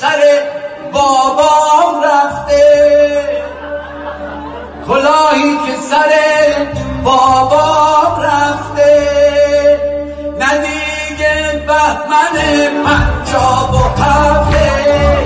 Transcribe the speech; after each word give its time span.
سر 0.00 0.42
بابام 0.92 2.04
رفته. 2.04 2.64
کلاهی 4.88 5.56
که 5.56 5.72
سر 5.90 6.12
بابام 7.04 8.22
رفته. 8.22 8.90
ندیگه 10.38 11.64
بهمن 11.66 12.36
پنجاب 12.84 13.74
و 13.74 14.02
هفته. 14.02 15.25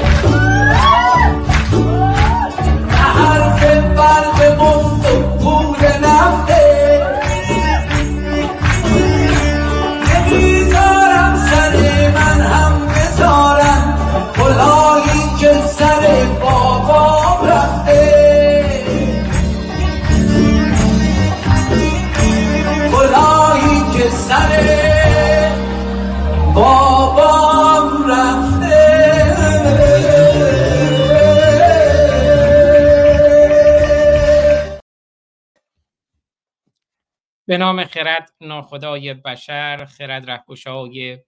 به 37.51 37.59
نام 37.59 37.85
خرد 37.85 38.33
ناخدای 38.41 39.15
بشر 39.15 39.85
خرد 39.85 40.31
رهگشای 40.31 41.19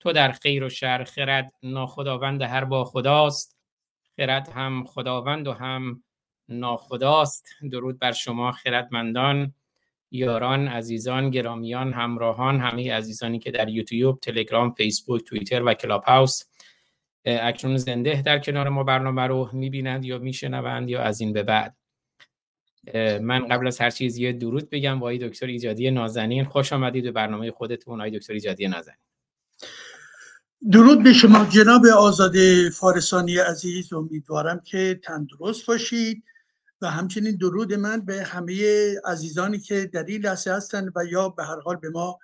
تو 0.00 0.12
در 0.12 0.32
خیر 0.32 0.64
و 0.64 0.68
شر 0.68 1.04
خرد 1.04 1.52
ناخداوند 1.62 2.42
هر 2.42 2.64
با 2.64 2.84
خداست. 2.84 3.58
خرد 4.16 4.48
هم 4.48 4.84
خداوند 4.84 5.48
و 5.48 5.52
هم 5.52 6.02
ناخداست. 6.48 7.46
درود 7.70 7.98
بر 7.98 8.12
شما 8.12 8.52
خردمندان 8.52 9.54
یاران 10.10 10.68
عزیزان 10.68 11.30
گرامیان 11.30 11.92
همراهان 11.92 12.60
همه 12.60 12.92
عزیزانی 12.92 13.38
که 13.38 13.50
در 13.50 13.68
یوتیوب 13.68 14.20
تلگرام 14.20 14.70
فیسبوک 14.70 15.24
توییتر 15.24 15.62
و 15.62 15.74
کلاب 15.74 16.04
هاوس 16.04 16.42
اکنون 17.24 17.76
زنده 17.76 18.22
در 18.22 18.38
کنار 18.38 18.68
ما 18.68 18.84
برنامه 18.84 19.22
رو 19.22 19.50
می‌بینند 19.52 20.04
یا 20.04 20.18
میشنوند 20.18 20.90
یا 20.90 21.02
از 21.02 21.20
این 21.20 21.32
به 21.32 21.42
بعد. 21.42 21.76
من 23.22 23.48
قبل 23.48 23.66
از 23.66 23.80
هر 23.80 23.90
چیز 23.90 24.16
یه 24.16 24.32
درود 24.32 24.70
بگم 24.70 25.00
با 25.00 25.12
دکتر 25.12 25.46
ایجادی 25.46 25.90
نازنین. 25.90 26.44
خوش 26.44 26.72
آمدید 26.72 27.04
به 27.04 27.12
برنامه 27.12 27.50
خودتون 27.50 28.00
آقای 28.00 28.18
دکتر 28.18 28.32
ایجادی 28.32 28.68
نازنین. 28.68 28.98
درود 30.72 31.02
به 31.02 31.12
شما. 31.12 31.44
جناب 31.44 31.86
آزاد 31.86 32.34
فارسانی 32.68 33.38
عزیز 33.38 33.92
امیدوارم 33.92 34.60
که 34.60 35.00
تندرست 35.04 35.66
باشید. 35.66 36.24
و 36.80 36.90
همچنین 36.90 37.36
درود 37.36 37.74
من 37.74 38.00
به 38.00 38.22
همه 38.22 38.54
عزیزانی 39.04 39.58
که 39.58 39.86
در 39.86 40.04
این 40.04 40.22
لحظه 40.22 40.52
هستند 40.52 40.92
و 40.96 41.04
یا 41.04 41.28
به 41.28 41.44
هر 41.44 41.60
حال 41.60 41.76
به 41.76 41.90
ما 41.90 42.18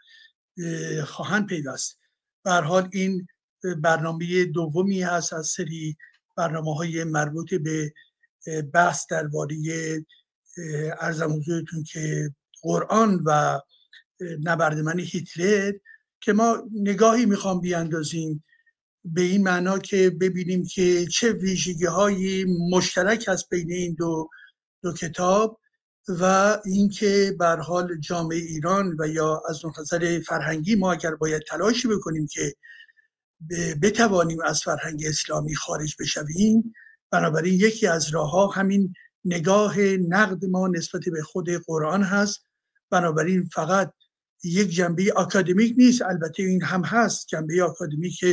خواهند 1.05 1.47
پیوست. 1.47 1.99
به 2.45 2.51
هر 2.51 2.61
حال 2.61 2.89
این 2.93 3.27
برنامه 3.83 4.45
دومی 4.45 5.03
هست 5.03 5.33
از 5.33 5.47
سری 5.47 5.97
برنامه 6.37 6.75
های 6.75 7.05
مربوط 7.05 7.55
به 7.55 7.93
بحث 8.73 9.07
درباره 9.11 9.57
ارزم 11.01 11.33
حضورتون 11.33 11.83
که 11.83 12.31
قرآن 12.63 13.23
و 13.27 13.61
نبردمن 14.43 14.99
هیتلر 14.99 15.73
که 16.21 16.33
ما 16.33 16.63
نگاهی 16.73 17.27
می‌خوام 17.27 17.61
بیاندازیم 17.61 18.45
به 19.05 19.23
این 19.23 19.43
معنا 19.43 19.79
که 19.79 20.11
ببینیم 20.11 20.67
که 20.67 21.07
چه 21.07 21.33
ویژگی 21.33 21.87
های 21.87 22.47
مشترک 22.73 23.25
هست 23.29 23.49
بین 23.51 23.73
این 23.73 23.95
دو, 23.95 24.29
دو 24.83 24.93
کتاب 24.93 25.61
و 26.09 26.57
اینکه 26.65 27.37
بر 27.39 27.57
حال 27.61 27.99
جامعه 27.99 28.39
ایران 28.39 28.97
و 28.99 29.09
یا 29.09 29.43
از 29.49 29.63
نظر 29.79 30.21
فرهنگی 30.27 30.75
ما 30.75 30.93
اگر 30.93 31.15
باید 31.15 31.43
تلاشی 31.43 31.89
بکنیم 31.89 32.27
که 32.27 32.55
بتوانیم 33.83 34.41
از 34.45 34.63
فرهنگ 34.63 35.05
اسلامی 35.07 35.55
خارج 35.55 35.97
بشویم 36.01 36.75
بنابراین 37.11 37.55
یکی 37.55 37.87
از 37.87 38.09
راه 38.09 38.31
ها 38.31 38.47
همین 38.47 38.95
نگاه 39.25 39.81
نقد 39.81 40.45
ما 40.45 40.69
نسبت 40.69 41.03
به 41.13 41.23
خود 41.23 41.51
قرآن 41.51 42.03
هست. 42.03 42.47
بنابراین 42.91 43.45
فقط 43.45 43.93
یک 44.45 44.69
جنبه 44.69 45.13
اکادمیک 45.17 45.75
نیست. 45.79 46.03
البته 46.03 46.43
این 46.43 46.63
هم 46.63 46.85
هست. 46.85 47.27
جنبه 47.27 47.65
اکادمیک 47.65 48.25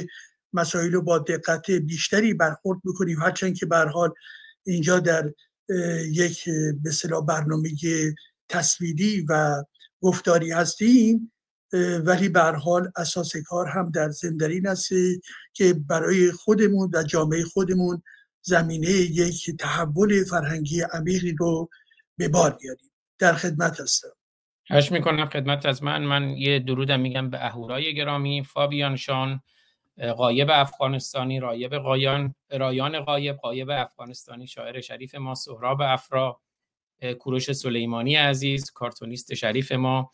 مسائل 0.54 0.92
رو 0.92 1.02
با 1.02 1.20
دقت 1.20 1.72
بیشتری 1.72 2.34
برخورد 2.34 2.80
می‌کنیم 2.84 3.20
هرچند 3.20 3.56
که 3.56 3.66
به 3.66 3.78
حال 3.78 4.14
اینجا 4.66 5.00
در 5.00 5.34
یک 6.12 6.50
به 6.84 7.22
برنامه 7.28 7.70
تصویری 8.50 9.26
و 9.30 9.64
گفتاری 10.02 10.52
هستیم. 10.52 11.32
ولی 12.06 12.30
به 12.30 12.42
حال 12.42 12.92
اساس 12.96 13.36
کار 13.36 13.68
هم 13.68 13.92
در 13.92 14.10
زندرین 14.10 14.68
است 14.68 14.90
که 15.54 15.74
برای 15.74 16.32
خودمون 16.32 16.92
و 16.94 17.04
جامعه 17.04 17.44
خودمون 17.44 18.02
زمینه 18.48 18.90
یک 18.90 19.52
تحول 19.60 20.24
فرهنگی 20.24 20.82
عمیقی 20.94 21.32
رو 21.32 21.70
به 22.18 22.28
بار 22.28 22.58
بیاریم. 22.62 22.92
در 23.20 23.34
خدمت 23.34 23.80
هستم. 23.80 24.10
هش 24.70 24.92
می‌کنم 24.92 25.26
خدمت 25.26 25.66
از 25.66 25.84
من. 25.84 26.04
من 26.04 26.30
یه 26.30 26.60
درودم 26.60 27.00
میگم 27.00 27.30
به 27.30 27.46
اهورای 27.46 27.96
گرامی 27.96 28.44
فابیان 28.44 28.96
شان 28.96 29.42
قایب 30.18 30.50
افغانستانی 30.52 31.40
رایب 31.40 31.76
قایان 31.76 32.36
رایان 32.52 33.00
قایب 33.00 33.36
قایب 33.36 33.70
افغانستانی 33.70 34.48
شاعر 34.48 34.82
شریف 34.82 35.16
ما 35.16 35.36
سهراب 35.36 35.82
افرا 35.82 36.42
کوروش 37.20 37.52
سلیمانی 37.52 38.16
عزیز 38.16 38.72
کارتونیست 38.72 39.34
شریف 39.34 39.72
ما 39.72 40.12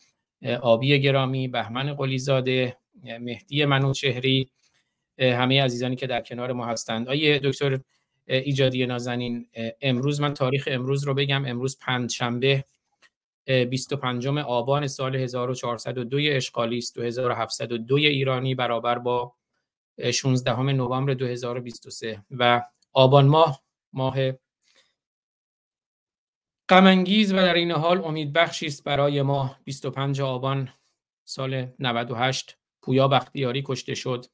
آبی 0.62 1.00
گرامی 1.00 1.48
بهمن 1.48 1.94
قلیزاده 1.94 2.76
مهدی 3.20 3.64
منوچهری 3.64 4.50
همه 5.18 5.62
عزیزانی 5.62 5.96
که 5.96 6.06
در 6.06 6.20
کنار 6.20 6.52
ما 6.52 6.66
هستند. 6.66 7.08
آیه 7.08 7.40
دکتر 7.44 7.78
ایجادی 8.26 8.86
نازنین 8.86 9.48
امروز 9.80 10.20
من 10.20 10.34
تاریخ 10.34 10.68
امروز 10.70 11.04
رو 11.04 11.14
بگم. 11.14 11.44
امروز 11.44 11.78
پنج 11.78 12.12
شنبه 12.12 12.64
25 13.46 14.26
آبان 14.26 14.86
سال 14.86 15.16
1402 15.16 16.18
اشغالی 16.20 16.78
است. 16.78 16.94
2702 16.94 17.94
ایرانی 17.94 18.54
برابر 18.54 18.98
با 18.98 19.34
16 20.12 20.62
نوامبر 20.62 21.14
2023 21.14 22.24
و 22.30 22.62
آبان 22.92 23.26
ماه 23.26 23.62
ماه 23.92 24.16
غمانگیز 26.68 27.32
و 27.32 27.36
در 27.36 27.54
این 27.54 27.70
حال 27.70 28.04
امیدبخشی 28.04 28.66
است 28.66 28.84
برای 28.84 29.22
ما 29.22 29.56
25 29.64 30.20
آبان 30.20 30.68
سال 31.24 31.66
98 31.78 32.58
پویا 32.82 33.08
بختیاری 33.08 33.62
کشته 33.66 33.94
شد. 33.94 34.26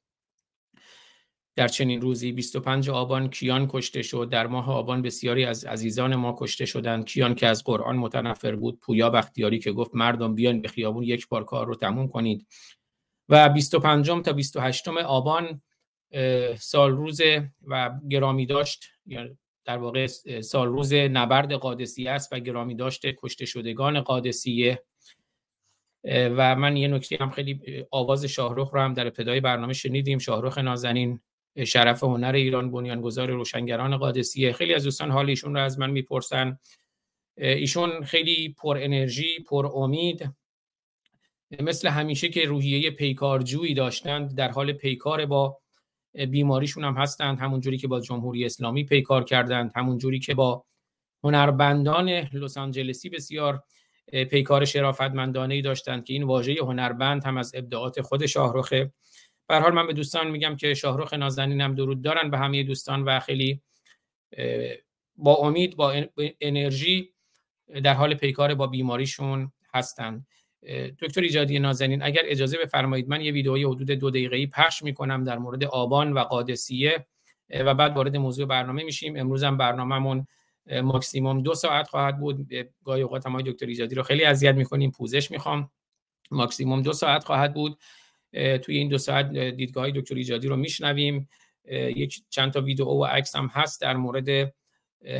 در 1.56 1.68
چنین 1.68 2.00
روزی 2.00 2.32
25 2.32 2.90
آبان 2.90 3.30
کیان 3.30 3.68
کشته 3.68 4.02
شد. 4.02 4.28
در 4.30 4.46
ماه 4.46 4.70
آبان 4.70 5.02
بسیاری 5.02 5.44
از 5.44 5.64
عزیزان 5.64 6.14
ما 6.14 6.36
کشته 6.38 6.66
شدند. 6.66 7.04
کیان 7.04 7.34
که 7.34 7.46
از 7.46 7.64
قرآن 7.64 7.96
متنفر 7.96 8.56
بود. 8.56 8.80
پویا 8.80 9.10
بختیاری 9.10 9.58
که 9.58 9.72
گفت 9.72 9.90
مردم 9.94 10.34
بیان 10.34 10.60
به 10.60 10.68
خیابون 10.68 11.02
یک 11.02 11.28
بار 11.28 11.44
کار 11.44 11.66
رو 11.66 11.74
تموم 11.74 12.08
کنید. 12.08 12.46
و 13.28 13.48
25 13.48 14.10
تا 14.10 14.32
28 14.32 14.88
آبان 14.88 15.62
سال 16.58 16.90
روز 16.90 17.20
و 17.66 17.90
گرامی 18.10 18.46
داشت. 18.46 18.84
در 19.64 19.78
واقع 19.78 20.06
سال 20.40 20.68
روز 20.68 20.92
نبرد 20.92 21.52
قادسیه 21.52 22.10
است 22.10 22.32
و 22.32 22.38
گرامی 22.38 22.74
داشته 22.74 23.16
کشته 23.22 23.46
شدگان 23.46 24.00
قادسیه. 24.00 24.84
و 26.04 26.56
من 26.56 26.76
یه 26.76 26.88
نکته 26.88 27.16
هم 27.20 27.30
خیلی 27.30 27.84
آواز 27.90 28.24
شاهرخ 28.24 28.70
رو 28.70 28.80
هم 28.80 28.94
در 28.94 29.06
ابتدای 29.06 29.40
برنامه 29.40 29.72
شنیدیم. 29.72 30.18
شاهرخ 30.18 30.58
نازنین 30.58 31.20
شرف 31.64 32.04
هنر 32.04 32.32
ایران 32.34 32.70
بنیانگذار 32.70 33.30
روشنگران 33.30 33.96
قادسیه. 33.96 34.52
خیلی 34.52 34.74
از 34.74 34.84
دوستان 34.84 35.10
حال 35.10 35.28
ایشون 35.28 35.54
رو 35.54 35.60
از 35.60 35.78
من 35.78 35.90
می‌پرسن. 35.90 36.58
ایشون 37.36 38.04
خیلی 38.04 38.54
پر 38.58 38.78
انرژی 38.80 39.38
پر 39.38 39.66
امید. 39.74 40.34
مثل 41.60 41.88
همیشه 41.88 42.28
که 42.28 42.44
روحیه 42.44 42.90
پیکارجویی 42.90 43.74
داشتند 43.74 44.34
در 44.34 44.50
حال 44.50 44.72
پیکار 44.72 45.26
با 45.26 45.58
بیماریشون 46.30 46.84
هم 46.84 46.94
هستند. 46.94 47.38
همون 47.38 47.60
جوری 47.60 47.78
که 47.78 47.88
با 47.88 48.00
جمهوری 48.00 48.44
اسلامی 48.44 48.84
پیکار 48.84 49.24
کردند 49.24 49.72
همون 49.76 49.98
جوری 49.98 50.18
که 50.18 50.34
با 50.34 50.64
هنربندان 51.24 52.08
لس 52.08 52.56
آنجلسی 52.56 53.08
بسیار 53.08 53.62
پیکار 54.30 54.64
شرافتمندانه 54.64 55.54
ای 55.54 55.62
داشتند 55.62 56.04
که 56.04 56.12
این 56.12 56.22
واژه 56.22 56.54
هنربند 56.60 57.24
هم 57.24 57.36
از 57.36 57.52
ابداعات 57.54 58.00
خود 58.00 58.26
شاهرخه 58.26 58.92
به 59.50 59.56
حال 59.56 59.74
من 59.74 59.86
به 59.86 59.92
دوستان 59.92 60.30
میگم 60.30 60.56
که 60.56 60.74
شاهرخ 60.74 61.14
نازنینم 61.14 61.74
درود 61.74 62.02
دارن 62.02 62.30
به 62.30 62.38
همه 62.38 62.62
دوستان 62.62 63.02
و 63.02 63.20
خیلی 63.20 63.60
با 65.16 65.34
امید 65.34 65.76
با 65.76 66.04
انرژی 66.40 67.12
در 67.84 67.94
حال 67.94 68.14
پیکار 68.14 68.54
با 68.54 68.66
بیماریشون 68.66 69.52
هستند 69.74 70.26
دکتر 71.02 71.20
ایجادی 71.20 71.58
نازنین 71.58 72.02
اگر 72.02 72.22
اجازه 72.24 72.58
بفرمایید 72.58 73.08
من 73.08 73.20
یه 73.20 73.32
ویدئوی 73.32 73.64
حدود 73.64 73.90
دو 73.90 74.10
دقیقه‌ای 74.10 74.46
پخش 74.46 74.82
می‌کنم 74.82 75.24
در 75.24 75.38
مورد 75.38 75.64
آبان 75.64 76.12
و 76.12 76.18
قادسیه 76.18 77.06
و 77.50 77.74
بعد 77.74 77.96
وارد 77.96 78.16
موضوع 78.16 78.46
برنامه 78.46 78.82
میشیم. 78.82 79.16
امروز 79.16 79.44
هم 79.44 79.56
برنامهمون 79.56 80.26
ماکسیموم 80.82 81.42
دو 81.42 81.54
ساعت 81.54 81.88
خواهد 81.88 82.18
بود. 82.18 82.48
گاهی 82.84 83.02
اوقات 83.02 83.26
هم 83.26 83.42
دکتر 83.42 83.66
ایجادی 83.66 83.94
رو 83.94 84.02
خیلی 84.02 84.24
اذیت 84.24 84.54
می‌کنیم 84.54 84.90
پوزش 84.90 85.30
می‌خوام. 85.30 85.70
ماکسیموم 86.30 86.82
دو 86.82 86.92
ساعت 86.92 87.24
خواهد 87.24 87.54
بود. 87.54 87.78
توی 88.32 88.76
این 88.76 88.88
دو 88.88 88.98
ساعت 88.98 89.32
دیدگاه 89.32 89.90
دکتر 89.90 90.14
ایجادی 90.14 90.48
رو 90.48 90.56
میشنویم. 90.56 91.28
یک 91.72 92.22
چند 92.30 92.52
تا 92.52 92.60
ویدیو 92.60 92.86
و 92.86 93.04
عکس 93.04 93.36
هم 93.36 93.46
هست 93.46 93.80
در 93.80 93.96
مورد 93.96 94.54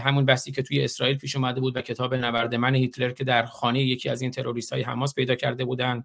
همون 0.00 0.24
بحثی 0.24 0.52
که 0.52 0.62
توی 0.62 0.84
اسرائیل 0.84 1.18
پیش 1.18 1.36
اومده 1.36 1.60
بود 1.60 1.76
و 1.76 1.80
کتاب 1.80 2.14
نبرد 2.14 2.54
من 2.54 2.74
هیتلر 2.74 3.10
که 3.10 3.24
در 3.24 3.44
خانه 3.44 3.82
یکی 3.82 4.08
از 4.08 4.22
این 4.22 4.30
تروریست 4.30 4.72
های 4.72 4.82
حماس 4.82 5.14
پیدا 5.14 5.34
کرده 5.34 5.64
بودن 5.64 6.04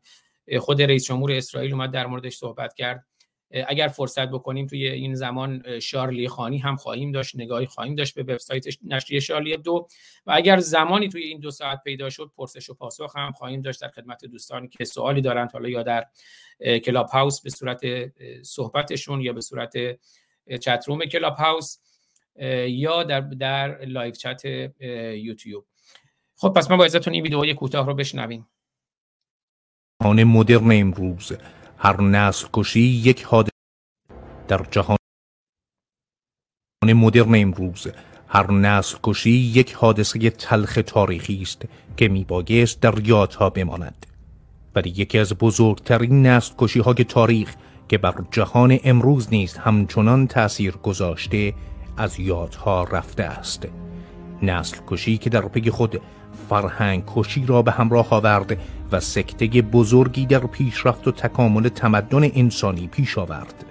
خود 0.59 0.81
رئیس 0.81 1.05
جمهور 1.05 1.31
اسرائیل 1.31 1.73
اومد 1.73 1.91
در 1.91 2.07
موردش 2.07 2.35
صحبت 2.35 2.73
کرد. 2.73 3.05
اگر 3.67 3.87
فرصت 3.87 4.29
بکنیم 4.29 4.67
توی 4.67 4.87
این 4.87 5.15
زمان 5.15 5.79
شارلی 5.79 6.27
خانی 6.27 6.57
هم 6.57 6.75
خواهیم 6.75 7.11
داشت 7.11 7.35
نگاهی 7.35 7.65
خواهیم 7.65 7.95
داشت 7.95 8.15
به 8.15 8.23
وبسایت 8.23 8.65
نشریه 8.83 9.19
شارلی 9.19 9.57
دو. 9.57 9.87
و 10.25 10.31
اگر 10.35 10.59
زمانی 10.59 11.09
توی 11.09 11.23
این 11.23 11.39
دو 11.39 11.51
ساعت 11.51 11.83
پیدا 11.83 12.09
شد 12.09 12.31
پرسش 12.37 12.69
و 12.69 12.73
پاسخ 12.73 13.17
هم 13.17 13.31
خواهیم 13.31 13.61
داشت 13.61 13.81
در 13.81 13.89
خدمت 13.89 14.25
دوستانی 14.25 14.67
که 14.67 14.85
سوالی 14.85 15.21
دارند 15.21 15.51
حالا 15.51 15.69
یا 15.69 15.83
در 15.83 16.05
کلاب 16.79 17.09
هاوس 17.09 17.41
به 17.41 17.49
صورت 17.49 17.81
صحبتشون 18.43 19.21
یا 19.21 19.33
به 19.33 19.41
صورت 19.41 19.73
chat 20.61 20.83
room 20.83 21.05
کلاب 21.05 21.35
هاوس 21.35 21.77
یا 22.67 23.03
در 23.03 23.21
در 23.21 23.85
live 23.85 24.11
chat 24.11 24.45
یوتیوب. 24.45 25.65
خب 26.35 26.49
پس 26.49 26.71
ما 26.71 26.77
با 26.77 26.85
ازتون 26.85 27.13
این 27.13 27.23
ویدیوی 27.23 27.53
کوتاه 27.53 27.85
رو 27.85 27.93
بشنویم. 27.93 28.47
مدرن 30.03 30.71
امروز 30.71 31.31
هر 31.77 32.01
نسل 32.01 32.47
کشی 32.53 32.79
یک 32.79 33.23
حادثه 33.23 33.51
در 34.47 34.65
جهان. 34.71 34.97
مدرن 36.85 37.35
امروز 37.35 37.87
هر 38.27 38.51
نسل 38.51 38.97
کشی 39.03 39.31
یک 39.31 39.73
حادثه 39.73 40.29
تلخ 40.29 40.79
تاریخی 40.85 41.41
است 41.41 41.61
که 41.97 42.07
میبایست 42.07 42.81
در 42.81 43.07
یادها 43.07 43.49
بماند. 43.49 44.05
ولی 44.75 44.89
یکی 44.89 45.19
از 45.19 45.33
بزرگترین 45.33 46.25
نسل 46.27 46.53
کشی 46.57 46.79
های 46.79 46.93
تاریخ 46.93 47.55
که 47.89 47.97
بر 47.97 48.15
جهان 48.31 48.79
امروز 48.83 49.27
نیست 49.31 49.57
همچنان 49.57 50.27
تأثیر 50.27 50.71
گذاشته 50.71 51.53
از 51.97 52.19
یادها 52.19 52.83
رفته 52.83 53.23
است. 53.23 53.67
نسل 54.41 54.77
کشی 54.87 55.17
که 55.17 55.29
در 55.29 55.47
پی 55.47 55.69
خود 55.69 56.01
فرهنگ 56.49 57.03
کشی 57.15 57.45
را 57.45 57.61
به 57.61 57.71
همراه 57.71 58.07
آورد 58.09 58.57
و 58.91 58.99
سکته 58.99 59.61
بزرگی 59.61 60.25
در 60.25 60.39
پیشرفت 60.39 61.07
و 61.07 61.11
تکامل 61.11 61.69
تمدن 61.69 62.23
انسانی 62.23 62.87
پیش 62.87 63.17
آورد. 63.17 63.65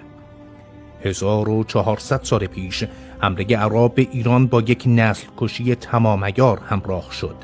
1400 1.03 2.19
سال 2.23 2.47
پیش 2.47 2.83
حمله 3.19 3.57
عرب 3.57 3.95
به 3.95 4.07
ایران 4.11 4.47
با 4.47 4.61
یک 4.61 4.83
نسل 4.87 5.27
کشی 5.37 5.75
تمامیار 5.75 6.59
همراه 6.69 7.11
شد. 7.11 7.35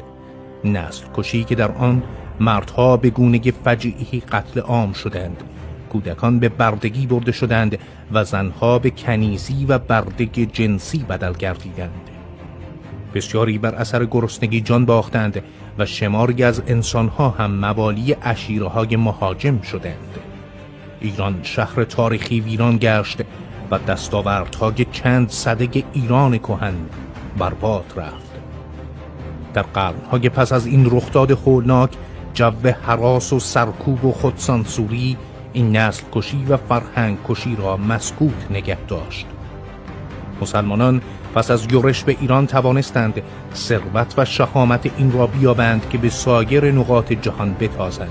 نسل 0.66 1.06
کشی 1.16 1.44
که 1.44 1.56
در 1.56 1.72
آن 1.72 2.04
مردها 2.40 2.98
به 2.98 3.10
گونه 3.10 3.40
فجعی 3.52 4.20
قتل 4.32 4.60
عام 4.60 4.94
شدند. 4.94 5.44
کودکان 5.92 6.40
به 6.40 6.50
بردگی 6.50 7.08
برده 7.08 7.32
شدند 7.32 7.78
و 8.12 8.24
زنها 8.24 8.80
به 8.80 8.90
کنیزی 8.90 9.66
و 9.66 9.80
بردگ 9.80 10.50
جنسی 10.54 10.98
بدل 10.98 11.34
گردیدند. 11.34 12.11
بسیاری 13.14 13.58
بر 13.58 13.76
اثر 13.76 14.06
گرسنگی 14.06 14.62
جان 14.62 14.86
باختند 14.86 15.44
و 15.78 15.86
شماری 15.86 16.44
از 16.44 16.62
انسانها 16.68 17.30
هم 17.30 17.52
موالی 17.52 18.16
اشیره 18.22 18.68
های 18.68 18.96
مهاجم 18.96 19.62
شدند. 19.62 20.20
ایران 21.02 21.40
شهر 21.44 21.84
تاریخی 21.84 22.40
ویران 22.40 22.78
گشت 22.82 23.22
و 23.72 23.80
دستاوردهای 23.80 24.86
چند 24.92 25.30
صدگ 25.30 25.84
ایران 25.94 26.38
کهن 26.38 26.74
برباد 27.38 27.94
رفت. 27.96 28.32
در 29.54 29.62
قرنهای 29.62 30.30
پس 30.30 30.52
از 30.52 30.66
این 30.66 30.86
رخداد 30.92 31.32
هولناک 31.32 31.90
جو 32.34 32.52
حراس 32.86 33.34
و 33.34 33.40
سرکوب 33.40 34.06
و 34.06 34.12
خودسانسوری 34.12 35.18
این 35.54 35.78
نسل 35.78 36.04
کشی 36.12 36.46
و 36.50 36.58
فرهنگ 36.58 37.18
کشی 37.28 37.56
را 37.56 37.78
مسکوت 37.78 38.52
نگه 38.52 38.78
داشت. 38.88 39.26
مسلمانان 40.42 41.02
پس 41.36 41.52
از 41.52 41.68
یورش 41.72 42.04
به 42.04 42.16
ایران 42.22 42.48
توانستند 42.48 43.22
ثروت 43.56 44.14
و 44.18 44.26
شهامت 44.26 44.92
این 44.98 45.12
را 45.12 45.28
بیابند 45.28 45.90
که 45.90 45.98
به 45.98 46.10
سایر 46.10 46.72
نقاط 46.72 47.14
جهان 47.14 47.56
بتازند. 47.60 48.10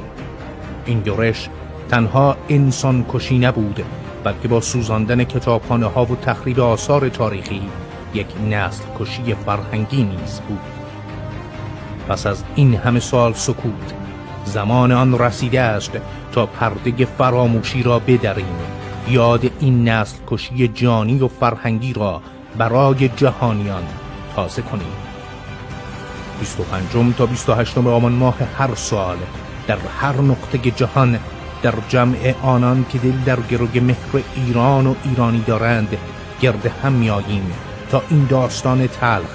این 0.86 1.02
یورش 1.06 1.48
تنها 1.88 2.36
انسان 2.48 3.04
کشی 3.12 3.38
نبود 3.38 3.84
بلکه 4.24 4.48
با 4.48 4.60
سوزاندن 4.60 5.24
کتابخانه 5.24 5.86
ها 5.86 6.04
و 6.04 6.16
تخریب 6.16 6.60
آثار 6.60 7.08
تاریخی 7.08 7.62
یک 8.14 8.26
نسل 8.50 8.84
کشی 9.00 9.34
فرهنگی 9.46 10.02
نیز 10.02 10.40
بود. 10.48 10.60
پس 12.08 12.26
از 12.26 12.44
این 12.54 12.74
همه 12.74 13.00
سال 13.00 13.32
سکوت 13.32 13.94
زمان 14.44 14.92
آن 14.92 15.18
رسیده 15.18 15.60
است 15.60 15.92
تا 16.32 16.46
پرده 16.46 17.04
فراموشی 17.04 17.82
را 17.82 17.98
بدریم. 17.98 18.56
یاد 19.08 19.50
این 19.60 19.88
نسل 19.88 20.16
کشی 20.26 20.68
جانی 20.68 21.18
و 21.18 21.28
فرهنگی 21.28 21.92
را 21.92 22.22
برای 22.58 23.08
جهانیان 23.08 23.82
تازه 24.36 24.62
کنیم. 24.62 24.92
25 26.40 27.14
تا 27.18 27.26
28 27.26 27.78
آبان 27.78 28.12
ماه 28.12 28.36
هر 28.58 28.74
سال 28.74 29.16
در 29.66 29.78
هر 30.00 30.20
نقطه 30.20 30.58
جهان 30.70 31.18
در 31.62 31.74
جمع 31.88 32.34
آنان 32.42 32.86
که 32.92 32.98
دل 32.98 33.18
در 33.26 33.40
گروگ 33.40 33.78
مهر 33.78 34.22
ایران 34.34 34.86
و 34.86 34.94
ایرانی 35.04 35.44
دارند 35.46 35.98
گرد 36.40 36.66
هم 36.82 36.92
میاییم 36.92 37.52
تا 37.90 38.02
این 38.10 38.26
داستان 38.26 38.86
تلخ 38.86 39.30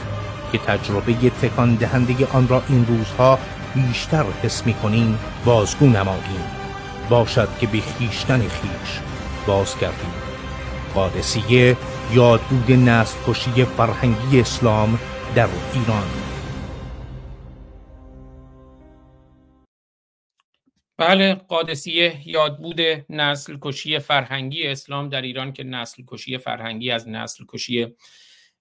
که 0.51 0.57
تجربه 0.57 1.13
تکان 1.13 1.75
دهنده 1.75 2.27
آن 2.33 2.47
را 2.47 2.61
این 2.69 2.85
روزها 2.87 3.39
بیشتر 3.75 4.25
حس 4.43 4.65
می 4.65 4.73
کنیم 4.73 5.19
بازگو 5.45 5.85
نماییم. 5.85 6.45
باشد 7.09 7.49
که 7.59 7.67
به 7.67 7.79
خیشتن 7.81 8.39
خیش 8.39 8.99
باز 9.47 9.77
کردیم 9.77 10.13
قادسیه 10.95 11.77
یادبود 12.13 12.71
نسل 12.71 13.17
کشی 13.27 13.65
فرهنگی 13.65 14.39
اسلام 14.39 14.99
در 15.35 15.47
ایران. 15.73 16.03
بله 20.97 21.33
قادسیه 21.33 22.21
یادبود 22.25 22.81
نسل 23.09 23.57
کشی 23.61 23.99
فرهنگی 23.99 24.67
اسلام 24.67 25.09
در 25.09 25.21
ایران 25.21 25.53
که 25.53 25.63
نسل 25.63 26.03
کشی 26.07 26.37
فرهنگی 26.37 26.91
از 26.91 27.09
نسل 27.09 27.45
کشی 27.47 27.95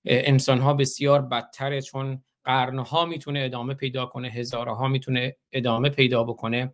انسان 0.04 0.60
ها 0.60 0.74
بسیار 0.74 1.22
بدتره 1.22 1.82
چون 1.82 2.22
قرنها 2.44 3.06
می‌تونه 3.06 3.40
ادامه 3.40 3.74
پیدا 3.74 4.06
کنه 4.06 4.28
هزارها 4.28 4.88
می‌تونه 4.88 5.36
ادامه 5.52 5.88
پیدا 5.88 6.24
بکنه. 6.24 6.72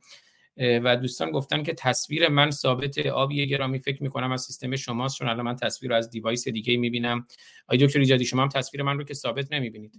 و 0.56 0.96
دوستان 0.96 1.30
گفتن 1.30 1.62
که 1.62 1.74
تصویر 1.74 2.28
من 2.28 2.50
ثابت 2.50 2.98
آبی 2.98 3.46
گرامی 3.46 3.78
فکر 3.78 4.02
می‌کنم 4.02 4.32
از 4.32 4.42
سیستم 4.42 4.76
شماست 4.76 5.18
چون 5.18 5.28
الان 5.28 5.44
من 5.44 5.56
تصویر 5.56 5.90
رو 5.90 5.96
از 5.96 6.10
دیوایس 6.10 6.48
دیگه 6.48 6.76
می‌بینم. 6.76 7.26
آی 7.68 7.78
دکتر 7.78 7.98
ایجادی 7.98 8.24
شما 8.24 8.42
هم 8.42 8.48
تصویر 8.48 8.82
من 8.82 8.98
رو 8.98 9.04
که 9.04 9.14
ثابت 9.14 9.52
نمی‌بینید؟ 9.52 9.92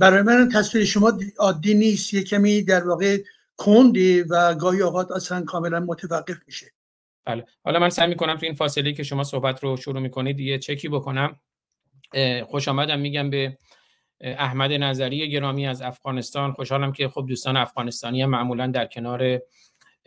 برای 0.00 0.22
من 0.22 0.48
تصویر 0.48 0.84
شما 0.84 1.18
عادی 1.38 1.74
نیست 1.74 2.14
یه 2.14 2.22
کمی 2.22 2.62
در 2.62 2.88
واقع 2.88 3.18
کندی 3.56 4.20
و 4.20 4.54
گاهی 4.54 4.82
اوقات 4.82 5.10
اصلا 5.10 5.42
کاملا 5.44 5.80
متوقف 5.80 6.36
میشه. 6.46 6.72
بله. 7.24 7.44
حالا 7.64 7.78
من 7.78 7.90
سعی 7.90 8.08
می‌کنم 8.08 8.36
تو 8.36 8.46
این 8.46 8.54
فاصله 8.54 8.92
که 8.92 9.02
شما 9.02 9.24
صحبت 9.24 9.64
رو 9.64 9.76
شروع 9.76 10.00
می‌کنید 10.00 10.40
یه 10.40 10.58
چکی 10.58 10.88
بکنم. 10.88 11.40
خوش 12.44 12.68
آمدم 12.68 13.00
میگم 13.00 13.30
به 13.30 13.58
احمد 14.20 14.72
نظری 14.72 15.30
گرامی 15.30 15.66
از 15.66 15.82
افغانستان. 15.82 16.52
خوشحالم 16.52 16.92
که 16.92 17.08
خب 17.08 17.24
دوستان 17.28 17.56
افغانستانی 17.56 18.22
هم 18.22 18.30
معمولا 18.30 18.66
در 18.66 18.86
کنار 18.86 19.38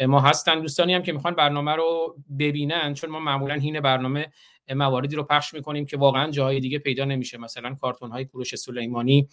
ما 0.08 0.20
هستن. 0.20 0.62
دوستانی 0.62 0.94
هم 0.94 1.04
که 1.04 1.14
می‌خوان 1.14 1.36
برنامه 1.36 1.72
رو 1.72 2.16
ببینن 2.40 2.94
چون 2.94 3.10
ما 3.10 3.20
معمولا 3.20 3.54
هین 3.54 3.80
برنامه 3.80 4.32
مواردی 4.70 5.16
رو 5.16 5.24
پخش 5.24 5.54
می‌کنیم 5.54 5.86
که 5.86 5.98
واقعا 5.98 6.32
جاهای 6.32 6.60
دیگه 6.60 6.80
پیدا 6.80 7.06
نمیشه. 7.06 7.38
مثلا 7.38 7.74
کارتون 7.74 8.12
های 8.12 8.26
کوروش 8.26 8.56
سلیمانی 8.56 9.28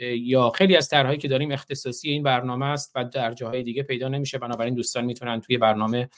یا 0.00 0.50
خیلی 0.50 0.76
از 0.76 0.88
طرحهایی 0.88 1.18
که 1.18 1.28
داریم 1.28 1.50
اختصاصی 1.50 2.10
این 2.10 2.22
برنامه 2.22 2.66
است 2.66 2.92
و 2.94 3.04
در 3.04 3.32
جاهای 3.32 3.62
دیگه 3.62 3.82
پیدا 3.82 4.08
نمیشه. 4.08 4.38
بنابراین 4.38 4.74
دوستان 4.74 5.04
می‌تونن 5.04 5.40
توی 5.40 5.58
برنامه 5.58 6.08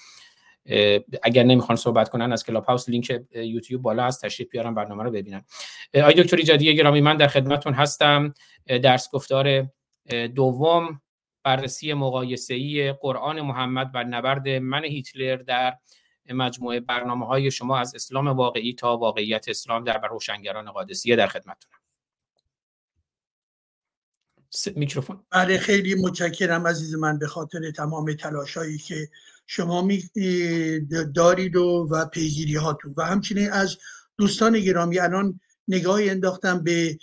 اگر 1.23 1.43
نمی‌خوان 1.43 1.77
صحبت 1.77 2.09
کنن 2.09 2.33
از 2.33 2.45
کلاب 2.45 2.65
هاوس 2.65 2.89
لینک 2.89 3.21
یوتیوب 3.35 3.83
بالا 3.83 4.05
هست 4.05 4.25
تشریف 4.25 4.51
بیارن 4.51 4.75
برنامه 4.75 5.03
رو 5.03 5.11
ببینن. 5.11 5.45
آقای 5.95 6.15
دکتر 6.15 6.37
ایجادی 6.37 6.77
گرامی 6.77 7.01
من 7.01 7.17
در 7.17 7.29
خدمتتون 7.29 7.75
هستم. 7.75 8.35
درس 8.67 9.11
گفتار 9.13 9.69
دوم 10.35 11.01
بررسی 11.43 11.93
ای 12.51 12.93
قرآن 12.93 13.41
محمد 13.41 13.91
و 13.95 14.05
نبرد 14.05 14.49
من 14.49 14.85
هیتلر 14.85 15.37
در 15.37 15.77
مجموعه 16.31 16.81
برنامه 16.81 17.27
های 17.27 17.51
شما 17.51 17.79
از 17.79 17.95
اسلام 17.95 18.29
واقعی 18.29 18.75
تا 18.75 18.97
واقعیت 18.97 19.49
اسلام 19.49 19.85
در 19.85 20.01
روشنگران 20.11 20.71
قادسیه 20.71 21.17
در 21.17 21.27
خدمتتونم. 21.27 21.79
میکروفون. 24.77 25.25
بله 25.31 25.59
خیلی 25.59 25.95
متشکرم 25.95 26.67
عزیز 26.67 26.95
من 26.95 27.19
به 27.19 27.27
خاطر 27.27 27.71
تمام 27.71 28.15
تلاشایی 28.15 28.79
که 28.79 29.09
شما 29.51 29.89
دارید 31.15 31.57
و, 31.57 31.89
و 31.91 32.07
پیگیری 32.07 32.57
هاتون. 32.57 32.95
و 32.97 33.03
همچنین 33.03 33.51
از 33.51 33.77
دوستان 34.19 34.61
گرامی 34.61 34.99
الان 34.99 35.41
نگاهی 35.69 36.11
انداختم 36.11 36.63
به 36.65 36.99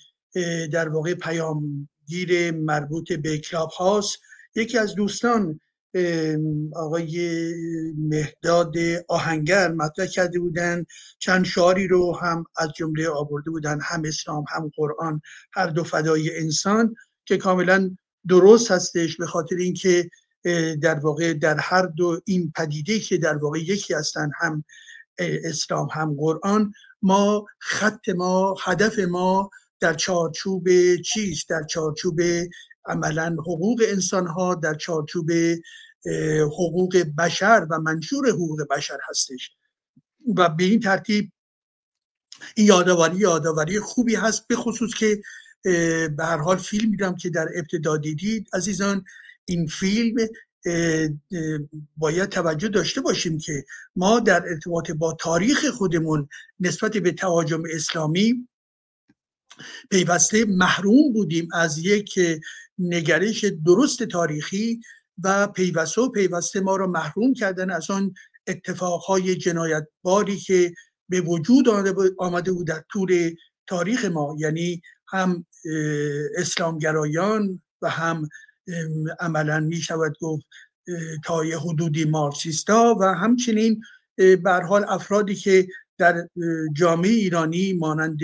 در 0.71 0.89
واقع 0.89 1.13
پیامگیر 1.13 2.51
مربوط 2.51 3.13
به 3.13 3.37
کلاب 3.37 3.69
هاست 3.69 4.19
یکی 4.55 4.77
از 4.77 4.95
دوستان 4.95 5.59
آقای 6.75 7.53
مهداد 7.97 8.73
آهنگر 9.07 9.71
مطرح 9.71 10.05
کرده 10.05 10.39
بودن. 10.39 10.85
چند 11.19 11.45
شعاری 11.45 11.87
رو 11.87 12.17
هم 12.21 12.43
از 12.57 12.69
جمله 12.75 13.09
آورده 13.09 13.51
بودن. 13.51 13.79
هم 13.81 14.01
اسلام 14.05 14.45
هم 14.49 14.71
قرآن 14.75 15.21
هر 15.53 15.67
دو 15.67 15.83
فدای 15.83 16.37
انسان 16.37 16.95
که 17.25 17.37
کاملا 17.37 17.95
درست 18.27 18.71
هستش 18.71 19.17
به 19.17 19.25
خاطر 19.25 19.55
اینکه 19.55 20.09
در 20.81 20.99
واقع 20.99 21.33
در 21.33 21.59
هر 21.59 21.85
دو 21.85 22.21
این 22.25 22.51
پدیده 22.55 22.99
که 22.99 23.17
در 23.17 23.37
واقع 23.37 23.59
یکی 23.59 23.93
هستن 23.93 24.31
هم 24.39 24.63
اسلام 25.19 25.87
هم 25.91 26.15
قرآن 26.19 26.73
ما 27.01 27.45
خط 27.59 28.09
ما 28.09 28.55
هدف 28.63 28.99
ما 28.99 29.49
در 29.79 29.93
چارچوب 29.93 30.67
چیست؟ 30.95 31.49
در 31.49 31.63
چارچوب 31.63 32.21
عملا 32.85 33.35
حقوق 33.39 33.83
انسان 33.87 34.27
ها 34.27 34.55
در 34.55 34.73
چارچوب 34.73 35.31
حقوق 36.41 36.97
بشر 37.17 37.67
و 37.69 37.79
منشور 37.79 38.29
حقوق 38.29 38.67
بشر 38.69 38.97
هستش. 39.09 39.51
و 40.37 40.49
به 40.49 40.63
این 40.63 40.79
ترتیب 40.79 41.31
این 42.55 42.67
یادآوری 42.67 43.17
یادآوری 43.17 43.79
خوبی 43.79 44.15
هست 44.15 44.47
به 44.47 44.55
خصوص 44.55 44.93
که 44.93 45.21
به 45.63 46.25
هر 46.25 46.37
حال 46.37 46.57
فیلم 46.57 46.89
میدم 46.89 47.15
که 47.15 47.29
در 47.29 47.47
ابتدا 47.55 47.97
دیدید 47.97 48.47
عزیزان. 48.53 49.05
این 49.45 49.67
فیلم 49.67 50.15
باید 51.97 52.29
توجه 52.29 52.67
داشته 52.67 53.01
باشیم 53.01 53.37
که 53.37 53.65
ما 53.95 54.19
در 54.19 54.43
ارتباط 54.49 54.91
با 54.91 55.13
تاریخ 55.19 55.65
خودمون 55.65 56.29
نسبت 56.59 56.97
به 56.97 57.11
تهاجم 57.11 57.63
اسلامی 57.71 58.47
پیوسته 59.89 60.45
محروم 60.45 61.13
بودیم 61.13 61.47
از 61.53 61.77
یک 61.77 62.19
نگرش 62.79 63.45
درست 63.65 64.03
تاریخی 64.03 64.79
و 65.23 65.47
پیوسته 65.47 66.01
و 66.01 66.09
پیوسته 66.09 66.59
ما 66.59 66.75
را 66.75 66.87
محروم 66.87 67.33
کردن 67.33 67.69
از 67.69 67.91
آن 67.91 68.13
اتفاقهای 68.47 69.35
جنایتباری 69.35 70.37
که 70.37 70.73
به 71.09 71.21
وجود 71.21 71.69
آمده 72.17 72.51
بود 72.51 72.67
در 72.67 72.83
طول 72.91 73.35
تاریخ 73.67 74.05
ما. 74.05 74.35
یعنی 74.39 74.81
هم 75.07 75.45
اسلامگرایان 76.37 77.61
و 77.81 77.89
هم 77.89 78.29
عملا 79.19 79.59
می 79.59 79.75
شود 79.75 80.17
گفت 80.21 80.45
تا 81.23 81.45
یه 81.45 81.59
حدودی 81.59 82.05
مارکسیستا 82.05 82.95
و 82.99 83.03
همچنین 83.03 83.81
بر 84.43 84.61
حال 84.61 84.85
افرادی 84.87 85.35
که 85.35 85.67
در 85.97 86.29
جامعه 86.73 87.11
ایرانی 87.11 87.73
مانند 87.73 88.19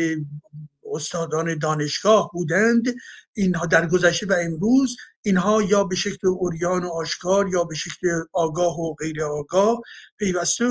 استادان 0.93 1.57
دانشگاه 1.57 2.29
بودند 2.33 2.95
اینها 3.33 3.65
در 3.65 3.87
گذشته 3.87 4.25
و 4.25 4.35
امروز 4.39 4.97
اینها 5.21 5.61
یا 5.61 5.83
به 5.83 5.95
شکل 5.95 6.27
اوریان 6.27 6.83
و 6.83 6.87
آشکار 6.87 7.49
یا 7.49 7.63
به 7.63 7.75
شکل 7.75 8.07
آگاه 8.33 8.79
و 8.79 8.93
غیر 8.93 9.23
آگاه 9.23 9.81
پیوسته 10.17 10.65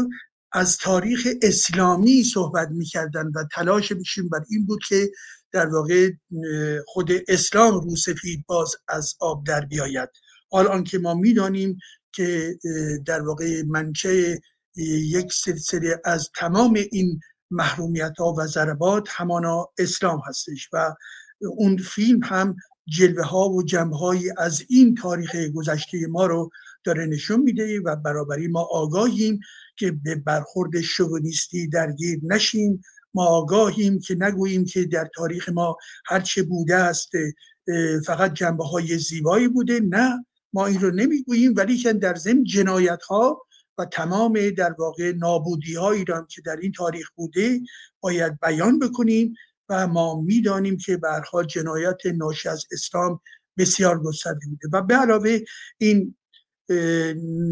از 0.53 0.77
تاریخ 0.77 1.29
اسلامی 1.43 2.25
صحبت 2.25 2.69
می‌کردن 2.69 3.27
و 3.27 3.45
تلاش 3.53 3.93
میشیم 3.93 4.29
بر 4.29 4.41
این 4.51 4.67
بود 4.67 4.81
که 4.89 5.11
در 5.53 5.67
واقع 5.67 6.11
خود 6.87 7.11
اسلام 7.29 7.81
رو 7.81 7.97
سفید 7.97 8.45
باز 8.47 8.77
از 8.89 9.15
آب 9.21 9.47
در 9.47 9.61
بیاید. 9.61 10.09
حال 10.51 10.67
آنکه 10.67 10.99
ما 10.99 11.15
می‌دانیم 11.15 11.79
که 12.13 12.59
در 13.07 13.23
واقع 13.23 13.63
منچه 13.63 14.41
یک 14.77 15.33
سلسله 15.33 16.01
از 16.05 16.31
تمام 16.37 16.75
این 16.93 17.21
محرومیت 17.51 18.13
ها 18.19 18.35
و 18.39 18.47
ضربات 18.47 19.09
همانا 19.11 19.69
اسلام 19.79 20.21
هستش 20.27 20.69
و 20.73 20.95
اون 21.41 21.77
فیلم 21.77 22.21
هم 22.23 22.57
جلوه 22.89 23.25
ها 23.25 23.49
و 23.49 23.63
جنبه 23.63 23.97
از 24.39 24.65
این 24.69 24.95
تاریخ 24.95 25.37
گذشته 25.37 26.07
ما 26.07 26.27
رو 26.27 26.51
داره 26.85 27.07
نشون 27.07 27.41
میده 27.41 27.81
و 27.81 27.97
برابری 27.97 28.49
ما 28.49 28.69
آگاهیم 28.71 29.41
که 29.77 29.91
به 29.91 30.15
برخورد 30.15 30.81
شوونیستی 30.81 31.69
درگیر 31.69 32.21
نشیم 32.23 32.83
ما 33.15 33.25
آگاهیم 33.25 33.99
که 34.01 34.15
نگوییم 34.15 34.65
که 34.65 34.85
در 34.85 35.09
تاریخ 35.15 35.49
ما 35.49 35.77
هرچه 36.07 36.43
بوده 36.43 36.77
است 36.77 37.11
فقط 38.07 38.35
جنبه 38.35 38.65
های 38.65 38.99
زیبایی 38.99 39.49
بوده. 39.49 39.81
نه 39.81 40.27
ما 40.53 40.67
این 40.67 40.81
رو 40.81 40.91
نمی‌گوییم 40.91 41.55
ولی 41.57 41.77
که 41.77 41.93
در 41.93 42.15
ضمن 42.15 42.45
جنایت 42.45 43.03
ها 43.03 43.47
و 43.79 43.85
تمام 43.85 44.51
در 44.51 44.73
واقع 44.79 45.13
نابودی 45.13 45.75
هایی 45.75 46.05
که 46.05 46.43
در 46.45 46.57
این 46.57 46.73
تاریخ 46.73 47.11
بوده 47.15 47.61
باید 48.01 48.41
بیان 48.41 48.79
بکنیم 48.79 49.35
و 49.69 49.87
ما 49.87 50.21
می‌دانیم 50.21 50.77
که 50.77 50.97
برها 50.97 51.43
جنایت 51.43 52.07
ناشی 52.15 52.49
از 52.49 52.65
اسلام 52.73 53.21
بسیار 53.59 54.03
گسترده 54.03 54.47
بوده. 54.47 54.69
و 54.73 54.83
به 54.83 54.95
علاوه 54.95 55.39
این 55.79 56.15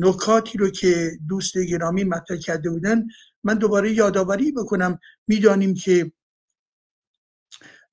نکاتی 0.00 0.58
رو 0.58 0.70
که 0.70 1.10
دوست 1.28 1.58
گرامی 1.58 2.04
مطرح 2.04 2.36
کرده 2.36 2.70
بودن 2.70 3.06
من 3.48 3.54
دوباره 3.54 3.92
یادآوری 3.92 4.52
بکنم 4.52 4.98
می‌دانیم 5.26 5.74
که 5.74 6.12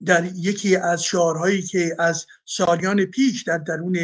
در 0.05 0.25
یکی 0.25 0.75
از 0.75 1.03
شعارهایی 1.03 1.61
که 1.61 1.95
از 1.99 2.25
سالیان 2.45 3.05
پیش 3.05 3.43
در 3.43 3.57
درون 3.57 3.97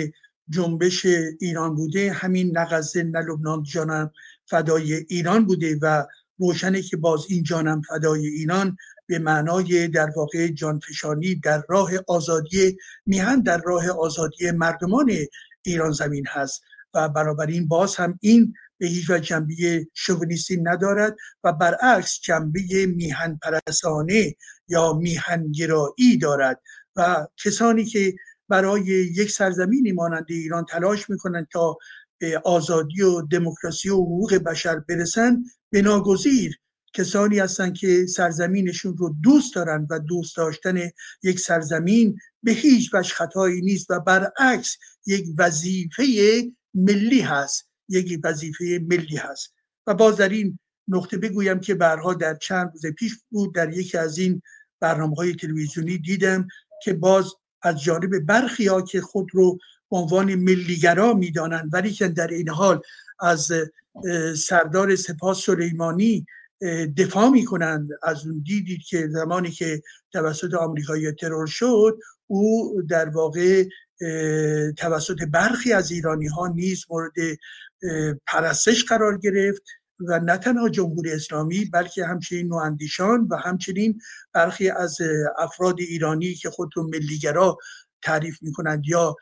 جنبش 0.50 1.06
ایران 1.40 1.76
بوده 1.76 2.12
همین 2.12 2.58
نغزه 2.58 3.04
نه 3.04 3.20
لبنان 3.20 3.64
جانم 3.64 4.12
فدای 4.46 4.94
ایران 4.94 5.46
بوده 5.46 5.80
و 5.82 6.06
روشنه 6.40 6.82
که 6.82 6.98
باز 6.98 7.26
این 7.30 7.44
جانم 7.44 7.82
فدای 7.82 8.28
ایران 8.28 8.78
به 9.08 9.20
معنای 9.20 9.88
در 9.88 10.10
واقع 10.16 10.48
جانفشانی 10.48 11.36
در 11.36 11.64
راه 11.70 11.92
آزادی 12.08 12.78
میهن 13.06 13.42
در 13.42 13.62
راه 13.66 13.90
آزادی 13.90 14.52
مردمان 14.52 15.12
ایران 15.62 15.92
زمین 15.92 16.26
هست. 16.28 16.62
و 16.94 17.10
این 17.48 17.68
باز 17.68 17.96
هم 17.96 18.20
این 18.22 18.54
به 18.82 18.88
هیچ 18.88 19.10
وجه 19.10 19.26
جنبه 19.26 19.88
شوونیستی 19.94 20.58
ندارد 20.58 21.16
و 21.44 21.54
برعکس 21.54 22.20
جنبه 22.24 22.86
میهن 22.96 23.40
پرسانه 23.42 24.36
یا 24.68 24.94
میهنگرایی 24.94 26.18
دارد 26.22 26.62
و 26.96 27.28
کسانی 27.44 27.86
که 27.86 28.16
برای 28.50 28.84
یک 29.16 29.32
سرزمینی 29.32 29.92
مانند 29.92 30.26
ایران 30.30 30.66
تلاش 30.66 31.10
می‌کنند 31.10 31.48
تا 31.52 31.78
به 32.18 32.42
آزادی 32.46 33.02
و 33.02 33.22
دموکراسی 33.22 33.90
و 33.90 33.96
حقوق 33.96 34.34
بشر 34.34 34.80
برسند 34.80 35.46
بناگزیر 35.72 36.60
کسانی 36.94 37.40
هستند 37.40 37.78
که 37.78 38.06
سرزمینشون 38.06 38.98
رو 38.98 39.16
دوست 39.24 39.56
دارند 39.56 39.88
و 39.90 40.00
دوست 40.00 40.38
داشتن 40.38 40.90
یک 41.24 41.40
سرزمین 41.40 42.18
به 42.44 42.52
هیچ 42.52 42.94
وجه 42.94 43.14
خطایی 43.14 43.62
نیست 43.62 43.92
و 43.92 44.00
برعکس 44.00 44.78
یک 45.06 45.26
وظیفه 45.38 46.04
ملی 46.74 47.22
هست. 47.22 47.71
یک 47.92 48.20
وظیفه 48.24 48.80
ملی 48.90 49.18
هست. 49.18 49.54
و 49.88 49.94
باز 49.94 50.18
در 50.18 50.30
این 50.30 50.60
نقطه 50.88 51.18
بگویم 51.18 51.60
که 51.60 51.76
برها 51.76 52.14
در 52.14 52.36
چند 52.36 52.72
روز 52.74 52.86
پیش 52.86 53.14
بود 53.30 53.56
در 53.56 53.74
یکی 53.74 53.98
از 53.98 54.18
این 54.18 54.42
برنامه 54.80 55.16
های 55.16 55.36
تلویزیونی 55.36 55.98
دیدم 55.98 56.48
که 56.84 56.94
باز 56.94 57.34
از 57.62 57.82
جانب 57.82 58.20
برخی 58.20 58.68
ها 58.68 58.82
که 58.82 59.02
خود 59.02 59.28
رو 59.34 59.58
به 59.92 59.98
عنوان 59.98 60.36
ملیگرا 60.36 61.14
می‌دانند 61.14 61.70
ولی 61.74 61.92
که 61.92 62.08
در 62.08 62.28
این 62.28 62.50
حال 62.50 62.82
از 63.20 63.52
سردار 64.38 64.96
سپاس 64.96 65.46
سلیمانی 65.46 66.26
دفاع 66.98 67.30
می‌کنند. 67.30 67.90
از 68.04 68.28
اون 68.28 68.44
دیدید 68.46 68.82
که 68.82 69.08
زمانی 69.08 69.52
که 69.52 69.82
توسط 70.12 70.54
آمریکایی 70.54 71.12
ترور 71.12 71.48
شد 71.48 72.00
او 72.28 72.82
در 72.90 73.10
واقع 73.10 73.64
توسط 74.78 75.24
برخی 75.32 75.74
از 75.74 75.92
ایرانی 75.92 76.28
ها 76.28 76.48
نیز 76.48 76.86
مورد 76.90 77.14
پرستش 78.28 78.84
قرار 78.86 79.18
گرفت 79.18 79.62
و 80.08 80.20
نه 80.20 80.38
تنها 80.38 80.70
جمهوری 80.70 81.12
اسلامی 81.12 81.66
بلکه 81.66 82.06
همچنین 82.06 82.48
نواندیشان 82.48 83.28
و 83.30 83.36
همچنین 83.36 84.02
برخی 84.34 84.70
از 84.70 84.98
افراد 85.38 85.80
ایرانی 85.80 86.34
که 86.34 86.50
خود 86.50 86.70
رو 86.76 86.88
ملیگرا 86.88 87.58
تعریف 88.02 88.38
می‌کنند 88.42 88.84
یا 88.88 89.16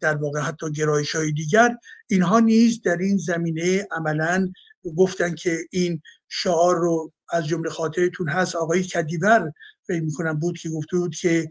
در 0.00 0.16
واقع 0.16 0.40
حتی 0.40 0.72
گرایش 0.72 1.16
های 1.16 1.32
دیگر 1.32 1.76
اینها 2.08 2.40
نیز 2.40 2.82
در 2.82 2.96
این 2.96 3.16
زمینه 3.16 3.88
عملا 3.90 4.52
گفتن 4.96 5.34
که 5.34 5.58
این 5.70 6.02
شعار 6.28 6.76
رو 6.76 7.12
از 7.30 7.46
جمله 7.46 7.70
خاطرتون 7.70 8.28
هست. 8.28 8.56
آقای 8.56 8.82
کدیور 8.82 9.52
فکر 9.86 10.02
می‌کنم 10.02 10.38
بود 10.38 10.58
که 10.58 10.68
گفته 10.68 10.96
بود 10.96 11.14
که 11.14 11.48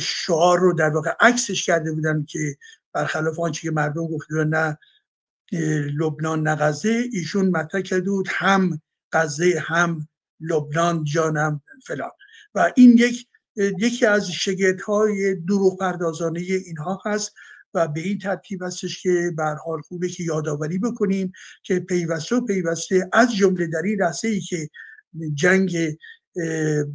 شعار 0.00 0.58
رو 0.58 0.72
در 0.72 0.90
واقع 0.90 1.10
عکسش 1.20 1.66
کرده 1.66 1.92
بودن 1.92 2.24
که 2.28 2.56
برخلاف 2.92 3.38
آنچه 3.38 3.62
که 3.62 3.70
مردم 3.70 4.06
گفته 4.06 4.34
بودن 4.34 4.48
نه 4.48 4.78
لبنان 5.98 6.48
نه 6.48 6.54
غزه 6.54 7.04
ایشون 7.12 7.50
مطرح 7.50 7.80
کرده 7.80 8.10
بود 8.10 8.28
هم 8.30 8.80
غزه 9.12 9.62
هم 9.66 10.08
لبنان 10.40 11.04
جانم 11.04 11.62
فلان. 11.86 12.10
و 12.54 12.72
این 12.76 12.90
یک 12.98 13.26
یکی 13.56 14.06
از 14.06 14.30
شگرد 14.30 14.80
های 14.80 15.34
دروغ 15.34 15.78
پردازانه 15.78 16.40
اینها 16.40 17.02
هست 17.06 17.34
و 17.74 17.88
به 17.88 18.00
این 18.00 18.18
ترتیب 18.18 18.62
هستش 18.62 19.02
که 19.02 19.32
به 19.36 19.44
حال 19.44 19.80
خوبه 19.80 20.08
که 20.08 20.22
یادآوری 20.22 20.78
بکنیم 20.78 21.32
که 21.62 21.80
پیوسته 21.80 22.36
و 22.36 22.40
پیوسته 22.46 23.08
از 23.12 23.36
جمله 23.36 23.66
در 23.66 23.82
این 23.84 24.02
ای 24.24 24.40
که 24.40 24.68
جنگ 25.34 25.96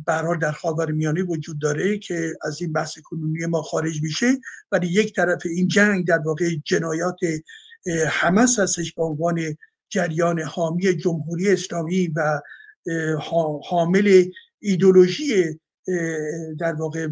برحال 0.06 0.40
در 0.40 0.52
خاور 0.52 0.92
میانه 0.92 1.24
وجود 1.24 1.60
داره 1.60 1.98
که 1.98 2.34
از 2.42 2.62
این 2.62 2.74
بحث 2.74 3.00
کنونی 3.00 3.46
ما 3.46 3.62
خارج 3.62 4.04
میشه. 4.04 4.40
ولی 4.72 4.88
یک 4.88 5.16
طرف 5.16 5.42
این 5.46 5.68
جنگ 5.68 6.08
در 6.08 6.20
واقع 6.20 6.50
جنایات 6.66 7.20
حمس 8.10 8.60
هستش 8.60 8.94
به 8.94 9.04
عنوان 9.04 9.58
جریان 9.90 10.40
حامی 10.42 10.94
جمهوری 10.96 11.50
اسلامی 11.50 12.08
و 12.08 12.42
حامل 13.70 14.26
ایدولوژی 14.60 15.60
در 16.60 16.74
واقع 16.74 17.08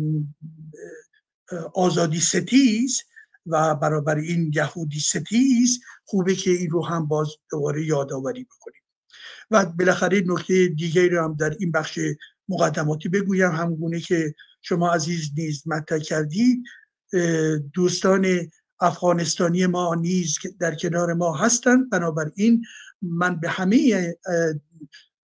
آزادی 1.73 2.19
ستیز 2.19 3.01
و 3.45 3.75
برابر 3.75 4.17
این 4.17 4.51
یهودی 4.55 4.99
ستیز 4.99 5.79
خوبه 6.05 6.35
که 6.35 6.51
این 6.51 6.69
رو 6.69 6.85
هم 6.85 7.07
باز 7.07 7.27
دوباره 7.51 7.85
یادآوری 7.85 8.43
بکنیم. 8.43 8.82
و 9.51 9.65
بالاخره 9.65 10.23
نکته 10.25 10.67
دیگری 10.67 11.09
رو 11.09 11.23
هم 11.23 11.35
در 11.35 11.55
این 11.59 11.71
بخش 11.71 11.99
مقدماتی 12.49 13.09
بگویم. 13.09 13.51
همگونه 13.51 13.99
که 13.99 14.35
شما 14.61 14.93
عزیز 14.93 15.31
نیز 15.37 15.67
مطرح 15.67 15.99
کردید 15.99 16.63
دوستان 17.73 18.25
افغانستانی 18.79 19.65
ما 19.65 19.95
نیز 19.95 20.37
در 20.59 20.75
کنار 20.75 21.13
ما 21.13 21.37
هستند. 21.37 21.89
بنابراین 21.89 22.63
من 23.01 23.39
به 23.39 23.49
همه 23.49 24.15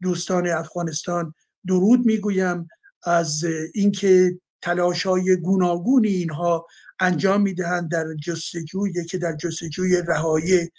دوستان 0.01 0.47
افغانستان 0.47 1.33
درود 1.67 2.05
می‌گویم 2.05 2.67
از 3.03 3.45
اینکه 3.73 4.39
تلاش 4.61 5.05
های 5.05 5.35
گوناگونی 5.35 6.07
اینها 6.07 6.67
انجام 6.99 7.41
می‌دهند 7.41 7.91
در 7.91 8.05
جستجوی 8.23 9.05
که 9.05 9.17
در 9.17 9.35
جستجوی 9.35 10.01
رهایی 10.07 10.71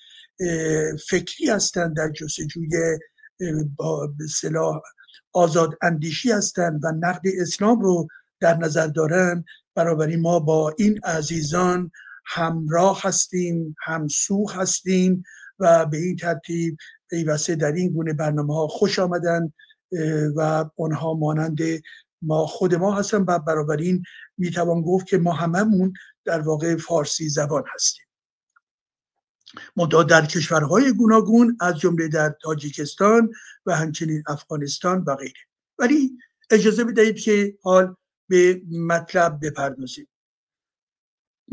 فکری 1.09 1.51
هستند 1.51 1.97
در 1.97 2.11
جستجوی 2.11 2.99
با 3.77 4.13
صلاح 4.41 4.81
آزاد 5.33 5.79
اندیشی 5.83 6.33
هستند 6.33 6.85
و 6.85 6.93
نقد 6.93 7.23
اسلام 7.41 7.81
رو 7.81 8.09
در 8.41 8.57
نظر 8.57 8.87
دارن. 8.87 9.45
برابری 9.75 10.17
ما 10.17 10.39
با 10.39 10.75
این 10.79 11.01
عزیزان 11.05 11.91
همراه 12.27 13.01
هستیم 13.03 13.77
همسو 13.85 14.49
هستیم 14.49 15.23
و 15.59 15.87
به 15.87 15.97
این 15.97 16.17
ترتیب 16.17 16.77
پیوسته 17.11 17.55
در 17.55 17.73
این 17.73 17.93
گونه 17.93 18.13
برنامه 18.13 18.55
ها 18.55 18.67
خوش 18.67 18.99
آمدن 18.99 19.53
و 20.37 20.65
آنها 20.79 21.15
مانند 21.15 21.59
ما 22.23 22.47
خود 22.47 22.75
ما 22.75 22.95
هستن. 22.95 23.25
و 23.29 23.39
می 23.79 24.03
می‌توان 24.39 24.83
گفت 24.83 25.07
که 25.07 25.19
ما 25.19 25.33
هممون 25.33 25.93
در 26.25 26.41
واقع 26.41 26.77
فارسی 26.77 27.29
زبان 27.29 27.65
هستیم. 27.75 28.05
مدعا 29.77 30.03
در 30.03 30.27
کشورهای 30.27 30.93
گوناگون 30.93 31.57
از 31.61 31.79
جمله 31.79 32.09
در 32.09 32.35
تاجیکستان 32.43 33.33
و 33.67 33.77
همچنین 33.77 34.23
افغانستان 34.27 35.05
و 35.07 35.15
غیره. 35.15 35.41
ولی 35.79 36.19
اجازه 36.51 36.85
بدهید 36.85 37.19
که 37.19 37.59
حال 37.63 37.97
به 38.29 38.63
مطلب 38.71 39.47
بپردازیم. 39.47 40.09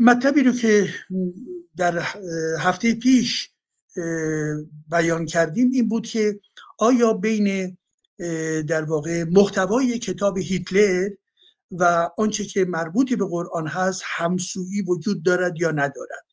مطلبی 0.00 0.42
رو 0.42 0.52
که 0.52 0.94
در 1.76 1.98
هفته 2.58 2.94
پیش 2.94 3.50
بیان 4.88 5.26
کردیم 5.26 5.70
این 5.72 5.88
بود 5.88 6.06
که 6.06 6.40
آیا 6.78 7.12
بین 7.12 7.78
در 8.68 8.84
واقع 8.84 9.24
محتوای 9.24 9.98
کتاب 9.98 10.38
هیتلر 10.38 11.10
و 11.70 12.10
آنچه 12.18 12.44
که 12.44 12.64
مربوطی 12.64 13.16
به 13.16 13.24
قرآن 13.24 13.66
هست 13.66 14.02
همسویی 14.04 14.82
وجود 14.82 15.22
دارد 15.22 15.60
یا 15.60 15.70
ندارد؟ 15.70 16.27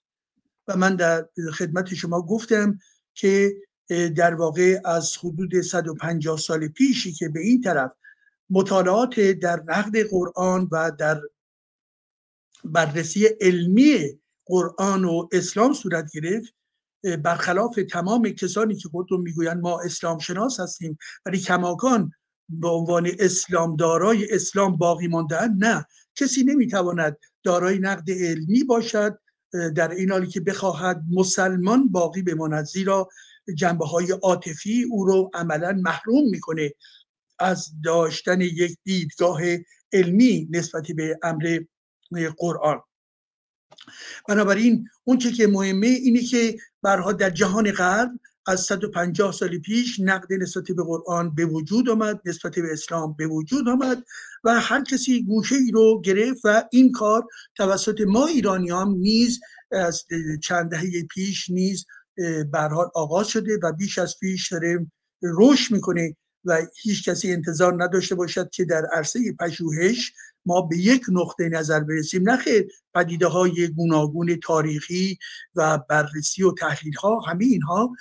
و 0.67 0.77
من 0.77 0.95
در 0.95 1.25
خدمت 1.53 1.93
شما 1.93 2.21
گفتم 2.21 2.79
که 3.13 3.53
در 4.15 4.35
واقع 4.35 4.81
از 4.85 5.17
حدود 5.17 5.61
150 5.61 6.37
سال 6.37 6.67
پیشی 6.67 7.11
که 7.11 7.29
به 7.29 7.39
این 7.39 7.61
طرف 7.61 7.91
مطالعات 8.49 9.19
در 9.19 9.63
نقد 9.67 10.09
قرآن 10.09 10.69
و 10.71 10.91
در 10.99 11.21
بررسی 12.63 13.25
علمی 13.41 14.19
قرآن 14.45 15.05
و 15.05 15.27
اسلام 15.31 15.73
صورت 15.73 16.11
گرفت. 16.13 16.53
برخلاف 17.23 17.79
تمام 17.89 18.29
کسانی 18.29 18.75
که 18.75 18.89
خودتون 18.89 19.21
می‌گویند 19.21 19.61
ما 19.61 19.81
اسلام 19.81 20.19
شناس 20.19 20.59
هستیم 20.59 20.97
ولی 21.25 21.39
کماکان 21.39 22.11
به 22.49 22.67
عنوان 22.67 23.11
اسلام 23.19 23.75
دارای 23.75 24.27
اسلام 24.31 24.77
باقی 24.77 25.07
مانده 25.07 25.47
نه. 25.47 25.85
کسی 26.15 26.43
نمی‌تواند 26.43 27.17
دارای 27.43 27.79
نقد 27.79 28.11
علمی 28.11 28.63
باشد 28.63 29.19
در 29.75 29.91
این 29.91 30.11
حالی 30.11 30.27
که 30.27 30.39
بخواهد 30.39 31.03
مسلمان 31.11 31.89
باقی 31.89 32.21
بماند 32.21 32.65
زیرا 32.65 33.09
جنبه 33.55 33.85
های 33.85 34.11
عاطفی 34.11 34.83
او 34.91 35.05
رو 35.05 35.31
عملا 35.33 35.71
محروم 35.71 36.29
می‌کنه. 36.29 36.71
از 37.39 37.71
داشتن 37.83 38.41
یک 38.41 38.77
دیدگاه 38.83 39.41
علمی 39.93 40.47
نسبتی 40.51 40.93
به 40.93 41.19
امر 41.23 41.59
قرآن. 42.37 42.81
بنابراین 44.27 44.89
اون 45.03 45.17
که 45.17 45.47
مهمه 45.47 45.87
اینه 45.87 46.21
که 46.21 46.57
برها 46.81 47.11
در 47.11 47.29
جهان 47.29 47.71
غرب 47.71 48.11
از 48.47 48.61
150 48.61 49.31
سال 49.31 49.57
پیش 49.57 49.99
نقد 49.99 50.33
نسبت 50.33 50.63
به 50.63 50.83
قرآن 50.83 51.35
به 51.35 51.45
وجود 51.45 51.89
آمد 51.89 52.21
نسبت 52.25 52.55
به 52.55 52.73
اسلام 52.73 53.13
به 53.13 53.27
وجود 53.27 53.69
آمد 53.69 54.03
و 54.43 54.59
هر 54.61 54.83
کسی 54.83 55.23
گوشه 55.23 55.55
ای 55.55 55.71
رو 55.71 56.01
گرفت 56.01 56.41
و 56.43 56.63
این 56.71 56.91
کار 56.91 57.27
توسط 57.55 58.01
ما 58.07 58.27
ایرانیان 58.27 58.89
نیز 58.89 59.39
از 59.71 60.05
چند 60.43 60.71
دهه 60.71 61.03
پیش 61.11 61.49
نیز 61.49 61.85
برحال 62.51 62.89
آغاز 62.95 63.27
شده 63.27 63.59
و 63.63 63.71
بیش 63.71 63.97
از 63.97 64.15
پیش 64.19 64.51
داره 64.51 64.87
رشد 65.23 65.73
می‌کنه. 65.73 66.15
و 66.45 66.61
هیچ 66.81 67.09
کسی 67.09 67.33
انتظار 67.33 67.83
نداشته 67.83 68.15
باشد 68.15 68.49
که 68.49 68.65
در 68.65 68.85
عرصه 68.85 69.19
پژوهش 69.39 70.13
ما 70.45 70.61
به 70.61 70.77
یک 70.77 71.05
نقطه 71.09 71.49
نظر 71.49 71.79
برسیم. 71.79 72.29
نه 72.29 72.37
خیر 72.37 72.67
پدیده 72.93 73.27
های 73.27 73.67
گوناگون 73.67 74.39
تاریخی 74.43 75.17
و 75.55 75.79
بررسی 75.89 76.43
و 76.43 76.51
تحلیل 76.51 76.93
ها 76.93 77.19
همه 77.19 77.45
اینها 77.45 77.95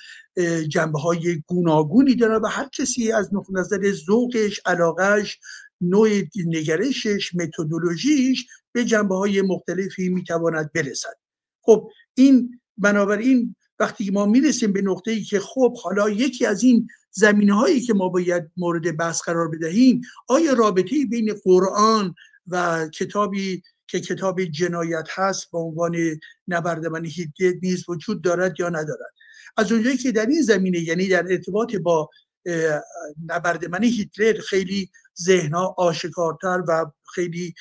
جنبه 0.69 1.01
های 1.01 1.43
گوناگونی 1.47 2.15
دارن 2.15 2.43
و 2.43 2.47
هر 2.47 2.69
کسی 2.69 3.13
از 3.13 3.35
نقطه 3.35 3.53
نظر 3.53 3.93
ذوقش 3.93 4.61
علاقش 4.67 5.39
نوع 5.81 6.09
نگرشش 6.47 7.35
متدولوژیش 7.35 8.47
به 8.73 8.85
جنبه 8.85 9.15
های 9.15 9.43
مختلفی 9.43 10.09
می‌تواند 10.09 10.73
برسد. 10.73 11.17
خب 11.63 11.91
این 12.15 12.61
بنابراین 12.79 13.57
وقتی 13.79 14.11
ما 14.11 14.27
می‌رسیم 14.27 14.73
به 14.73 14.83
نقطه 14.83 15.11
ای 15.11 15.23
که 15.23 15.41
خب 15.41 15.77
حالا 15.77 16.11
یکی 16.11 16.47
از 16.47 16.63
این 16.63 16.89
زمینه 17.11 17.55
هایی 17.55 17.81
که 17.81 17.95
ما 17.95 18.09
باید 18.09 18.51
مورد 18.57 18.97
بحث 18.97 19.23
قرار 19.23 19.49
بدهیم 19.49 20.01
آیا 20.29 20.53
رابطه 20.53 21.07
بین 21.11 21.35
قرآن 21.45 22.15
و 22.47 22.89
کتابی 22.89 23.63
که 23.87 24.01
کتاب 24.01 24.45
جنایت 24.45 25.09
هست 25.11 25.51
به 25.51 25.59
عنوان 25.59 25.97
نبردمن 26.49 27.05
هیدیت 27.05 27.55
نیز 27.63 27.89
وجود 27.89 28.23
دارد 28.23 28.61
یا 28.61 28.69
ندارد؟ 28.69 29.15
از 29.57 29.73
اونجایی 29.73 29.97
که 29.97 30.13
در 30.13 30.27
این 30.27 30.43
زمینه 30.43 30.79
یعنی 30.79 31.09
در 31.09 31.27
ارتباط 31.31 31.77
با 31.77 32.11
نبردمن 33.27 33.85
هیتلر 33.85 34.41
خیلی 34.41 34.91
ذهنها 35.23 35.75
آشکارتر 35.79 36.63
و 36.69 36.87
خیلی 37.15 37.55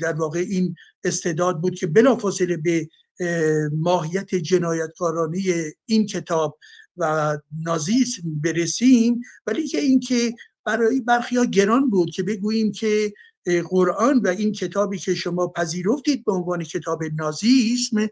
در 0.00 0.12
واقع 0.12 0.38
این 0.38 0.74
استعداد 1.04 1.60
بود 1.60 1.74
که 1.74 1.86
بلافاصله 1.86 2.56
به 2.56 2.88
ماهیت 3.72 4.34
جنایتکارانه 4.34 5.42
این 5.86 6.06
کتاب 6.06 6.58
و 6.96 7.38
نازیسم 7.62 8.22
برسیم 8.40 9.20
ولی 9.46 9.68
که 9.68 9.78
اینکه 9.78 10.34
برای 10.64 11.00
برخی 11.00 11.36
ها 11.36 11.44
گران 11.44 11.90
بود 11.90 12.10
که 12.10 12.22
بگوییم 12.22 12.72
که 12.72 13.12
قرآن 13.68 14.18
و 14.18 14.28
این 14.28 14.52
کتابی 14.52 14.98
که 14.98 15.14
شما 15.14 15.48
پذیرفتید 15.48 16.24
به 16.24 16.32
عنوان 16.32 16.64
کتاب 16.64 17.02
نازیسم 17.04 18.08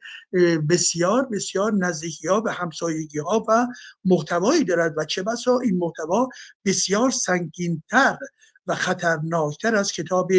بسیار 0.68 1.29
بسیار 1.33 1.73
نزدیکی 1.73 2.29
ها 2.29 2.42
و 2.47 2.53
همسایگی 2.53 3.18
ها 3.18 3.44
و 3.49 3.66
محتوایی 4.05 4.64
دارد 4.64 4.94
و 4.97 5.05
چه 5.05 5.23
بسا 5.23 5.59
این 5.59 5.79
محتوا 5.79 6.29
بسیار 6.64 7.11
سنگینتر 7.11 8.18
و 8.66 8.75
خطرناکتر 8.75 9.77
از 9.77 9.92
کتاب 9.92 10.31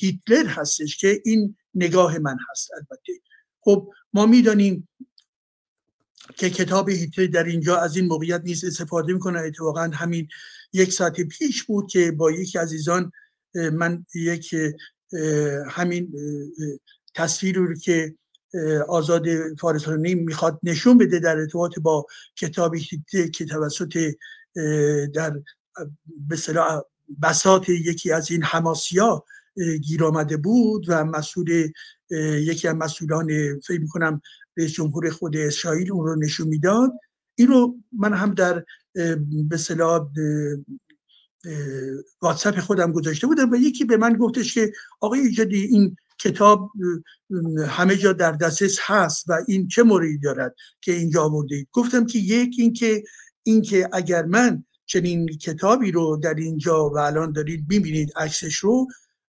هیتلر 0.00 0.46
هستش 0.46 0.96
که 0.96 1.22
این 1.24 1.56
نگاه 1.74 2.18
من 2.18 2.36
هست 2.50 2.70
البته. 2.74 3.12
خب 3.64 3.92
ما 4.12 4.26
می‌دانیم 4.26 4.88
که 6.36 6.50
کتاب 6.50 6.88
هیتلر 6.88 7.26
در 7.26 7.44
اینجا 7.44 7.76
از 7.76 7.96
این 7.96 8.06
موقعیت 8.06 8.40
نیست 8.44 8.64
استفاده 8.64 9.12
می‌کنه. 9.12 9.38
اتفاقا 9.38 9.90
همین 9.94 10.28
یک 10.72 10.92
ساعت 10.92 11.20
پیش 11.20 11.62
بود 11.62 11.90
که 11.90 12.12
با 12.12 12.30
یکی 12.30 12.58
عزیزان 12.58 13.12
من 13.72 14.06
یک 14.14 14.54
همین 15.70 16.12
تصویر 17.14 17.56
رو 17.56 17.74
که 17.74 18.14
آزاد 18.88 19.26
فارسانی 19.60 20.14
می‌خواد 20.14 20.60
نشون 20.62 20.98
بده 20.98 21.18
در 21.18 21.36
ارتباط 21.36 21.78
با 21.78 22.06
کتابی 22.36 22.88
که 23.34 23.44
توسط 23.46 24.14
در 25.14 25.42
به 26.28 26.36
بساط 27.22 27.68
یکی 27.68 28.12
از 28.12 28.30
این 28.30 28.42
حماسیا 28.42 29.24
گیر 29.82 30.04
آمده 30.04 30.36
بود 30.36 30.84
و 30.88 31.04
مسئول 31.04 31.70
یکی 32.40 32.68
از 32.68 32.74
مسئولان 32.74 33.60
فکر 33.60 33.80
می‌کنم 33.80 34.20
رئیس 34.56 34.72
جمهور 34.72 35.10
خود 35.10 35.36
اسرائیل 35.36 35.92
اون 35.92 36.06
رو 36.06 36.16
نشون 36.16 36.48
می‌داد. 36.48 36.92
این 37.34 37.48
رو 37.48 37.76
من 37.92 38.14
هم 38.14 38.34
در 38.34 38.64
به 39.48 39.56
صلاح 39.56 40.08
واتساپ 42.22 42.60
خودم 42.60 42.92
گذاشته 42.92 43.26
بودم 43.26 43.50
و 43.50 43.56
یکی 43.56 43.84
به 43.84 43.96
من 43.96 44.12
گفتش 44.12 44.54
که 44.54 44.72
آقای 45.00 45.20
ایجادی 45.20 45.60
این 45.60 45.96
کتاب 46.20 46.70
همه 47.68 47.96
جا 47.96 48.12
در 48.12 48.32
دسترس 48.32 48.78
هست 48.80 49.24
و 49.28 49.38
این 49.48 49.68
چه 49.68 49.82
موردی 49.82 50.18
دارد 50.18 50.54
که 50.80 50.92
اینجا 50.92 51.22
آورده 51.22 51.66
گفتم 51.72 52.06
که 52.06 52.18
یک 52.18 52.54
اینکه 52.58 53.02
اینکه 53.42 53.88
اگر 53.92 54.24
من 54.24 54.64
چنین 54.86 55.26
کتابی 55.26 55.92
رو 55.92 56.16
در 56.16 56.34
اینجا 56.34 56.90
و 56.90 56.98
الان 56.98 57.32
دارید 57.32 57.64
می‌بینید 57.68 58.12
عکسش 58.16 58.56
رو 58.56 58.86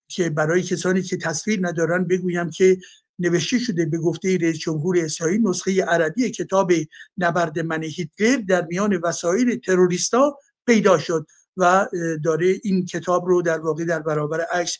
که 0.09 0.29
برای 0.29 0.63
کسانی 0.63 1.01
که 1.01 1.17
تصویر 1.17 1.67
ندارن 1.67 2.03
بگویم 2.03 2.49
که 2.49 2.77
نوشته 3.19 3.59
شده 3.59 3.85
به 3.85 3.97
گفته 3.97 4.37
رئیس 4.37 4.57
جمهور 4.57 4.97
اسرائیل 4.99 5.47
نسخه 5.47 5.83
عربی 5.83 6.31
کتاب 6.31 6.71
نبرد 7.17 7.59
من 7.59 7.83
هیتلر 7.83 8.37
در 8.37 8.65
میان 8.65 8.95
وسایل 9.03 9.59
تروریستا 9.59 10.37
پیدا 10.65 10.97
شد 10.97 11.27
و 11.57 11.87
داره 12.23 12.55
این 12.63 12.85
کتاب 12.85 13.25
رو 13.25 13.41
در 13.41 13.59
واقع 13.59 13.85
در 13.85 13.99
برابر 13.99 14.41
عکس 14.41 14.77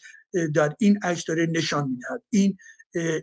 در 0.53 0.75
این 0.79 0.99
عکس 1.03 1.25
داره 1.25 1.45
نشان 1.45 1.89
می‌دهد. 1.89 2.23
این 2.29 2.57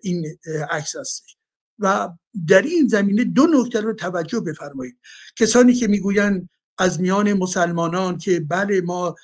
این 0.03 0.39
عکس 0.71 0.97
هستش. 0.97 1.37
و 1.79 2.09
در 2.49 2.63
این 2.63 2.89
زمینه 2.89 3.25
دو 3.25 3.47
نکته 3.47 3.81
رو 3.81 3.93
توجه 3.93 4.41
بفرمایید. 4.41 4.99
کسانی 5.37 5.75
که 5.75 5.87
می‌گویند 5.87 6.49
از 6.79 7.01
میان 7.01 7.33
مسلمانان 7.33 8.19
که 8.19 8.41
بله 8.41 8.81
ما 8.81 9.17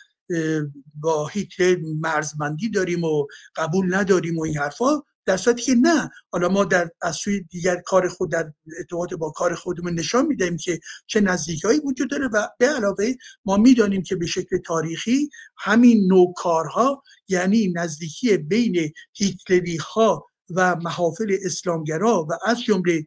با 1.01 1.27
هیتلر 1.27 1.77
مرزمندی 2.01 2.71
داریم 2.71 3.05
و 3.05 3.27
قبول 3.57 3.95
نداریم 3.95 4.39
و 4.39 4.43
این 4.43 4.59
حرفا 4.59 5.03
در 5.27 5.37
صورتی 5.37 5.63
که 5.63 5.75
نه. 5.75 6.11
حالا 6.33 6.49
ما 6.49 6.65
در 6.65 6.91
از 7.03 7.17
سوی 7.17 7.41
دیگر 7.41 7.81
کار 7.87 8.09
خود 8.09 8.31
در 8.31 8.53
ارتباط 8.79 9.15
با 9.15 9.31
کار 9.31 9.55
خودمون 9.55 9.95
نشان 9.95 10.27
می‌دهیم 10.27 10.57
که 10.57 10.81
چه 11.07 11.21
نزدیکایی 11.21 11.81
وجود 11.81 12.11
داره 12.11 12.29
و 12.29 12.49
به 12.59 12.67
علاوه 12.67 13.13
ما 13.45 13.57
می‌دانیم 13.57 14.03
که 14.03 14.17
به 14.17 14.27
شکل 14.27 14.59
تاریخی 14.59 15.29
همین 15.59 16.07
نوع 16.07 16.35
کارها 16.37 17.03
یعنی 17.29 17.73
نزدیکی 17.77 18.37
بین 18.37 18.93
هیتلری 19.13 19.77
ها 19.77 20.27
و 20.51 20.77
محافل 20.77 21.37
اسلامگرا 21.45 22.27
و 22.31 22.33
از 22.47 22.63
جمله 22.63 23.07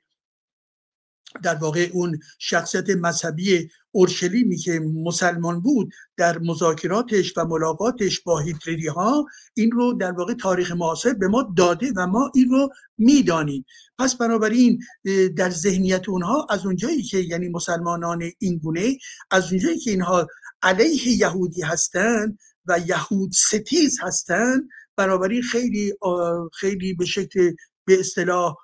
در 1.44 1.56
واقع 1.56 1.90
اون 1.94 2.20
شخصیت 2.40 2.90
مذهبی 2.90 3.70
اورشلیمی 3.92 4.58
که 4.58 4.80
مسلمان 4.80 5.62
بود 5.62 5.94
در 6.18 6.40
مذاکراتش 6.40 7.38
و 7.38 7.46
ملاقاتش 7.46 8.20
با 8.22 8.40
هیتلری 8.40 8.88
ها 8.88 9.26
این 9.54 9.72
رو 9.72 9.94
در 9.94 10.12
واقع 10.12 10.34
تاریخ 10.34 10.72
معاصر 10.72 11.14
به 11.14 11.28
ما 11.28 11.54
داده 11.58 11.92
و 11.96 12.08
ما 12.08 12.32
این 12.36 12.50
رو 12.50 12.70
می‌دانیم. 12.98 13.66
پس 14.00 14.16
بنابراین 14.16 14.80
در 15.36 15.50
ذهنیت 15.50 16.10
اونها 16.10 16.48
از 16.50 16.66
اونجایی 16.66 17.04
که 17.04 17.18
یعنی 17.18 17.50
مسلمانان 17.50 18.32
این 18.40 18.58
گونه 18.58 18.98
از 19.32 19.52
اونجایی 19.52 19.80
که 19.80 19.92
اینها 19.92 20.28
علیه 20.62 21.08
یهودی 21.08 21.62
هستند 21.62 22.38
و 22.66 22.80
یهود 22.80 23.32
ستیز 23.32 23.98
هستند 24.02 24.70
بنابراین 24.96 25.42
خیلی 25.42 25.94
خیلی 26.54 26.94
به 26.94 27.06
شکل 27.06 27.52
به 27.86 28.00
اصطلاح 28.00 28.56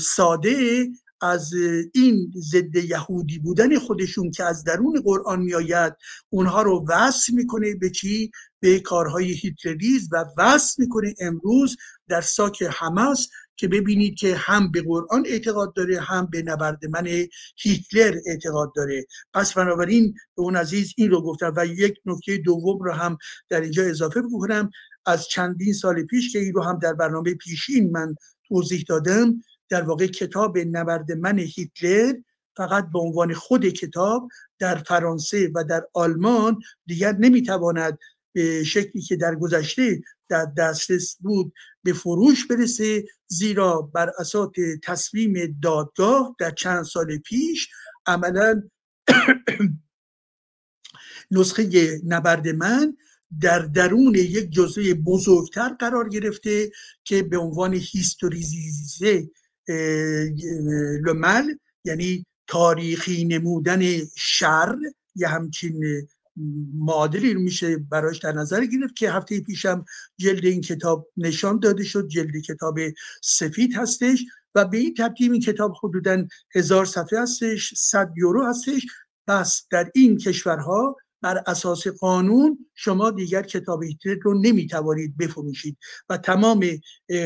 ساده 0.00 0.86
از 1.22 1.50
این 1.94 2.32
ضد 2.36 2.76
یهودی 2.76 3.38
بودن 3.38 3.78
خودشون 3.78 4.30
که 4.30 4.44
از 4.44 4.64
درون 4.64 5.00
قرآن 5.04 5.42
میآید 5.42 5.92
اونها 6.30 6.62
رو 6.62 6.86
وصل 6.88 7.34
می‌کنه 7.34 7.74
به 7.74 7.90
چی؟ 7.90 8.30
به 8.60 8.80
کارهای 8.80 9.32
هیتلریز 9.32 10.08
و 10.12 10.24
وصل 10.38 10.82
می‌کنه 10.82 11.14
امروز 11.20 11.76
در 12.08 12.20
ساک 12.20 12.62
حماس 12.62 13.28
که 13.56 13.68
ببینید 13.68 14.14
که 14.18 14.34
هم 14.36 14.70
به 14.70 14.82
قرآن 14.82 15.26
اعتقاد 15.26 15.74
داره 15.74 16.00
هم 16.00 16.26
به 16.26 16.42
نبرد 16.42 16.86
من 16.86 17.06
هیتلر 17.56 18.18
اعتقاد 18.26 18.72
داره. 18.76 19.06
پس 19.34 19.52
بنابراین 19.52 20.14
به 20.36 20.42
اون 20.42 20.56
عزیز 20.56 20.94
این 20.96 21.10
رو 21.10 21.22
گفتم 21.22 21.52
و 21.56 21.66
یک 21.66 21.94
نکته 22.06 22.36
دوم 22.36 22.78
رو 22.82 22.92
هم 22.92 23.18
در 23.48 23.60
اینجا 23.60 23.82
اضافه 23.82 24.22
بکنم. 24.22 24.70
از 25.06 25.28
چندین 25.28 25.72
سال 25.72 26.02
پیش 26.02 26.32
که 26.32 26.38
این 26.38 26.52
رو 26.52 26.62
هم 26.62 26.78
در 26.78 26.92
برنامه 26.92 27.34
پیشین 27.34 27.90
من 27.90 28.14
توضیح 28.48 28.84
دادم 28.88 29.34
در 29.72 29.82
واقع 29.82 30.06
کتاب 30.06 30.58
نبرد 30.58 31.12
من 31.12 31.38
هیتلر 31.38 32.14
فقط 32.56 32.88
به 32.92 32.98
عنوان 32.98 33.34
خود 33.34 33.68
کتاب 33.68 34.28
در 34.58 34.76
فرانسه 34.76 35.50
و 35.54 35.64
در 35.64 35.86
آلمان 35.94 36.60
دیگر 36.86 37.12
نمی‌تواند 37.12 37.98
به 38.32 38.64
شکلی 38.64 39.02
که 39.02 39.16
در 39.16 39.34
گذشته 39.34 40.02
در 40.28 40.44
دسترس 40.56 41.16
بود 41.20 41.52
به 41.82 41.92
فروش 41.92 42.46
برسه 42.46 43.04
زیرا 43.26 43.82
بر 43.82 44.10
اساس 44.18 44.50
تصمیم 44.82 45.58
دادگاه 45.62 46.36
در 46.38 46.50
چند 46.50 46.84
سال 46.84 47.18
پیش 47.18 47.68
عملا 48.06 48.62
نسخه 51.30 52.00
نبرد 52.06 52.48
من 52.48 52.96
در 53.40 53.58
درون 53.58 54.14
یک 54.14 54.50
جزوه 54.50 54.94
بزرگتر 54.94 55.68
قرار 55.68 56.08
گرفته 56.08 56.70
که 57.04 57.22
به 57.22 57.38
عنوان 57.38 57.74
هیستوریزیزه 57.74 59.28
لمل 61.06 61.54
یعنی 61.84 62.26
تاریخی 62.46 63.24
نمودن 63.24 63.82
شر 64.16 64.76
یه 65.16 65.28
همچین 65.28 66.06
معادلی 66.74 67.34
میشه 67.34 67.76
براش 67.76 68.18
در 68.18 68.32
نظر 68.32 68.64
گرفت 68.64 68.96
که 68.96 69.12
هفته 69.12 69.40
پیشم 69.40 69.84
جلد 70.18 70.44
این 70.44 70.60
کتاب 70.60 71.08
نشان 71.16 71.58
داده 71.58 71.84
شد 71.84 72.08
جلد 72.08 72.36
کتاب 72.36 72.78
سفید 73.22 73.76
هستش 73.76 74.24
و 74.54 74.64
به 74.64 74.78
این 74.78 74.94
ترتیب 74.94 75.32
این 75.32 75.40
کتاب 75.40 75.74
حدودا 75.82 76.26
هزار 76.54 76.84
صفحه 76.84 77.22
هستش 77.22 77.74
صد 77.76 78.12
یورو 78.16 78.46
هستش. 78.46 78.86
پس 79.26 79.66
در 79.70 79.90
این 79.94 80.18
کشورها 80.18 80.96
بر 81.22 81.42
اساس 81.46 81.86
قانون 81.88 82.66
شما 82.74 83.10
دیگر 83.10 83.42
کتاب 83.42 83.82
هیتلر 83.82 84.16
رو 84.22 84.40
نمی‌توانید 84.40 85.16
بفروشید. 85.16 85.76
و 86.08 86.16
تمام 86.16 86.64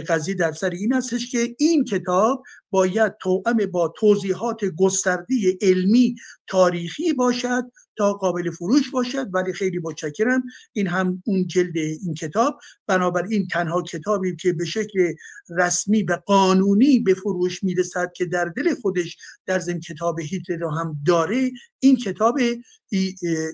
قضیه 0.09 0.35
در 0.35 0.53
سر 0.53 0.71
این 0.71 0.93
هستش 0.93 1.31
که 1.31 1.57
این 1.59 1.85
کتاب 1.85 2.43
باید 2.71 3.13
توأم 3.21 3.57
با 3.73 3.95
توضیحات 3.97 4.65
گسترده 4.65 5.35
علمی 5.61 6.17
تاریخی 6.47 7.13
باشد 7.13 7.65
تا 7.97 8.13
قابل 8.13 8.51
فروش 8.51 8.91
باشد. 8.91 9.27
ولی 9.33 9.53
خیلی 9.53 9.79
متشکرم. 9.79 10.43
این 10.73 10.87
هم 10.87 11.23
اون 11.27 11.47
جلد 11.47 11.77
این 11.77 12.15
کتاب. 12.15 12.59
بنابراین 12.87 13.49
تنها 13.49 13.83
کتابی 13.83 14.37
که 14.37 14.53
به 14.53 14.65
شکل 14.65 15.15
رسمی 15.59 16.03
و 16.03 16.19
قانونی 16.27 16.99
به 16.99 17.15
فروش 17.15 17.65
می‌رسد 17.65 18.13
که 18.13 18.25
در 18.25 18.45
دل 18.45 18.75
خودش 18.75 19.17
در 19.47 19.59
ضمن 19.59 19.81
کتاب 19.81 20.21
هیتلر 20.21 20.57
رو 20.57 20.71
هم 20.71 20.97
داره 21.07 21.51
این 21.81 21.97
کتاب 21.97 22.39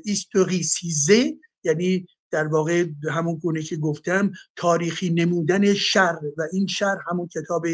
ایستوریسیزه 0.05 1.35
یعنی 1.64 2.07
در 2.31 2.46
واقع 2.46 2.87
همون 3.11 3.35
گونه 3.35 3.62
که 3.62 3.76
گفتم 3.76 4.33
تاریخی 4.57 5.11
نمودن 5.11 5.74
شر. 5.74 6.18
و 6.38 6.42
این 6.52 6.66
شر 6.66 6.96
همون 7.11 7.28
کتاب 7.28 7.66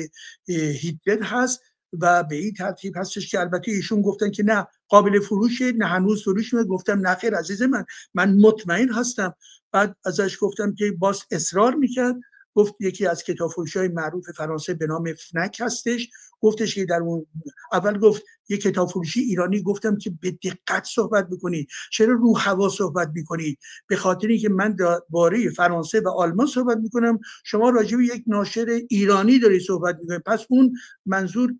هیتلر 0.49 1.23
هست. 1.23 1.61
و 1.93 2.25
به 2.25 2.37
این 2.37 2.55
ترتیب 2.55 2.97
هستش 2.97 3.31
که 3.31 3.41
البته 3.41 3.71
ایشون 3.71 4.03
گفتن 4.03 4.31
که 4.31 4.43
نه 4.43 4.67
قابل 4.89 5.21
فروشه 5.21 5.73
نه 5.73 5.87
هنوز 5.87 6.23
فروش 6.23 6.55
می 6.55 6.65
گفتم 6.65 7.07
نه 7.09 7.15
خیر 7.15 7.35
عزیز 7.35 7.63
من 7.63 7.85
من 8.15 8.35
مطمئن 8.35 8.89
هستم. 8.89 9.35
بعد 9.73 9.97
ازش 10.05 10.37
گفتم 10.41 10.75
که 10.75 10.93
باز 10.99 11.23
اصرار 11.31 11.75
می‌کرد. 11.75 12.17
گفت 12.55 12.75
یکی 12.81 13.07
از 13.07 13.23
کتاب 13.23 13.51
های 13.77 13.89
معروف 13.89 14.31
فرانسه 14.31 14.75
به 14.75 14.87
نام 14.87 15.15
فنک 15.15 15.57
هستش. 15.61 16.09
گفتش 16.41 16.75
که 16.75 16.85
در 16.85 16.97
اون 16.97 17.27
اول 17.73 17.99
گفت 17.99 18.23
یه 18.49 18.57
کتاب 18.57 18.89
فروشی 18.89 19.21
ایرانی. 19.21 19.63
گفتم 19.63 19.99
که 19.99 20.13
به 20.21 20.31
دقت 20.31 20.85
صحبت 20.85 21.29
بکنید 21.29 21.69
چرا 21.93 22.15
رو 22.15 22.39
هوا 22.39 22.69
صحبت 22.69 23.11
می‌کنید 23.15 23.59
به 23.87 23.97
خاطر 23.97 24.29
اینکه 24.29 24.49
من 24.49 24.77
باره 25.11 25.51
فرانسه 25.51 26.01
و 26.01 26.09
آلمان 26.09 26.47
صحبت 26.47 26.79
می‌کنم. 26.79 27.19
شما 27.45 27.71
راجع 27.71 27.97
به 27.97 28.05
یک 28.05 28.25
ناشر 28.27 28.81
ایرانی 28.91 29.39
داری 29.39 29.61
صحبت 29.61 29.99
می‌کنید 30.01 30.23
پس 30.27 30.47
اون 30.49 30.75
منظور 31.07 31.55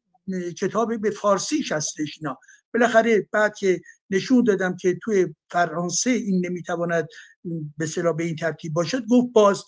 کتاب 0.61 1.01
به 1.01 1.11
فارسی 1.11 1.65
هستش 1.71 2.19
اینا. 2.21 2.39
بالاخره 2.75 3.29
بعد 3.33 3.55
که 3.57 3.81
نشون 4.11 4.45
دادم 4.45 4.77
که 4.77 4.99
توی 5.03 5.35
فرانسه 5.51 6.11
این 6.11 6.47
نمی‌تواند 6.47 7.09
به 7.79 7.87
صلاح 7.87 8.17
به 8.17 8.25
این 8.25 8.37
ترتیب 8.37 8.73
باشد 8.73 9.07
گفت 9.07 9.33
باز 9.33 9.65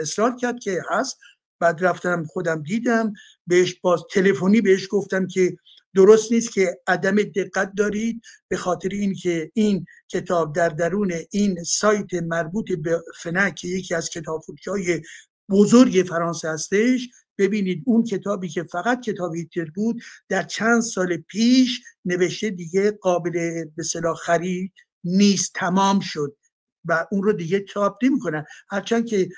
اصرار 0.00 0.36
کرد 0.36 0.58
که 0.58 0.82
هست. 0.90 1.18
بعد 1.60 1.84
رفتم 1.84 2.24
خودم 2.24 2.62
دیدم 2.62 3.12
بهش 3.46 3.74
باز 3.82 4.02
تلفنی 4.12 4.60
بهش 4.60 4.88
گفتم 4.90 5.26
که 5.26 5.56
درست 5.94 6.32
نیست 6.32 6.52
که 6.52 6.80
عدم 6.86 7.16
دقت 7.16 7.72
دارید 7.76 8.22
به 8.48 8.56
خاطر 8.56 8.88
اینکه 8.88 9.50
این 9.54 9.86
کتاب 10.08 10.54
در 10.54 10.68
درون 10.68 11.12
این 11.30 11.64
سایت 11.64 12.14
مربوط 12.14 12.72
به 12.72 13.02
فنک 13.22 13.64
یکی 13.64 13.94
از 13.94 14.10
کتاب 14.10 14.42
های 14.66 15.02
بزرگ 15.50 16.04
فرانسه 16.08 16.50
هستش 16.50 17.08
ببینید 17.38 17.82
اون 17.86 18.04
کتابی 18.04 18.48
که 18.48 18.62
فقط 18.62 19.00
کتاب 19.00 19.34
هیتلر 19.34 19.70
بود 19.74 20.02
در 20.28 20.42
چند 20.42 20.80
سال 20.80 21.16
پیش 21.16 21.82
نوشته 22.04 22.50
دیگه 22.50 22.90
قابل 22.90 23.64
به 23.76 23.82
صلاح 23.82 24.16
خرید 24.16 24.72
نیست 25.04 25.52
تمام 25.54 26.00
شد 26.00 26.36
و 26.84 27.06
اون 27.12 27.22
رو 27.22 27.32
دیگه 27.32 27.60
چاپ 27.60 28.04
نمی‌کنن. 28.04 28.44
هرچند 28.68 29.06
که 29.06 29.28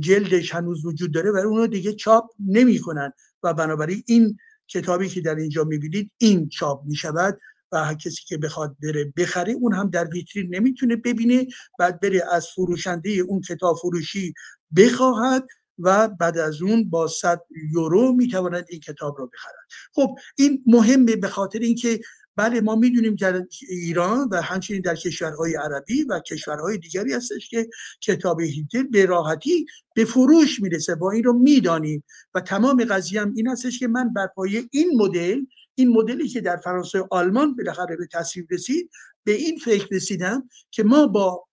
جلدش 0.00 0.54
هنوز 0.54 0.84
وجود 0.84 1.14
داره 1.14 1.30
و 1.30 1.36
اون 1.36 1.56
رو 1.56 1.66
دیگه 1.66 1.92
چاپ 1.92 2.30
نمی‌کنن 2.46 3.12
و 3.42 3.54
بنابراین 3.54 4.02
این 4.06 4.36
کتابی 4.68 5.08
که 5.08 5.20
در 5.20 5.34
اینجا 5.34 5.64
می‌بینید 5.64 6.10
این 6.18 6.48
چاپ 6.48 6.84
می‌شود 6.84 7.38
و 7.72 7.84
هر 7.84 7.94
کسی 7.94 8.22
که 8.26 8.38
بخواد 8.38 8.76
بره 8.82 9.12
بخره 9.16 9.52
اون 9.52 9.74
هم 9.74 9.90
در 9.90 10.08
ویترین 10.08 10.54
نمی‌تونه 10.54 10.96
ببینه 10.96 11.46
بعد 11.78 12.00
بره 12.00 12.22
از 12.32 12.46
فروشنده 12.46 13.10
اون 13.10 13.40
کتاب 13.40 13.76
فروشی 13.76 14.34
بخواهد 14.76 15.46
و 15.78 16.08
بعد 16.08 16.38
از 16.38 16.62
اون 16.62 16.90
با 16.90 17.08
100 17.08 17.42
یورو 17.72 18.12
می‌تواند 18.12 18.66
این 18.68 18.80
کتاب 18.80 19.18
رو 19.18 19.26
بخرد. 19.26 19.54
خب 19.92 20.16
این 20.38 20.64
مهمه 20.66 21.16
به 21.16 21.28
خاطر 21.28 21.58
اینکه 21.58 22.00
بله 22.36 22.60
ما 22.60 22.74
می‌دونیم 22.76 23.14
در 23.14 23.42
ایران 23.68 24.28
و 24.30 24.42
همچنین 24.42 24.80
در 24.80 24.94
کشورهای 24.94 25.54
عربی 25.54 26.02
و 26.02 26.20
کشورهای 26.20 26.78
دیگری 26.78 27.12
هستش 27.12 27.48
که 27.48 27.68
کتاب 28.02 28.40
هیتلر 28.40 28.82
به 28.82 29.06
راحتی 29.06 29.66
به 29.94 30.04
فروش 30.04 30.60
می‌رسه. 30.60 30.94
با 30.94 31.10
این 31.10 31.24
رو 31.24 31.32
می‌دانیم 31.32 32.04
و 32.34 32.40
تمام 32.40 32.84
قضیه 32.84 33.20
هم 33.20 33.32
این 33.36 33.48
هستش 33.48 33.78
که 33.78 33.88
من 33.88 34.12
بر 34.12 34.26
پایه 34.26 34.64
این 34.70 34.90
مدل 34.96 35.40
این 35.74 35.88
مدلی 35.88 36.28
که 36.28 36.40
در 36.40 36.56
فرانسه 36.56 37.00
و 37.00 37.06
آلمان 37.10 37.56
بالاخره 37.56 37.96
به 37.96 38.06
تصویر 38.12 38.46
رسید 38.50 38.90
به 39.24 39.32
این 39.32 39.58
فکر 39.58 39.88
رسیدم 39.90 40.48
که 40.70 40.82
ما 40.82 41.06
با 41.06 41.46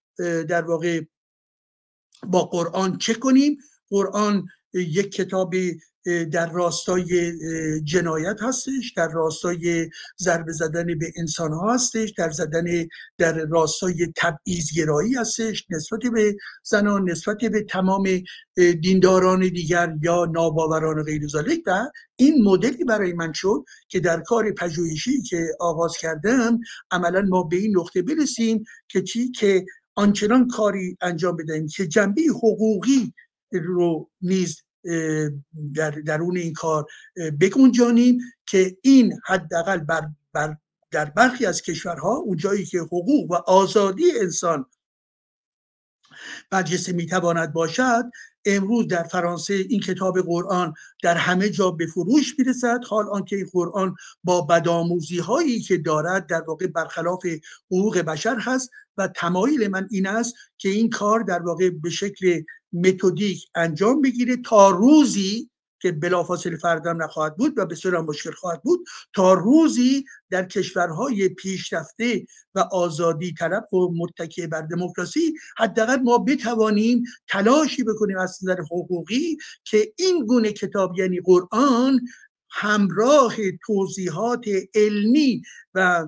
در 0.48 0.62
واقع 0.62 1.02
با 2.28 2.42
قرآن 2.42 2.98
چه 2.98 3.14
کنیم؟ 3.14 3.58
قرآن 3.94 4.46
یک 4.74 5.12
کتاب 5.12 5.54
در 6.32 6.52
راستای 6.52 7.34
جنایت 7.84 8.38
هستش 8.42 8.94
در 8.96 9.08
راستای 9.08 9.90
ضربه 10.20 10.52
زدن 10.52 10.86
به 11.00 11.12
انسان 11.18 11.54
ها 11.54 11.74
هستش 11.74 12.14
در 12.18 12.30
زدن 12.30 12.88
در 13.18 13.46
راستای 13.46 14.14
تبعیضگرایی 14.16 15.14
هستش 15.14 15.66
نسبت 15.70 16.00
به 16.14 16.36
زنان 16.64 17.10
نسبت 17.10 17.38
به 17.38 17.64
تمام 17.64 18.04
دینداران 18.82 19.40
دیگر 19.40 19.96
یا 20.02 20.26
ناباوران 20.26 21.04
غیر 21.04 21.28
و 21.66 21.90
این 22.16 22.44
مدلی 22.44 22.84
برای 22.84 23.14
من 23.14 23.34
شد 23.34 23.64
که 23.88 24.00
در 24.00 24.22
کار 24.22 24.52
پژوهشی 24.52 25.22
که 25.22 25.48
آغاز 25.60 25.98
کردم 25.98 26.60
عملا 26.92 27.22
ما 27.22 27.44
به 27.44 27.56
این 27.56 27.78
نقطه 27.78 28.02
برسیم 28.02 28.64
که 28.88 29.02
چی؟ 29.02 29.32
که 29.32 29.66
آنچنان 29.96 30.48
کاری 30.48 30.98
انجام 31.02 31.36
بدهیم 31.36 31.68
که 31.68 31.88
جنبه 31.88 32.22
حقوقی 32.30 33.14
رو 33.60 34.10
نیز 34.22 34.64
در 35.76 35.92
درون 35.92 36.38
این 36.38 36.54
کار 36.54 36.86
بگنجانیم 37.40 38.20
که 38.46 38.78
این 38.82 39.20
حداقل 39.26 39.78
بر, 39.78 40.10
بر 40.34 40.58
در 40.92 41.06
برخی 41.06 41.46
از 41.46 41.62
کشورها 41.62 42.16
اونجایی 42.16 42.66
که 42.66 42.80
حقوق 42.80 43.32
و 43.32 43.34
آزادی 43.34 44.04
انسان 44.20 44.66
برجسته 46.50 46.94
می‌تواند 46.94 47.54
باشد 47.54 48.04
امروز 48.46 48.88
در 48.88 49.04
فرانسه 49.04 49.54
این 49.54 49.80
کتاب 49.80 50.22
قرآن 50.22 50.74
در 51.04 51.16
همه 51.16 51.50
جا 51.50 51.72
به 51.72 51.88
فروش 51.88 52.40
می‌رسد. 52.40 52.80
حال 52.88 53.10
آنکه 53.10 53.36
این 53.36 53.50
قرآن 53.52 53.96
با 54.24 54.42
بدآموزی 54.42 55.20
هایی 55.20 55.62
که 55.62 55.78
دارد 55.78 56.28
در 56.28 56.42
واقع 56.42 56.68
برخلاف 56.68 57.26
حقوق 57.66 57.98
بشر 57.98 58.40
هست 58.40 58.70
و 58.98 59.08
تمایل 59.08 59.68
من 59.68 59.88
این 59.92 60.08
است 60.08 60.36
که 60.58 60.70
این 60.70 60.90
کار 60.90 61.20
در 61.20 61.42
واقع 61.42 61.70
به 61.70 61.90
شکل 61.90 62.42
متدیک 62.74 63.46
انجام 63.56 64.02
بگیره 64.02 64.38
تا 64.38 64.70
روزی 64.70 65.50
که 65.84 65.92
بلافاصله 65.92 66.58
فردم 66.58 67.04
نخواهد 67.04 67.38
بود 67.38 67.54
و 67.58 67.66
بسیار 67.66 68.02
مشکل 68.02 68.32
خواهد 68.32 68.62
بود 68.64 68.86
تا 69.14 69.34
روزی 69.34 70.06
در 70.30 70.46
کشورهای 70.46 71.30
پیشرفته 71.30 72.26
و 72.56 72.60
آزادی 72.60 73.34
طلب 73.34 73.74
و 73.74 73.92
متکی 73.98 74.48
بر 74.48 74.62
دموکراسی 74.62 75.34
حداقل 75.58 75.96
ما 75.96 76.18
بتوانیم 76.18 77.04
تلاشی 77.28 77.84
بکنیم 77.84 78.18
از 78.18 78.40
نظر 78.44 78.62
حقوقی 78.62 79.38
که 79.64 79.94
این 79.98 80.26
گونه 80.26 80.52
کتاب 80.52 81.00
یعنی 81.00 81.20
قرآن 81.20 82.00
همراه 82.50 83.36
توضیحات 83.66 84.46
علمی 84.76 85.42
و 85.74 86.08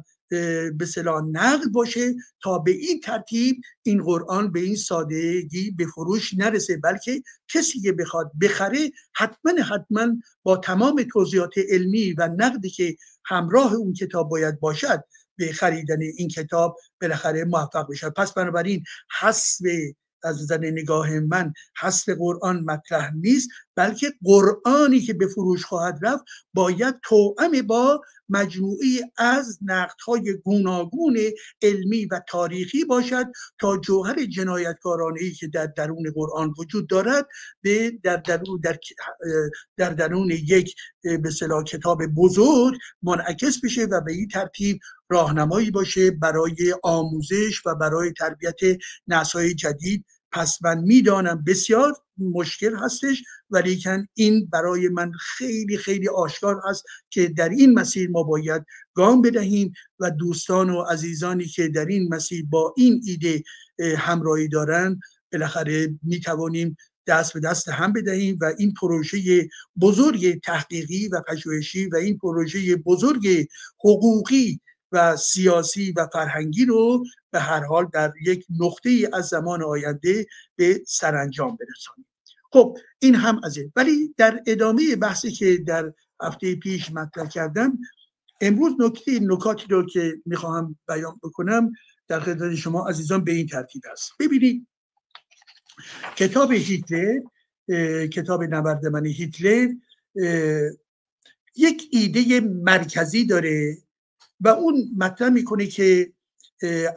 به 0.78 0.86
صلاح 0.88 1.24
نقل 1.32 1.70
باشه 1.70 2.16
تا 2.44 2.60
به 2.60 2.72
این 2.72 3.00
ترتیب 3.00 3.62
این 3.84 4.04
قرآن 4.04 4.52
به 4.52 4.60
این 4.60 4.76
سادگی 4.76 5.72
به 5.72 5.86
فروش 5.86 6.34
نرسه 6.34 6.78
بلکه 6.78 7.24
کسی 7.48 7.82
که 7.82 7.92
بخواد 7.92 8.32
بخره 8.42 8.92
حتما 9.16 9.64
حتما 9.64 10.08
با 10.44 10.58
تمام 10.58 11.06
توضیحات 11.14 11.54
علمی 11.70 12.14
و 12.14 12.30
نقدی 12.38 12.70
که 12.70 12.96
همراه 13.26 13.74
اون 13.74 13.94
کتاب 13.94 14.30
باید 14.30 14.60
باشد 14.60 15.04
به 15.38 15.54
خریدن 15.54 16.02
این 16.02 16.28
کتاب 16.28 16.78
بالاخره 17.02 17.46
موفق 17.46 17.92
بشه. 17.92 18.10
پس 18.10 18.34
بنابراین 18.34 18.84
حسب 19.20 19.66
از 20.24 20.42
نظر 20.42 20.58
نگاه 20.58 21.20
من 21.20 21.54
حسب 21.82 22.16
قرآن 22.20 22.60
مطرح 22.60 23.14
نیست. 23.16 23.50
بلکه 23.76 24.14
قرآنی 24.24 25.00
که 25.00 25.14
به 25.14 25.28
فروش 25.28 25.66
خواهد 25.66 26.00
رفت 26.02 26.24
باید 26.54 26.96
توأم 27.04 27.62
با 27.68 28.02
مجموعی 28.30 29.02
از 29.18 29.60
نقدهای 29.62 30.34
گوناگون 30.34 31.18
علمی 31.62 32.06
و 32.06 32.22
تاریخی 32.28 32.86
باشد 32.86 33.26
تا 33.60 33.78
جوهر 33.78 34.26
جنایتکارانه 34.26 35.22
ای 35.22 35.32
که 35.32 35.48
در 35.48 35.66
درون 35.66 36.12
قرآن 36.16 36.54
وجود 36.58 36.90
دارد 36.90 37.28
به 37.62 37.92
در 38.04 38.18
درون 38.18 38.62
در, 38.64 38.78
در 39.78 39.90
درون 39.90 40.32
یک 40.32 40.76
به 41.04 41.30
کتاب 41.66 42.06
بزرگ 42.06 42.78
منعکس 43.04 43.62
بشه 43.64 43.84
و 43.84 44.02
به 44.02 44.12
این 44.12 44.28
ترتیب 44.28 44.80
راهنمایی 45.10 45.72
باشه 45.72 46.12
برای 46.12 46.76
آموزش 46.84 47.66
و 47.66 47.76
برای 47.76 48.12
تربیت 48.12 48.60
نسای 49.08 49.54
جدید 49.54 50.06
پس 50.36 50.64
من 50.64 50.82
می‌دانم 50.82 51.44
بسیار 51.48 51.94
مشکل 52.18 52.76
هستش 52.76 53.24
ولیکن 53.50 54.08
این 54.14 54.46
برای 54.46 54.90
من 54.90 55.12
خیلی 55.12 55.78
خیلی 55.78 56.08
آشکار 56.08 56.62
هست 56.70 56.84
که 57.10 57.28
در 57.28 57.50
این 57.50 57.74
مسیر 57.74 58.10
ما 58.10 58.24
باید 58.24 58.66
گام 58.94 59.22
بدهیم 59.22 59.74
و 60.00 60.12
دوستان 60.12 60.70
و 60.70 60.82
عزیزانی 60.82 61.46
که 61.46 61.68
در 61.68 61.86
این 61.86 62.14
مسیر 62.14 62.46
با 62.50 62.74
این 62.78 63.02
ایده 63.06 63.44
همراهی 63.98 64.48
دارن 64.48 65.00
بالاخره 65.32 66.00
می 66.04 66.20
توانیم 66.20 66.78
دست 67.08 67.34
به 67.34 67.40
دست 67.40 67.70
هم 67.70 67.94
بدهیم 67.94 68.38
و 68.42 68.54
این 68.58 68.74
پروژه 68.74 69.50
بزرگ 69.82 70.40
تحقیقی 70.40 71.08
و 71.08 71.22
پژوهشی 71.28 71.86
و 71.86 71.96
این 71.96 72.18
پروژه 72.18 72.76
بزرگ 72.76 73.48
حقوقی 73.80 74.60
و 74.96 75.18
سیاسی 75.18 75.92
و 75.92 76.08
فرهنگی 76.14 76.66
رو 76.66 77.06
به 77.32 77.40
هر 77.40 77.64
حال 77.64 77.90
در 77.94 78.14
یک 78.26 78.46
نقطه 78.60 78.90
ای 78.90 79.08
از 79.14 79.28
زمان 79.28 79.64
آینده 79.64 80.26
به 80.56 80.82
سرانجام 80.88 81.58
برسانیم. 81.60 82.08
خب 82.52 82.78
این 83.00 83.16
هم 83.16 83.42
از 83.44 83.58
این. 83.58 83.72
ولی 83.76 84.14
در 84.18 84.42
ادامه 84.48 84.96
بحثی 84.96 85.32
که 85.32 85.58
در 85.58 85.94
هفته 86.22 86.56
پیش 86.56 86.92
مطرح 86.92 87.28
کردم 87.28 87.78
امروز 88.42 88.74
نکته 88.80 89.20
نکاتی 89.20 89.68
رو 89.70 89.86
که 89.86 90.22
می‌خواهم 90.26 90.80
بیان 90.88 91.20
بکنم 91.24 91.72
در 92.08 92.20
خدمت 92.20 92.56
شما 92.56 92.88
عزیزان 92.88 93.24
به 93.24 93.32
این 93.32 93.48
ترتیب 93.48 93.82
است. 93.92 94.12
ببینید 94.20 94.68
کتاب 96.16 96.52
هیتلر 96.52 97.20
کتاب 98.08 98.44
نبرد 98.44 98.86
من 98.86 99.06
هیتلر 99.06 99.70
یک 101.56 101.90
ایده 101.92 102.40
مرکزی 102.40 103.26
داره 103.26 103.78
و 104.40 104.48
اون 104.48 104.92
مطرح 104.98 105.30
می‌کنه 105.30 105.68
که 105.68 106.14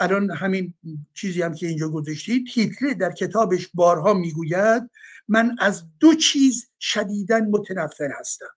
الان 0.00 0.30
همین 0.30 0.74
چیزی 1.14 1.42
هم 1.42 1.54
که 1.54 1.66
اینجا 1.66 1.88
گذاشتید 1.88 2.48
هیتلر 2.50 2.92
در 2.92 3.12
کتابش 3.12 3.68
بارها 3.74 4.14
می‌گوید 4.14 4.90
من 5.28 5.56
از 5.60 5.84
دو 6.00 6.14
چیز 6.14 6.70
شدیدا 6.80 7.38
متنفر 7.38 8.10
هستم. 8.20 8.56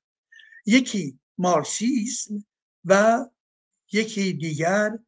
یکی 0.65 1.19
مارسیسم 1.37 2.45
و 2.85 3.25
یکی 3.91 4.33
دیگر 4.33 4.99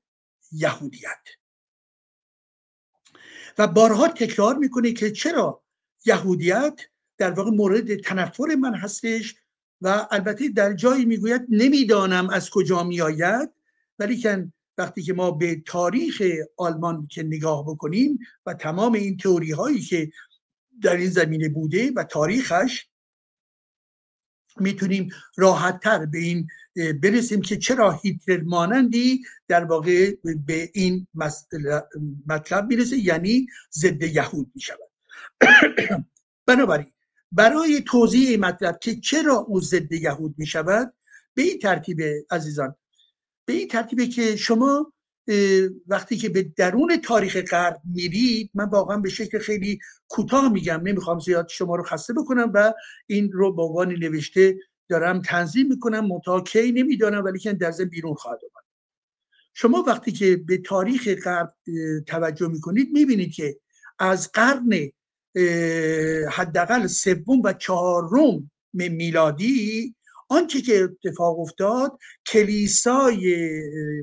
یهودیت. 0.52 1.24
و 3.58 3.68
بارها 3.68 4.08
تکرار 4.08 4.58
می‌کنه 4.58 4.92
که 4.92 5.12
چرا 5.12 5.64
یهودیت 6.06 6.80
در 7.18 7.32
واقع 7.32 7.52
مورد 7.52 7.96
تنفر 7.96 8.56
من 8.56 8.76
هستش 8.76 9.36
و 9.82 10.08
البته 10.12 10.50
در 10.50 10.74
جایی 10.74 11.06
می‌گوید 11.06 11.42
نمی‌دانم 11.50 12.30
از 12.30 12.50
کجا 12.50 12.84
میآید. 12.84 13.50
ولیکن 14.00 14.54
وقتی 14.78 15.02
که 15.02 15.14
ما 15.14 15.32
به 15.32 15.62
تاریخ 15.66 16.22
آلمان 16.58 17.08
که 17.08 17.24
نگاه 17.24 17.66
بکنیم 17.66 18.20
و 18.46 18.54
تمام 18.54 18.94
این 18.94 19.18
تئوری 19.18 19.52
هایی 19.52 19.82
که 19.82 20.12
در 20.82 20.96
این 20.96 21.10
زمینه 21.10 21.50
بوده 21.50 21.92
و 21.96 22.04
تاریخش 22.04 22.88
می‌تونیم 24.60 25.10
راحتتر 25.38 26.06
به 26.06 26.18
این 26.18 26.48
برسیم 27.04 27.42
که 27.42 27.58
چرا 27.58 27.92
هیتلر 27.92 28.42
مانندی 28.42 29.24
در 29.48 29.64
واقع 29.64 30.12
به 30.46 30.70
این 30.74 31.08
مطلب 32.26 32.68
می‌رسه 32.68 32.98
یعنی 32.98 33.48
ضد 33.74 34.04
یهود 34.04 34.52
می‌شود. 34.56 34.90
بنابراین 36.48 36.92
برای 37.32 37.82
توضیح 37.82 38.40
مطلب 38.40 38.80
که 38.80 38.96
چرا 38.96 39.36
او 39.36 39.62
ضد 39.62 39.92
یهود 39.92 40.36
می‌شود 40.38 40.94
به 41.34 41.42
این 41.42 41.60
ترتیب 41.60 42.02
عزیزان 42.32 42.76
به 43.46 43.54
این 43.54 43.68
ترتیبه 43.68 44.08
که 44.08 44.36
شما 44.36 44.94
وقتی 45.88 46.18
که 46.18 46.30
به 46.30 46.44
درون 46.44 46.98
تاریخ 46.98 47.38
غرب 47.38 47.82
میرید 47.94 48.52
من 48.54 48.70
واقعا 48.70 48.98
به 48.98 49.10
شکل 49.10 49.40
خیلی 49.40 49.80
کوتاه 50.08 50.52
میگم 50.52 50.82
نمی‌خوام 50.84 51.20
زیاد 51.20 51.48
شما 51.50 51.76
رو 51.76 51.84
خسته 51.84 52.14
بکنم 52.14 52.52
و 52.54 52.74
این 53.08 53.32
رو 53.32 53.54
با 53.54 53.64
عنوان 53.64 53.90
نوشته 53.90 54.56
دارم 54.90 55.22
تنظیم 55.22 55.68
می‌کنم 55.68 56.08
منتها 56.08 56.42
کی 56.42 56.72
نمی‌دانم 56.72 57.24
ولی 57.24 57.40
که 57.40 57.54
در 57.54 57.72
ضمن 57.72 57.90
بیرون 57.90 58.14
خواهد 58.14 58.40
آمد. 58.44 58.64
شما 59.54 59.84
وقتی 59.88 60.12
که 60.12 60.38
به 60.38 60.58
تاریخ 60.58 61.08
غرب 61.24 61.54
توجه 62.08 62.48
می‌کنید 62.48 62.90
می‌بینید 62.94 63.34
که 63.34 63.60
از 64.00 64.32
قرن 64.32 64.92
حداقل 66.32 66.88
سوم 66.88 67.42
و 67.44 67.54
چهارم 67.54 68.52
میلادی 68.74 69.96
آنچه 70.34 70.62
که 70.62 70.84
اتفاق 70.84 71.40
افتاد 71.40 71.98
کلیسای 72.28 73.48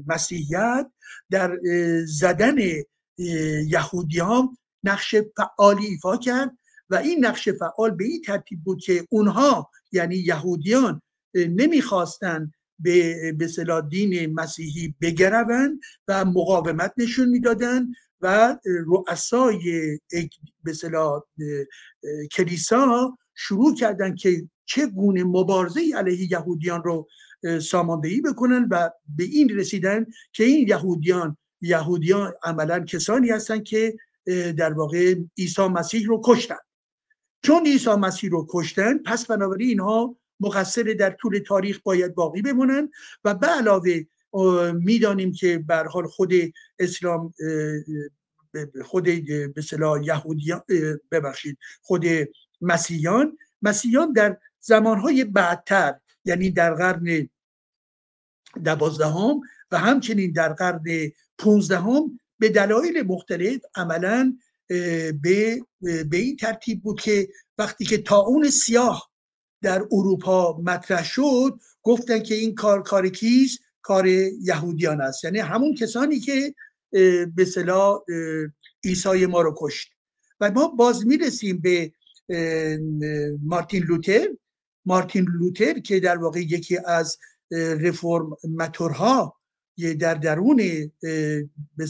مسیحیت 0.07 0.87
در 1.31 1.59
زدن 2.07 2.57
یهودیان 3.67 4.57
نقش 4.85 5.15
فعالی 5.37 5.87
ایفا 5.87 6.17
کرد 6.17 6.51
و 6.91 6.95
این 6.95 7.25
نقش 7.25 7.49
فعال 7.49 7.91
به 7.91 8.05
این 8.05 8.23
ترتیب 8.23 8.65
بود 8.65 8.81
که 8.83 9.07
اونها 9.11 9.71
یعنی 9.93 10.17
یهودیان 10.17 11.03
نمی‌خواستند 11.35 12.53
به 12.79 13.33
به 13.33 13.83
دین 13.91 14.35
مسیحی 14.35 14.95
بگروند 15.01 15.81
و 16.09 16.25
مقاومت 16.25 16.93
نشون 16.97 17.29
می‌دادند 17.29 17.89
و 18.21 18.57
رؤسای 18.65 19.99
به 20.65 20.73
کلیسا 22.33 23.19
شروع 23.35 23.75
کردند 23.75 24.17
که 24.17 24.49
چه 24.71 24.87
گونه 24.87 25.25
مبارزه 25.25 25.81
علیه 25.97 26.33
یهودیان 26.33 26.83
رو 26.83 27.09
ساماندهی 27.63 28.21
بکنن 28.21 28.69
و 28.71 28.91
به 29.17 29.25
این 29.25 29.49
رسیدن 29.49 30.07
که 30.33 30.45
این 30.45 30.69
یهودیان 30.69 31.37
یهودیان 31.61 32.33
عملا 32.43 32.81
کسانی 32.81 33.31
هستند 33.31 33.65
که 33.65 33.97
در 34.57 34.73
واقع 34.73 35.15
عیسی 35.39 35.63
مسیح 35.63 36.07
رو 36.07 36.21
کشتن. 36.25 36.57
چون 37.43 37.67
عیسی 37.67 37.91
مسیح 37.91 38.31
رو 38.31 38.47
کشتن 38.51 38.99
پس 38.99 39.27
بنابراین 39.27 39.69
اینها 39.69 40.17
مقصر 40.41 40.83
در 40.83 41.11
طول 41.11 41.39
تاریخ 41.39 41.81
باید 41.85 42.15
باقی 42.15 42.43
بمونن 42.43 42.91
و 43.25 43.35
به 43.35 43.47
علاوه 43.47 44.01
می‌دانیم 44.75 45.33
که 45.33 45.59
بر 45.59 45.87
حال 45.87 46.07
خود 46.07 46.33
اسلام 46.79 47.35
خود 48.85 49.05
به 49.05 49.53
یهودیان 50.03 50.63
ببخشید 51.11 51.59
خود 51.83 52.05
مسیحیان 52.61 53.39
مسیحیان 53.63 54.13
در 54.13 54.39
زمانهای 54.61 55.25
بعدتر 55.25 55.95
یعنی 56.25 56.51
در 56.51 56.75
قرن 56.75 57.29
دوازدهم 58.65 59.41
و 59.71 59.79
همچنین 59.79 60.33
در 60.33 60.53
قرن 60.53 60.85
پونزدهم 61.39 62.21
به 62.39 62.49
دلایل 62.49 63.03
مختلف 63.03 63.61
عملا 63.75 64.37
به, 65.23 65.61
به 65.81 66.17
این 66.17 66.37
ترتیب 66.37 66.83
بود 66.83 67.01
که 67.01 67.29
وقتی 67.59 67.85
که 67.85 68.15
اون 68.15 68.51
سیاه 68.51 69.11
در 69.63 69.83
اروپا 69.93 70.61
مطرح 70.65 71.05
شد 71.05 71.61
گفتن 71.83 72.23
که 72.23 72.35
این 72.35 72.55
کار 72.55 72.83
کار 72.83 73.09
کیست؟ 73.09 73.59
کار 73.83 74.07
یهودیان 74.07 75.01
است. 75.01 75.25
یعنی 75.25 75.39
همون 75.39 75.75
کسانی 75.75 76.21
که 76.21 76.55
به 77.35 77.45
صلاح 77.55 78.01
عیسی 78.85 79.27
ما 79.27 79.41
رو 79.41 79.55
کشت. 79.59 79.93
و 80.41 80.51
ما 80.51 80.69
باز 80.69 81.07
می‌رسیم 81.07 81.61
به 81.61 81.93
مارتین 83.43 83.83
لوتر. 83.83 84.29
مارتین 84.87 85.27
لوتر 85.29 85.79
که 85.79 86.01
در 86.01 86.19
واقع 86.19 86.41
یکی 86.41 86.79
از 86.87 87.19
رفرم 87.81 88.37
متورها 88.57 89.41
در 90.01 90.15
درون 90.15 90.57
به 91.77 91.87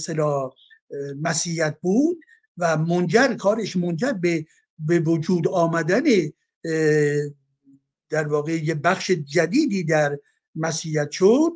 مسیحیت 1.21 1.77
بود 1.81 2.21
و 2.59 2.77
منجر 2.77 3.35
کارش 3.35 3.77
منجر 3.77 4.13
به 4.13 4.47
به 4.79 5.01
وجود 5.01 5.49
آمدن 5.49 6.03
در 8.11 8.29
واقع 8.29 8.65
یه 8.65 8.75
بخش 8.75 9.11
جدیدی 9.11 9.85
در 9.85 10.19
مسیحیت 10.55 11.11
شد 11.11 11.53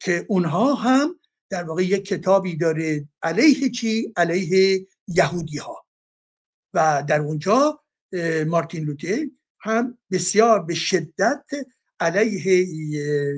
که 0.00 0.26
اونها 0.28 0.74
هم 0.74 1.20
در 1.50 1.64
واقع 1.64 1.82
یک 1.82 2.04
کتابی 2.04 2.56
داره 2.56 3.08
علیه 3.22 3.70
چی؟ 3.70 4.12
علیه 4.16 4.86
یهودی 5.08 5.58
ها 5.58 5.86
و 6.74 7.04
در 7.08 7.20
اونجا 7.20 7.80
مارتین 8.46 8.84
لوتر 8.84 9.26
هم 9.60 9.98
بسیار 10.10 10.62
به 10.62 10.74
شدت 10.74 11.44
علیه 12.00 12.66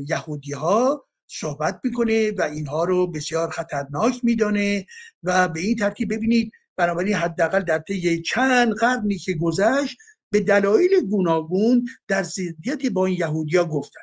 یهودی 0.09 0.53
ها 0.53 1.07
صحبت 1.27 1.81
می‌کنه 1.85 2.31
و 2.31 2.43
اینها 2.43 2.85
رو 2.85 3.07
بسیار 3.07 3.51
خطرناک 3.51 4.21
میدانه 4.23 4.87
و 5.23 5.49
به 5.49 5.61
این 5.61 5.77
ترتیب 5.77 6.15
ببینید 6.15 6.53
بنابراین 6.77 7.15
حداقل 7.15 7.61
در 7.61 7.79
طی 7.79 8.23
چند 8.23 8.73
قرنی 8.73 9.19
که 9.19 9.35
گذشت 9.35 9.99
به 10.31 10.41
دلایل 10.41 11.01
گوناگون 11.01 11.89
در 12.09 12.23
ضدیت 12.23 12.87
با 12.87 13.07
این 13.07 13.17
یهودیا 13.19 13.65
گفتن. 13.65 14.01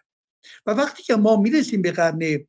و 0.65 0.71
وقتی 0.71 1.03
که 1.03 1.15
ما 1.15 1.35
می‌رسیم 1.41 1.81
به 1.81 1.91
قرن 1.91 2.45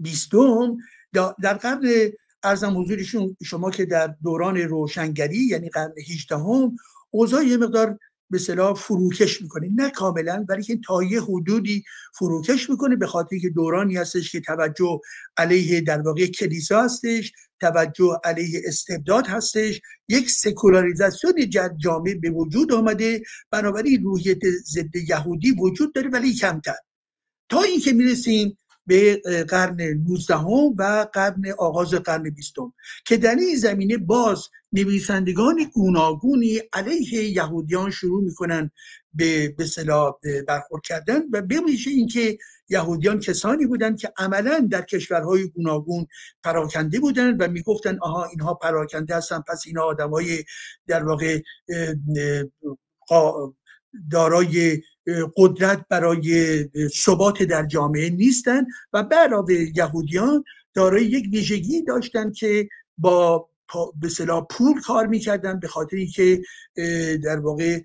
بیستم 0.00 0.76
در 1.12 1.54
قرن 1.54 2.12
ارزم 2.42 2.80
حضورشون 2.80 3.36
شما 3.44 3.70
که 3.70 3.84
در 3.84 4.14
دوران 4.22 4.56
روشنگری 4.58 5.38
یعنی 5.38 5.68
قرن 5.68 5.92
هیچدهم 6.06 6.76
اوضاع 7.10 7.44
یه 7.44 7.56
مقدار 7.56 7.98
به 8.30 8.38
صلاح 8.38 8.74
فروکش 8.74 9.42
می‌کنه. 9.42 9.70
نه 9.74 9.90
کاملا 9.90 10.44
ولی 10.48 10.62
که 10.62 10.80
تا 10.86 11.02
یه 11.02 11.22
حدودی 11.22 11.84
فروکش 12.18 12.70
می‌کنه 12.70 12.96
به 12.96 13.06
خاطر 13.06 13.38
که 13.38 13.48
دورانی 13.48 13.96
هستش 13.96 14.32
که 14.32 14.40
توجه 14.40 15.00
علیه 15.36 15.80
در 15.80 16.00
واقع 16.00 16.26
کلیسا 16.26 16.82
هستش 16.82 17.32
توجه 17.60 18.20
علیه 18.24 18.62
استبداد 18.64 19.26
هستش. 19.26 19.80
یک 20.08 20.30
سکولاریزاسیون 20.30 21.34
جامعه 21.76 22.14
به 22.14 22.30
وجود 22.30 22.72
آمده. 22.72 23.22
بنابراین 23.50 24.02
روحیت 24.02 24.40
ضد 24.64 24.96
یهودی 25.08 25.50
وجود 25.50 25.94
داره 25.94 26.10
ولی 26.10 26.34
کمتر. 26.34 26.76
تا 27.48 27.62
اینکه 27.62 27.92
می‌رسیم 27.92 28.58
به 28.88 29.22
قرن 29.48 29.80
19 29.80 30.34
و 30.78 31.06
قرن 31.12 31.42
آغاز 31.58 31.94
قرن 31.94 32.30
بیستم. 32.30 32.72
که 33.06 33.16
در 33.16 33.34
این 33.34 33.56
زمینه 33.56 33.96
باز 33.96 34.48
نویسندگان 34.72 35.70
گوناگونی 35.74 36.60
علیه 36.72 37.24
یهودیان 37.24 37.90
شروع 37.90 38.22
می‌کنن 38.24 38.70
به 39.14 39.48
به 39.48 40.42
برخورد 40.48 40.82
کردن 40.82 41.22
و 41.32 41.42
بمیشه 41.42 41.90
اینکه 41.90 42.38
یهودیان 42.68 43.20
کسانی 43.20 43.66
بودند 43.66 43.98
که 43.98 44.12
عملا 44.16 44.68
در 44.70 44.82
کشورهای 44.82 45.48
گوناگون 45.48 46.06
پراکنده 46.44 47.00
بودند 47.00 47.42
و 47.42 47.48
می‌گفتن 47.48 47.98
آها 48.02 48.24
اینها 48.24 48.54
پراکنده 48.54 49.16
هستن 49.16 49.40
پس 49.48 49.62
اینها 49.66 49.84
آدمای 49.84 50.44
در 50.86 51.04
واقع 51.04 51.40
دارای 54.10 54.82
قدرت 55.36 55.86
برای 55.90 56.64
ثبات 56.94 57.42
در 57.42 57.66
جامعه 57.66 58.10
نیستند 58.10 58.66
و 58.92 59.02
به 59.02 59.16
علاوه 59.16 59.54
یهودیان 59.76 60.44
دارای 60.74 61.04
یک 61.04 61.28
ویژگی 61.32 61.82
داشتند 61.82 62.34
که 62.34 62.68
با 62.98 63.48
به 64.00 64.08
صلاح 64.08 64.46
پول 64.50 64.80
کار 64.80 65.06
می‌کردن 65.06 65.60
به 65.60 65.68
خاطری 65.68 66.06
که 66.06 66.42
در 67.24 67.40
واقع 67.40 67.80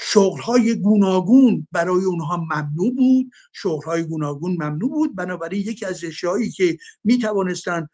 شغلهای 0.00 0.74
گوناگون 0.74 1.68
برای 1.72 2.04
اونها 2.04 2.36
ممنوع 2.36 2.94
بود. 2.96 3.30
شغلهای 3.52 4.02
گوناگون 4.02 4.52
ممنوع 4.52 4.90
بود. 4.90 5.16
بنابراین 5.16 5.60
یکی 5.60 5.86
از 5.86 6.04
اشیایی 6.04 6.50
که 6.50 6.76
می‌توانستن 7.04 7.88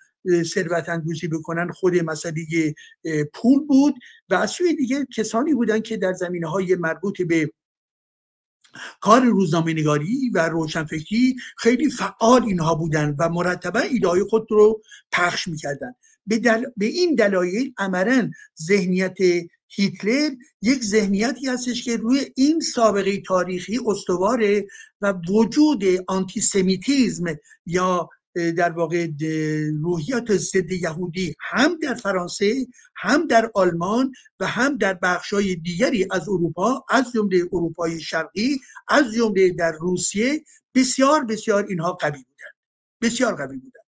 ثروت 0.44 0.88
اندوزی 0.88 1.28
بکنن 1.28 1.70
خود 1.72 1.96
مسئله 1.96 2.74
پول 3.34 3.66
بود 3.66 3.94
و 4.30 4.34
از 4.34 4.50
سوی 4.50 4.76
دیگه 4.76 5.07
کسانی 5.16 5.54
بودن 5.54 5.80
که 5.80 5.96
در 5.96 6.12
زمینه 6.12 6.48
های 6.48 6.74
مربوط 6.74 7.22
به 7.22 7.50
کار 9.00 9.22
روزنامه 9.24 9.72
نگاری 9.72 10.30
و 10.34 10.48
روشنفکری 10.48 11.36
خیلی 11.56 11.90
فعال 11.90 12.42
اینها 12.42 12.74
بودن 12.74 13.16
و 13.18 13.28
مرتبا 13.28 13.80
ایدهای 13.80 14.22
خود 14.30 14.46
رو 14.50 14.82
پخش 15.12 15.48
می‌کردن. 15.48 15.94
به, 16.26 16.38
به 16.76 16.86
این 16.86 17.14
دلایل 17.14 17.72
عملا 17.78 18.30
ذهنیت 18.62 19.16
هیتلر 19.68 20.30
یک 20.62 20.84
ذهنیتی 20.84 21.46
هستش 21.46 21.84
که 21.84 21.96
روی 21.96 22.26
این 22.36 22.60
سابقه 22.60 23.20
تاریخی 23.20 23.80
استواره 23.86 24.66
و 25.00 25.14
وجود 25.28 25.84
آنتیسمیتیزم 26.08 27.24
یا 27.66 28.08
در 28.35 28.70
واقع 28.70 29.09
روحیات 29.83 30.37
ضد 30.37 30.72
یهودی 30.72 31.35
هم 31.41 31.78
در 31.78 31.95
فرانسه 31.95 32.66
هم 32.97 33.26
در 33.26 33.51
آلمان 33.55 34.12
و 34.41 34.47
هم 34.47 34.76
در 34.76 34.95
بخشای 34.95 35.55
دیگری 35.55 36.07
از 36.11 36.28
اروپا 36.28 36.85
از 36.91 37.12
جمله 37.12 37.49
اروپای 37.53 38.01
شرقی 38.01 38.61
از 38.89 39.12
جمله 39.14 39.51
در 39.51 39.72
روسیه 39.72 40.45
بسیار 40.74 41.24
بسیار 41.24 41.66
اینها 41.66 41.93
قوی 41.93 42.11
بودن 42.11 42.53
بسیار 43.01 43.35
قوی 43.35 43.59
بودن 43.59 43.80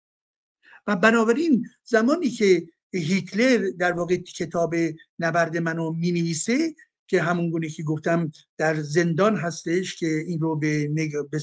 و 0.87 0.97
بنابراین 0.97 1.67
زمانی 1.85 2.31
که 2.31 2.67
هیتلر 2.93 3.71
در 3.79 3.93
واقع 3.93 4.17
کتاب 4.17 4.75
نبرد 5.19 5.57
منو 5.57 5.93
می 5.93 6.13
نویسه 6.13 6.75
که 7.07 7.23
همون 7.23 7.51
گونه 7.51 7.69
که 7.69 7.83
گفتم 7.83 8.33
در 8.57 8.75
زندان 8.75 9.37
هستش 9.37 9.97
که 9.97 10.07
این 10.27 10.41
رو 10.41 10.57
به 10.57 10.89
به 11.31 11.39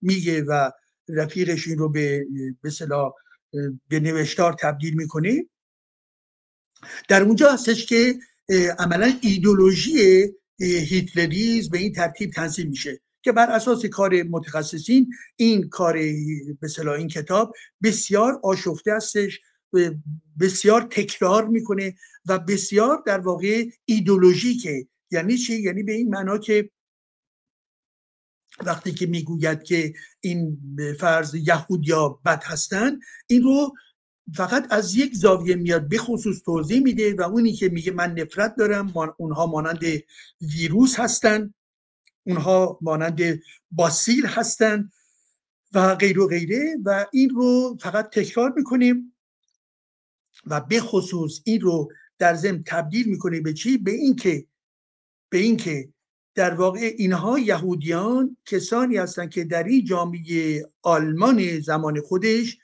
میگه 0.00 0.42
و 0.42 0.70
رفیقش 1.12 1.68
این 1.68 1.78
رو 1.78 1.88
به 1.88 2.26
به 2.62 2.70
به 3.88 4.00
نوشتار 4.00 4.52
تبدیل 4.52 4.94
می‌کنه 4.94 5.46
در 7.08 7.22
اونجا 7.22 7.52
هستش 7.52 7.86
که 7.86 8.18
عملا 8.78 9.12
ایدولوژی 9.22 10.28
هیتلریز 10.60 11.70
به 11.70 11.78
این 11.78 11.92
ترتیب 11.92 12.30
تنظیم 12.30 12.68
میشه 12.68 13.00
که 13.22 13.32
بر 13.32 13.50
اساس 13.50 13.86
کار 13.86 14.22
متخصصین 14.22 15.10
این 15.36 15.68
کار 15.68 15.92
به 16.60 16.92
این 16.98 17.08
کتاب 17.08 17.54
بسیار 17.82 18.40
آشفته 18.42 18.94
هستش 18.94 19.40
بسیار 20.40 20.82
تکرار 20.82 21.48
می‌کنه 21.48 21.94
و 22.26 22.38
بسیار 22.38 23.02
در 23.06 23.18
واقع 23.18 23.64
ایدولوژیکه 23.84 24.86
یعنی 25.10 25.38
چی؟ 25.38 25.62
یعنی 25.62 25.82
به 25.82 25.92
این 25.92 26.10
معنا 26.10 26.38
که 26.38 26.70
وقتی 28.60 28.92
که 28.92 29.06
می‌گوید 29.06 29.62
که 29.62 29.94
این 30.20 30.58
فرض 31.00 31.34
یهودیا 31.34 32.08
بد 32.08 32.44
هستند 32.44 33.00
این 33.26 33.42
رو 33.42 33.74
فقط 34.34 34.66
از 34.70 34.94
یک 34.94 35.14
زاویه 35.14 35.54
میاد 35.54 35.88
به 35.88 35.98
خصوص 35.98 36.42
توضیح 36.44 36.82
میده 36.82 37.14
و 37.14 37.22
اونی 37.22 37.52
که 37.52 37.68
میگه 37.68 37.92
من 37.92 38.14
نفرت 38.14 38.56
دارم 38.56 38.92
اونها 39.16 39.46
مانند 39.46 39.84
ویروس 40.40 41.00
هستند 41.00 41.54
اونها 42.26 42.78
مانند 42.82 43.20
باسیل 43.70 44.26
هستند 44.26 44.92
و 45.72 45.94
غیر 45.94 46.20
و 46.20 46.28
غیره 46.28 46.76
و 46.84 47.06
این 47.12 47.30
رو 47.30 47.76
فقط 47.80 48.10
تکرار 48.10 48.52
می‌کنیم 48.56 49.16
و 50.46 50.60
به 50.60 50.80
خصوص 50.80 51.40
این 51.44 51.60
رو 51.60 51.92
در 52.18 52.34
ضمن 52.34 52.62
تبدیل 52.66 53.08
می‌کنه 53.08 53.40
به 53.40 53.52
چی؟ 53.52 53.78
به 53.78 53.90
اینکه 53.90 54.46
به 55.28 55.38
اینکه 55.38 55.92
در 56.34 56.54
واقع 56.54 56.94
اینها 56.98 57.38
یهودیان 57.38 58.36
کسانی 58.46 58.96
هستند 58.96 59.30
که 59.30 59.44
در 59.44 59.62
این 59.62 59.84
جامعه 59.84 60.66
آلمان 60.82 61.60
زمان 61.60 62.00
خودش 62.00 62.58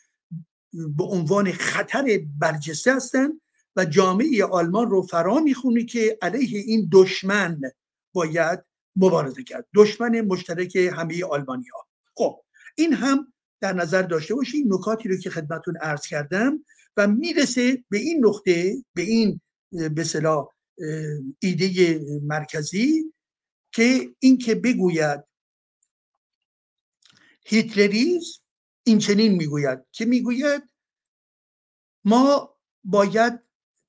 به 0.72 1.04
عنوان 1.04 1.52
خطر 1.52 2.20
برجسته 2.38 2.94
هستند 2.96 3.40
و 3.76 3.84
جامعه 3.84 4.44
آلمان 4.44 4.90
رو 4.90 5.02
فرا 5.02 5.38
می‌خونه 5.38 5.84
که 5.84 6.18
علیه 6.22 6.58
این 6.58 6.88
دشمن 6.92 7.60
باید 8.14 8.64
مبارزه 8.96 9.42
کرد. 9.42 9.66
دشمن 9.74 10.20
مشترک 10.20 10.76
همه 10.76 11.24
آلمانی 11.24 11.64
ها 11.74 11.86
خب 12.16 12.42
این 12.76 12.92
هم 12.92 13.32
در 13.60 13.72
نظر 13.72 14.02
داشته 14.02 14.34
باشید 14.34 14.66
نکاتی 14.72 15.08
رو 15.08 15.16
که 15.16 15.30
خدمتون 15.30 15.76
عرض 15.76 16.06
کردم 16.06 16.64
و 16.96 17.06
می‌رسه 17.06 17.84
به 17.90 17.98
این 17.98 18.26
نقطه 18.26 18.76
به 18.94 19.02
این 19.02 19.40
به 19.70 20.04
ایده 21.40 22.00
مرکزی 22.22 23.12
که 23.72 24.14
این 24.18 24.38
که 24.38 24.54
بگوید 24.54 25.24
هیتلریز 27.44 28.40
این 28.84 28.98
چنین 28.98 29.32
می‌گوید 29.32 29.78
که 29.92 30.04
می‌گوید 30.04 30.62
ما 32.04 32.56
باید 32.84 33.40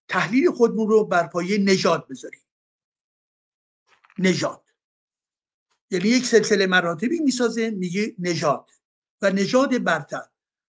تحلیل 0.08 0.52
خودمون 0.52 0.88
رو 0.90 1.04
بر 1.06 1.28
پایه 1.28 1.58
نژاد 1.58 2.08
بذاریم. 2.08 2.42
نژاد. 4.18 4.64
یعنی 5.92 6.10
یک 6.10 6.26
سلسله 6.26 6.68
مراتبی 6.68 7.20
می‌سازه 7.20 7.70
میگه 7.70 8.16
نژاد 8.20 8.70
و 9.22 9.30
نژاد 9.30 9.84
برتر. 9.84 10.26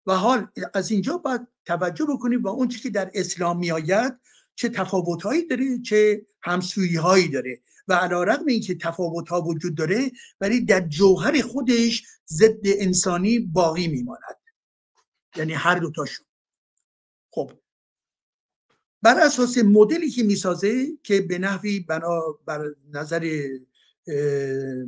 و 0.06 0.14
حال 0.14 0.48
از 0.74 0.90
اینجا 0.90 1.18
باید 1.18 1.48
توجه 1.64 2.04
بکنیم 2.04 2.42
با 2.42 2.50
اون 2.50 2.68
چی 2.68 2.80
که 2.80 2.90
در 2.90 3.10
اسلام 3.14 3.58
میآید 3.58 4.20
چه 4.54 4.68
تفاوتهایی 4.68 5.46
داره 5.46 5.78
چه 5.78 6.26
همسویی 6.42 6.96
هایی 6.96 7.28
داره. 7.28 7.62
و 7.90 7.92
علا 7.92 8.24
رقم 8.24 8.46
این 8.46 8.60
که 8.60 8.74
تفاوت 8.74 9.28
ها 9.28 9.42
وجود 9.42 9.74
داره 9.74 10.10
ولی 10.40 10.60
در 10.60 10.80
جوهر 10.80 11.40
خودش 11.40 12.02
ضد 12.28 12.60
انسانی 12.64 13.38
باقی 13.38 13.88
میماند. 13.88 14.36
یعنی 15.36 15.52
هر 15.52 15.78
دوتاشون 15.78 16.26
خب. 17.30 17.52
بر 19.02 19.20
اساس 19.20 19.58
مدلی 19.58 20.10
که 20.10 20.22
می‌سازه 20.22 20.86
که 21.02 21.20
به 21.20 21.38
نحوی 21.38 21.80
بنا 21.80 22.22
بر 22.46 22.74
نظر 22.92 23.48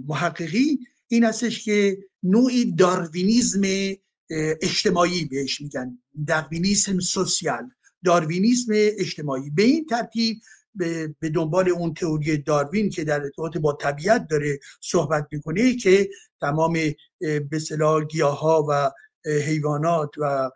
محققی 0.07 0.78
این 1.09 1.24
هستش 1.24 1.64
که 1.64 1.98
نوعی 2.22 2.72
داروینیزم 2.72 3.62
اجتماعی 4.61 5.24
بهش 5.24 5.61
میگن. 5.61 5.98
داروینیسم 6.26 7.00
سوسیال. 7.00 7.70
داروینیسم 8.05 8.72
اجتماعی. 8.74 9.50
به 9.50 9.62
این 9.62 9.86
ترتیب 9.86 10.36
به 11.20 11.30
دنبال 11.34 11.68
اون 11.68 11.94
تئوری 11.94 12.38
داروین 12.38 12.90
که 12.90 13.04
در 13.04 13.22
ارتباط 13.22 13.58
با 13.58 13.72
طبیعت 13.72 14.26
داره 14.28 14.58
صحبت 14.80 15.26
می‌کنه 15.32 15.76
که 15.76 16.08
تمام 16.40 16.72
به 17.50 17.58
صلاح 17.58 18.04
گیاه 18.04 18.40
ها 18.40 18.66
و 18.68 18.90
حیوانات 19.46 20.10
و 20.18 20.50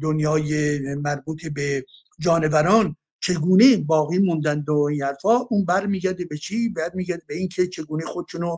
دنیای 0.00 0.78
مربوط 0.94 1.46
به 1.46 1.84
جانوران 2.18 2.96
چگونه 3.20 3.76
باقی 3.76 4.18
موندند 4.18 4.68
و 4.68 4.74
این 4.74 5.02
حرفا 5.02 5.36
اون 5.36 5.64
برمیگرده 5.64 6.24
به 6.24 6.36
چی؟ 6.36 6.68
برمیگرده 6.68 7.22
به 7.26 7.34
اینکه 7.34 7.66
چگونه 7.66 8.04
خودشونو 8.04 8.56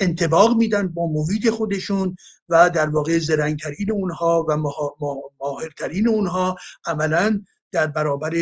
انتباق 0.00 0.56
میدن 0.56 0.88
با 0.88 1.06
محیط 1.06 1.50
خودشون 1.50 2.16
و 2.48 2.70
در 2.70 2.88
واقع 2.88 3.18
زرنگترین 3.18 3.92
اونها 3.92 4.46
و 4.48 4.56
ماهرترین 5.40 6.08
اونها 6.08 6.56
عملا 6.86 7.42
در 7.72 7.86
برابر 7.86 8.34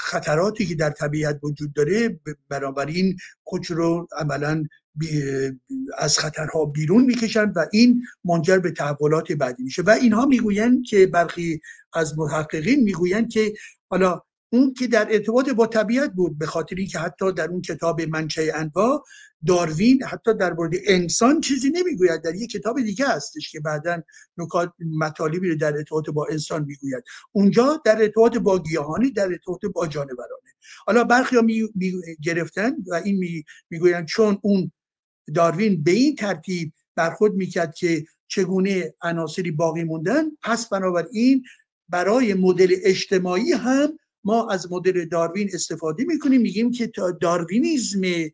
خطراتی 0.00 0.66
که 0.66 0.74
در 0.74 0.90
طبیعت 0.90 1.40
وجود 1.42 1.72
داره 1.72 2.20
این 2.88 3.16
خودش 3.44 3.70
رو 3.70 4.08
عملا 4.18 4.64
از 5.98 6.18
خطرها 6.18 6.64
بیرون 6.64 7.04
می‌کشند 7.04 7.52
و 7.56 7.66
این 7.72 8.02
منجر 8.24 8.58
به 8.58 8.70
تحولات 8.70 9.32
بعدی 9.32 9.62
میشه. 9.62 9.82
و 9.82 9.90
اینها 9.90 10.26
می‌گویند 10.26 10.84
که 10.84 11.06
برخی 11.06 11.60
از 11.92 12.18
محققین 12.18 12.82
می‌گویند 12.82 13.28
که 13.32 13.54
حالا 13.90 14.22
اون 14.52 14.74
که 14.74 14.86
در 14.86 15.08
ارتباط 15.10 15.50
با 15.50 15.66
طبیعت 15.66 16.12
بود 16.12 16.38
به 16.38 16.46
خاطری 16.46 16.86
که 16.86 16.98
حتی 16.98 17.32
در 17.32 17.48
اون 17.48 17.60
کتاب 17.60 18.00
منچه 18.00 18.52
انواع 18.54 19.04
داروین 19.46 20.02
حتی 20.02 20.34
در 20.34 20.52
مورد 20.52 20.72
انسان 20.86 21.40
چیزی 21.40 21.70
نمی‌گوید. 21.70 22.22
در 22.22 22.34
یک 22.34 22.50
کتاب 22.50 22.80
دیگه 22.80 23.08
هستش 23.08 23.50
که 23.50 23.60
بعدا 23.60 24.02
نکات 24.36 24.72
مطالبی 24.98 25.48
رو 25.48 25.56
در 25.56 25.76
ارتباط 25.76 26.10
با 26.10 26.26
انسان 26.30 26.64
می‌گوید. 26.64 27.04
اونجا 27.32 27.82
در 27.84 28.02
ارتباط 28.02 28.36
با 28.36 28.58
گیاهانی 28.58 29.10
در 29.10 29.26
ارتباط 29.26 29.66
با 29.66 29.86
جانورانه. 29.86 30.50
حالا 30.86 31.04
برخی 31.04 31.36
ها 31.36 31.42
می, 31.42 31.68
گرفتن 32.22 32.76
و 32.90 32.94
این 32.94 33.16
می 33.16 33.44
می‌گویند 33.70 34.06
چون 34.06 34.38
اون 34.42 34.72
داروین 35.34 35.82
به 35.82 35.90
این 35.90 36.14
ترتیب 36.16 36.72
برخود 36.96 37.34
می‌کرد 37.34 37.74
که 37.74 38.04
چگونه 38.28 38.94
عناصری 39.02 39.50
باقی 39.50 39.84
موندن 39.84 40.24
پس 40.42 40.68
بنابراین 40.68 41.44
برای 41.88 42.34
مدل 42.34 42.74
اجتماعی 42.82 43.52
هم 43.52 43.98
ما 44.24 44.50
از 44.50 44.72
مدل 44.72 45.04
داروین 45.04 45.50
استفاده 45.54 46.04
می‌کنیم 46.04 46.40
میگیم 46.40 46.70
که 46.70 46.92
داروینیزم 47.20 48.30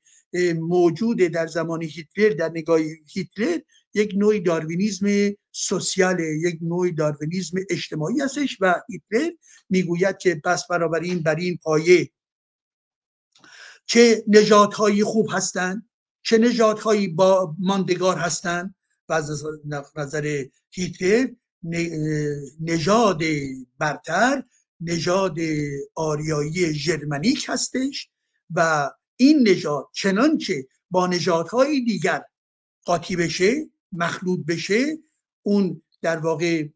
موجود 0.59 1.17
در 1.17 1.47
زمان 1.47 1.83
هیتلر 1.83 2.29
در 2.29 2.49
نگاه 2.49 2.81
هیتلر 3.13 3.59
یک 3.95 4.15
نوع 4.17 4.39
داروینیزم 4.39 5.37
سوسیال 5.53 6.21
یک 6.21 6.59
نوع 6.63 6.91
داروینیزم 6.91 7.59
اجتماعی 7.71 8.21
هستش 8.21 8.57
و 8.61 8.75
هیتلر 8.89 9.31
می‌گوید 9.71 10.19
که 10.19 10.41
پس 10.45 10.71
این 11.03 11.23
بر 11.23 11.35
این 11.35 11.57
پایه 11.57 12.11
چه 13.87 14.25
نژادهایی 14.29 15.05
خوب 15.05 15.29
هستند 15.33 15.89
چه 16.23 16.39
نژادهایی 16.39 17.09
با 17.09 17.55
ماندگار 17.59 18.17
هستند 18.17 18.75
و 19.09 19.13
از 19.13 19.45
نظر 19.97 20.45
هیتلر 20.71 21.29
نژاد 22.61 23.23
برتر 23.79 24.45
نژاد 24.81 25.39
آریایی 25.95 26.75
ژرمنیک 26.75 27.47
هستش 27.49 28.09
و 28.55 28.91
این 29.17 29.49
نژاد 29.49 29.89
چنانچه 29.93 30.67
با 30.91 31.07
نژادهای 31.07 31.81
دیگر 31.81 32.23
قاطی 32.85 33.17
بشه 33.17 33.71
مخلوط 33.93 34.47
بشه 34.47 34.99
اون 35.43 35.83
در 36.03 36.17
واقع 36.17 36.69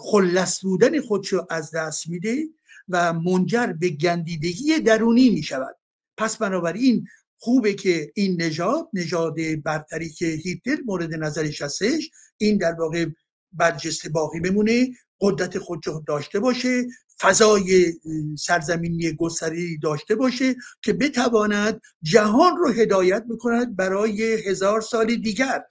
خلص 0.00 0.60
بودن 0.60 1.00
خودشو 1.00 1.46
از 1.50 1.70
دست 1.70 2.08
میده 2.08 2.48
و 2.88 3.12
منجر 3.12 3.66
به 3.66 3.88
گندیدگی 3.88 4.80
درونی 4.80 5.30
می 5.30 5.42
شود 5.42 5.76
پس 6.16 6.36
بنابراین 6.36 7.06
خوبه 7.38 7.74
که 7.74 8.12
این 8.14 8.42
نژاد 8.42 8.88
نژاد 8.92 9.34
برتری 9.64 10.10
که 10.10 10.26
هیتلر 10.26 10.78
مورد 10.86 11.14
نظرش 11.14 11.62
هستش 11.62 12.10
این 12.38 12.56
در 12.58 12.72
واقع 12.72 13.06
برجسته 13.52 14.08
باقی 14.08 14.40
بمونه 14.40 14.88
قدرت 15.20 15.58
خود 15.58 15.84
داشته 16.06 16.40
باشه 16.40 16.86
فضای 17.20 17.92
سرزمینی 18.38 19.12
گستری 19.12 19.78
داشته 19.78 20.14
باشه 20.14 20.54
که 20.82 20.92
بتواند 20.92 21.80
جهان 22.02 22.56
رو 22.56 22.68
هدایت 22.68 23.24
بکند 23.30 23.76
برای 23.76 24.22
هزار 24.22 24.80
سال 24.80 25.16
دیگر. 25.16 25.62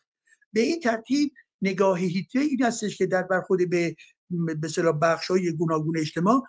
به 0.53 0.61
این 0.61 0.79
ترتیب 0.79 1.31
نگاه 1.61 1.99
هیتلر 1.99 2.41
این 2.41 2.63
هستش 2.63 2.97
که 2.97 3.05
در 3.05 3.23
برخورد 3.23 3.69
به 3.69 3.95
به 4.61 4.91
بخش 5.01 5.27
های 5.27 5.51
گوناگون 5.51 5.97
اجتماع 5.97 6.43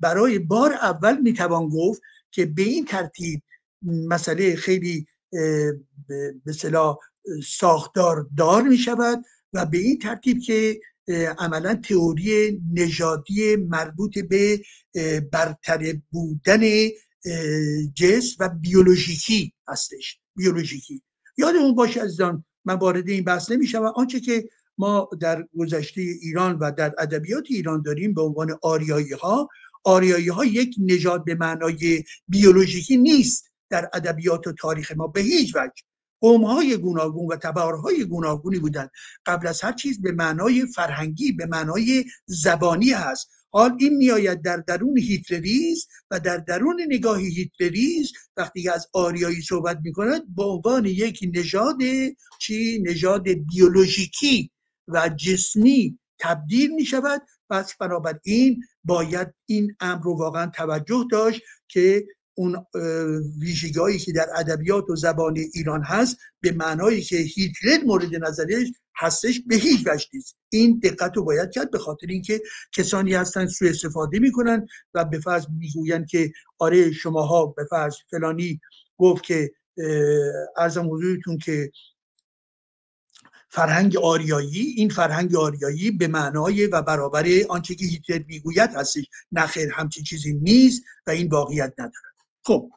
برای 0.00 0.38
بار 0.38 0.72
اول 0.72 1.20
می‌توان 1.20 1.68
گفت 1.68 2.02
که 2.30 2.46
به 2.46 2.62
این 2.62 2.84
ترتیب 2.84 3.42
مسئله 3.82 4.56
خیلی 4.56 5.06
به 6.44 6.52
ساختار 7.44 8.26
دار 8.36 8.64
و 9.52 9.66
به 9.66 9.78
این 9.78 9.98
ترتیب 9.98 10.38
که 10.40 10.80
عملا 11.38 11.74
تئوری 11.74 12.60
نژادی 12.72 13.56
مربوط 13.56 14.18
به 14.18 14.60
برتر 15.32 15.94
بودن 16.10 16.60
جس 17.94 18.36
و 18.40 18.48
بیولوژیکی 18.48 19.52
هستش. 19.68 20.18
بیولوژیکی. 20.36 21.02
یادمون 21.38 21.74
باشه 21.74 22.02
عزیزان 22.02 22.44
من 22.64 22.74
وارد 22.74 23.08
این 23.08 23.24
بحث 23.24 23.50
نمیشم 23.50 23.82
و 23.82 23.86
آنچه 23.86 24.20
که 24.20 24.48
ما 24.78 25.08
در 25.20 25.48
گذشته 25.58 26.00
ایران 26.00 26.58
و 26.58 26.72
در 26.72 26.94
ادبیات 26.98 27.44
ایران 27.50 27.82
داریم 27.82 28.14
به 28.14 28.22
عنوان 28.22 28.58
آریایی 28.62 29.12
ها 29.12 29.48
آریایی 29.84 30.28
ها 30.28 30.44
یک 30.44 30.76
نژاد 30.78 31.24
به 31.24 31.34
معنای 31.34 32.04
بیولوژیکی 32.28 32.96
نیست 32.96 33.50
در 33.70 33.90
ادبیات 33.92 34.46
و 34.46 34.52
تاریخ 34.52 34.92
ما. 34.92 35.06
به 35.06 35.20
هیچ 35.20 35.56
وجه. 35.56 35.82
قومهای 36.24 36.76
گوناگون 36.76 37.26
و 37.26 37.36
تبارهای 37.36 38.04
گوناگونی 38.04 38.58
بودند. 38.58 38.90
قبل 39.26 39.46
از 39.46 39.60
هر 39.60 39.72
چیز 39.72 40.02
به 40.02 40.12
معنای 40.12 40.66
فرهنگی 40.66 41.32
به 41.32 41.46
معنای 41.46 42.04
زبانی 42.26 42.90
هست. 42.90 43.30
حال 43.50 43.76
این 43.80 43.96
میآید 43.96 44.42
در 44.42 44.56
درون 44.56 44.98
هیتلریز 44.98 45.86
و 46.10 46.20
در 46.20 46.36
درون 46.36 46.82
نگاه 46.88 47.18
هیتلریز 47.18 48.12
وقتی 48.36 48.68
از 48.68 48.88
آریایی 48.92 49.42
صحبت 49.42 49.78
می‌کند 49.82 50.34
به 50.36 50.44
عنوان 50.44 50.86
یک 50.86 51.30
نژاد 51.34 51.78
چی؟ 52.40 52.82
نژاد 52.82 53.28
بیولوژیکی 53.28 54.50
و 54.88 55.08
جسمی 55.08 55.98
تبدیل 56.18 56.74
می 56.74 56.84
شود 56.84 57.22
پس 57.50 57.76
بنابراین 57.76 58.62
باید 58.84 59.34
این 59.46 59.76
امر 59.80 60.02
رو 60.02 60.18
واقعا 60.18 60.46
توجه 60.46 61.06
داشت 61.10 61.42
که 61.68 62.04
اون 62.34 62.66
ویژگی 63.40 63.98
که 63.98 64.12
در 64.12 64.26
ادبیات 64.36 64.90
و 64.90 64.96
زبان 64.96 65.36
ایران 65.54 65.82
هست 65.82 66.16
به 66.40 66.52
معنایی 66.52 67.02
که 67.02 67.16
هیتلر 67.16 67.84
مورد 67.86 68.14
نظرش 68.14 68.66
هستش 68.96 69.40
به 69.46 69.56
هیچ 69.56 69.86
وجه 69.86 70.06
نیست. 70.14 70.36
این 70.48 70.80
دقت 70.82 71.16
رو 71.16 71.24
باید 71.24 71.50
کرد 71.50 71.70
به 71.70 71.78
خاطر 71.78 72.06
اینکه 72.08 72.42
کسانی 72.72 73.14
هستن 73.14 73.46
سوء 73.46 73.68
استفاده 73.68 74.18
می‌کنن 74.18 74.66
و 74.94 75.04
به 75.04 75.20
فرض 75.20 75.46
می‌گوین 75.58 76.06
که 76.06 76.32
آره 76.58 76.92
شماها 76.92 77.46
به 77.46 77.64
فرض 77.70 77.94
فلانی 78.10 78.60
گفت 78.98 79.24
که 79.24 79.52
ارزم 80.56 80.90
حضورتون 80.94 81.38
که 81.38 81.70
فرهنگ 83.48 83.96
آریایی 83.96 84.74
این 84.76 84.88
فرهنگ 84.88 85.36
آریایی 85.36 85.90
به 85.90 86.08
معنای 86.08 86.66
و 86.66 86.82
برابر 86.82 87.26
آنچه 87.48 87.74
که 87.74 87.84
هیتلر 87.84 88.24
می‌گوید 88.26 88.70
هستش. 88.70 89.04
نخیر 89.32 89.72
همچین 89.72 90.04
چیزی 90.04 90.32
نیست 90.32 90.82
و 91.06 91.10
این 91.10 91.28
واقعیت 91.28 91.72
ندارد. 91.78 92.13
خب 92.44 92.70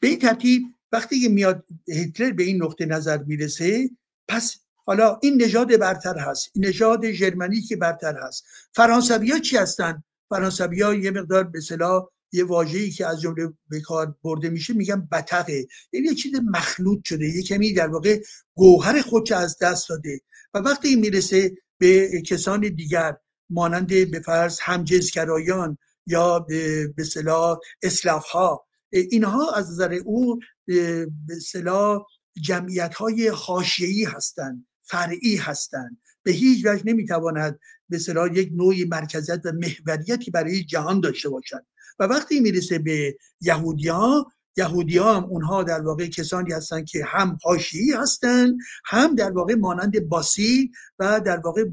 به 0.00 0.08
این 0.08 0.18
ترتیب 0.18 0.62
وقتی 0.92 1.22
که 1.22 1.28
میاد 1.28 1.64
هیتلر 1.88 2.30
به 2.30 2.42
این 2.42 2.62
نقطه 2.62 2.86
نظر 2.86 3.18
می‌رسه 3.18 3.90
پس 4.28 4.56
حالا 4.86 5.18
این 5.22 5.42
نژاد 5.42 5.76
برتر 5.76 6.18
هست 6.18 6.50
این 6.54 6.64
نژاد 6.64 7.10
ژرمنی 7.10 7.60
که 7.60 7.76
برتر 7.76 8.18
هست. 8.18 8.44
فرانسوی 8.72 9.30
ها 9.30 9.38
چی 9.38 9.56
هستن؟ 9.56 10.04
فرانسوی 10.28 10.82
ها 10.82 10.94
یه 10.94 11.10
مقدار 11.10 11.44
به 11.44 11.60
صلاح 11.60 12.08
یه 12.32 12.44
واژه‌ای 12.44 12.90
که 12.90 13.06
از 13.06 13.20
جمله 13.20 13.52
به 13.68 13.80
کار 13.80 14.14
برده 14.22 14.48
میشه 14.50 14.74
میگن 14.74 15.08
بتقه 15.12 15.66
یعنی 15.92 16.06
یه 16.06 16.14
چیز 16.14 16.32
مخلوط 16.50 17.04
شده 17.04 17.28
یه 17.28 17.42
کمی 17.42 17.72
در 17.72 17.88
واقع 17.88 18.20
گوهر 18.54 19.00
خودش 19.00 19.32
از 19.32 19.58
دست 19.58 19.88
داده. 19.88 20.20
و 20.54 20.58
وقتی 20.58 20.96
می‌رسه 20.96 21.52
به 21.78 22.22
کسان 22.22 22.60
دیگر 22.60 23.16
مانند 23.50 24.10
به 24.10 24.20
فرض 24.20 24.58
همجنسگرایان 24.60 25.78
یا 26.06 26.38
به 26.38 26.94
اصطلاح 26.98 27.58
اسلاف 27.82 28.26
ها 28.26 28.66
اینها 28.92 29.52
از 29.54 29.70
نظر 29.70 29.92
او 30.04 30.38
به 30.66 31.06
اصطلاح 31.30 32.06
جمعیت 32.40 32.94
های 32.94 33.28
حاشیه‌ای 33.28 34.04
هستند 34.04 34.66
فرعی 34.82 35.36
هستند. 35.36 35.98
به 36.22 36.32
هیچ 36.32 36.66
وجه 36.66 36.82
نمی‌تواند 36.84 37.58
به 37.88 37.96
اصطلاح 37.96 38.32
یک 38.32 38.50
نوعی 38.52 38.84
مرکزیت 38.84 39.40
و 39.44 39.52
محوریتی 39.52 40.30
برای 40.30 40.64
جهان 40.64 41.00
داشته 41.00 41.28
باشد. 41.28 41.66
و 41.98 42.04
وقتی 42.04 42.40
می‌رسه 42.40 42.78
به 42.78 43.16
یهودی 43.40 43.88
ها 43.88 44.32
یهودی 44.56 44.98
هم 44.98 45.24
اونها 45.24 45.62
در 45.62 45.80
واقع 45.80 46.06
کسانی 46.06 46.52
هستند 46.52 46.84
که 46.84 47.04
هم 47.04 47.38
حاشیه‌ای 47.42 47.92
هستند 47.92 48.58
هم 48.84 49.14
در 49.14 49.30
واقع 49.30 49.54
مانند 49.54 50.08
باسی 50.08 50.70
و 50.98 51.20
در 51.20 51.36
واقع 51.36 51.64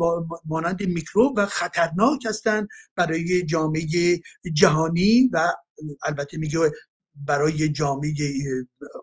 مانند 0.45 0.84
میکروب 0.84 1.34
و 1.38 1.45
خطرناک 1.45 2.26
هستند 2.26 2.67
برای 2.95 3.43
جامعه 3.43 4.22
جهانی 4.53 5.30
و 5.34 5.47
البته 6.03 6.38
میگه 6.38 6.72
برای 7.26 7.70
جامعه 7.70 8.13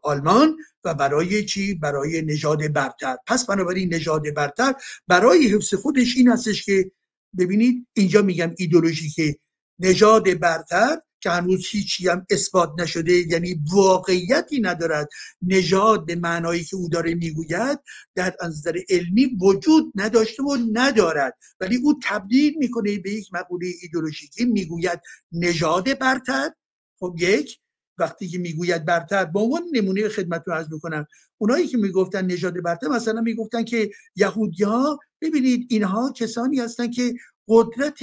آلمان 0.02 0.56
و 0.84 0.94
برای 0.94 1.44
چی؟ 1.44 1.74
برای 1.74 2.22
نژاد 2.22 2.72
برتر. 2.72 3.16
پس 3.26 3.46
بنابراین 3.46 3.94
نژاد 3.94 4.34
برتر 4.34 4.74
برای 5.08 5.46
حفظ 5.46 5.74
خودش 5.74 6.16
این 6.16 6.28
هستش 6.28 6.64
که 6.64 6.90
ببینید 7.38 7.86
اینجا 7.96 8.22
میگم 8.22 8.54
ایدولوژی 8.58 9.10
که 9.10 9.36
نژاد 9.78 10.34
برتر 10.34 10.96
که 11.20 11.30
هنوز 11.30 11.66
هیچی 11.70 12.08
هم 12.08 12.26
اثبات 12.30 12.72
نشده 12.78 13.12
یعنی 13.12 13.60
واقعیتی 13.72 14.60
ندارد 14.60 15.08
نژاد 15.42 16.06
به 16.06 16.14
معنایی 16.14 16.64
که 16.64 16.76
او 16.76 16.88
داره 16.88 17.14
می‌گوید 17.14 17.78
در 18.14 18.36
نظر 18.44 18.78
علمی 18.88 19.24
وجود 19.40 19.92
نداشته 19.94 20.42
و 20.42 20.56
ندارد. 20.72 21.38
ولی 21.60 21.76
او 21.76 22.00
تبدیل 22.04 22.54
می‌کنه 22.58 22.98
به 22.98 23.10
یک 23.10 23.34
مقوله 23.34 23.66
ایدولوژیکی 23.82 24.44
می‌گوید 24.44 25.00
نژاد 25.32 25.98
برتر. 25.98 26.50
خب 26.98 27.14
یک. 27.18 27.58
وقتی 27.98 28.28
که 28.28 28.38
می‌گوید 28.38 28.84
برتر 28.84 29.24
به 29.24 29.40
عنوان 29.40 29.62
نمونه 29.72 30.08
خدمت 30.08 30.42
رو 30.46 30.52
عرض 30.54 30.72
می‌کنم. 30.72 31.06
اونایی 31.38 31.66
که 31.66 31.76
می‌گفتن 31.78 32.26
نژاد 32.26 32.62
برتر 32.62 32.88
مثلا 32.88 33.20
می‌گفتن 33.20 33.64
که 33.64 33.90
یهودی 34.16 34.64
ها 34.64 34.98
ببینید 35.20 35.66
اینها 35.70 36.12
کسانی 36.12 36.60
هستن 36.60 36.90
که 36.90 37.14
قدرت 37.48 37.98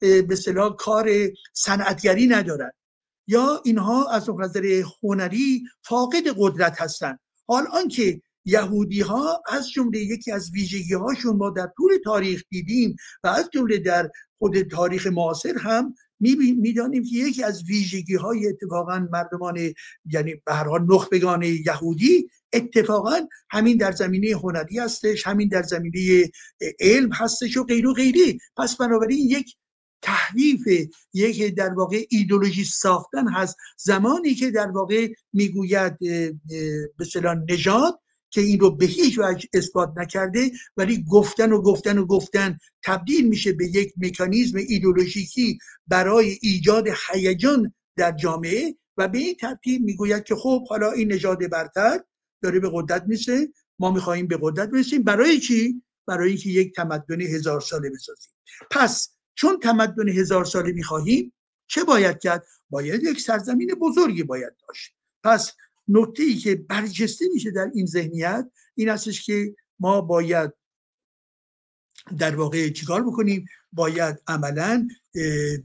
به 0.00 0.36
صلاح 0.36 0.76
کار 0.76 1.10
صنعتگری 1.52 2.26
ندارن. 2.26 2.70
یا 3.26 3.62
اینها 3.64 4.10
از 4.10 4.30
نظر 4.30 4.82
هنری 5.02 5.64
فاقد 5.82 6.22
قدرت 6.36 6.80
هستند 6.80 7.20
حال 7.48 7.66
آنکه 7.66 8.22
یهودی 8.44 9.00
ها 9.00 9.42
از 9.48 9.70
جمله 9.70 9.98
یکی 9.98 10.32
از 10.32 10.50
ویژگی 10.50 10.94
هاشون 10.94 11.36
ما 11.36 11.50
در 11.50 11.70
طول 11.76 11.90
تاریخ 12.04 12.42
دیدیم 12.50 12.96
و 13.24 13.28
از 13.28 13.50
جمله 13.52 13.78
در 13.78 14.10
خود 14.38 14.62
تاریخ 14.62 15.06
معاصر 15.06 15.58
هم 15.58 15.94
می‌دانیم 16.20 17.02
که 17.02 17.16
یکی 17.16 17.42
از 17.42 17.62
ویژگی 17.64 18.14
های 18.14 18.48
اتفاقا 18.48 19.08
مردمان 19.12 19.58
یعنی 20.04 20.34
به 20.34 20.54
هر 20.54 20.64
حال 20.64 20.86
نخبگان 20.88 21.42
یهودی 21.42 22.28
اتفاقا 22.52 23.20
همین 23.50 23.76
در 23.76 23.92
زمینه 23.92 24.36
هنری 24.36 24.78
هستش 24.78 25.26
همین 25.26 25.48
در 25.48 25.62
زمینه 25.62 26.30
علم 26.80 27.12
هستش 27.12 27.56
و 27.56 27.64
غیر 27.64 27.86
و 27.86 27.92
غیری 27.92 28.38
پس 28.56 28.76
بنابراین 28.76 29.30
یک 29.30 29.56
تحریف 30.02 30.60
یک 31.14 31.54
در 31.54 31.74
واقع 31.74 32.02
ایدولوژی 32.10 32.64
ساختن 32.64 33.28
هست. 33.28 33.56
زمانی 33.78 34.34
که 34.34 34.50
در 34.50 34.70
واقع 34.70 35.08
می‌گوید 35.32 35.98
به 36.98 37.04
نژاد 37.48 38.00
که 38.30 38.40
این 38.40 38.60
رو 38.60 38.70
به 38.70 38.86
هیچ 38.86 39.18
وجه 39.18 39.48
اثبات 39.54 39.92
نکرده 39.96 40.50
ولی 40.76 41.04
گفتن 41.10 41.52
و 41.52 41.62
گفتن 41.62 41.98
و 41.98 42.06
گفتن 42.06 42.58
تبدیل 42.84 43.28
میشه 43.28 43.52
به 43.52 43.66
یک 43.66 43.92
مکانیزم 43.96 44.58
ایدولوژیکی 44.58 45.58
برای 45.86 46.38
ایجاد 46.42 46.84
هیجان 47.12 47.74
در 47.96 48.12
جامعه 48.12 48.74
و 48.96 49.08
به 49.08 49.18
این 49.18 49.34
ترتیب 49.34 49.82
می‌گوید 49.82 50.24
که 50.24 50.34
خب 50.34 50.68
حالا 50.68 50.92
این 50.92 51.12
نژاد 51.12 51.50
برتر 51.50 52.00
داره 52.42 52.60
به 52.60 52.70
قدرت 52.72 53.04
میشه 53.06 53.48
ما 53.78 53.90
می‌خواهیم 53.90 54.26
به 54.26 54.38
قدرت 54.42 54.70
برسیم. 54.70 55.02
برای 55.02 55.40
چی؟ 55.40 55.82
برای 56.06 56.28
اینکه 56.28 56.50
یک 56.50 56.74
تمدن 56.74 57.20
هزار 57.20 57.60
ساله 57.60 57.90
بسازیم. 57.90 58.32
پس 58.70 59.08
چون 59.34 59.60
تمدن 59.60 60.08
هزار 60.08 60.44
ساله 60.44 60.72
می‌خواهیم 60.72 61.32
چه 61.66 61.84
باید 61.84 62.18
کرد؟ 62.18 62.46
باید 62.70 63.02
یک 63.02 63.20
سرزمین 63.20 63.74
بزرگی 63.74 64.22
باید 64.22 64.52
داشت. 64.68 64.94
پس 65.24 65.52
نکته 65.90 66.22
ای 66.22 66.34
که 66.34 66.54
برجسته 66.54 67.24
میشه 67.34 67.50
در 67.50 67.70
این 67.74 67.86
ذهنیت 67.86 68.50
این 68.74 68.88
هستش 68.88 69.26
که 69.26 69.54
ما 69.80 70.00
باید 70.00 70.52
در 72.18 72.36
واقع 72.36 72.68
چیکار 72.68 73.02
بکنیم؟ 73.02 73.44
باید 73.72 74.22
عملا 74.26 74.88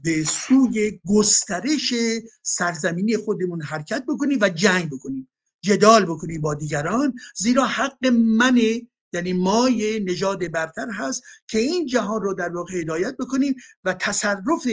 به 0.02 0.24
سوی 0.26 1.00
گسترش 1.06 1.94
سرزمینی 2.42 3.16
خودمون 3.16 3.62
حرکت 3.62 4.04
بکنیم 4.08 4.38
و 4.40 4.48
جنگ 4.48 4.90
بکنیم. 4.90 5.28
جدال 5.60 6.04
بکنیم 6.04 6.40
با 6.40 6.54
دیگران 6.54 7.14
زیرا 7.34 7.66
حق 7.66 8.06
منه 8.06 8.82
یعنی 9.12 9.32
مای 9.32 10.00
نژاد 10.00 10.48
برتر 10.48 10.90
هست 10.90 11.22
که 11.48 11.58
این 11.58 11.86
جهان 11.86 12.22
رو 12.22 12.34
در 12.34 12.48
واقع 12.48 12.80
هدایت 12.80 13.16
بکنیم 13.16 13.54
و 13.84 13.94
تصرف 13.94 14.68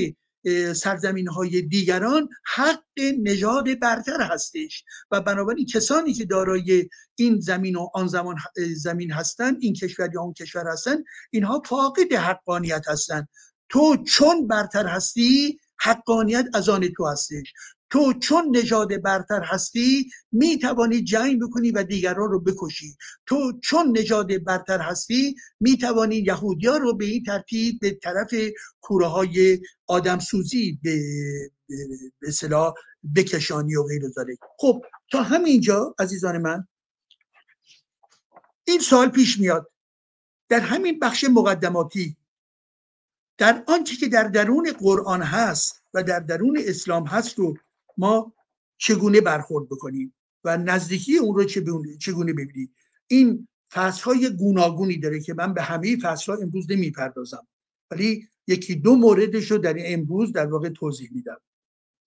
سرزمین 0.76 1.28
های 1.28 1.62
دیگران 1.62 2.30
حق 2.56 2.84
نژاد 3.22 3.80
برتر 3.80 4.22
هستش. 4.22 4.84
و 5.12 5.22
بنابراین 5.22 5.66
کسانی 5.66 6.14
که 6.14 6.26
دارای 6.26 6.90
این 7.16 7.40
زمین 7.40 7.76
و 7.76 7.88
آن 7.94 8.08
زمان 8.08 8.36
زمین 8.76 9.12
هستند 9.12 9.58
این 9.60 9.74
کشور 9.74 10.10
یا 10.14 10.22
اون 10.22 10.34
کشور 10.34 10.68
هستند 10.68 11.04
اینها 11.32 11.62
فاقد 11.66 12.14
حقانیت 12.14 12.88
هستند 12.88 13.28
تو 13.70 14.04
چون 14.04 14.48
برتر 14.48 14.88
هستی 14.88 15.60
حقانیت 15.80 16.46
از 16.54 16.70
آن 16.70 16.88
تو 16.98 17.08
هستش. 17.08 17.54
تو 17.94 18.14
چون 18.14 18.58
نژاد 18.58 19.02
برتر 19.02 19.44
هستی 19.44 20.10
می 20.32 20.60
توانی 20.60 21.04
جنگ 21.04 21.42
بکنی 21.42 21.72
و 21.72 21.84
دیگران 21.84 22.32
رو 22.32 22.40
بکشی. 22.40 22.98
تو 23.26 23.60
چون 23.64 23.98
نژاد 23.98 24.44
برتر 24.44 24.82
هستی 24.82 25.36
می 25.60 25.78
توانی 25.78 26.16
یهودیا 26.16 26.78
رو 26.78 26.94
به 26.94 27.06
این 27.06 27.24
ترتیب 27.24 27.80
به 27.82 27.92
طرف 27.92 28.34
کوره 28.82 29.08
های 29.08 29.60
آدم 29.88 30.20
سوزی 30.20 30.80
به 30.84 31.02
به 32.22 32.74
بکشانی 33.16 33.76
و 33.76 33.84
غیر 33.84 34.10
ذالک 34.10 34.38
خب 34.58 34.86
تا 35.12 35.24
همینجا 35.24 35.96
عزیزان 36.00 36.38
من 36.38 36.68
این 38.68 38.80
سال 38.80 39.10
پیش 39.10 39.40
میاد. 39.40 39.72
در 40.50 40.60
همین 40.60 41.00
بخش 41.00 41.24
مقدماتی 41.24 42.18
در 43.38 43.64
آنچه 43.68 43.96
که 43.96 44.08
در 44.08 44.24
درون 44.24 44.72
قرآن 44.72 45.22
هست 45.22 45.84
و 45.94 46.04
در 46.04 46.20
درون 46.20 46.58
اسلام 46.66 47.08
هست 47.08 47.40
رو 47.40 47.58
ما 47.98 48.34
چگونه 48.78 49.22
برخورد 49.22 49.70
بکنیم 49.70 50.14
و 50.44 50.58
نزدیکی 50.58 51.18
اون 51.18 51.36
رو 51.36 51.44
چگونه 52.00 52.34
ببینیم؟ 52.34 52.76
این 53.08 53.48
فصل 53.72 54.04
های 54.04 54.30
گوناگونی 54.30 54.98
داره 54.98 55.20
که 55.20 55.34
من 55.34 55.54
به 55.54 55.62
همه 55.62 55.98
فصل 56.02 56.32
ها 56.32 56.38
امروز 56.38 56.72
نمی‌پردازم. 56.72 57.48
ولی 57.92 58.28
یکی 58.48 58.76
دو 58.76 58.96
موردش 58.96 59.52
رو 59.52 59.58
در 59.58 59.76
امروز 59.78 60.32
در 60.32 60.46
واقع 60.46 60.70
توضیح 60.70 61.10
میدم. 61.12 61.42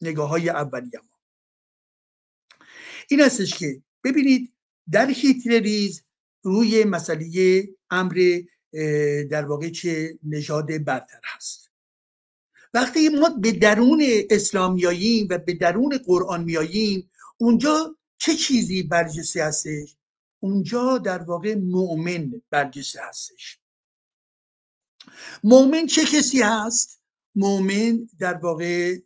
نگاه 0.01 0.29
های 0.29 0.49
اولی 0.49 0.91
ما 0.95 1.17
این 3.09 3.21
هستش 3.21 3.59
که 3.59 3.83
ببینید 4.05 4.53
در 4.91 5.11
هیتلریز 5.11 6.05
روی 6.43 6.85
مسئله 6.85 7.63
امر 7.91 8.41
در 9.31 9.45
واقع 9.45 9.71
چه 9.71 10.19
نژاد 10.23 10.85
برتر 10.85 11.21
هست. 11.25 11.66
وقتی 12.77 13.09
ما 13.09 13.29
به 13.29 13.53
درون 13.53 14.03
اسلام 14.31 14.75
میاییم 14.75 15.29
و 15.31 15.39
به 15.39 15.55
درون 15.55 15.99
قرآن 16.07 16.45
میاییم 16.45 17.11
اونجا 17.39 17.97
چه 18.19 18.35
چیزی 18.35 18.83
برجسته 18.83 19.45
هستش؟ 19.45 19.97
اونجا 20.41 20.99
در 20.99 21.23
واقع 21.23 21.55
مؤمن 21.55 22.43
برجسته 22.51 23.01
هستش. 23.03 23.61
مؤمن 25.45 25.87
چه 25.87 26.05
کسی 26.05 26.43
هست؟ 26.43 27.01
مؤمن 27.35 28.09
در 28.19 28.35
واقع 28.35 28.99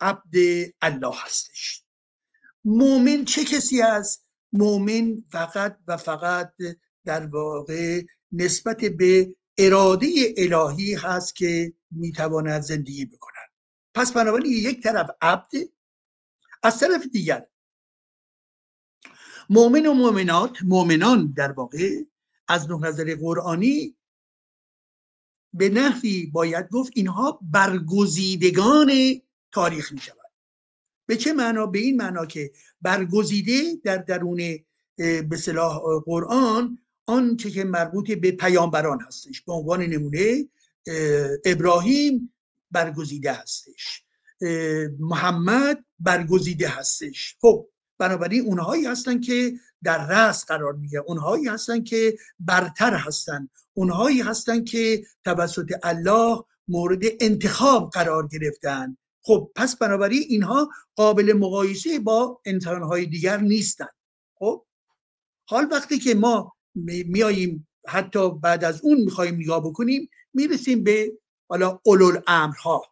عبد 0.00 0.34
الله 0.82 1.14
هستش. 1.24 1.84
مؤمن 2.64 3.24
چه 3.24 3.44
کسی 3.44 3.80
هست؟ 3.80 4.26
مؤمن 4.52 5.24
فقط 5.30 5.78
و 5.86 5.96
فقط 5.96 6.52
در 7.04 7.26
واقع 7.26 8.02
نسبت 8.32 8.84
به 8.84 9.36
اراده 9.58 10.34
الهی 10.36 10.94
هست 10.94 11.36
که 11.36 11.72
می‌تواند 11.90 12.62
زندگی 12.62 13.04
بکنن 13.04 13.46
پس 13.94 14.12
بنابراین 14.12 14.52
یک 14.52 14.82
طرف 14.82 15.10
عبد 15.20 15.52
از 16.62 16.78
طرف 16.78 17.06
دیگر 17.12 17.46
مؤمن 19.50 19.86
و 19.86 19.94
مؤمنات 19.94 20.58
مؤمنان 20.62 21.32
در 21.36 21.52
واقع 21.52 22.02
از 22.48 22.70
نظر 22.70 23.14
قرآنی 23.14 23.96
به 25.54 25.68
نحوی 25.68 26.26
باید 26.26 26.68
گفت 26.68 26.92
اینها 26.94 27.40
برگزیدگان 27.42 28.90
تاریخ 29.52 29.92
می 29.92 30.00
شود 30.00 30.16
به 31.06 31.16
چه 31.16 31.32
معنا؟ 31.32 31.66
به 31.66 31.78
این 31.78 31.96
معنا 31.96 32.26
که 32.26 32.52
برگزیده 32.80 33.76
در 33.84 33.96
درون 33.96 34.58
به 34.96 35.36
صلاح 35.36 35.80
قرآن 36.06 36.78
آنچه 37.06 37.50
که 37.50 37.64
مربوط 37.64 38.12
به 38.12 38.30
پیامبران 38.30 39.00
هستش 39.00 39.40
به 39.40 39.52
عنوان 39.52 39.82
نمونه 39.82 40.48
ابراهیم 41.44 42.34
برگزیده 42.70 43.32
هستش. 43.32 44.02
محمد 44.98 45.84
برگزیده 45.98 46.68
هستش. 46.68 47.36
خب 47.40 47.68
بنابراین 47.98 48.46
اونهایی 48.46 48.86
هستن 48.86 49.20
که 49.20 49.52
در 49.82 50.06
رأس 50.06 50.44
قرار 50.44 50.72
میگه 50.72 50.98
اونهایی 50.98 51.48
هستن 51.48 51.82
که 51.84 52.16
برتر 52.40 52.94
هستن. 52.94 53.48
اونهایی 53.74 54.20
هستن 54.20 54.64
که 54.64 55.04
توسط 55.24 55.72
الله 55.82 56.44
مورد 56.68 57.02
انتخاب 57.20 57.90
قرار 57.90 58.28
گرفتن. 58.28 58.96
خب 59.22 59.52
پس 59.56 59.76
بنابراین 59.76 60.22
اینها 60.28 60.70
قابل 60.96 61.32
مقایسه 61.32 61.98
با 61.98 62.40
انسانهای 62.44 63.06
دیگر 63.06 63.40
نیستن. 63.40 63.88
خب 64.34 64.64
حال 65.48 65.68
وقتی 65.70 65.98
که 65.98 66.14
ما 66.14 66.52
میاییم 66.74 67.68
حتی 67.88 68.30
بعد 68.30 68.64
از 68.64 68.80
اون 68.80 69.00
می‌خوایم 69.00 69.34
نگاه 69.34 69.60
بکنیم 69.60 70.10
می‌رسیم 70.34 70.84
به 70.84 71.12
حالا 71.48 71.80
اولول 71.84 72.20
امرها 72.26 72.82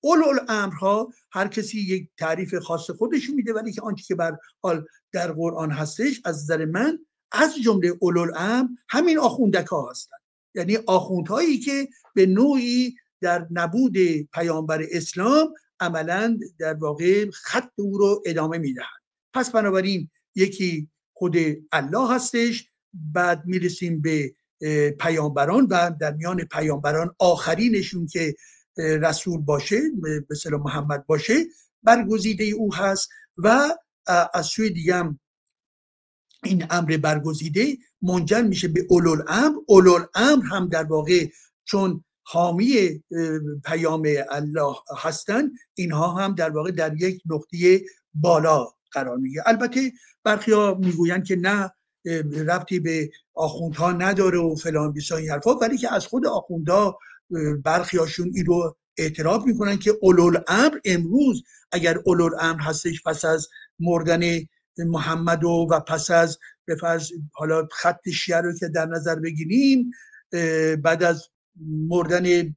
اولول 0.00 0.38
امرها 0.48 1.12
هر 1.32 1.48
کسی 1.48 1.80
یک 1.80 2.08
تعریف 2.18 2.54
خاص 2.54 2.90
خودش 2.90 3.30
میده 3.30 3.52
ولی 3.52 3.72
که 3.72 3.82
آنچه 3.82 4.04
که 4.04 4.14
بر 4.14 4.36
حال 4.62 4.86
در 5.12 5.32
قرآن 5.32 5.70
هستش 5.70 6.20
از 6.24 6.42
نظر 6.42 6.64
من 6.64 6.98
از 7.32 7.54
جمله 7.64 7.92
اولول 8.00 8.32
امر 8.36 8.68
همین 8.88 9.18
آخوندک 9.18 9.66
ها 9.66 9.90
هستن. 9.90 10.16
یعنی 10.54 10.76
آخوندهایی 10.76 11.58
که 11.58 11.88
به 12.14 12.26
نوعی 12.26 12.96
در 13.20 13.46
نبود 13.50 13.96
پیامبر 14.34 14.86
اسلام 14.90 15.54
عملا 15.80 16.38
در 16.58 16.74
واقع 16.74 17.30
خط 17.30 17.70
او 17.76 17.98
رو 17.98 18.22
ادامه 18.26 18.58
می‌دهند. 18.58 19.02
پس 19.34 19.50
بنابراین 19.50 20.10
یکی 20.34 20.88
خود 21.12 21.36
الله 21.72 22.14
هستش 22.14 22.70
بعد 22.92 23.42
می‌رسیم 23.46 24.00
به 24.00 24.34
پیامبران 25.00 25.66
و 25.70 25.90
در 26.00 26.12
میان 26.12 26.44
پیامبران 26.44 27.14
آخرینشون 27.18 28.06
که 28.06 28.34
رسول 28.76 29.40
باشه 29.40 29.80
به 30.50 30.56
محمد 30.56 31.06
باشه 31.06 31.34
برگزیده 31.82 32.44
او 32.44 32.74
هست 32.74 33.08
و 33.36 33.74
از 34.34 34.46
سوی 34.46 34.70
دیگه 34.70 35.14
این 36.44 36.66
امر 36.70 36.96
برگزیده 36.96 37.76
منجر 38.02 38.42
میشه 38.42 38.68
به 38.68 38.86
اولول 38.90 39.22
امر 39.28 39.56
اولول 39.68 40.02
امر 40.14 40.44
هم 40.44 40.68
در 40.68 40.84
واقع 40.84 41.26
چون 41.64 42.04
حامی 42.22 43.02
پیام 43.64 44.08
الله 44.30 44.74
هستن 44.98 45.50
اینها 45.74 46.08
هم 46.12 46.34
در 46.34 46.50
واقع 46.50 46.70
در 46.70 47.02
یک 47.02 47.22
نقطه 47.26 47.80
بالا 48.14 48.68
قرار 48.92 49.16
میگه 49.16 49.42
البته 49.46 49.92
برخی 50.24 50.52
ها 50.52 50.74
می‌گویند 50.74 51.24
که 51.24 51.36
نه 51.36 51.70
ربطی 52.46 52.80
به 52.80 53.10
آخوندها 53.34 53.92
نداره 53.92 54.38
و 54.38 54.54
فلان 54.54 54.92
بیسان 54.92 55.18
این 55.18 55.30
حرفا 55.30 55.54
ولی 55.54 55.78
که 55.78 55.94
از 55.94 56.06
خود 56.06 56.26
آخوندها 56.26 56.98
برخیاشون 57.64 58.32
این 58.34 58.46
رو 58.46 58.76
اعتراف 58.96 59.46
می‌کنن 59.46 59.78
که 59.78 59.94
اولول 60.02 60.38
امر 60.48 60.78
امروز 60.84 61.42
اگر 61.72 61.98
اولول 62.06 62.32
امر 62.40 62.60
هستش 62.60 63.02
پس 63.02 63.24
از 63.24 63.48
مردن 63.78 64.40
محمد 64.78 65.44
و, 65.44 65.68
و 65.70 65.80
پس 65.80 66.10
از 66.10 66.38
به 66.64 66.76
حالا 67.32 67.68
خط 67.72 68.08
شیعه 68.08 68.40
رو 68.40 68.52
که 68.52 68.68
در 68.68 68.86
نظر 68.86 69.14
بگیریم 69.14 69.90
بعد 70.82 71.02
از 71.02 71.28
مردن 71.66 72.54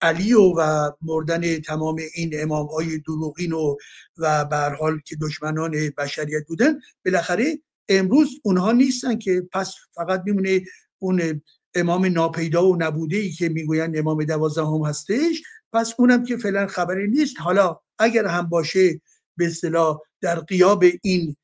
علی 0.00 0.32
و, 0.32 0.52
و 0.58 0.90
مردن 1.02 1.60
تمام 1.60 1.96
این 2.14 2.42
امام 2.42 2.66
های 2.66 2.98
دروغین 2.98 3.52
و 3.52 3.76
و 4.18 4.70
حال 4.80 5.00
که 5.04 5.16
دشمنان 5.20 5.90
بشریت 5.98 6.46
بودن 6.48 6.80
بالاخره 7.04 7.58
امروز 7.88 8.40
اونها 8.42 8.72
نیستن 8.72 9.18
که 9.18 9.48
پس 9.52 9.74
فقط 9.94 10.22
میمونه 10.26 10.60
اون 10.98 11.42
امام 11.74 12.06
ناپیدا 12.06 12.66
و 12.68 12.76
نبوده 12.76 13.16
ای 13.16 13.30
که 13.30 13.48
می‌گوین 13.48 13.98
امام 13.98 14.24
دوازدهم 14.24 14.84
هستش. 14.84 15.42
پس 15.72 15.94
اونم 15.98 16.24
که 16.24 16.36
فعلا 16.36 16.66
خبری 16.66 17.08
نیست. 17.08 17.40
حالا 17.40 17.80
اگر 17.98 18.26
هم 18.26 18.48
باشه 18.48 19.00
به 19.36 19.46
اصطلاح 19.46 20.00
در 20.20 20.40
قیاب 20.40 20.84
این 21.02 21.36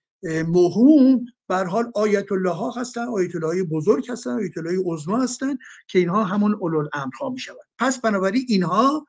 موهوم 0.47 1.25
بر 1.49 1.65
حال 1.65 1.93
آیت 1.95 2.33
الله 2.33 2.51
ها 2.51 2.71
هستن 2.71 3.01
آیت 3.09 3.35
الله 3.35 3.63
بزرگ 3.63 4.11
هستن 4.11 4.31
آیت 4.31 4.59
الله 4.59 4.83
عظما 4.87 5.23
هستن 5.23 5.59
که 5.89 5.99
اینها 5.99 6.25
همون 6.25 6.55
اولو 6.61 6.89
امرها 6.93 7.31
می 7.31 7.39
شود 7.39 7.67
پس 7.79 8.01
بنابراین 8.01 8.45
اینها 8.49 9.07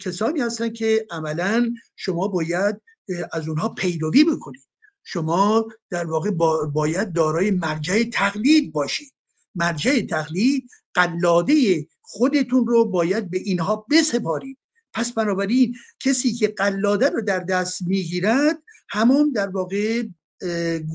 کسانی 0.00 0.40
هستن 0.40 0.72
که 0.72 1.06
عملا 1.10 1.74
شما 1.96 2.28
باید 2.28 2.80
از 3.32 3.48
اونها 3.48 3.68
پیروی 3.68 4.24
بکنید. 4.24 4.66
شما 5.08 5.68
در 5.90 6.06
واقع 6.06 6.30
باید 6.72 7.12
دارای 7.12 7.50
مرجع 7.50 8.02
تقلید 8.12 8.72
باشید. 8.72 9.12
مرجع 9.54 10.06
تقلید 10.06 10.70
قلاده 10.94 11.86
خودتون 12.00 12.66
رو 12.66 12.84
باید 12.84 13.30
به 13.30 13.38
اینها 13.38 13.86
بسپارید. 13.90 14.58
پس 14.92 15.12
بنابراین 15.12 15.74
کسی 16.00 16.32
که 16.32 16.48
قلاده 16.48 17.08
رو 17.08 17.22
در 17.22 17.40
دست 17.40 17.82
می‌گیرد 17.82 18.62
همون 18.88 19.32
در 19.32 19.48
واقع 19.48 20.02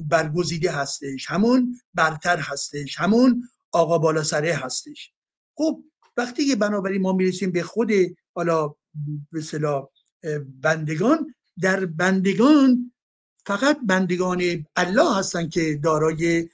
برگزیده 0.09 0.72
هستش 0.72 1.26
همون 1.30 1.76
برتر 1.93 2.38
هستش 2.38 2.99
همون 2.99 3.49
آقا 3.72 3.97
بالا 3.97 4.24
سره 4.24 4.53
هستش. 4.53 5.12
خب 5.55 5.84
وقتی 6.18 6.47
که 6.47 6.55
بنابراین 6.55 7.01
ما 7.01 7.14
می‌رسیم 7.14 7.51
به 7.51 7.64
خود 7.64 7.91
حالا 8.34 8.76
به 9.32 9.41
بندگان 10.62 11.36
در 11.62 11.86
بندگان 11.86 12.90
فقط 13.45 13.77
بندگان 13.87 14.65
الله 14.75 15.17
هستن 15.17 15.49
که 15.49 15.79
دارای 15.83 16.49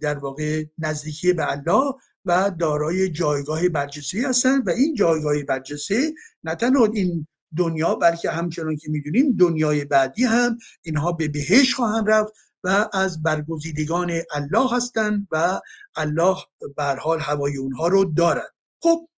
در 0.00 0.18
واقع 0.18 0.64
نزدیکی 0.78 1.32
به 1.32 1.52
الله 1.52 1.94
و 2.24 2.52
دارای 2.58 3.10
جایگاه 3.10 3.68
برجسته 3.68 4.28
هستند 4.28 4.68
و 4.68 4.70
این 4.70 4.94
جایگاه 4.94 5.42
برجسته 5.42 6.14
نه 6.44 6.54
تنها 6.54 6.84
این 6.84 7.26
دنیا 7.56 7.94
بلکه 7.94 8.30
همچنان 8.30 8.76
که 8.76 8.90
می‌دونیم 8.90 9.36
دنیای 9.36 9.84
بعدی 9.84 10.24
هم 10.24 10.58
اینها 10.82 11.12
به 11.12 11.28
بهش 11.28 11.74
خواهند 11.74 12.10
رفت 12.10 12.32
و 12.64 12.88
از 12.92 13.22
برگزیدگان 13.22 14.12
الله 14.32 14.76
هستند 14.76 15.28
و 15.30 15.60
الله 15.96 16.36
بر 16.76 16.96
حال 16.96 17.20
هوای 17.20 17.56
اونها 17.56 17.88
رو 17.88 18.04
دارد 18.04 18.54
خب 18.82 19.08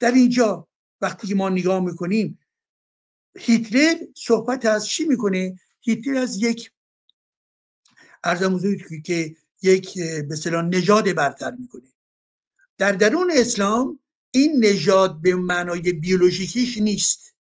در 0.00 0.12
اینجا 0.12 0.68
وقتی 1.00 1.26
که 1.26 1.34
ما 1.34 1.48
نگاه 1.48 1.80
می‌کنیم 1.80 2.38
هیتلر 3.38 3.94
صحبت 4.16 4.66
از 4.66 4.86
چی 4.86 5.04
می‌کنه؟ 5.04 5.56
هیتلر 5.84 6.16
از 6.16 6.42
یک 6.42 6.70
ارزم 8.24 8.60
که 9.04 9.36
یک 9.62 9.98
به 9.98 10.62
نژاد 10.62 11.12
برتر 11.12 11.50
می‌کنه. 11.50 11.92
در 12.78 12.92
درون 12.92 13.30
اسلام 13.34 13.98
این 14.30 14.64
نژاد 14.64 15.22
به 15.22 15.34
معنای 15.34 15.92
بیولوژیکیش 15.92 16.78
نیست 16.78 17.34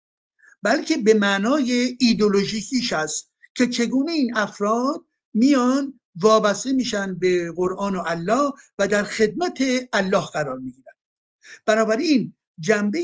بلکه 0.63 0.97
به 0.97 1.13
معنای 1.13 1.97
ایدولوژیکیش 1.99 2.93
است 2.93 3.31
که 3.55 3.67
چگونه 3.67 4.11
این 4.11 4.37
افراد 4.37 5.05
میان 5.33 5.99
وابسته 6.15 6.73
میشن 6.73 7.15
به 7.15 7.51
قرآن 7.51 7.95
و 7.95 8.03
الله 8.05 8.51
و 8.79 8.87
در 8.87 9.03
خدمت 9.03 9.63
الله 9.93 10.25
قرار 10.25 10.57
می‌گیرن. 10.57 10.93
بنابراین 11.65 12.33
جنبه 12.59 13.01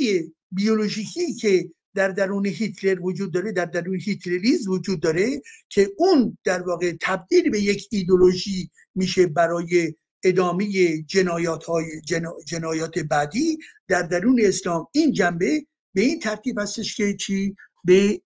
بیولوژیکی 0.51 1.33
که 1.33 1.71
در 1.97 2.09
درون 2.09 2.45
هیتلر 2.45 3.01
وجود 3.01 3.33
داره 3.33 3.51
در 3.51 3.65
درون 3.65 3.99
هیتلریز 3.99 4.67
وجود 4.67 4.99
داره 4.99 5.41
که 5.69 5.91
اون 5.97 6.37
در 6.43 6.61
واقع 6.61 6.93
تبدیل 7.01 7.49
به 7.49 7.61
یک 7.61 7.87
ایدولوژی 7.91 8.71
میشه 8.95 9.27
برای 9.27 9.93
ادامه 10.23 10.65
جنایات, 11.01 11.63
های 11.63 12.01
جنایات 12.45 12.99
بعدی 12.99 13.57
در 13.87 14.01
درون 14.01 14.41
اسلام. 14.43 14.87
این 14.91 15.11
جنبه 15.11 15.65
به 15.93 16.01
این 16.01 16.19
ترتیب 16.19 16.59
هستش 16.59 16.95
که 16.95 17.15
چی؟ 17.15 17.55
به 17.83 18.21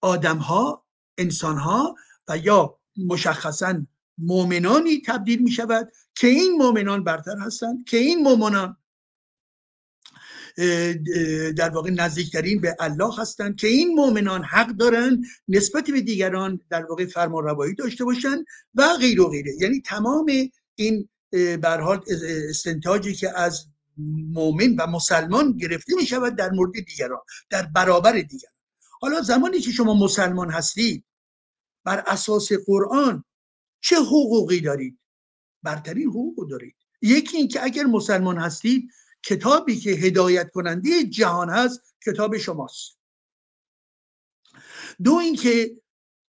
آدم 0.00 0.38
ها 0.38 0.84
و 2.28 2.38
یا 2.38 2.78
مشخصا 2.96 3.86
مؤمنانی 4.18 5.02
تبدیل 5.06 5.42
می 5.42 5.50
شود 5.50 5.92
که 6.14 6.26
این 6.26 6.52
مؤمنان 6.52 7.04
برتر 7.04 7.36
هستند 7.38 7.84
که 7.84 7.96
این 7.96 8.22
مؤمنان 8.22 8.76
در 11.56 11.70
واقع 11.70 11.90
نزدیکترین 11.90 12.60
به 12.60 12.76
الله 12.80 13.20
هستند 13.20 13.56
که 13.56 13.66
این 13.66 13.94
مؤمنان 13.94 14.44
حق 14.44 14.68
دارن 14.68 15.22
نسبت 15.48 15.90
به 15.90 16.00
دیگران 16.00 16.60
در 16.70 16.84
واقع 16.84 17.06
فرمان 17.06 17.44
روایی 17.44 17.74
داشته 17.74 18.04
باشند 18.04 18.44
و 18.74 18.96
غیر 19.00 19.20
و 19.20 19.28
غیره. 19.28 19.52
یعنی 19.60 19.80
تمام 19.80 20.26
این 20.74 21.08
بر 21.62 21.80
حال 21.80 22.04
استنتاجی 22.48 23.14
که 23.14 23.38
از 23.38 23.66
مؤمن 24.32 24.76
و 24.76 24.86
مسلمان 24.86 25.56
گرفته 25.56 25.94
می 25.96 26.06
شود 26.06 26.36
در 26.36 26.50
مورد 26.50 26.72
دیگران 26.72 27.20
در 27.50 27.62
برابر 27.62 28.12
دیگران. 28.12 28.54
حالا 29.00 29.20
زمانی 29.20 29.60
که 29.60 29.70
شما 29.70 29.94
مسلمان 29.94 30.50
هستید 30.50 31.04
بر 31.84 32.04
اساس 32.06 32.52
قرآن 32.52 33.24
چه 33.80 33.96
حقوقی 33.96 34.60
دارید؟ 34.60 34.98
برترین 35.62 36.08
حقوق 36.08 36.50
دارید. 36.50 36.76
یکی 37.02 37.36
اینکه 37.36 37.64
اگر 37.64 37.84
مسلمان 37.84 38.38
هستید 38.38 38.90
کتابی 39.26 39.76
که 39.76 39.90
هدایت 39.90 40.50
کننده 40.50 41.04
جهان 41.04 41.50
هست 41.50 41.94
کتاب 42.06 42.36
شماست. 42.36 42.98
دو 45.02 45.14
اینکه 45.14 45.82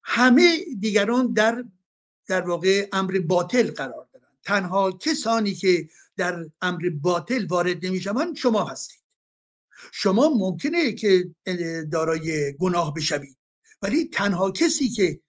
همه 0.04 0.64
دیگران 0.80 1.32
در 1.32 1.64
در 2.26 2.48
واقع 2.48 2.88
امر 2.92 3.18
باطل 3.18 3.70
قرار 3.70 4.08
دارن. 4.12 4.28
تنها 4.42 4.92
کسانی 4.92 5.54
که 5.54 5.88
در 6.16 6.50
امر 6.62 6.90
باطل 7.02 7.46
وارد 7.46 7.86
نمی‌شوند 7.86 8.36
شما 8.36 8.64
هستید. 8.64 9.00
شما 9.92 10.28
ممکنه 10.28 10.92
که 10.92 11.34
دارای 11.92 12.56
گناه 12.56 12.94
بشوید. 12.94 13.36
ولی 13.82 14.04
تنها 14.04 14.50
کسی 14.50 14.88
که 14.88 15.20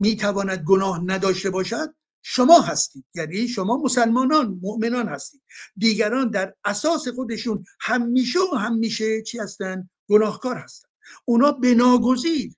می‌تواند 0.00 0.58
گناه 0.58 1.04
نداشته 1.04 1.50
باشد 1.50 1.94
شما 2.26 2.60
هستید. 2.60 3.04
یعنی 3.14 3.48
شما 3.48 3.76
مسلمانان 3.76 4.58
مؤمنان 4.62 5.08
هستید. 5.08 5.42
دیگران 5.76 6.30
در 6.30 6.54
اساس 6.64 7.08
خودشون 7.08 7.64
همیشه 7.80 8.38
و 8.52 8.56
همیشه 8.56 9.22
چی 9.22 9.38
هستن؟ 9.38 9.90
گناهکار 10.08 10.56
هستن. 10.56 10.88
اونا 11.24 11.52
بناگزیر. 11.52 12.54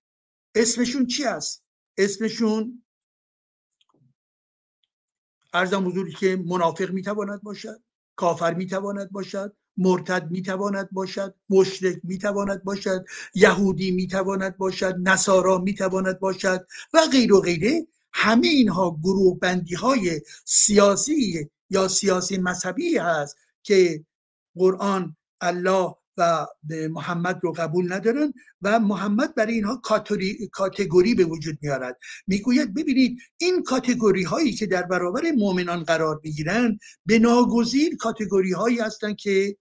اسمشون 0.54 1.06
چی 1.06 1.24
است 1.24 1.64
اسمشون 1.98 2.82
ارزم 5.54 5.88
حضوری 5.88 6.12
که 6.12 6.44
منافق 6.46 6.90
می‌تواند 6.90 7.42
باشد 7.42 7.82
کافر 8.16 8.54
می‌تواند 8.54 9.10
باشد 9.10 9.56
مرتد 9.76 10.30
می‌تواند 10.30 10.90
باشد 10.92 11.34
مشرک 11.50 12.00
می‌تواند 12.04 12.64
باشد 12.64 13.04
یهودی 13.34 13.90
می‌تواند 13.90 14.56
باشد 14.56 14.94
نصارا 15.02 15.58
می‌تواند 15.58 16.18
باشد 16.20 16.66
و 16.92 17.00
غیر 17.12 17.32
و 17.32 17.40
غیره. 17.40 17.86
همه 18.18 18.48
اینها 18.48 18.98
گروه 19.02 19.38
بندی 19.38 19.74
های 19.74 20.20
سیاسی 20.44 21.48
یا 21.70 21.88
سیاسی 21.88 22.38
مذهبی 22.38 22.98
هست 22.98 23.36
که 23.62 24.04
قرآن 24.54 25.16
الله 25.40 25.94
و 26.16 26.46
محمد 26.90 27.40
رو 27.42 27.52
قبول 27.52 27.92
ندارن 27.92 28.32
و 28.62 28.80
محمد 28.80 29.34
برای 29.34 29.54
اینها 29.54 29.82
کاتگوری 30.52 31.14
به 31.14 31.24
وجود 31.24 31.58
میارد. 31.62 31.98
می‌گوید 32.26 32.74
ببینید 32.74 33.18
این 33.36 33.62
کاتگوری 33.62 34.22
هایی 34.22 34.52
که 34.52 34.66
در 34.66 34.82
برابر 34.82 35.22
مؤمنان 35.36 35.82
قرار 35.82 36.20
می‌گیرند 36.24 36.78
به 37.06 37.18
ناگزیر 37.18 37.96
کاتگوری 37.96 38.52
هایی 38.52 38.78
هستند 38.78 39.16
که 39.16 39.56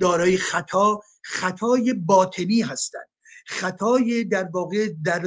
دارای 0.00 0.36
خطا 0.36 1.00
خطای 1.22 1.92
باطنی 1.92 2.60
هستند 2.60 3.11
خطای 3.46 4.24
در 4.24 4.44
واقع 4.44 4.88
در 5.04 5.22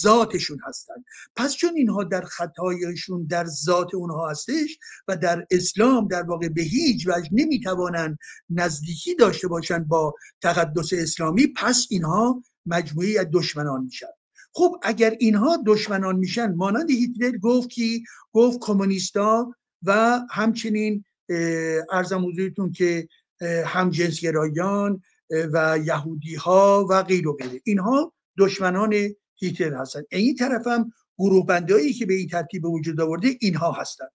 ذاتشون 0.00 0.58
هستند 0.66 1.04
پس 1.36 1.54
چون 1.54 1.70
اینها 1.76 2.04
در 2.04 2.22
خطایشون 2.22 3.26
در 3.26 3.44
ذات 3.44 3.94
اونها 3.94 4.30
هستش 4.30 4.78
و 5.08 5.16
در 5.16 5.46
اسلام 5.50 6.08
در 6.08 6.22
واقع 6.22 6.48
به 6.48 6.62
هیچ 6.62 7.08
وجه 7.08 7.28
نمی‌توانند 7.32 8.18
نزدیکی 8.50 9.14
داشته 9.14 9.48
باشند 9.48 9.88
با 9.88 10.14
تقدس 10.42 10.92
اسلامی 10.92 11.46
پس 11.46 11.86
اینها 11.90 12.42
مجموعی 12.66 13.18
از 13.18 13.26
دشمنان 13.32 13.84
میشن. 13.84 14.06
خب 14.52 14.76
اگر 14.82 15.16
اینها 15.18 15.58
دشمنان 15.66 16.16
میشن 16.16 16.54
مانند 16.54 16.90
هیتلر 16.90 17.38
گفت 17.38 17.70
که 17.70 18.00
گفت 18.32 18.58
کمونیستا 18.60 19.54
و 19.82 20.20
همچنین 20.30 21.04
ارزم 21.92 22.26
حضورتون 22.28 22.72
که 22.72 23.08
همجنسگرایان 23.64 25.02
و 25.30 25.78
یهودی 25.84 26.34
ها 26.34 26.86
و 26.90 27.02
غیر 27.02 27.28
و 27.28 27.36
غیره. 27.36 27.60
اینها 27.64 28.12
دشمنان 28.38 28.94
هیتلر 29.34 29.74
هستن 29.74 30.02
این 30.10 30.36
طرف 30.36 30.66
هم 30.66 30.92
گروه 31.18 31.46
بندهایی 31.46 31.92
که 31.92 32.06
به 32.06 32.14
این 32.14 32.28
ترتیب 32.28 32.64
وجود 32.64 33.00
آورده 33.00 33.36
اینها 33.40 33.72
هستند. 33.72 34.10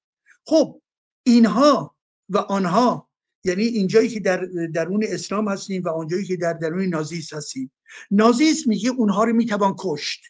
خب 0.45 0.82
اینها 1.24 1.95
و 2.30 2.38
آنها 2.38 3.10
یعنی 3.43 3.64
اینجایی 3.64 4.10
که 4.10 4.20
در 4.20 4.38
درون 4.74 5.03
اسلام 5.07 5.47
هستیم 5.47 5.84
و 5.84 5.89
آنجایی 5.89 6.26
که 6.26 6.38
در 6.38 6.53
درون 6.53 6.86
نازیست 6.86 7.34
هستیم. 7.34 7.72
نازیست 8.12 8.68
میگه 8.68 8.89
اونها 8.89 9.24
رو 9.24 9.34
می‌توان 9.34 9.76
کشت. 9.80 10.22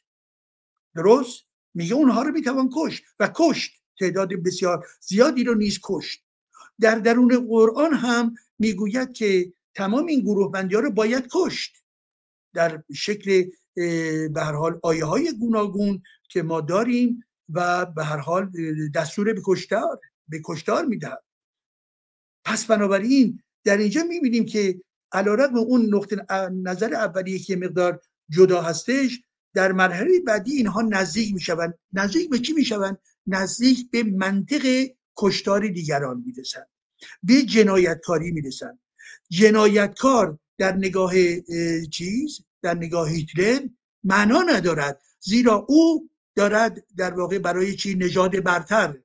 درست؟ 0.95 1.43
میگه 1.73 1.93
اونها 1.93 2.21
رو 2.21 2.31
می‌توان 2.31 2.69
کشت 2.75 3.03
و 3.19 3.31
کشت. 3.35 3.71
تعداد 3.99 4.29
بسیار 4.33 4.87
زیادی 5.01 5.43
رو 5.43 5.55
نیز 5.55 5.79
کشت. 5.83 6.23
در 6.79 6.95
درون 6.95 7.47
قرآن 7.47 7.93
هم 7.93 8.35
می‌گوید 8.59 9.13
که 9.13 9.53
تمام 9.75 10.05
این 10.05 10.19
گروه 10.19 10.51
بندی 10.51 10.75
ها 10.75 10.81
رو 10.81 10.91
باید 10.91 11.27
کشت. 11.33 11.75
در 12.53 12.83
شکل 12.95 13.43
به 14.33 14.41
هر 14.41 14.53
حال 14.53 14.79
آیه 14.83 15.05
های 15.05 15.31
گوناگون 15.39 16.01
که 16.29 16.43
ما 16.43 16.61
داریم 16.61 17.23
و 17.49 17.85
به 17.85 18.03
هر 18.03 18.17
حال 18.17 18.51
دستور 18.95 19.33
به 19.33 19.41
کشتار 19.45 19.99
به 20.27 20.41
کشتار 20.45 20.85
می‌دهد. 20.85 21.23
پس 22.45 22.65
بنابراین 22.65 23.43
در 23.63 23.77
اینجا 23.77 24.03
می‌بینیم 24.03 24.45
که 24.45 24.81
علیرغم 25.11 25.57
اون 25.57 25.95
نقطه 25.95 26.25
نظر 26.51 26.93
اولیه 26.93 27.39
که 27.39 27.55
مقدار 27.55 28.01
جدا 28.29 28.61
هستش 28.61 29.21
در 29.53 29.71
مرحله 29.71 30.19
بعدی 30.27 30.51
اینها 30.51 30.81
نزدیک 30.81 31.33
می‌شوند. 31.33 31.79
نزدیک 31.93 32.29
به 32.29 32.39
چی 32.39 32.53
می‌شوند؟ 32.53 32.97
نزدیک 33.27 33.91
به 33.91 34.03
منطق 34.03 34.87
کشتار 35.17 35.67
دیگران 35.67 36.23
می‌رسند. 36.25 36.67
به 37.23 37.41
جنایتکاری 37.41 38.31
می‌رسن 38.31 38.79
جنایتکار 39.29 40.39
در 40.57 40.75
نگاه 40.75 41.13
چیز 41.91 42.41
در 42.61 42.73
نگاه 42.73 43.09
هیتلر 43.09 43.59
معنا 44.03 44.41
ندارد. 44.41 45.01
زیرا 45.19 45.65
او 45.69 46.09
دارد 46.35 46.83
در 46.97 47.13
واقع 47.13 47.39
برای 47.39 47.75
چی 47.75 47.95
نژاد 47.95 48.43
برتر 48.43 48.97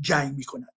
جنگ 0.00 0.36
می‌کند. 0.36 0.72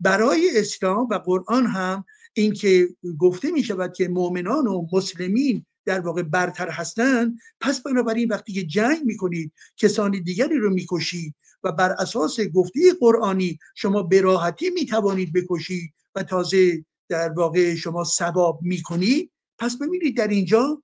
برای 0.00 0.50
اسلام 0.54 1.08
و 1.10 1.14
قرآن 1.14 1.66
هم 1.66 2.04
اینکه 2.32 2.88
گفته 3.18 3.50
می 3.50 3.62
شود 3.62 3.92
که 3.92 4.08
مؤمنان 4.08 4.66
و 4.66 4.86
مسلمین 4.92 5.66
در 5.84 6.00
واقع 6.00 6.22
برتر 6.22 6.68
هستند 6.70 7.38
پس 7.60 7.80
بنابراین 7.82 8.28
وقتی 8.28 8.52
که 8.52 8.62
جنگ 8.62 9.04
می‌کنید 9.04 9.52
کسانی 9.76 10.20
دیگری 10.20 10.58
رو 10.58 10.70
می‌کشید 10.70 11.34
و 11.64 11.72
بر 11.72 11.90
اساس 11.90 12.40
گفته 12.40 12.80
قرآنی 13.00 13.58
شما 13.74 14.02
به 14.02 14.20
راحتی 14.20 14.70
می‌توانید 14.70 15.32
بکشید 15.32 15.94
و 16.14 16.22
تازه 16.22 16.84
در 17.08 17.32
واقع 17.32 17.74
شما 17.74 18.04
ثواب 18.04 18.58
می‌کنید 18.62 19.30
پس 19.58 19.76
ببینید 19.76 20.16
در 20.16 20.28
اینجا 20.28 20.82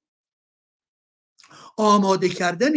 آماده 1.77 2.29
کردن 2.29 2.73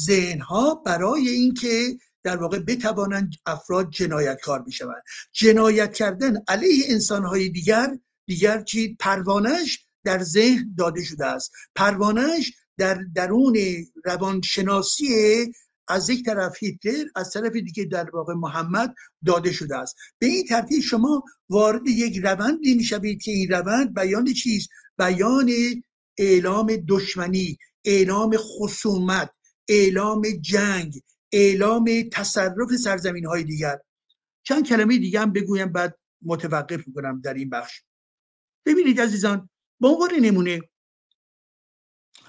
ذهنها 0.00 0.74
برای 0.74 1.28
اینکه 1.28 1.98
در 2.22 2.36
واقع 2.36 2.58
بتوانند 2.58 3.34
افراد 3.46 3.90
جنایتکار 3.90 4.62
بشوند. 4.62 5.02
جنایت 5.32 5.94
کردن 5.94 6.36
علیه 6.48 6.84
انسانهای 6.88 7.48
دیگر 7.48 7.98
دیگر 8.26 8.62
چی؟ 8.62 8.96
پروانش 9.00 9.84
در 10.04 10.22
ذهن 10.22 10.74
داده 10.78 11.04
شده 11.04 11.26
است. 11.26 11.52
پروانش 11.74 12.52
در 12.78 12.94
درون 13.14 13.56
روانشناسی 14.04 15.06
از 15.88 16.10
یک 16.10 16.24
طرف 16.24 16.56
هیتلر 16.62 17.04
از 17.16 17.30
طرف 17.30 17.52
دیگه 17.52 17.84
در 17.84 18.10
واقع 18.10 18.34
محمد 18.34 18.94
داده 19.26 19.52
شده 19.52 19.76
است. 19.76 19.96
به 20.18 20.26
این 20.26 20.44
ترتیب 20.44 20.82
شما 20.82 21.24
وارد 21.48 21.88
یک 21.88 22.18
روندی 22.18 22.74
می‌شوید 22.74 23.22
که 23.22 23.30
این 23.30 23.48
روند 23.48 23.94
بیان 23.94 24.32
چیز 24.32 24.68
بیان 24.98 25.50
اعلام 26.18 26.76
دشمنی 26.88 27.58
اعلام 27.84 28.36
خصومت 28.36 29.30
اعلام 29.68 30.22
جنگ 30.40 31.02
اعلام 31.32 31.90
تصرف 32.12 32.76
سرزمین 32.76 33.26
های 33.26 33.44
دیگر. 33.44 33.78
چند 34.42 34.68
کلمه 34.68 34.98
دیگه 34.98 35.20
هم 35.20 35.32
بگویم 35.32 35.72
بعد 35.72 35.98
متوقف 36.22 36.86
می‌کنم 36.86 37.20
در 37.20 37.34
این 37.34 37.50
بخش. 37.50 37.82
ببینید 38.66 39.00
عزیزان 39.00 39.50
به 39.80 39.88
عنوان 39.88 40.14
نمونه 40.14 40.60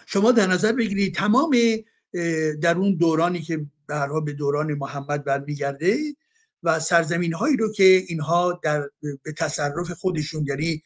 شما 0.05 0.31
در 0.31 0.47
نظر 0.47 0.71
بگیرید 0.71 1.15
تمام 1.15 1.55
در 2.61 2.77
اون 2.77 2.95
دورانی 2.95 3.41
که 3.41 3.65
به 3.87 4.21
به 4.25 4.33
دوران 4.33 4.73
محمد 4.73 5.23
برمیگرده 5.23 5.97
و 6.63 6.79
سرزمین 6.79 7.33
هایی 7.33 7.57
رو 7.57 7.73
که 7.73 7.83
اینها 7.83 8.59
در 8.63 8.89
به 9.23 9.31
تصرف 9.37 9.91
خودشون 9.91 10.45
یعنی 10.47 10.83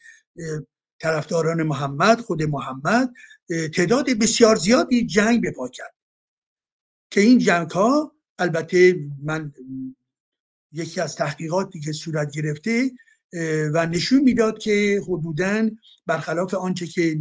طرفداران 1.00 1.62
محمد 1.62 2.20
خود 2.20 2.42
محمد 2.42 3.12
تعداد 3.74 4.10
بسیار 4.10 4.56
زیادی 4.56 5.06
جنگ 5.06 5.42
به 5.42 5.50
پا 5.50 5.68
کرد. 5.68 5.94
که 7.10 7.20
این 7.20 7.38
جنگ 7.38 7.70
ها 7.70 8.12
البته 8.38 8.96
من 9.22 9.52
یکی 10.72 11.00
از 11.00 11.16
تحقیقاتی 11.16 11.80
که 11.80 11.92
صورت 11.92 12.32
گرفته 12.32 12.90
و 13.74 13.86
نشون 13.86 14.22
می‌داد 14.22 14.58
که 14.58 15.02
حدودا 15.08 15.70
برخلاف 16.06 16.54
آنچه 16.54 16.86
که 16.86 17.18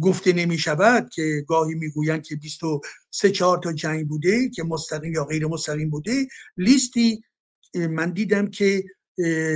گفته 0.00 0.32
نمی 0.32 0.58
شود 0.58 1.10
که 1.10 1.44
گاهی 1.48 1.74
می‌گویند 1.74 2.22
که 2.22 2.36
23 2.36 3.30
4 3.30 3.58
تا 3.58 3.72
جنگ 3.72 4.08
بوده 4.08 4.48
که 4.48 4.62
مستقیم 4.62 5.12
یا 5.12 5.24
غیر 5.24 5.46
مستقیم 5.46 5.90
بوده. 5.90 6.26
لیستی 6.56 7.22
من 7.74 8.10
دیدم 8.10 8.46
که 8.46 8.84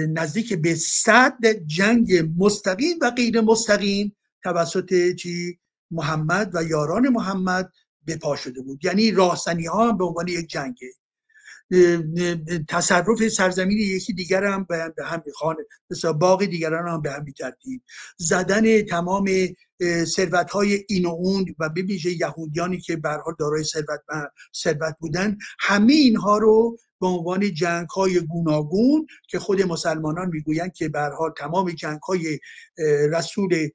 نزدیک 0.08 0.54
به 0.54 0.74
صد 0.74 1.46
جنگ 1.66 2.30
مستقیم 2.38 2.98
و 3.02 3.10
غیر 3.10 3.40
مستقیم 3.40 4.16
توسط 4.42 5.14
چی؟ 5.14 5.58
محمد 5.90 6.50
و 6.54 6.64
یاران 6.64 7.08
محمد 7.08 7.72
به 8.04 8.16
پا 8.16 8.36
شده 8.36 8.60
بود. 8.62 8.84
یعنی 8.84 9.10
راهزنی 9.10 9.66
ها 9.66 9.92
به 9.92 10.04
عنوان 10.04 10.28
یک 10.28 10.46
جنگه. 10.46 10.92
تصرف 12.68 13.28
سرزمین 13.28 13.78
یکی 13.78 14.12
دیگر 14.12 14.44
هم 14.44 14.66
به 14.68 14.92
هم 15.04 15.22
خانه 15.34 15.58
مثلا 15.90 16.12
باقی 16.12 16.46
دیگران 16.46 16.88
هم 16.88 17.02
به 17.02 17.12
هم 17.12 17.24
ترتیب 17.38 17.82
زدن 18.16 18.82
تمام 18.82 19.28
ثروت 20.04 20.50
های 20.50 20.84
این 20.88 21.06
و 21.06 21.08
اون 21.08 21.54
و 21.58 21.68
به 21.68 21.84
یهودیانی 22.20 22.80
که 22.80 22.96
به 22.96 23.08
دارای 23.38 23.64
ثروت 23.64 24.00
ثروت 24.56 24.96
بودن 25.00 25.36
همه 25.60 25.92
اینها 25.92 26.38
رو 26.38 26.78
به 27.00 27.06
عنوان 27.06 27.54
جنگ 27.54 27.88
های 27.88 28.20
گوناگون 28.20 29.06
که 29.28 29.38
خود 29.38 29.62
مسلمانان 29.62 30.28
می‌گویند 30.28 30.72
که 30.72 30.90
حال 31.18 31.32
تمام 31.36 31.70
جنگ 31.70 32.00
های 32.00 32.38
رسول 33.12 33.68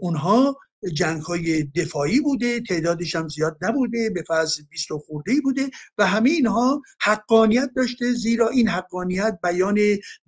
اونها 0.00 0.58
جنگ 0.94 1.22
های 1.22 1.62
دفاعی 1.62 2.20
بوده 2.20 2.60
تعدادش 2.60 3.16
هم 3.16 3.28
زیاد 3.28 3.58
نبوده 3.60 4.10
به 4.10 4.22
فرض 4.22 4.60
20 4.70 4.88
خورده 5.06 5.40
بوده 5.40 5.70
و 5.98 6.06
همه 6.06 6.30
اینها 6.30 6.82
حقانیت 7.00 7.70
داشته 7.76 8.12
زیرا 8.12 8.48
این 8.48 8.68
حقانیت 8.68 9.38
بیان 9.42 9.78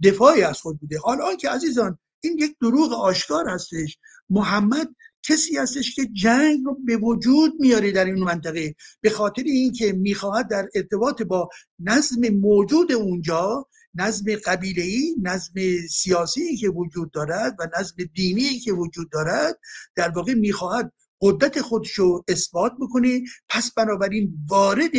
دفاعی 0.05 0.43
از 0.43 0.61
خود 0.61 0.81
بوده. 0.81 0.99
حالا 0.99 1.37
که 1.37 1.51
عزیزان 1.51 1.99
این 2.21 2.39
یک 2.39 2.57
دروغ 2.61 2.93
آشکار 2.93 3.49
هستش. 3.49 3.99
محمد 4.31 4.89
کسی 5.23 5.57
هستش 5.57 5.95
که 5.95 6.07
جنگ 6.07 6.65
رو 6.65 6.79
به 6.85 6.97
وجود 6.97 7.53
میاره 7.61 7.93
در 7.93 8.05
این 8.05 8.25
منطقه. 8.25 8.75
به 9.01 9.11
خاطر 9.11 9.43
اینکه 9.43 9.93
می‌خواهد 9.93 10.49
در 10.49 10.69
ارتباط 10.75 11.23
با 11.23 11.49
نظم 11.79 12.29
موجود 12.29 12.93
اونجا 12.93 13.69
نظم 13.95 14.37
قبیله 14.45 14.83
ای 14.83 15.15
نظم 15.23 15.53
سیاسی 15.91 16.57
که 16.57 16.69
وجود 16.69 17.11
دارد 17.11 17.57
و 17.59 17.69
نظم 17.79 17.95
دینی 18.15 18.59
که 18.59 18.73
وجود 18.73 19.11
دارد 19.11 19.59
در 19.95 20.09
واقع 20.09 20.35
می‌خواهد 20.35 20.93
قدرت 21.21 21.61
خودش 21.61 21.93
رو 21.93 22.25
اثبات 22.29 22.73
بکنه. 22.81 23.23
پس 23.49 23.73
بنابراین 23.73 24.35
وارد 24.49 24.95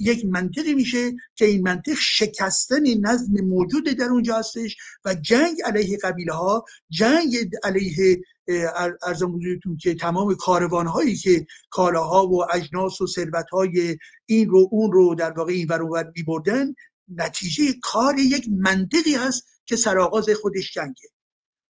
یک 0.00 0.24
منطقی 0.24 0.74
میشه 0.74 1.12
که 1.34 1.44
این 1.44 1.62
منطق 1.62 1.94
شکستن 1.94 2.82
نظم 3.00 3.32
موجود 3.44 3.84
در 3.84 4.04
اونجا 4.04 4.38
هستش 4.38 4.76
و 5.04 5.14
جنگ 5.14 5.56
علیه 5.64 5.98
قبیله 6.02 6.32
ها 6.32 6.64
جنگ 6.90 7.50
علیه 7.64 8.20
ارزم 9.02 9.36
حضورتون 9.36 9.76
که 9.76 9.94
تمام 9.94 10.34
کاروان 10.34 10.86
هایی 10.86 11.16
که 11.16 11.46
کالاها 11.70 12.26
و 12.26 12.46
اجناس 12.54 13.00
و 13.00 13.06
ثروت 13.06 13.50
های 13.52 13.98
این 14.26 14.48
رو 14.48 14.68
اون 14.70 14.92
رو 14.92 15.14
در 15.14 15.30
واقع 15.30 15.52
این 15.52 15.66
ور 15.68 16.12
می 16.16 16.22
بردن 16.22 16.74
نتیجه 17.16 17.74
کار 17.82 18.18
یک 18.18 18.48
منطقی 18.58 19.14
هست 19.14 19.46
که 19.64 19.76
سرآغاز 19.76 20.30
خودش 20.30 20.72
جنگه. 20.72 21.08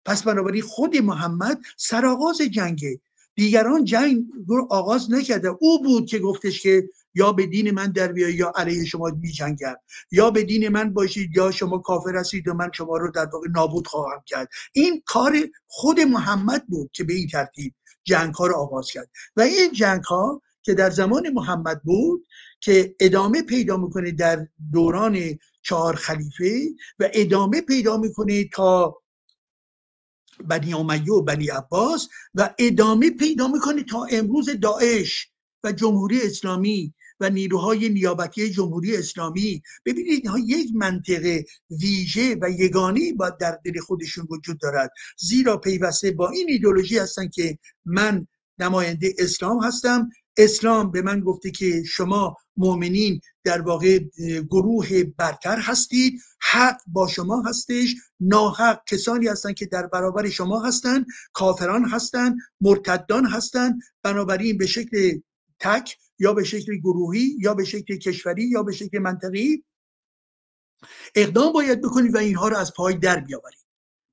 پس 0.05 0.23
بنابراین 0.23 0.61
خود 0.61 0.97
محمد 0.97 1.61
سرآغاز 1.77 2.41
جنگه. 2.41 3.01
دیگران 3.35 3.83
جنگ 3.83 4.25
رو 4.47 4.67
آغاز 4.69 5.11
نکرده. 5.11 5.47
او 5.47 5.83
بود 5.83 6.05
که 6.05 6.19
گفتش 6.19 6.61
که 6.61 6.89
یا 7.13 7.31
به 7.31 7.45
دین 7.45 7.71
من 7.71 7.91
در 7.91 8.11
بیایی 8.11 8.35
یا 8.35 8.53
علیه 8.55 8.85
شما 8.85 9.11
می 9.21 9.31
جنگم. 9.31 9.75
یا 10.11 10.31
به 10.31 10.43
دین 10.43 10.69
من 10.69 10.93
باشید 10.93 11.37
یا 11.37 11.51
شما 11.51 11.77
کافر 11.77 12.15
هستید 12.15 12.47
و 12.47 12.53
من 12.53 12.69
شما 12.73 12.97
رو 12.97 13.11
در 13.11 13.25
واقع 13.25 13.47
نابود 13.55 13.87
خواهم 13.87 14.23
کرد. 14.25 14.49
این 14.73 15.03
کار 15.05 15.33
خود 15.67 15.99
محمد 15.99 16.67
بود 16.67 16.89
که 16.93 17.03
به 17.03 17.13
این 17.13 17.27
ترتیب 17.27 17.73
جنگ 18.03 18.33
ها 18.33 18.47
رو 18.47 18.55
آغاز 18.55 18.91
کرد. 18.91 19.09
و 19.35 19.41
این 19.41 19.71
جنگ 19.71 20.03
ها 20.03 20.41
که 20.63 20.73
در 20.73 20.89
زمان 20.89 21.29
محمد 21.29 21.81
بود 21.83 22.27
که 22.61 22.95
ادامه 22.99 23.41
پیدا 23.41 23.77
می‌کنه 23.77 24.11
در 24.11 24.47
دوران 24.71 25.39
چهار 25.61 25.95
خلیفه 25.95 26.69
و 26.99 27.09
ادامه 27.13 27.61
پیدا 27.61 27.97
می‌کنه 27.97 28.49
تا 28.53 29.01
بنی 30.47 30.73
امیه 30.73 31.13
و 31.13 31.21
بنی 31.21 31.47
عباس 31.47 32.07
و 32.33 32.53
ادامه 32.59 33.09
پیدا 33.09 33.47
می‌کنه 33.47 33.83
تا 33.83 34.05
امروز 34.11 34.49
داعش 34.61 35.27
و 35.63 35.71
جمهوری 35.71 36.21
اسلامی 36.21 36.93
و 37.19 37.29
نیروهای 37.29 37.89
نیابتی 37.89 38.49
جمهوری 38.49 38.97
اسلامی. 38.97 39.61
ببینید 39.85 40.11
اینها 40.11 40.39
یک 40.39 40.67
منطقه 40.75 41.45
ویژه 41.81 42.37
و 42.41 42.49
یگانی 42.49 43.13
با 43.13 43.29
در 43.29 43.59
دل 43.65 43.79
خودشون 43.79 44.27
وجود 44.29 44.59
دارد. 44.59 44.91
زیرا 45.17 45.57
پیوسته 45.57 46.11
با 46.11 46.29
این 46.29 46.47
ایدولوژی 46.49 46.97
هستن 46.97 47.29
که 47.29 47.57
من 47.85 48.27
نماینده 48.61 49.13
اسلام 49.19 49.63
هستم. 49.63 50.09
اسلام 50.37 50.91
به 50.91 51.01
من 51.01 51.19
گفته 51.19 51.51
که 51.51 51.83
شما 51.83 52.35
مؤمنین 52.57 53.21
در 53.43 53.61
واقع 53.61 53.99
گروه 54.49 55.03
برتر 55.03 55.59
هستید. 55.59 56.21
حق 56.41 56.77
با 56.87 57.07
شما 57.07 57.43
هستش. 57.47 57.95
ناحق 58.19 58.79
کسانی 58.87 59.27
هستند 59.27 59.55
که 59.55 59.65
در 59.65 59.87
برابر 59.87 60.29
شما 60.29 60.63
هستند. 60.63 61.05
کافران 61.33 61.85
هستند. 61.85 62.37
مرتدان 62.61 63.25
هستند. 63.25 63.81
بنابراین 64.03 64.57
به 64.57 64.67
شکل 64.67 65.19
تک 65.59 65.97
یا 66.19 66.33
به 66.33 66.43
شکل 66.43 66.75
گروهی 66.75 67.37
یا 67.39 67.53
به 67.53 67.65
شکل 67.65 67.97
کشوری 67.97 68.43
یا 68.43 68.63
به 68.63 68.71
شکل 68.71 68.99
منطقی 68.99 69.63
اقدام 71.15 71.53
باید 71.53 71.81
بکنید 71.81 72.15
و 72.15 72.17
اینها 72.17 72.47
رو 72.47 72.57
از 72.57 72.73
پای 72.73 72.93
در 72.93 73.19
بیاورید. 73.19 73.65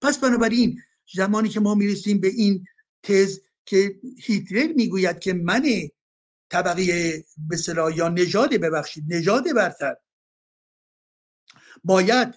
پس 0.03 0.18
بنابراین 0.18 0.80
زمانی 1.14 1.49
که 1.49 1.61
ما 1.61 1.74
می‌رسیم 1.74 2.20
به 2.20 2.28
این 2.28 2.64
تز 3.03 3.40
که 3.69 4.01
هیتلر 4.19 4.73
می‌گوید 4.77 5.19
که 5.19 5.33
من 5.33 5.62
طبقه 6.51 6.85
به 7.49 7.57
یا 7.97 8.09
نژاد 8.09 8.55
ببخشید 8.55 9.05
نژاد 9.09 9.55
برتر. 9.55 9.97
باید 11.85 12.35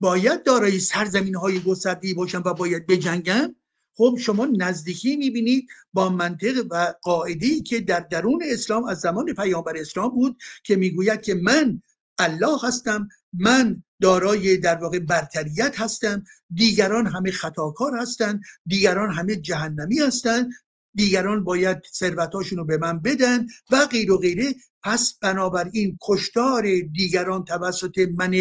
باید 0.00 0.42
دارای 0.42 0.80
سرزمین 0.80 1.34
های 1.34 1.60
گسترده 1.60 2.14
باشن 2.14 2.38
و 2.38 2.54
باید 2.54 2.86
بجنگن 2.86 3.54
خب 3.96 4.16
شما 4.20 4.46
نزدیکی 4.46 5.16
می‌بینید 5.16 5.68
با 5.92 6.08
منطق 6.08 6.66
و 6.70 6.94
قاعده 7.02 7.60
که 7.60 7.80
در 7.80 8.00
درون 8.00 8.42
اسلام 8.46 8.84
از 8.84 9.00
زمان 9.00 9.34
پیامبر 9.34 9.76
اسلام 9.76 10.08
بود 10.08 10.36
که 10.64 10.76
می‌گوید 10.76 11.22
که 11.22 11.34
من 11.34 11.82
الله 12.18 12.58
هستم 12.62 13.08
من 13.32 13.82
دارای 14.04 14.56
در 14.56 14.74
واقع 14.74 14.98
برتریت 14.98 15.80
هستم 15.80 16.24
دیگران 16.54 17.06
همه 17.06 17.30
خطاکار 17.30 17.98
هستند 17.98 18.40
دیگران 18.66 19.12
همه 19.12 19.36
جهنمی 19.36 19.98
هستند 19.98 20.50
دیگران 20.94 21.44
باید 21.44 21.78
ثروتاشون 21.92 22.58
رو 22.58 22.64
به 22.64 22.78
من 22.78 23.00
بدن 23.00 23.46
و 23.70 23.86
غیر 23.86 24.12
و 24.12 24.18
غیره. 24.18 24.54
پس 24.82 25.18
بنابراین 25.22 25.98
کشتار 26.02 26.62
دیگران 26.92 27.44
توسط 27.44 27.98
من 28.16 28.34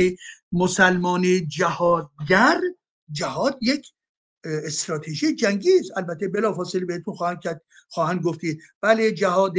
مسلمان 0.51 1.47
جهادگر 1.47 2.61
جهاد 3.11 3.57
یک 3.61 3.87
استراتژی 4.45 5.35
جنگی 5.35 5.79
است 5.79 5.97
البته 5.97 6.27
بلافاصله 6.27 6.85
بهتون 6.85 7.15
خواهند 7.15 7.39
کرد 7.39 7.61
خواهند 7.87 8.21
گفتی 8.21 8.59
بله 8.81 9.11
جهاد 9.11 9.55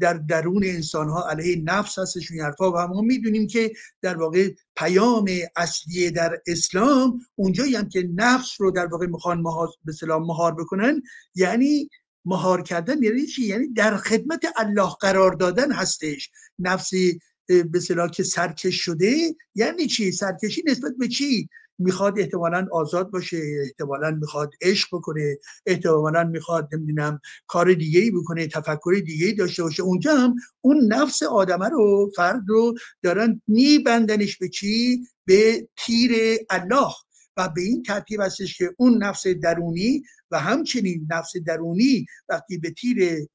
در 0.00 0.14
درون 0.14 0.64
انسان 0.64 1.08
ها 1.08 1.28
علیه 1.30 1.62
نفس 1.64 1.98
هستش 1.98 2.30
این 2.30 2.40
حرفا 2.40 2.72
و 2.72 2.86
ما 2.86 3.00
می‌دونیم 3.00 3.46
که 3.46 3.72
در 4.02 4.16
واقع 4.16 4.50
پیام 4.76 5.28
اصلی 5.56 6.10
در 6.10 6.38
اسلام 6.46 7.20
اونجایی 7.34 7.76
هم 7.76 7.88
که 7.88 8.08
نفس 8.14 8.60
رو 8.60 8.70
در 8.70 8.86
واقع 8.86 9.06
می‌خوان 9.06 9.44
به 9.84 9.92
سلام 9.92 10.26
مهار 10.26 10.54
بکنن 10.54 11.02
یعنی 11.34 11.88
مهار 12.24 12.62
کردن 12.62 13.02
یعنی 13.02 13.26
چی؟ 13.26 13.46
یعنی 13.46 13.68
در 13.68 13.96
خدمت 13.96 14.44
الله 14.56 14.90
قرار 15.00 15.32
دادن 15.32 15.72
هستش. 15.72 16.30
نفسی 16.58 17.20
به 17.46 18.08
که 18.12 18.22
سرکش 18.22 18.76
شده 18.76 19.34
یعنی 19.54 19.86
چی؟ 19.86 20.12
سرکشی 20.12 20.62
نسبت 20.66 20.92
به 20.98 21.08
چی؟ 21.08 21.48
می‌خواد 21.82 22.18
احتمالا 22.20 22.66
آزاد 22.72 23.10
باشه 23.10 23.38
احتمالا 23.64 24.10
می‌خواد 24.10 24.50
عشق 24.62 24.88
بکنه 24.92 25.38
احتمالا 25.66 26.24
می‌خواد 26.24 26.68
نمی‌دونم 26.74 27.20
کار 27.46 27.72
دیگه 27.74 28.00
ای 28.00 28.10
بکنه 28.10 28.46
تفکر 28.46 29.02
دیگه 29.06 29.26
ای 29.26 29.32
داشته 29.34 29.62
باشه. 29.62 29.82
اونجا 29.82 30.14
هم 30.16 30.34
اون 30.60 30.92
نفس 30.92 31.22
آدمه 31.22 31.68
رو 31.68 32.10
فرد 32.16 32.42
رو 32.48 32.74
دارن 33.02 33.42
میبندنش 33.48 34.36
به 34.38 34.48
چی؟ 34.48 35.00
به 35.26 35.68
تیر 35.78 36.12
الله. 36.50 36.92
و 37.36 37.48
به 37.48 37.62
این 37.62 37.82
ترتیب 37.82 38.20
هستش 38.20 38.58
که 38.58 38.74
اون 38.76 39.02
نفس 39.02 39.26
درونی 39.26 40.02
و 40.30 40.38
همچنین 40.38 41.08
نفس 41.10 41.32
درونی 41.46 42.06
وقتی 42.28 42.58
به 42.58 42.70
تیر 42.70 43.28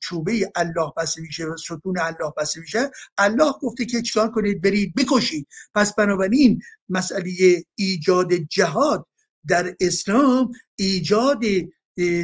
چوبه 0.00 0.52
الله 0.54 0.92
بسته 0.96 1.20
میشه 1.22 1.44
و 1.44 1.56
ستون 1.56 1.98
الله 1.98 2.32
بسته 2.36 2.60
میشه 2.60 2.90
الله 3.18 3.52
گفته 3.62 3.84
که 3.84 4.02
چکار 4.02 4.30
کنید؟ 4.30 4.62
برید 4.62 4.94
بکشید. 4.94 5.46
پس 5.74 5.94
بنابراین 5.94 6.62
مسئله 6.88 7.64
ایجاد 7.74 8.34
جهاد 8.34 9.06
در 9.48 9.74
اسلام 9.80 10.52
ایجاد 10.76 11.40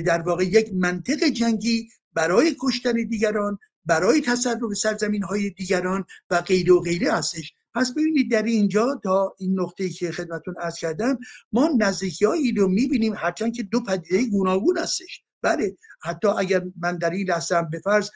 در 0.07 0.23
واقع 0.23 0.45
یک 0.45 0.71
منطق 0.73 1.25
جنگی 1.25 1.89
برای 2.13 2.57
کشتن 2.61 2.93
دیگران 2.93 3.59
برای 3.87 4.21
تصرف 4.21 4.75
سرزمین 4.77 5.23
های 5.23 5.51
دیگران 5.51 6.05
و 6.31 6.41
غیر 6.41 6.73
و 6.73 6.81
غیره 6.81 7.13
هستش. 7.13 7.55
پس 7.75 7.93
ببینید 7.93 8.31
در 8.31 8.43
اینجا 8.43 9.01
تا 9.05 9.35
این 9.39 9.61
نقطه 9.61 9.89
که 9.89 10.13
خدمتون 10.13 10.55
ارز 10.61 10.79
کردم 10.79 11.19
ما 11.53 11.71
نزدیکی 11.79 12.25
هایی 12.25 12.53
رو 12.53 12.69
می‌بینیم 12.69 13.15
هرچند 13.17 13.55
که 13.55 13.63
دو 13.63 13.81
پدیده 13.81 14.31
گوناگون 14.31 14.79
هستش. 14.79 15.23
بله 15.43 15.77
حتی 16.03 16.29
اگر 16.29 16.65
من 16.81 16.99
در 16.99 17.11
این 17.11 17.29
لحظه 17.29 17.63
به 17.71 17.79
فرض 17.79 18.11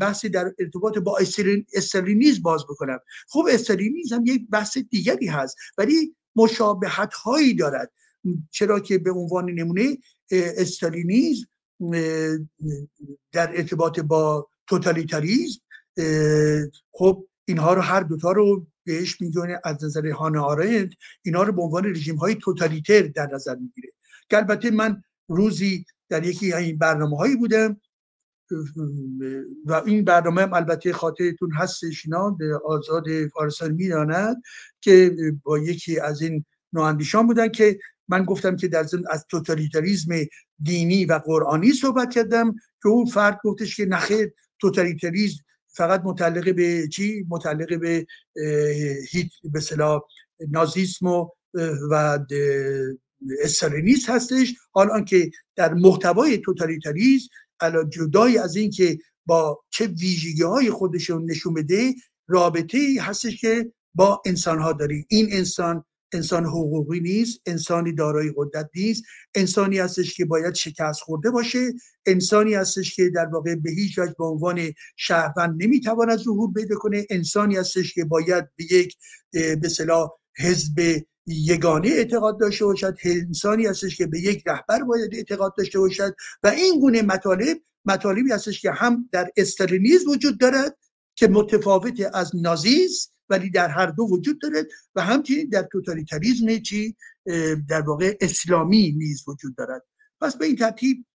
بحثی 0.00 0.28
در 0.28 0.54
ارتباط 0.58 0.98
با 0.98 1.18
استرلینیز 1.74 2.42
باز 2.42 2.64
بکنم. 2.64 2.98
خب 3.28 3.46
استرلینیز 3.50 4.12
هم 4.12 4.26
یک 4.26 4.48
بحث 4.50 4.78
دیگری 4.78 5.26
هست 5.26 5.56
ولی 5.78 6.16
مشابهت 6.36 7.14
هایی 7.14 7.54
دارد. 7.54 7.92
چرا 8.50 8.80
که 8.80 8.98
به 8.98 9.10
عنوان 9.10 9.50
نمونه 9.50 9.98
استالینیزم 10.30 11.46
در 13.32 13.56
ارتباط 13.56 14.00
با 14.00 14.48
توتالیتاریزم 14.66 15.60
خب 16.92 17.27
اینها 17.48 17.74
رو 17.74 17.80
هر 17.80 18.00
دوتا 18.00 18.32
رو 18.32 18.66
بهش 18.84 19.20
میگونه 19.20 19.60
از 19.64 19.84
نظر 19.84 20.08
هانه 20.08 20.38
آرند 20.38 20.94
اینا 21.22 21.42
رو 21.42 21.52
به 21.52 21.62
عنوان 21.62 21.84
رژیم 21.84 22.16
های 22.16 22.34
توتالیتر 22.34 23.02
در 23.02 23.28
نظر 23.34 23.54
می‌گیره. 23.54 23.92
که 24.30 24.36
البته 24.36 24.70
من 24.70 25.02
روزی 25.28 25.84
در 26.08 26.26
یکی 26.26 26.54
این 26.54 26.78
برنامه 26.78 27.16
هایی 27.16 27.36
بودم 27.36 27.80
و 29.64 29.72
این 29.86 30.04
برنامه 30.04 30.42
هم 30.42 30.54
البته 30.54 30.92
خاطرتون 30.92 31.52
هستش 31.52 32.04
اینا 32.04 32.36
آزاد 32.64 33.26
فارسان 33.26 33.72
می‌داند 33.72 34.42
که 34.80 35.16
با 35.42 35.58
یکی 35.58 36.00
از 36.00 36.22
این 36.22 36.44
نواندیشان 36.72 37.26
بودن 37.26 37.48
که 37.48 37.78
من 38.08 38.24
گفتم 38.24 38.56
که 38.56 38.68
در 38.68 38.82
ضمن 38.82 39.04
از 39.10 39.26
توتالیتاریزم 39.30 40.14
دینی 40.62 41.04
و 41.04 41.18
قرآنی 41.18 41.72
صحبت 41.72 42.10
کردم 42.10 42.54
که 42.82 42.88
اون 42.88 43.06
فرد 43.06 43.40
گفتش 43.44 43.76
که 43.76 43.86
نخیر 43.86 44.32
توتالیتاریزم 44.60 45.44
فقط 45.78 46.02
متعلق 46.04 46.54
به 46.54 46.88
چی؟ 46.88 47.26
متعلق 47.28 47.80
به 47.80 48.06
هیت 49.10 49.30
به 49.44 49.60
صلاح 49.60 50.00
نازیسم 50.48 51.06
و, 51.06 51.28
و 51.90 52.18
استالینیسم 53.44 54.12
هستش. 54.12 54.54
حال 54.72 55.04
که 55.04 55.30
در 55.56 55.74
محتوای 55.74 56.38
توتالیتاریسم 56.38 57.28
جدای 57.90 58.38
از 58.38 58.56
اینکه 58.56 58.98
با 59.26 59.60
چه 59.70 59.86
ویژگی 59.86 60.42
های 60.42 60.70
خودشون 60.70 61.30
نشون 61.30 61.54
بده 61.54 61.94
رابطه 62.28 62.78
هستش 63.00 63.40
که 63.40 63.72
با 63.94 64.22
انسان 64.26 64.58
ها 64.58 64.72
داری 64.72 65.06
این 65.08 65.28
انسان 65.32 65.84
انسان 66.12 66.44
حقوقی 66.44 67.00
نیست 67.00 67.40
انسانی 67.46 67.92
دارای 67.92 68.32
قدرت 68.36 68.70
نیست 68.74 69.02
انسانی 69.34 69.78
هستش 69.78 70.14
که 70.14 70.24
باید 70.24 70.54
شکست 70.54 71.00
خورده 71.00 71.30
باشه 71.30 71.72
انسانی 72.06 72.54
هستش 72.54 72.96
که 72.96 73.10
در 73.14 73.26
واقع 73.26 73.54
به 73.54 73.70
هیچ 73.70 73.98
وجه 73.98 74.14
به 74.18 74.24
عنوان 74.24 74.72
شهروند 74.96 75.62
نمی‌تواند 75.62 76.18
ظهور 76.18 76.52
پیدا 76.52 76.76
کنه 76.76 77.06
انسانی 77.10 77.56
هستش 77.56 77.94
که 77.94 78.04
باید 78.04 78.44
به 78.56 78.64
یک 78.72 78.96
به 79.32 79.68
صلاح 79.68 80.10
حزب 80.38 81.02
یگانه 81.26 81.88
اعتقاد 81.88 82.40
داشته 82.40 82.64
باشد 82.64 82.96
انسانی 83.04 83.66
هستش 83.66 83.96
که 83.96 84.06
به 84.06 84.20
یک 84.20 84.42
رهبر 84.46 84.82
باید 84.84 85.14
اعتقاد 85.14 85.54
داشته 85.58 85.78
باشد 85.78 86.14
و 86.42 86.48
این 86.48 86.80
گونه 86.80 87.02
مطالب 87.02 87.58
مطالبی 87.84 88.32
هستش 88.32 88.60
که 88.60 88.70
هم 88.72 89.08
در 89.12 89.30
استالینیزم 89.36 90.10
وجود 90.10 90.40
دارد 90.40 90.76
که 91.14 91.28
متفاوت 91.28 92.10
از 92.14 92.36
نازیسم 92.36 93.10
ولی 93.30 93.50
در 93.50 93.68
هر 93.68 93.86
دو 93.86 94.02
وجود 94.10 94.40
دارد 94.40 94.66
و 94.94 95.02
همچنین 95.02 95.48
در 95.48 95.62
توتالیتاریزم 95.72 96.58
چی 96.58 96.96
در 97.68 97.80
واقع 97.80 98.16
اسلامی 98.20 98.92
نیز 98.92 99.24
وجود 99.28 99.56
دارد. 99.56 99.82
پس 100.20 100.36
به 100.36 100.46
این 100.46 100.56
ترتیب 100.56 101.06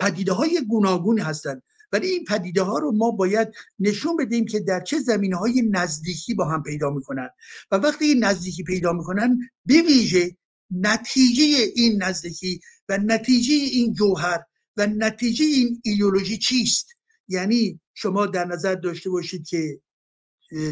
پدیده 0.00 0.32
های 0.32 0.60
گوناگون 0.68 1.18
هستند. 1.18 1.62
ولی 1.92 2.06
این 2.06 2.24
پدیده 2.24 2.62
ها 2.62 2.78
رو 2.78 2.92
ما 2.92 3.10
باید 3.10 3.48
نشون 3.78 4.16
بدیم 4.16 4.46
که 4.46 4.60
در 4.60 4.80
چه 4.80 4.98
زمینه 4.98 5.36
های 5.36 5.62
نزدیکی 5.70 6.34
با 6.34 6.44
هم 6.44 6.62
پیدا 6.62 6.90
می‌کنن 6.90 7.28
و 7.70 7.76
وقتی 7.76 8.04
این 8.04 8.24
نزدیکی 8.24 8.62
پیدا 8.62 8.92
می‌کنن 8.92 9.38
به 9.66 9.82
ویژه 9.82 10.36
نتیجه 10.70 11.72
این 11.74 12.02
نزدیکی 12.02 12.60
و 12.88 12.98
نتیجه 12.98 13.54
این 13.54 13.92
جوهر 13.92 14.40
و 14.76 14.86
نتیجه 14.86 15.44
این 15.44 15.80
ایدولوژی 15.84 16.38
چیست؟ 16.38 16.88
یعنی 17.28 17.80
شما 17.94 18.26
در 18.26 18.44
نظر 18.44 18.74
داشته 18.74 19.10
باشید 19.10 19.46
که 19.46 19.80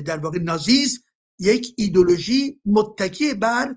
در 0.04 0.16
واقع 0.16 0.38
نازیز 0.38 1.04
یک 1.38 1.74
ایدولوژی 1.76 2.60
متکی 2.64 3.34
بر 3.34 3.74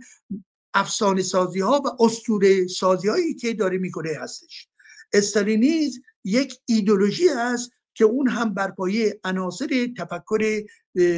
افسانه 0.73 1.21
سازی 1.21 1.59
ها 1.59 1.81
و 1.85 2.03
استوره 2.03 2.67
سازی 2.67 3.07
هایی 3.07 3.33
که 3.33 3.53
داره 3.53 3.77
می‌کنه 3.77 4.09
هستش. 4.19 4.67
استالینیز 5.13 6.01
یک 6.23 6.59
ایدولوژی 6.65 7.29
است 7.29 7.71
که 7.93 8.05
اون 8.05 8.27
هم 8.27 8.53
بر 8.53 8.71
پایه 8.71 9.19
عناصر 9.23 9.93
تفکر 9.97 10.63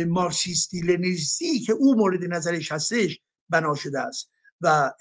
مارکسیستی 0.08 0.82
لنیستی 0.82 1.60
که 1.60 1.74
او 1.74 1.96
مورد 1.96 2.24
نظرش 2.24 2.72
هستش 2.72 3.20
بنا 3.50 3.76
شده 3.76 4.00
است. 4.00 4.30
و 4.62 4.94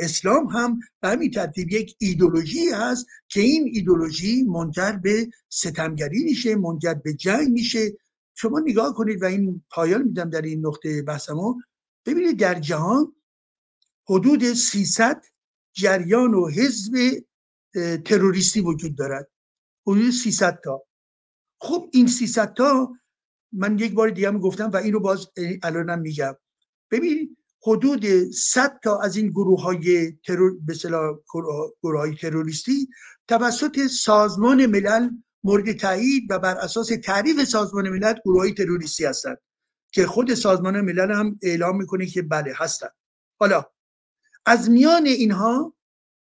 اسلام 0.00 0.46
هم 0.46 0.80
به 1.00 1.08
همین 1.08 1.30
ترتیب 1.30 1.72
یک 1.72 1.96
ایدولوژی 1.98 2.68
هست 2.68 3.06
که 3.28 3.40
این 3.40 3.70
ایدولوژی 3.72 4.42
منجر 4.42 4.92
به 4.92 5.30
ستمگری 5.48 6.24
میشه 6.24 6.54
منجر 6.54 6.94
به 6.94 7.14
جنگ 7.14 7.48
میشه 7.48 7.92
شما 8.34 8.60
نگاه 8.60 8.94
کنید 8.94 9.22
و 9.22 9.24
این 9.24 9.64
پایان 9.70 10.02
میدم 10.02 10.30
در 10.30 10.42
این 10.42 10.66
نقطه 10.66 11.02
بحثمو. 11.02 11.54
ببینید 12.06 12.38
در 12.38 12.60
جهان 12.60 13.14
حدود 14.08 14.52
300 14.52 15.24
جریان 15.72 16.34
و 16.34 16.48
حزب 16.48 17.24
تروریستی 18.04 18.60
وجود 18.60 18.96
دارد. 18.96 19.30
حدود 19.86 20.10
300 20.10 20.60
تا. 20.64 20.82
خب 21.60 21.88
این 21.92 22.06
300 22.06 22.54
تا 22.54 22.92
من 23.52 23.78
یک 23.78 23.92
بار 23.94 24.10
دیگه 24.10 24.28
هم 24.28 24.38
گفتم 24.38 24.70
و 24.70 24.76
این 24.76 24.92
رو 24.92 25.00
باز 25.00 25.26
الانم 25.62 26.00
میگم. 26.00 26.36
ببینید 26.90 27.36
حدود 27.66 28.30
100 28.30 28.80
تا 28.82 28.98
از 28.98 29.16
این 29.16 29.28
گروه 29.30 29.62
های 29.62 30.12
ترور 30.12 30.52
به 30.66 30.74
گروه 31.82 31.98
های 31.98 32.14
تروریستی 32.14 32.88
توسط 33.28 33.86
سازمان 33.86 34.66
ملل 34.66 35.10
مورد 35.44 35.72
تایید 35.72 36.26
و 36.30 36.38
بر 36.38 36.56
اساس 36.56 36.88
تعریف 37.04 37.44
سازمان 37.44 37.88
ملل 37.88 38.14
گروه 38.24 38.40
های 38.40 38.52
تروریستی 38.52 39.04
هستند 39.04 39.38
که 39.92 40.06
خود 40.06 40.34
سازمان 40.34 40.80
ملل 40.80 41.10
هم 41.10 41.38
اعلام 41.42 41.76
می‌کنه 41.76 42.06
که 42.06 42.22
بله 42.22 42.52
هستن 42.56 42.88
حالا 43.40 43.64
از 44.46 44.70
میان 44.70 45.06
اینها 45.06 45.74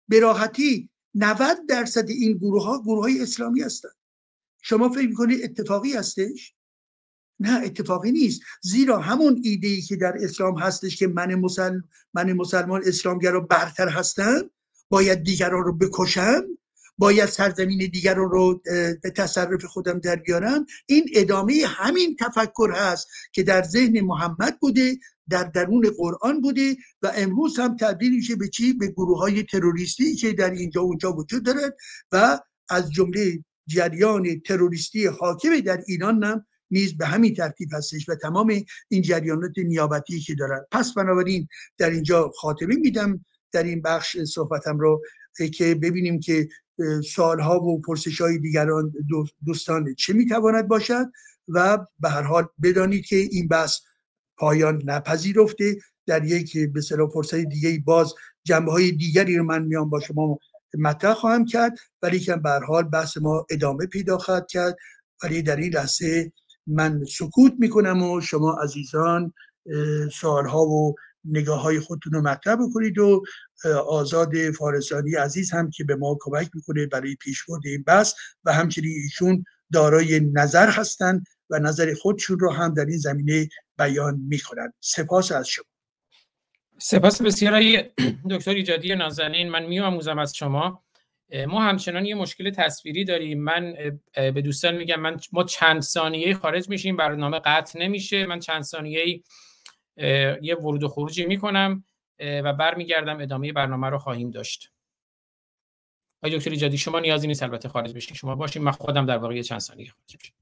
به 0.08 0.20
راحتی 0.20 0.90
90 1.14 1.66
درصد 1.68 2.08
این 2.08 2.32
گروه 2.32 2.64
ها 2.64 2.82
گروه 2.82 3.02
های 3.02 3.22
اسلامی 3.22 3.62
هستند. 3.62 3.94
شما 4.62 4.88
فکر 4.88 5.08
می‌کنید 5.08 5.44
اتفاقی 5.44 5.92
هستش؟ 5.92 6.54
نه 7.40 7.60
اتفاقی 7.64 8.12
نیست. 8.12 8.40
زیرا 8.62 8.98
همون 8.98 9.40
ایده 9.44 9.68
ای 9.68 9.82
که 9.82 9.96
در 9.96 10.14
اسلام 10.20 10.58
هستش 10.58 10.96
که 10.96 11.06
من, 11.06 11.34
مسلم 11.34 11.84
من 12.14 12.32
مسلمان 12.32 12.82
اسلامگرا 12.86 13.40
برتر 13.40 13.88
هستم 13.88 14.50
باید 14.88 15.22
دیگران 15.22 15.64
رو 15.64 15.78
بکشم 15.78 16.44
باید 16.98 17.28
سرزمین 17.28 17.78
دیگر 17.78 18.14
رو 18.14 18.62
به 19.02 19.10
تصرف 19.16 19.64
خودم 19.64 19.98
در 19.98 20.16
بیارم. 20.16 20.66
این 20.86 21.08
ادامه 21.14 21.54
همین 21.66 22.16
تفکر 22.20 22.72
هست 22.74 23.08
که 23.32 23.42
در 23.42 23.62
ذهن 23.62 24.00
محمد 24.00 24.58
بوده 24.60 24.96
در 25.28 25.44
درون 25.44 25.90
قرآن 25.98 26.40
بوده 26.40 26.76
و 27.02 27.12
امروز 27.16 27.58
هم 27.58 27.76
تبدیل 27.76 28.14
میشه 28.14 28.36
به 28.36 28.48
چی؟ 28.48 28.72
به 28.72 28.86
گروه 28.86 29.18
های 29.18 29.42
تروریستی 29.42 30.16
که 30.16 30.32
در 30.32 30.50
اینجا 30.50 30.80
اونجا 30.80 31.12
وجود 31.12 31.44
دارد 31.44 31.76
و 32.12 32.40
از 32.68 32.90
جمله 32.90 33.44
جریان 33.66 34.40
تروریستی 34.40 35.06
حاکم 35.06 35.60
در 35.60 35.82
ایران 35.86 36.24
هم 36.24 36.46
نیز 36.70 36.96
به 36.96 37.06
همین 37.06 37.34
ترتیب 37.34 37.68
هستش 37.72 38.08
و 38.08 38.14
تمام 38.14 38.64
این 38.88 39.02
جریانات 39.02 39.58
نیابتی 39.58 40.20
که 40.20 40.34
دارن. 40.34 40.64
پس 40.70 40.94
بنابراین 40.94 41.48
در 41.78 41.90
اینجا 41.90 42.32
خاتمه 42.40 42.76
میدم. 42.76 43.24
در 43.52 43.62
این 43.62 43.82
بخش 43.82 44.16
صحبتم 44.18 44.78
رو 44.78 45.02
که 45.52 45.74
ببینیم 45.74 46.20
که 46.20 46.48
سالها 47.14 47.60
و 47.60 47.80
پرسش 47.80 48.20
های 48.20 48.38
دیگران 48.38 48.92
دوستان 49.46 49.94
چه 49.94 50.12
می‌تواند 50.12 50.68
باشد 50.68 51.06
و 51.48 51.86
به 52.00 52.08
هر 52.08 52.22
حال 52.22 52.48
بدانید 52.62 53.06
که 53.06 53.16
این 53.16 53.48
بحث 53.48 53.78
پایان 54.36 54.82
نپذیرفته. 54.84 55.76
در 56.06 56.24
یک 56.24 56.58
به 56.72 56.80
صلاح 56.80 57.10
فرصت 57.10 57.34
دیگه 57.34 57.82
باز 57.84 58.14
جنبه 58.44 58.72
های 58.72 58.92
دیگری 58.92 59.36
رو 59.36 59.44
من 59.44 59.62
میان 59.62 59.90
با 59.90 60.00
شما 60.00 60.38
مطرح 60.78 61.14
خواهم 61.14 61.44
کرد. 61.44 61.78
ولی 62.02 62.20
که 62.20 62.36
به 62.36 62.60
حال 62.66 62.82
بحث 62.82 63.16
ما 63.16 63.46
ادامه 63.50 63.86
پیدا 63.86 64.18
خواهد 64.18 64.46
کرد. 64.46 64.76
ولی 65.22 65.42
در 65.42 65.56
این 65.56 65.74
لحظه 65.74 66.32
من 66.66 67.04
سکوت 67.04 67.52
می‌کنم 67.58 68.02
و 68.02 68.20
شما 68.20 68.52
عزیزان 68.62 69.32
سوالها 70.12 70.62
و 70.62 70.94
نگاه 71.24 71.62
های 71.62 71.80
خودتون 71.80 72.12
رو 72.12 72.20
مطرح 72.20 72.56
بکنید 72.56 72.98
و 72.98 73.22
آزاد 73.66 74.50
فارسانی 74.50 75.14
عزیز 75.14 75.52
هم 75.52 75.70
که 75.70 75.84
به 75.84 75.96
ما 75.96 76.18
کمک 76.20 76.48
می‌کنه 76.54 76.86
برای 76.86 77.16
پیشبرد 77.16 77.62
این 77.64 77.82
بحث 77.82 78.14
و 78.44 78.52
همچنین 78.52 78.92
ایشون 79.04 79.44
دارای 79.72 80.20
نظر 80.20 80.70
هستند 80.70 81.26
و 81.50 81.58
نظر 81.58 81.94
خودشون 81.94 82.38
رو 82.38 82.52
هم 82.52 82.74
در 82.74 82.84
این 82.84 82.98
زمینه 82.98 83.48
بیان 83.78 84.20
می‌کنن 84.28 84.72
سپاس 84.80 85.32
از 85.32 85.48
شما. 85.48 85.64
سپاس 86.78 87.22
بسیار 87.22 87.62
دکتر 88.30 88.50
ایجادی 88.50 88.94
نازنین. 88.94 89.48
من 89.48 89.66
میآموزم 89.66 90.18
از 90.18 90.36
شما. 90.36 90.84
ما 91.48 91.62
همچنان 91.62 92.06
یه 92.06 92.14
مشکل 92.14 92.50
تصویری 92.50 93.04
داریم. 93.04 93.42
من 93.42 93.74
به 94.14 94.42
دوستان 94.42 94.76
میگم 94.76 95.00
من 95.00 95.16
ما 95.32 95.44
چند 95.44 95.82
ثانیه 95.82 96.34
خارج 96.34 96.68
میشیم. 96.68 96.96
برنامه 96.96 97.40
قطع 97.44 97.78
نمیشه. 97.78 98.26
من 98.26 98.40
چند 98.40 98.62
ثانیه 98.62 99.22
یه 100.42 100.56
ورود 100.56 100.82
و 100.82 100.88
خروجی 100.88 101.26
می‌کنم. 101.26 101.84
و 102.20 102.52
برمیگردم 102.52 103.20
ادامه 103.20 103.52
برنامه 103.52 103.90
رو 103.90 103.98
خواهیم 103.98 104.30
داشت. 104.30 104.72
آقای 106.22 106.38
دکتر 106.38 106.50
ایجادی 106.50 106.78
شما 106.78 107.00
نیازی 107.00 107.26
نیست 107.26 107.42
البته 107.42 107.68
خارج 107.68 107.94
بشین. 107.94 108.16
شما 108.16 108.34
باشین 108.34 108.62
من 108.62 108.72
خودم 108.72 109.06
در 109.06 109.18
واقع 109.18 109.42
چند 109.42 109.58
ثانیه 109.60 109.90
خارج 109.90 110.16
میشم 110.22 110.34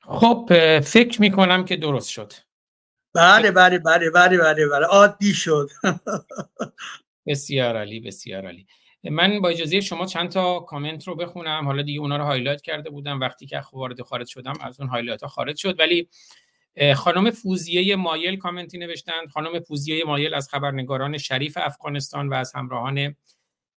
خب 0.00 0.48
فکر 0.80 1.20
می‌کنم 1.20 1.64
که 1.64 1.76
درست 1.76 2.08
شد. 2.08 2.32
بله 3.14 3.50
بله 3.50 3.78
بله 3.78 4.10
بله 4.10 4.38
بله 4.38 4.68
بله. 4.68 4.86
عادی 4.86 5.34
شد. 5.34 5.70
بسیار 7.26 7.76
عالی 7.76 8.00
بسیار 8.00 8.44
عالی. 8.44 8.66
من 9.04 9.40
با 9.40 9.48
اجازه 9.48 9.80
شما 9.80 10.06
چند 10.06 10.28
تا 10.28 10.60
کامنت 10.60 11.08
رو 11.08 11.14
بخونم. 11.14 11.64
حالا 11.64 11.82
دیگه 11.82 12.00
اونا 12.00 12.16
رو 12.16 12.24
highlight 12.24 12.62
کرده 12.62 12.90
بودم. 12.90 13.20
وقتی 13.20 13.46
که 13.46 13.62
وارد 13.72 14.02
خارج 14.02 14.26
شدم 14.28 14.52
از 14.60 14.80
اون 14.80 14.88
highlight 14.88 15.22
ها 15.22 15.28
خارج 15.28 15.56
شد. 15.56 15.80
ولی 15.80 16.08
خانم 16.96 17.30
فوزیه 17.30 17.96
مایل 17.96 18.36
کامنتی 18.36 18.78
نوشتند. 18.78 19.28
خانم 19.28 19.60
فوزیه 19.60 20.04
مایل 20.04 20.34
از 20.34 20.48
خبرنگاران 20.48 21.18
شریف 21.18 21.58
افغانستان 21.60 22.28
و 22.28 22.34
از 22.34 22.52
همراهان 22.54 23.16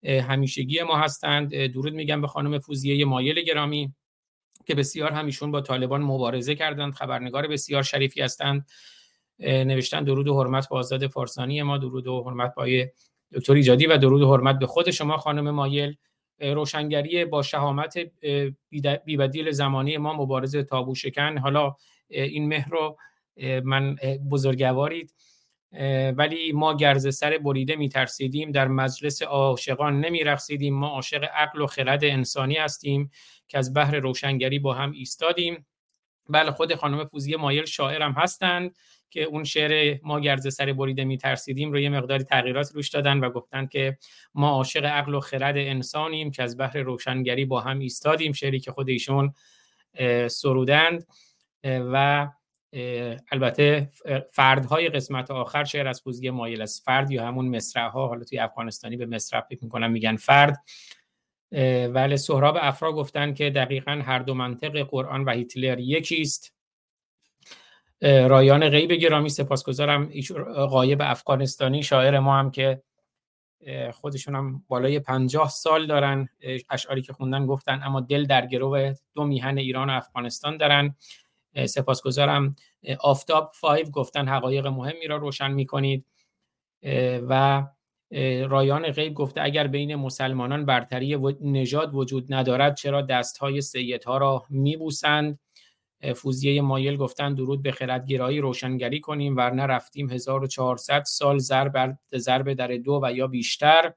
همیشگی 0.05 0.82
ما 0.82 0.99
هستند. 0.99 1.66
درود 1.66 1.95
میگم 1.95 2.20
به 2.20 2.26
خانم 2.26 2.59
فوزیه 2.59 3.05
مایل 3.05 3.43
گرامی 3.43 3.95
که 4.66 4.74
بسیار 4.74 5.12
همیشون 5.12 5.51
با 5.51 5.61
طالبان 5.61 6.03
مبارزه 6.03 6.55
کردند. 6.55 6.93
خبرنگار 6.93 7.47
بسیار 7.47 7.82
شریفی 7.82 8.20
هستند. 8.20 8.66
نوشتن 9.39 10.05
درود 10.05 10.28
و 10.28 10.43
حرمت 10.43 10.68
با 10.68 10.78
آزاد 10.78 11.07
فارسانی 11.07 11.62
ما 11.62 11.78
درود 11.78 12.07
و 12.07 12.22
حرمت 12.22 12.55
با 12.55 12.66
دکتر 13.32 13.53
ایجادی 13.53 13.87
و 13.87 13.97
درود 13.97 14.22
و 14.22 14.32
حرمت 14.32 14.59
به 14.59 14.66
خود 14.66 14.91
شما 14.91 15.16
خانم 15.16 15.51
مایل. 15.51 15.97
روشنگری 16.41 17.24
با 17.24 17.43
شهامت 17.43 17.99
بیبدیل 19.05 19.51
زمانی 19.51 19.97
ما 19.97 20.12
مبارزه 20.12 20.62
تابو 20.62 20.95
شکن. 20.95 21.39
حالا 21.39 21.74
این 22.09 22.49
مهر 22.49 22.68
رو 22.70 22.99
من 23.64 23.97
بزرگوارید. 24.30 25.14
ولی 26.16 26.53
ما 26.53 26.76
گرز 26.76 27.16
سر 27.16 27.39
بریده 27.39 27.76
می 27.76 27.89
ترسیدیم 27.89 28.51
در 28.51 28.68
مجلس 28.68 29.22
عاشقان 29.22 30.01
نمی 30.01 30.24
رخصیدیم 30.24 30.74
ما 30.74 30.89
عاشق 30.89 31.24
عقل 31.24 31.61
و 31.61 31.66
خرد 31.66 32.05
انسانی 32.05 32.55
هستیم 32.55 33.11
که 33.49 33.59
از 33.59 33.74
بحر 33.74 33.97
روشنگری 33.97 34.59
با 34.59 34.74
هم 34.74 34.93
ایستادیم. 34.93 35.66
بله 36.28 36.51
خود 36.51 36.74
خانم 36.74 37.05
فوزی 37.05 37.37
مایل 37.37 37.64
شاعرم 37.64 38.12
هستند. 38.12 38.76
که 39.11 39.23
اون 39.23 39.45
شعر 39.45 39.99
ما 40.03 40.21
گرز 40.21 40.55
سر 40.55 40.73
بریده 40.73 41.05
می 41.05 41.19
ترسیدیم 41.19 41.73
رو 41.73 41.79
یه 41.79 41.89
مقداری 41.89 42.25
تغییرات 42.25 42.71
روش 42.75 42.89
دادن 42.89 43.19
و 43.19 43.31
گفتن 43.31 43.67
که 43.67 43.99
ما 44.35 44.51
عاشق 44.51 44.85
عقل 44.85 45.15
و 45.15 45.21
خرد 45.21 45.57
انسانیم 45.57 46.31
که 46.31 46.43
از 46.43 46.59
بحر 46.59 46.79
روشنگری 46.79 47.45
با 47.45 47.61
هم 47.61 47.79
ایستادیم 47.79 48.33
شعری 48.33 48.61
که 48.61 48.73
خود 48.73 48.89
ایشون 48.89 49.35
سرودند. 50.29 51.07
و 51.65 52.29
البته 53.33 53.89
فردهای 54.33 54.89
قسمت 54.89 55.31
آخر 55.31 55.65
شعر 55.65 55.89
از 55.89 56.01
فوزی 56.01 56.31
مایل 56.31 56.63
است. 56.63 56.85
فرد 56.85 57.11
یا 57.11 57.27
همون 57.27 57.57
مصرع 57.57 57.89
ها 57.89 58.07
حالا 58.07 58.25
توی 58.25 58.39
افغانستانی 58.39 58.97
به 58.97 59.07
مصرع 59.07 59.41
فکر 59.41 59.65
می‌کنم 59.65 59.91
میگن 59.91 60.17
فرد. 60.17 60.65
ولی 61.89 62.17
سهراب 62.17 62.59
افرا 62.61 62.93
گفتن 62.93 63.35
که 63.35 63.51
دقیقا 63.51 64.03
هر 64.05 64.19
دو 64.19 64.35
منطق 64.35 64.83
قرآن 64.83 65.25
و 65.25 65.31
هیتلر 65.31 65.79
یکیست. 65.79 66.56
رایان 68.03 68.68
غیب 68.68 68.92
گرامی 68.92 69.28
سپاسگزارم. 69.28 70.11
قایب 70.70 71.03
افغانستانی 71.03 71.82
شاعر 71.82 72.18
ما 72.18 72.39
هم 72.39 72.51
که 72.51 72.82
خودشون 73.93 74.35
هم 74.35 74.62
بالای 74.68 75.01
پنجاه 75.01 75.48
سال 75.48 75.86
دارن. 75.86 76.28
اشعاری 76.70 77.02
که 77.02 77.12
خوندن 77.12 77.47
گفتن 77.47 77.81
اما 77.85 78.01
دل 78.01 78.24
در 78.24 78.47
گروه 78.47 78.94
دو 79.14 79.24
میهن 79.24 79.59
ایران 79.59 79.90
و 79.90 79.93
افغانستان 79.93 80.56
دارن. 80.56 80.94
سپاسگزارم. 81.66 82.56
آفتاب 83.01 83.51
فایو 83.55 83.86
گفتن 83.90 84.28
حقایق 84.28 84.66
مهمی 84.66 85.06
را 85.06 85.16
روشن 85.16 85.51
می‌کنید. 85.51 86.06
و 87.28 87.66
رایان 88.48 88.90
غیب 88.90 89.14
گفته 89.14 89.43
اگر 89.43 89.66
بین 89.66 89.94
مسلمانان 89.94 90.64
برتری 90.64 91.16
نژاد 91.40 91.94
وجود 91.94 92.35
ندارد 92.35 92.77
چرا 92.77 93.02
دستهای 93.02 93.60
سیدها 93.60 94.18
را 94.18 94.44
میبوسند؟ 94.51 95.39
فوزیه 96.16 96.62
مایل 96.62 96.97
گفتن 96.97 97.35
درود 97.35 97.62
به 97.62 97.73
خردگرایی 97.73 98.40
روشنگری 98.40 99.01
کنیم 99.01 99.36
ورنه 99.36 99.66
رفتیم 99.66 100.10
1400 100.10 101.02
سال 101.02 101.39
ضرب 101.39 101.98
ضرب 102.16 102.52
در 102.52 102.66
دو 102.66 103.01
و 103.02 103.12
یا 103.12 103.27
بیشتر. 103.27 103.93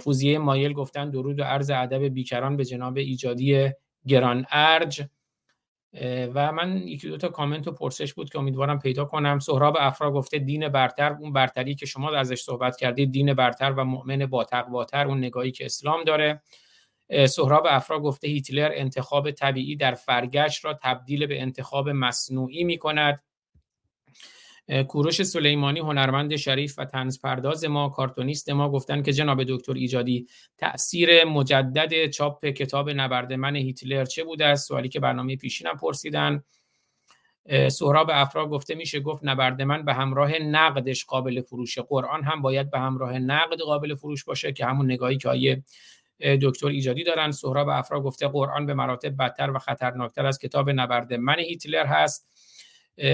فوزیه 0.00 0.38
مایل 0.38 0.72
گفتن 0.72 1.10
درود 1.10 1.40
و 1.40 1.42
عرض 1.42 1.70
ادب 1.70 2.02
بیکران 2.02 2.56
به 2.56 2.64
جناب 2.64 2.96
ایجادی 2.96 3.70
گران 4.06 4.46
ارج. 4.50 5.02
و 6.34 6.52
من 6.52 6.76
یکی 6.76 7.08
دو 7.08 7.16
تا 7.16 7.28
کامنت 7.28 7.68
و 7.68 7.72
پرسش 7.72 8.14
بود 8.14 8.30
که 8.30 8.38
امیدوارم 8.38 8.78
پیدا 8.78 9.04
کنم. 9.04 9.38
سهراب 9.38 9.76
افرا 9.80 10.12
گفته 10.12 10.38
دین 10.38 10.68
برتر 10.68 11.12
اون 11.12 11.32
برتری 11.32 11.74
که 11.74 11.86
شما 11.86 12.16
ازش 12.16 12.40
صحبت 12.40 12.76
کردید 12.76 13.12
دین 13.12 13.34
برتر 13.34 13.72
و 13.72 13.84
مؤمن 13.84 14.26
با 14.26 14.44
تقواتر 14.44 15.06
اون 15.06 15.18
نگاهی 15.18 15.50
که 15.50 15.64
اسلام 15.64 16.04
داره. 16.04 16.42
سهراب 17.28 17.66
افرا 17.68 18.00
گفته 18.00 18.28
هیتلر 18.28 18.70
انتخاب 18.74 19.30
طبیعی 19.30 19.76
در 19.76 19.94
فرگشت 19.94 20.64
را 20.64 20.78
تبدیل 20.82 21.26
به 21.26 21.42
انتخاب 21.42 21.88
مصنوعی 21.88 22.64
می 22.64 22.78
کند 22.78 23.22
کوروش 24.88 25.22
سلیمانی 25.22 25.80
هنرمند 25.80 26.36
شریف 26.36 26.78
و 26.78 26.84
تنز 26.84 27.20
پرداز 27.20 27.64
ما 27.64 27.88
کارتونیست 27.88 28.50
ما 28.50 28.70
گفتن 28.70 29.02
که 29.02 29.12
جناب 29.12 29.44
دکتر 29.44 29.72
ایجادی 29.72 30.26
تاثیر 30.58 31.24
مجدد 31.24 32.10
چاپ 32.10 32.46
کتاب 32.46 32.90
نبرد 32.90 33.32
من 33.32 33.56
هیتلر 33.56 34.04
چه 34.04 34.24
بوده 34.24 34.46
است؟ 34.46 34.68
سوالی 34.68 34.88
که 34.88 35.00
برنامه 35.00 35.36
پیشینم 35.36 35.76
پرسیدن. 35.76 36.42
سهراب 37.68 38.10
افرا 38.12 38.48
گفته 38.48 38.74
میشه 38.74 39.00
گفت 39.00 39.24
نبرد 39.24 39.62
من 39.62 39.84
به 39.84 39.94
همراه 39.94 40.38
نقدش 40.38 41.04
قابل 41.04 41.40
فروش 41.40 41.78
قرآن 41.78 42.24
هم 42.24 42.42
باید 42.42 42.70
به 42.70 42.78
همراه 42.78 43.18
نقد 43.18 43.60
قابل 43.60 43.94
فروش 43.94 44.24
باشه 44.24 44.52
که 44.52 44.66
همون 44.66 44.90
نگاهی 44.92 45.16
که 45.16 45.28
آیه 45.28 45.62
دکتر 46.20 46.66
ایجادی 46.66 47.04
دارن. 47.04 47.30
سهراب 47.30 47.68
افرا 47.68 48.00
گفته 48.00 48.28
قرآن 48.28 48.66
به 48.66 48.74
مراتب 48.74 49.16
بدتر 49.16 49.50
و 49.50 49.58
خطرناکتر 49.58 50.26
از 50.26 50.38
کتاب 50.38 50.70
نبرد 50.70 51.14
من 51.14 51.38
هیتلر 51.38 51.86
هست. 51.86 52.28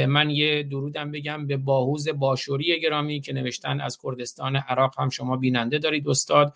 من 0.09 0.31
یه 0.31 0.63
درودم 0.63 1.11
بگم 1.11 1.47
به 1.47 1.57
باهوز 1.57 2.09
باشوری 2.09 2.81
گرامی 2.81 3.21
که 3.21 3.33
نوشتن 3.33 3.81
از 3.81 3.99
کردستان 4.03 4.57
عراق 4.57 4.95
هم 4.99 5.09
شما 5.09 5.37
بیننده 5.37 5.79
دارید 5.79 6.09
استاد. 6.09 6.55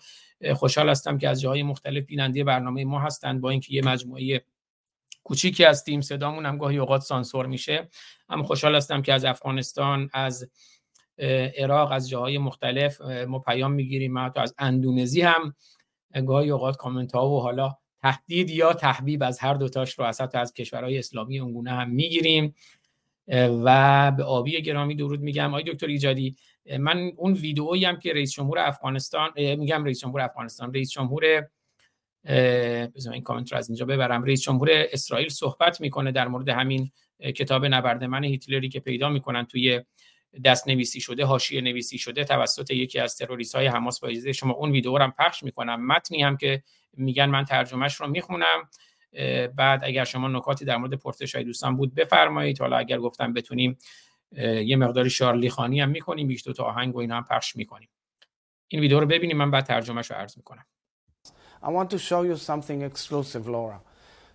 خوشحال 0.53 0.89
هستم 0.89 1.17
که 1.17 1.29
از 1.29 1.41
جاهای 1.41 1.63
مختلف 1.63 2.05
بیننده 2.05 2.43
برنامه 2.43 2.85
ما 2.85 2.99
هستند. 2.99 3.41
با 3.41 3.49
اینکه 3.49 3.73
یه 3.73 3.81
مجموعه 3.85 4.45
کوچیکی 5.23 5.63
هستیم 5.63 6.01
صدامون 6.01 6.45
هم 6.45 6.57
گاهی 6.57 6.77
اوقات 6.77 7.01
سانسور 7.01 7.45
میشه. 7.45 7.89
اما 8.29 8.43
خوشحال 8.43 8.75
هستم 8.75 9.01
که 9.01 9.13
از 9.13 9.25
افغانستان 9.25 10.09
از 10.13 10.49
عراق 11.57 11.91
از 11.91 12.09
جاهای 12.09 12.37
مختلف 12.37 13.01
ما 13.01 13.39
پیام 13.39 13.71
می‌گیریم. 13.71 14.13
ما 14.13 14.29
تو 14.29 14.39
از 14.39 14.55
اندونزی 14.57 15.21
هم 15.21 15.55
گاهی 16.21 16.49
اوقات 16.49 16.77
کامنت 16.77 17.11
ها 17.11 17.29
و 17.29 17.41
حالا 17.41 17.77
تهدید 18.01 18.49
یا 18.49 18.73
تحبیب 18.73 19.23
از 19.23 19.39
هر 19.39 19.53
دوتاش 19.53 19.99
رو 19.99 20.05
از 20.05 20.21
از 20.21 20.53
کشورهای 20.53 20.97
اسلامی 20.97 21.39
اونگونه 21.39 21.71
هم 21.71 21.89
می‌گیریم. 21.89 22.55
و 23.63 24.11
به 24.11 24.23
آبی 24.23 24.61
گرامی 24.61 24.95
درود 24.95 25.21
میگم. 25.21 25.49
آقای 25.49 25.63
دکتر 25.63 25.87
ایجادی 25.87 26.35
من 26.79 27.11
اون 27.17 27.33
ویدئویی 27.33 27.85
هم 27.85 27.99
که 27.99 28.13
رئیس 28.13 28.31
جمهور 28.33 28.59
افغانستان 28.59 29.29
میگم 29.35 29.83
رئیس 29.83 29.99
جمهور 29.99 30.21
افغانستان 30.21 30.73
رئیس 30.73 30.91
جمهور 30.91 31.47
بذار 32.95 33.13
این 33.13 33.23
کامنت 33.23 33.51
رو 33.51 33.57
از 33.57 33.69
اینجا 33.69 33.85
ببرم. 33.85 34.23
رئیس 34.23 34.41
جمهور 34.41 34.69
اسرائیل 34.71 35.29
صحبت 35.29 35.81
می‌کنه 35.81 36.11
در 36.11 36.27
مورد 36.27 36.49
همین 36.49 36.91
کتاب 37.19 37.65
نبرد 37.65 38.03
من 38.03 38.23
هیتلری 38.23 38.69
که 38.69 38.79
پیدا 38.79 39.09
می‌کنن 39.09 39.45
توی 39.45 39.81
دست 40.43 40.67
نویسی 40.67 41.01
شده 41.01 41.25
حاشیه 41.25 41.61
نویسی 41.61 41.97
شده 41.97 42.23
توسط 42.23 42.71
یکی 42.71 42.99
از 42.99 43.17
تروریست 43.17 43.55
های 43.55 43.67
حماس 43.67 43.99
با 43.99 44.07
اجازه 44.07 44.31
شما 44.31 44.53
اون 44.53 44.71
ویدیو 44.71 44.97
هم 44.97 45.13
پخش 45.19 45.43
می‌کنم. 45.43 45.85
متنی 45.85 46.23
هم 46.23 46.37
که 46.37 46.63
میگن 46.93 47.25
من 47.25 47.45
ترجمهش 47.45 47.95
رو 47.95 48.07
می‌خونم. 48.07 48.69
بعد 49.55 49.83
اگر 49.83 50.03
شما 50.03 50.27
نکاتی 50.27 50.65
در 50.65 50.77
مورد 50.77 50.93
پرسش 50.93 51.35
های 51.35 51.43
دوستان 51.43 51.77
بود 51.77 51.95
بفرمایید. 51.95 52.59
حالا 52.59 52.77
اگر 52.77 52.97
گفتم 52.97 53.33
بتونیم 53.33 53.77
یه 54.65 54.75
مقداری 54.75 55.09
شارلی 55.09 55.49
خانی 55.49 55.81
هم 55.81 55.89
می‌کنیم 55.89 56.27
بیش 56.27 56.47
دو 56.47 56.53
تا 56.53 56.63
آهنگ 56.63 56.95
و 56.95 56.99
اینا 56.99 57.17
هم 57.17 57.23
پخش 57.23 57.55
می‌کنیم. 57.55 57.89
این 58.67 58.81
ویدیو 58.81 58.99
رو 58.99 59.05
ببینیم 59.05 59.37
من 59.37 59.51
بعد 59.51 59.65
ترجمهش 59.65 60.11
رو 60.11 60.17
عرض 60.17 60.37
می‌کنم. 60.37 60.65
I 61.63 61.67
want 61.67 61.89
to 61.89 61.97
show 61.97 62.23
you 62.23 62.37
something 62.37 62.81
exclusive, 62.91 63.47
Laura. 63.47 63.79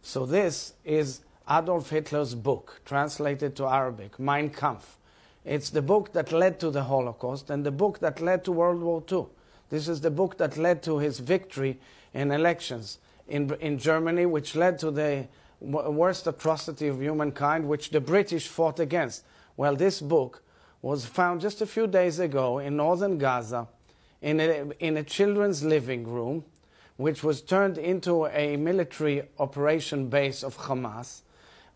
So 0.02 0.26
this 0.26 0.74
is 0.84 1.20
Adolf 1.46 1.90
Hitler's 1.90 2.34
book, 2.34 2.80
translated 2.84 3.54
to 3.56 3.64
Arabic, 3.66 4.18
Mein 4.18 4.50
Kampf. 4.60 4.99
It's 5.44 5.70
the 5.70 5.82
book 5.82 6.12
that 6.12 6.32
led 6.32 6.60
to 6.60 6.70
the 6.70 6.84
Holocaust 6.84 7.50
and 7.50 7.64
the 7.64 7.70
book 7.70 8.00
that 8.00 8.20
led 8.20 8.44
to 8.44 8.52
World 8.52 8.82
War 8.82 9.02
II. 9.10 9.26
This 9.70 9.88
is 9.88 10.00
the 10.00 10.10
book 10.10 10.36
that 10.38 10.56
led 10.56 10.82
to 10.82 10.98
his 10.98 11.18
victory 11.20 11.78
in 12.12 12.30
elections 12.30 12.98
in, 13.28 13.54
in 13.60 13.78
Germany, 13.78 14.26
which 14.26 14.54
led 14.54 14.78
to 14.80 14.90
the 14.90 15.26
worst 15.60 16.26
atrocity 16.26 16.88
of 16.88 17.00
humankind, 17.00 17.66
which 17.68 17.90
the 17.90 18.00
British 18.00 18.48
fought 18.48 18.80
against. 18.80 19.24
Well, 19.56 19.76
this 19.76 20.00
book 20.00 20.42
was 20.82 21.06
found 21.06 21.40
just 21.40 21.60
a 21.60 21.66
few 21.66 21.86
days 21.86 22.18
ago 22.18 22.58
in 22.58 22.76
northern 22.76 23.18
Gaza 23.18 23.68
in 24.20 24.40
a, 24.40 24.70
in 24.80 24.96
a 24.96 25.02
children's 25.02 25.62
living 25.62 26.06
room, 26.06 26.44
which 26.96 27.22
was 27.22 27.40
turned 27.40 27.78
into 27.78 28.26
a 28.26 28.56
military 28.56 29.22
operation 29.38 30.08
base 30.08 30.42
of 30.42 30.56
Hamas. 30.56 31.22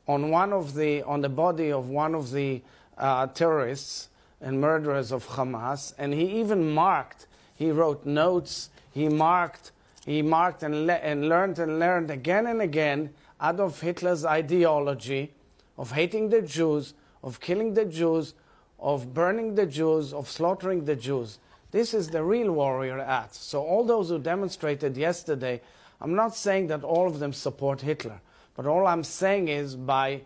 On 0.07 0.31
one 0.31 0.53
of 0.53 0.75
the 0.75 1.03
on 1.03 1.23
the 1.23 1.31
body 1.31 1.73
of 1.73 1.89
one 1.89 2.15
of 2.15 2.31
the 2.31 2.63
uh, 2.99 3.27
terrorists 3.29 4.09
and 4.41 4.61
murderers 4.61 5.13
of 5.13 5.27
Hamas, 5.29 5.95
and 5.99 6.13
he 6.13 6.41
even 6.41 6.71
marked. 6.73 7.27
He 7.55 7.71
wrote 7.71 8.05
notes. 8.05 8.71
He 8.93 9.09
marked 9.09 9.73
he 10.05 10.21
marked 10.21 10.63
and, 10.63 10.87
le- 10.87 10.95
and 10.95 11.29
learned 11.29 11.59
and 11.59 11.79
learned 11.79 12.11
again 12.11 12.47
and 12.47 12.61
again 12.61 13.11
Adolf 13.43 13.81
Hitler's 13.81 14.25
ideology 14.25 15.33
of 15.77 15.93
hating 15.93 16.29
the 16.29 16.43
Jews, 16.43 16.95
of 17.23 17.41
killing 17.41 17.75
the 17.75 17.85
Jews, 17.85 18.35
of 18.79 19.15
burning 19.15 19.55
the 19.55 19.67
Jews, 19.67 20.13
of 20.13 20.29
slaughtering 20.29 20.85
the 20.85 20.95
Jews. 20.95 21.39
This 21.71 21.95
is 21.95 22.09
the 22.09 22.23
real 22.23 22.53
warrior 22.53 23.01
act. 23.01 23.35
So, 23.35 23.63
all 23.63 23.85
those 23.85 24.11
who 24.11 24.19
demonstrated 24.19 24.97
yesterday, 24.97 25.61
I'm 26.01 26.15
not 26.15 26.37
saying 26.37 26.69
that 26.69 26.85
all 26.85 27.07
of 27.07 27.19
them 27.19 27.33
support 27.33 27.81
Hitler, 27.81 28.21
but 28.55 28.67
all 28.67 28.87
I'm 28.87 29.03
saying 29.03 29.49
is 29.49 29.75
by, 29.75 30.23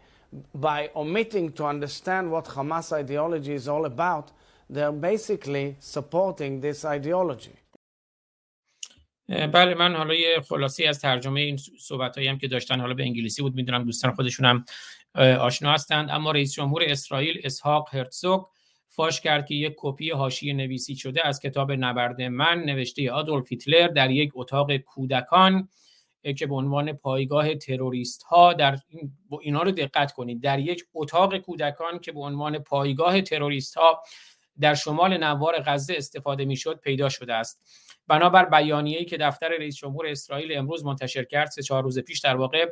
by 0.55 0.91
omitting 0.95 1.53
to 1.53 1.65
understand 1.65 2.31
what 2.31 2.45
Hamas 2.47 2.93
ideology 2.93 3.55
is 3.55 3.69
all 3.69 3.85
about, 3.85 4.33
they're 4.71 4.93
basically 4.93 5.77
supporting 5.81 6.61
this 6.61 6.85
ideology. 6.85 7.55
بله 9.29 9.75
من 9.75 9.95
حالا 9.95 10.15
یه 10.15 10.41
خلاصی 10.49 10.85
از 10.85 11.01
ترجمه 11.01 11.41
این 11.41 11.57
صحبت 11.81 12.19
هم 12.19 12.39
که 12.39 12.49
داشتن 12.49 12.81
حالا 12.81 12.95
به 12.95 13.03
انگلیسی 13.03 13.43
بود 13.43 13.55
می‌دونم 13.55 13.85
دوستان 13.85 14.13
خودشون 14.13 14.47
هم 14.47 14.65
آشنا 15.41 15.73
هستند 15.73 16.11
اما 16.11 16.31
رئیس 16.31 16.55
جمهور 16.55 16.83
اسرائیل 16.87 17.41
اسحاق 17.45 17.89
هرتزوگ 17.93 18.47
فاش 18.89 19.21
کرد 19.21 19.47
که 19.47 19.55
یک 19.55 19.75
کپی 19.77 20.11
حاشیه 20.11 20.53
نویسی 20.53 20.97
شده 20.97 21.27
از 21.27 21.41
کتاب 21.41 21.73
نبرد 21.73 22.23
من 22.23 22.59
نوشته 22.59 23.11
آدولف 23.11 23.53
هیتلر 23.53 23.89
در 23.89 24.11
یک 24.11 24.31
اتاق 24.35 24.77
کودکان 24.77 25.69
که 26.35 26.47
به 26.47 26.55
عنوان 26.55 26.93
پایگاه 26.93 27.55
تروریست 27.55 28.23
ها 28.23 28.53
در 28.53 28.79
این 28.89 29.13
اینا 29.41 29.63
رو 29.63 29.71
دقت 29.71 30.13
کنید. 30.13 30.43
در 30.43 30.59
یک 30.59 30.85
اتاق 30.95 31.37
کودکان 31.39 31.99
که 31.99 32.13
به 32.13 32.21
عنوان 32.21 32.59
پایگاه 32.59 33.21
تروریست 33.21 33.75
ها 33.75 34.03
در 34.61 34.75
شمال 34.75 35.17
نوار 35.17 35.63
غزه 35.67 35.95
استفاده 35.97 36.45
می‌شد 36.45 36.81
پیدا 36.81 37.09
شده 37.09 37.35
است. 37.35 37.61
بنابر 38.07 38.45
بیانیه‌ای 38.45 39.05
که 39.05 39.17
دفتر 39.17 39.49
رئیس 39.49 39.77
جمهور 39.77 40.07
اسرائیل 40.07 40.59
امروز 40.59 40.85
منتشر 40.85 41.25
کرد 41.25 41.51
سه 41.51 41.63
چهار 41.63 41.83
روز 41.83 41.99
پیش 41.99 42.21
در 42.21 42.37
واقع 42.37 42.67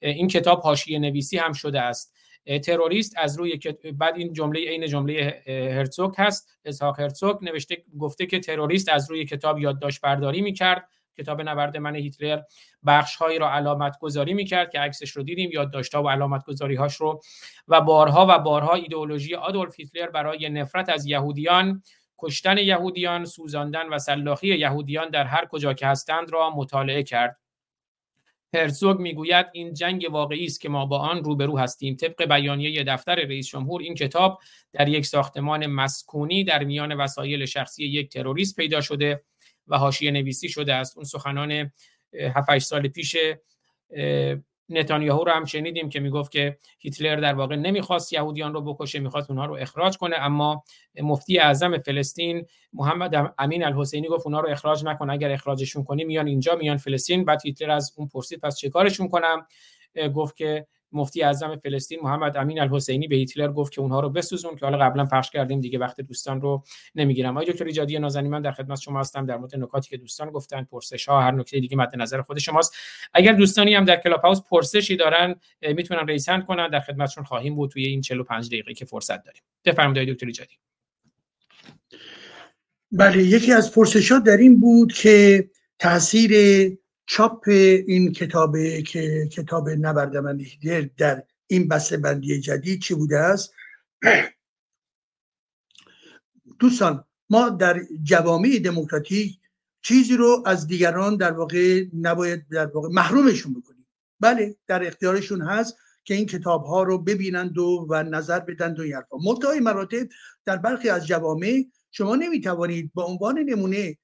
این 0.00 0.28
کتاب 0.28 0.60
حاشیه 0.60 0.98
نویسی 0.98 1.38
هم 1.38 1.52
شده 1.52 1.80
است. 1.80 2.14
تروریست 2.64 3.14
از 3.16 3.38
روی 3.38 3.58
بعد 3.98 4.16
این 4.16 4.32
جمله 4.32 4.60
عین 4.60 4.86
جمله 4.86 5.42
هرتزوگ 5.46 6.14
هست 6.18 6.58
اسحاق 6.64 7.00
هرتزوگ 7.00 7.44
نوشته 7.44 7.84
گفته 7.98 8.26
که 8.26 8.40
تروریست 8.40 8.88
از 8.88 9.10
روی 9.10 9.24
کتاب 9.24 9.58
یادداشت 9.58 10.00
برداری 10.00 10.42
می‌کرد. 10.42 10.88
کتاب 11.18 11.42
نبرد 11.42 11.76
من 11.76 11.96
هیتلر 11.96 12.40
بخش 12.86 13.16
هایی 13.16 13.38
را 13.38 13.52
علامت 13.52 13.98
گذاری 13.98 14.34
می‌کرد 14.34 14.70
که 14.70 14.80
عکسش 14.80 15.10
رو 15.10 15.22
دیدیم 15.22 15.50
یادداشت 15.52 15.94
ها 15.94 16.02
و 16.02 16.08
علامت 16.08 16.44
گذاری 16.44 16.74
هاش 16.74 16.96
رو. 16.96 17.20
و 17.68 17.80
بارها 17.80 18.26
و 18.30 18.38
بارها 18.38 18.74
ایدئولوژی 18.74 19.34
آدولف 19.34 19.80
هیتلر 19.80 20.10
برای 20.10 20.48
نفرت 20.48 20.88
از 20.88 21.06
یهودیان 21.06 21.82
کشتن 22.18 22.58
یهودیان 22.58 23.24
سوزاندن 23.24 23.88
و 23.88 23.98
سلاخی 23.98 24.46
یهودیان 24.46 25.10
در 25.10 25.24
هر 25.24 25.44
کجا 25.46 25.72
که 25.72 25.86
هستند 25.86 26.32
را 26.32 26.50
مطالعه 26.50 27.02
کرد. 27.02 27.36
هرزوگ 28.54 28.98
می‌گوید 28.98 29.46
این 29.52 29.74
جنگ 29.74 30.06
واقعی 30.10 30.44
است 30.44 30.60
که 30.60 30.68
ما 30.68 30.86
با 30.86 30.98
آن 30.98 31.24
روبرو 31.24 31.58
هستیم. 31.58 31.96
طبق 31.96 32.24
بیانیه 32.24 32.84
دفتر 32.84 33.14
رئیس 33.14 33.48
جمهور 33.48 33.82
این 33.82 33.94
کتاب 33.94 34.40
در 34.72 34.88
یک 34.88 35.06
ساختمان 35.06 35.66
مسکونی 35.66 36.44
در 36.44 36.64
میان 36.64 36.92
وسایل 36.92 37.44
شخصی 37.44 37.84
یک 37.84 38.08
تروریست 38.08 38.56
پیدا 38.56 38.80
شده. 38.80 39.22
و 39.68 39.78
حاشیه 39.78 40.10
نویسی 40.10 40.48
شده 40.48 40.74
است. 40.74 40.96
اون 40.96 41.04
سخنان 41.04 41.72
7 42.34 42.58
سال 42.58 42.88
پیش 42.88 43.16
نتانیاهو 44.68 45.24
رو 45.24 45.32
هم 45.32 45.44
شنیدیم 45.44 45.88
که 45.88 46.00
می‌گفت 46.00 46.32
که 46.32 46.58
هیتلر 46.78 47.16
در 47.16 47.34
واقع 47.34 47.56
نمی‌خواست 47.56 48.12
یهودیان 48.12 48.54
رو 48.54 48.74
بکشه 48.74 48.98
می‌خواست 48.98 49.30
اونها 49.30 49.46
رو 49.46 49.54
اخراج 49.54 49.96
کنه. 49.96 50.16
اما 50.16 50.64
مفتی 51.02 51.38
اعظم 51.38 51.78
فلسطین 51.78 52.46
محمد 52.72 53.34
امین 53.38 53.64
الحسینی 53.64 54.08
گفت 54.08 54.26
اونها 54.26 54.40
رو 54.40 54.50
اخراج 54.50 54.84
نکن 54.84 55.10
اگر 55.10 55.30
اخراجشون 55.30 55.84
کنی 55.84 56.04
میان 56.04 56.26
اینجا 56.26 56.56
میان 56.56 56.76
فلسطین. 56.76 57.24
بعد 57.24 57.40
هیتلر 57.44 57.70
از 57.70 57.92
اون 57.96 58.08
پرسید 58.08 58.40
پس 58.40 58.56
چه 58.56 58.70
کارشون 58.70 59.08
کنم؟ 59.08 59.46
گفت 60.14 60.36
که 60.36 60.66
مفتی 60.92 61.22
اعظم 61.22 61.56
فلسطین 61.56 61.98
محمد 62.02 62.36
امین 62.36 62.60
الحسینی 62.60 63.08
به 63.08 63.16
هیتلر 63.16 63.52
گفت 63.52 63.72
که 63.72 63.80
اونها 63.80 64.00
رو 64.00 64.10
بسوزون 64.10 64.56
که 64.56 64.66
حالا 64.66 64.78
قبلا 64.78 65.04
پخش 65.04 65.30
کردیم 65.30 65.60
دیگه 65.60 65.78
وقت 65.78 66.00
دوستان 66.00 66.40
رو 66.40 66.62
نمی‌گیرم. 66.94 67.36
آقای 67.36 67.52
دکتر 67.52 67.64
ایجادی 67.64 67.98
نازنین 67.98 68.30
من 68.30 68.42
در 68.42 68.52
خدمت 68.52 68.80
شما 68.80 69.00
هستم. 69.00 69.26
در 69.26 69.36
مورد 69.36 69.56
نکاتی 69.56 69.90
که 69.90 69.96
دوستان 69.96 70.30
گفتن 70.30 70.64
پرسش 70.64 71.08
ها 71.08 71.20
هر 71.20 71.30
نکته 71.30 71.60
دیگه 71.60 71.76
مد 71.76 71.96
نظر 71.96 72.22
خود 72.22 72.38
شماست. 72.38 72.76
اگر 73.14 73.32
دوستانی 73.32 73.74
هم 73.74 73.84
در 73.84 73.96
کلاب 73.96 74.20
هاوس 74.20 74.40
پرسشی 74.50 74.96
دارن 74.96 75.34
می‌تونن 75.62 76.06
ریسند 76.06 76.46
کنن. 76.46 76.70
در 76.70 76.80
خدمتشون 76.80 77.24
خواهیم 77.24 77.54
بود 77.54 77.70
توی 77.70 77.86
این 77.86 78.00
45 78.00 78.46
دقیقه 78.46 78.74
که 78.74 78.84
فرصت 78.84 79.24
داریم. 79.24 79.42
بفرمایید 79.64 80.08
دکتر 80.08 80.26
ایجادی. 80.26 80.54
بله 82.92 83.22
یکی 83.24 83.52
از 83.52 83.74
پرسش 83.74 84.12
ها 84.12 84.18
در 84.18 84.36
این 84.36 84.60
بود 84.60 84.92
که 84.92 85.50
تاثیر 85.78 86.32
چاپ 87.10 87.44
این 87.86 88.12
کتاب 88.12 88.56
که 88.86 89.28
کتاب 89.32 89.70
نبرد 89.70 90.12
در 90.96 91.22
این 91.46 91.68
بسته 91.68 91.96
بندی 91.96 92.40
جدید 92.40 92.80
چی 92.80 92.94
بوده 92.94 93.18
است؟ 93.18 93.54
دوستان 96.60 97.04
ما 97.30 97.48
در 97.48 97.80
جوامع 98.02 98.58
دموکراتیک 98.64 99.38
چیزی 99.82 100.16
رو 100.16 100.42
از 100.46 100.66
دیگران 100.66 101.16
در 101.16 101.32
واقع 101.32 101.84
نباید 102.00 102.48
در 102.48 102.66
واقع 102.66 102.88
محرومشون 102.88 103.54
بکنیم. 103.54 103.86
بله 104.20 104.56
در 104.66 104.86
اختیارشون 104.86 105.42
هست 105.42 105.76
که 106.04 106.14
این 106.14 106.26
کتاب 106.26 106.64
ها 106.64 106.82
رو 106.82 106.98
ببینند 106.98 107.58
و, 107.58 107.86
و 107.90 108.02
نظر 108.02 108.40
بدند 108.40 108.80
و 108.80 108.82
این 108.82 108.94
منتهای 109.26 109.60
مراتب 109.60 110.08
در 110.44 110.56
برخی 110.56 110.88
از 110.88 111.06
جوامع 111.06 111.64
شما 111.90 112.16
نمی‌توانید 112.16 112.92
به 112.94 113.02
عنوان 113.02 113.38
نمونه 113.38 113.96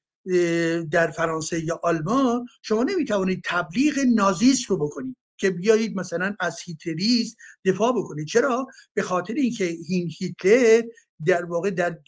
در 0.91 1.11
فرانسه 1.11 1.65
یا 1.65 1.81
آلمان 1.83 2.47
شما 2.63 2.83
نمی‌توانید 2.83 3.43
تبلیغ 3.45 3.99
نازیست 4.15 4.71
رو 4.71 4.77
بکنید 4.77 5.17
که 5.37 5.51
بیایید 5.51 5.97
مثلا 5.97 6.37
از 6.41 6.61
هیتلریز 6.65 7.37
دفاع 7.65 7.93
بکنید. 7.93 8.27
چرا؟ 8.27 8.67
به 8.95 9.03
خاطر 9.03 9.35
اینکه 9.35 9.77
این 9.89 10.11
هیتلر 10.19 10.83
در 11.27 11.45
واقع 11.45 11.71
در, 11.71 11.99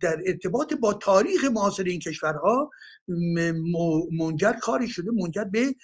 در 0.00 0.22
ارتباط 0.26 0.74
با 0.74 0.94
تاریخ 0.94 1.44
معاصر 1.44 1.84
این 1.84 2.00
کشورها 2.00 2.70
منجر 4.18 4.52
کاری 4.52 4.88
شده 4.88 5.10
منجر 5.10 5.44
به 5.44 5.74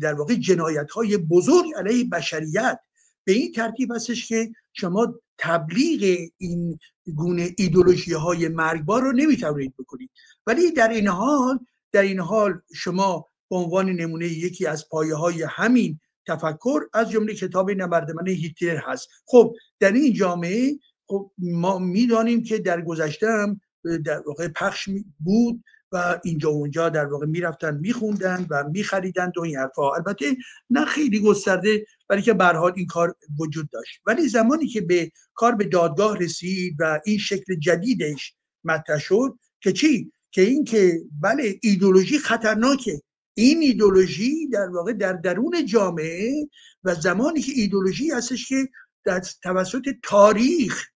در 0.00 0.14
واقع 0.14 0.34
جنایت 0.34 0.90
های 0.90 1.16
بزرگ 1.16 1.66
علیه 1.76 2.04
بشریت. 2.08 2.78
به 3.24 3.32
این 3.32 3.52
ترتیب 3.52 3.92
هستش 3.92 4.28
که 4.28 4.52
شما 4.72 5.14
تبلیغ 5.38 6.28
این 6.38 6.78
گونه 7.14 7.54
ایدولوژی 7.58 8.12
های 8.12 8.48
مرگبار 8.48 9.02
رو 9.02 9.12
نمی‌توانید 9.12 9.74
بکنید. 9.78 10.10
ولی 10.46 10.70
در 10.70 10.88
این 10.88 11.08
حال 11.08 11.58
در 11.92 12.02
این 12.02 12.20
حال 12.20 12.60
شما 12.74 13.26
به 13.50 13.56
عنوان 13.56 13.90
نمونه 13.90 14.26
یکی 14.26 14.66
از 14.66 14.88
پایه 14.88 15.14
های 15.14 15.42
همین 15.42 16.00
تفکر 16.26 16.80
از 16.94 17.10
جمله 17.10 17.34
کتاب 17.34 17.70
نبردمن 17.70 18.28
هیتلر 18.28 18.76
هست. 18.76 19.08
خب 19.26 19.54
در 19.80 19.92
این 19.92 20.12
جامعه 20.12 20.78
خب 21.06 21.30
ما 21.38 21.78
می‌دانیم 21.78 22.42
که 22.42 22.58
در 22.58 22.80
گذشته 22.80 23.26
هم 23.26 23.60
در 24.04 24.22
واقع 24.26 24.48
پخش 24.48 24.88
بود 25.20 25.64
و 25.92 26.20
اینجا 26.24 26.52
و 26.52 26.56
اونجا 26.56 26.88
در 26.88 27.06
واقع 27.06 27.26
می‌رفتن 27.26 27.76
میخوندن 27.76 28.46
و 28.50 28.64
میخریدن 28.72 29.32
و 29.36 29.40
این 29.40 29.56
حرفا 29.56 29.94
البته 29.94 30.36
نه 30.70 30.84
خیلی 30.84 31.20
گسترده 31.20 31.86
ولی 32.12 32.22
که 32.22 32.34
به 32.34 32.72
این 32.76 32.86
کار 32.86 33.16
وجود 33.38 33.70
داشت. 33.70 34.00
ولی 34.06 34.28
زمانی 34.28 34.66
که 34.66 34.80
به 34.80 35.10
کار 35.34 35.54
به 35.54 35.64
دادگاه 35.64 36.18
رسید 36.18 36.76
و 36.78 37.00
این 37.04 37.18
شکل 37.18 37.54
جدیدش 37.54 38.34
مطرح 38.64 38.98
شد 38.98 39.38
که 39.60 39.72
چی؟ 39.72 40.12
که 40.30 40.42
این 40.42 40.64
که 40.64 41.00
بله 41.20 41.58
ایدولوژی 41.62 42.18
خطرناکه. 42.18 43.02
این 43.34 43.62
ایدولوژی 43.62 44.48
در 44.48 44.68
واقع 44.68 44.92
در 44.92 45.12
درون 45.12 45.66
جامعه 45.66 46.48
و 46.84 46.94
زمانی 46.94 47.40
که 47.40 47.52
ایدولوژی 47.52 48.10
هستش 48.10 48.48
که 48.48 48.68
در 49.04 49.22
توسط 49.42 49.94
تاریخ 50.02 50.86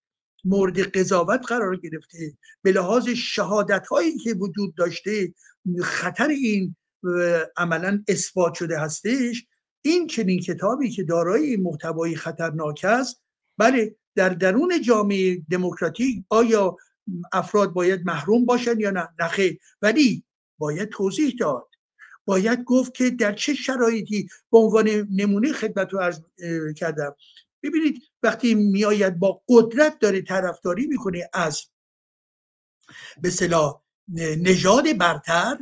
مورد 0.45 0.79
قضاوت 0.79 1.41
قرار 1.49 1.77
گرفته 1.77 2.37
به 2.63 2.73
لحاظ 2.73 3.09
شهادت 3.09 3.87
هایی 3.87 4.19
که 4.19 4.35
وجود 4.35 4.75
داشته 4.75 5.35
خطر 5.83 6.29
این 6.29 6.77
عملا 7.57 8.05
اثبات 8.09 8.55
شده 8.55 8.79
هستش 8.79 9.47
این 9.89 10.07
چنین 10.07 10.41
کتابی 10.41 10.91
که 10.91 11.03
دارای 11.03 11.57
محتوایی 11.57 12.17
خطرناک 12.17 12.85
است 12.89 13.23
بله 13.59 13.97
در 14.15 14.29
درون 14.29 14.83
جامعه 14.83 15.43
دموکراتیک 15.51 16.25
آیا 16.29 16.77
افراد 17.33 17.73
باید 17.73 18.07
محروم 18.07 18.45
باشن 18.45 18.81
یا 18.81 18.91
نه؟ 18.91 19.09
نخیر 19.19 19.59
ولی 19.83 20.25
باید 20.59 20.89
توضیح 20.89 21.35
داد. 21.41 21.69
باید 22.25 22.65
گفت 22.65 22.95
که 22.95 23.11
در 23.11 23.33
چه 23.33 23.55
شرایطی 23.55 24.29
به 24.53 24.59
عنوان 24.59 24.89
نمونه 25.11 25.53
خدمت 25.53 25.93
رو 25.93 25.99
عرض 25.99 26.21
کردم. 26.77 27.17
ببینید 27.63 28.03
وقتی 28.23 28.55
میآید 28.55 29.19
با 29.19 29.43
قدرت 29.49 29.99
داره 29.99 30.23
طرفداری 30.23 30.87
می‌کنه 30.87 31.31
از 31.33 31.63
به 33.23 33.31
صلاح 33.31 33.83
نژاد 34.39 34.99
برتر 34.99 35.59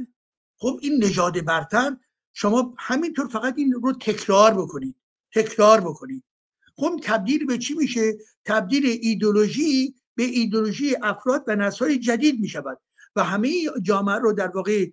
خب 0.57 0.79
این 0.83 1.05
نژاد 1.05 1.45
برتر 1.45 1.97
شما 2.35 2.75
همینطور 2.79 3.29
فقط 3.29 3.55
این 3.57 3.73
رو 3.73 3.93
تکرار 3.93 4.55
بکنید 4.55 4.97
تکرار 5.35 5.81
بکنید. 5.81 6.25
خب 6.77 7.01
تبدیل 7.03 7.47
به 7.47 7.59
چی 7.59 7.75
میشه؟ 7.75 8.15
تبدیل 8.45 8.99
ایدولوژی 9.03 9.95
به 10.15 10.23
ایدولوژی 10.23 10.97
افراد 11.03 11.45
و 11.47 11.57
نسل‌های 11.57 11.99
جدید 11.99 12.41
می‌شود 12.41 12.81
و 13.17 13.25
همه 13.25 13.65
جامعه 13.83 14.17
رو 14.17 14.33
در 14.33 14.49
واقع 14.49 14.87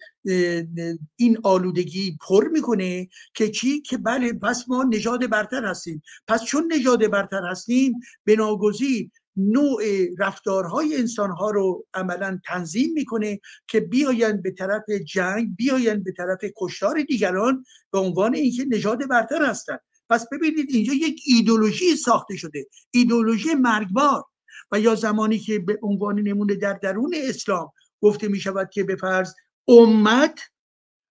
این 1.15 1.38
آلودگی 1.43 2.18
پر 2.22 2.47
می‌کنه 2.47 3.09
که 3.34 3.49
چی؟ 3.49 3.81
که 3.81 3.97
بله 3.97 4.34
پس 4.34 4.65
ما 4.68 4.84
نژاد 4.84 5.30
برتر 5.30 5.65
هستیم. 5.65 6.01
پس 6.27 6.43
چون 6.43 6.73
نژاد 6.73 7.07
برتر 7.07 7.41
هستیم 7.51 7.93
بناگزیر 8.26 9.11
نوع 9.36 9.84
رفتارهای 10.20 10.95
انسانها 10.95 11.49
رو 11.49 11.86
عملا 11.94 12.40
تنظیم 12.45 12.94
می‌کنه 12.94 13.40
که 13.68 13.80
بیاین 13.80 14.41
به 14.41 14.52
طرف 14.52 14.84
جنگ 14.90 15.56
بیاین 15.56 16.03
به 16.03 16.12
طرف 16.12 16.40
کشتار 16.58 17.02
دیگران 17.02 17.66
به 17.91 17.99
عنوان 17.99 18.36
اینکه 18.36 18.66
نژاد 18.66 19.08
برتر 19.08 19.45
هستند 19.45 19.80
پس 20.10 20.26
ببینید 20.32 20.70
اینجا 20.70 20.94
یک 20.94 21.22
ایدولوژی 21.26 21.95
ساخته 21.95 22.36
شده 22.36 22.68
ایدولوژی 22.91 23.53
مرگبار. 23.53 24.24
و 24.72 24.80
یا 24.80 24.95
زمانی 24.95 25.40
که 25.40 25.60
به 25.60 25.80
عنوان 25.82 26.20
نمونه 26.20 26.56
در 26.56 26.74
درون 26.74 27.14
اسلام 27.18 27.72
گفته 28.02 28.28
می 28.28 28.40
شود 28.40 28.70
که 28.70 28.84
به 28.84 28.95
فرض 28.95 29.34
امت 29.68 30.40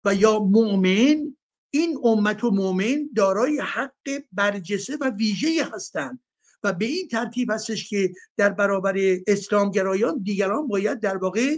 و 0.05 0.15
یا 0.15 0.39
مؤمن 0.39 1.37
این 1.71 1.99
امت 2.05 2.45
و 2.45 2.51
مؤمن 2.51 3.11
دارای 3.17 3.61
حق 3.61 4.23
برجسته 4.33 4.97
و 5.01 5.11
ویژه 5.11 5.69
هستند. 5.73 6.21
و 6.67 6.73
به 6.73 6.85
این 6.85 7.09
ترتیب 7.09 7.51
هستش 7.51 7.89
که 7.89 8.13
در 8.37 8.51
برابر 8.51 8.97
اسلام 9.27 9.71
گرایان 9.71 10.23
دیگران 10.23 10.69
باید 10.69 11.01
در 11.01 11.17
واقع 11.17 11.57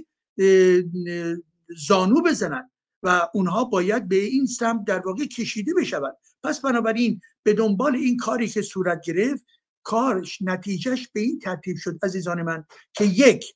زانو 1.87 2.23
بزنند 2.23 2.71
و 3.03 3.29
اونها 3.35 3.65
باید 3.65 4.09
به 4.09 4.17
این 4.17 4.47
سمت 4.47 4.85
در 4.85 4.99
واقع 4.99 5.25
کشیده 5.25 5.75
بشوند. 5.81 6.17
پس 6.43 6.61
بنابراین 6.61 7.21
به 7.43 7.53
دنبال 7.53 7.97
این 7.97 8.17
کاری 8.17 8.49
که 8.49 8.63
صورت 8.63 9.01
گرفت 9.05 9.45
کارش 9.83 10.39
نتیجهش 10.43 11.09
به 11.13 11.21
این 11.21 11.39
ترتیب 11.39 11.77
شد 11.77 11.99
عزیزان 12.03 12.43
من 12.43 12.65
که 12.93 13.05
یک 13.05 13.55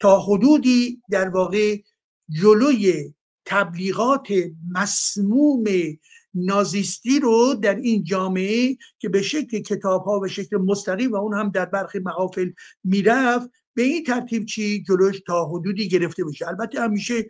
تا 0.00 0.20
حدودی 0.20 1.02
در 1.10 1.28
واقع 1.28 1.78
جلوی 2.28 3.14
تبلیغات 3.44 4.28
مسموم 4.70 5.64
نازیستی 6.34 7.20
رو 7.20 7.54
در 7.54 7.74
این 7.74 8.04
جامعه 8.04 8.76
که 8.98 9.08
به 9.08 9.22
شکل 9.22 9.58
کتاب 9.58 10.04
ها 10.04 10.20
و 10.20 10.28
شکل 10.28 10.56
مستقیم 10.56 11.12
و 11.12 11.16
اون 11.16 11.34
هم 11.34 11.50
در 11.50 11.64
برخی 11.64 11.98
محافل 11.98 12.50
می‌رفت 12.84 13.50
به 13.74 13.82
این 13.82 14.04
ترتیب 14.04 14.44
چی 14.44 14.82
جلوش 14.82 15.20
تا 15.26 15.44
حدودی 15.44 15.88
گرفته 15.88 16.24
بشه. 16.24 16.48
البته 16.48 16.80
همیشه 16.80 17.26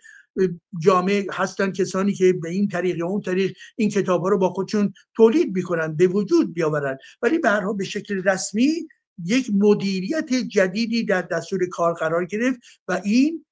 جامعه 0.82 1.26
هستن 1.32 1.72
کسانی 1.72 2.12
که 2.12 2.32
به 2.32 2.50
این 2.50 2.68
طریق 2.68 2.96
یا 2.96 3.06
اون 3.06 3.20
طریق 3.20 3.56
این 3.76 3.90
کتاب 3.90 4.22
ها 4.22 4.28
رو 4.28 4.38
با 4.38 4.48
خودشون 4.48 4.92
تولید 5.16 5.56
می‌کنن 5.56 5.96
به 5.96 6.06
وجود 6.06 6.54
بیاورن. 6.54 6.98
ولی 7.22 7.38
به 7.38 7.60
به 7.76 7.84
شکل 7.84 8.22
رسمی 8.24 8.88
یک 9.24 9.50
مدیریت 9.54 10.34
جدیدی 10.34 11.04
در 11.04 11.22
دستور 11.22 11.66
کار 11.66 11.94
قرار 11.94 12.24
گرفت 12.24 12.60
و 12.88 13.00
این 13.04 13.44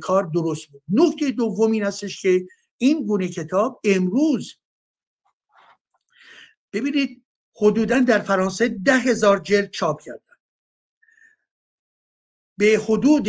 کار 0.00 0.30
درست 0.34 0.66
بود. 0.66 0.82
نکته 0.88 1.30
دوم 1.30 1.72
این 1.72 1.82
هستش 1.82 2.22
که 2.22 2.46
این 2.78 3.06
گونه 3.06 3.28
کتاب 3.28 3.80
امروز 3.84 4.54
ببینید 6.72 7.24
حدودا 7.56 8.00
در 8.00 8.18
فرانسه 8.18 8.68
ده 8.68 8.98
هزار 8.98 9.38
جلد 9.38 9.70
چاپ 9.70 10.00
کردن. 10.02 10.20
به 12.58 12.80
حدود 12.84 13.28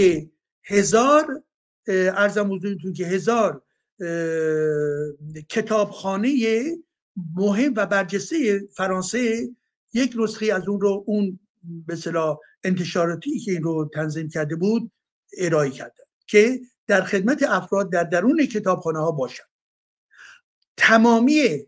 هزار 0.63 1.43
ارزم 1.87 2.53
حضورتون 2.53 2.93
که 2.93 3.05
هزار 3.05 3.63
کتابخانه 5.49 6.37
مهم 7.35 7.73
و 7.75 7.85
برجسته 7.85 8.59
فرانسه 8.75 9.49
یک 9.93 10.15
نسخه 10.17 10.53
از 10.53 10.67
اون 10.67 10.81
رو 10.81 11.03
اون 11.07 11.39
به 11.87 11.97
انتشاراتی 12.63 13.39
که 13.39 13.51
این 13.51 13.63
رو 13.63 13.89
تنظیم 13.93 14.29
کرده 14.29 14.55
بود 14.55 14.91
ارائه 15.37 15.69
کرده 15.69 16.07
که 16.27 16.59
در 16.87 17.03
خدمت 17.03 17.43
افراد 17.43 17.91
در 17.91 18.03
درون 18.03 18.45
کتابخانه 18.45 18.99
ها 18.99 19.11
باشد 19.11 19.43
تمامی 20.77 21.65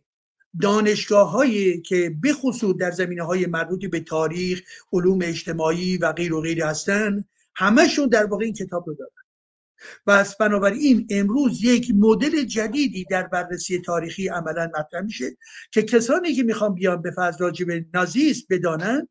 دانشگاه 0.61 1.31
هایی 1.31 1.81
که 1.81 2.15
بخصوص 2.23 2.75
در 2.79 2.91
زمینه 2.91 3.23
های 3.23 3.45
مربوط 3.45 3.85
به 3.85 3.99
تاریخ 3.99 4.61
علوم 4.93 5.19
اجتماعی 5.21 5.97
و 5.97 6.11
غیر 6.11 6.33
و 6.33 6.41
غیر 6.41 6.63
هستن 6.63 7.25
همشون 7.55 8.07
در 8.09 8.25
واقع 8.25 8.45
این 8.45 8.53
کتاب 8.53 8.87
رو 8.87 8.93
دارن. 8.93 9.11
و 10.07 10.11
از 10.11 10.35
بنابراین 10.39 11.07
امروز 11.09 11.63
یک 11.63 11.91
مدل 11.95 12.43
جدیدی 12.43 13.05
در 13.09 13.27
بررسی 13.27 13.81
تاریخی 13.81 14.27
عملا 14.27 14.69
مطرح 14.79 15.01
میشه 15.01 15.37
که 15.71 15.81
کسانی 15.81 16.35
که 16.35 16.43
می‌خوان 16.43 16.73
بیان 16.73 17.01
به 17.01 17.11
فرض 17.11 17.41
راجع 17.41 17.65
به 17.65 17.85
نازیست 17.93 18.45
بدانن 18.49 19.07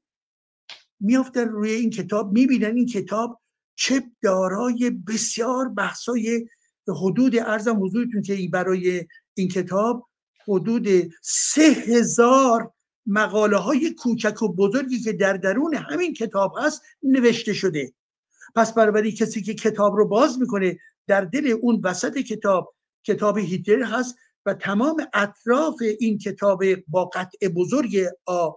میافتن 1.01 1.49
روی 1.49 1.71
این 1.71 1.91
کتاب 1.91 2.33
می‌بینن 2.33 2.77
این 2.77 2.87
کتاب 2.87 3.41
چه 3.75 4.03
دارای 4.23 4.91
بسیار 5.09 5.69
بحثای 5.69 6.49
حدود 6.89 7.37
ارزم 7.37 7.85
حضورتون 7.85 8.23
که 8.23 8.49
برای 8.53 9.07
این 9.35 9.49
کتاب 9.49 10.09
حدود 10.49 10.89
سه 11.23 11.63
هزار 11.63 12.73
مقاله 13.07 13.57
های 13.57 13.95
کوچک 13.95 14.43
و 14.43 14.55
بزرگی 14.55 15.01
که 15.01 15.13
در 15.13 15.37
درون 15.37 15.75
همین 15.75 16.15
کتاب 16.15 16.55
هست 16.59 16.83
نوشته 17.03 17.53
شده. 17.53 17.93
پس 18.55 18.75
برابری 18.75 19.13
کسی 19.13 19.43
که 19.43 19.55
کتاب 19.55 19.95
رو 19.97 20.09
باز 20.09 20.39
می‌کنه 20.41 20.79
در 21.07 21.21
دل 21.21 21.57
اون 21.63 21.81
وسط 21.85 22.19
کتاب 22.19 22.75
کتاب 23.05 23.39
هیتلر 23.39 23.83
هست 23.83 24.17
و 24.47 24.55
تمام 24.55 25.07
اطراف 25.15 25.75
این 25.99 26.19
کتاب 26.19 26.63
با 26.89 27.05
قطع 27.05 27.49
بزرگ 27.49 28.07
آ 28.27 28.51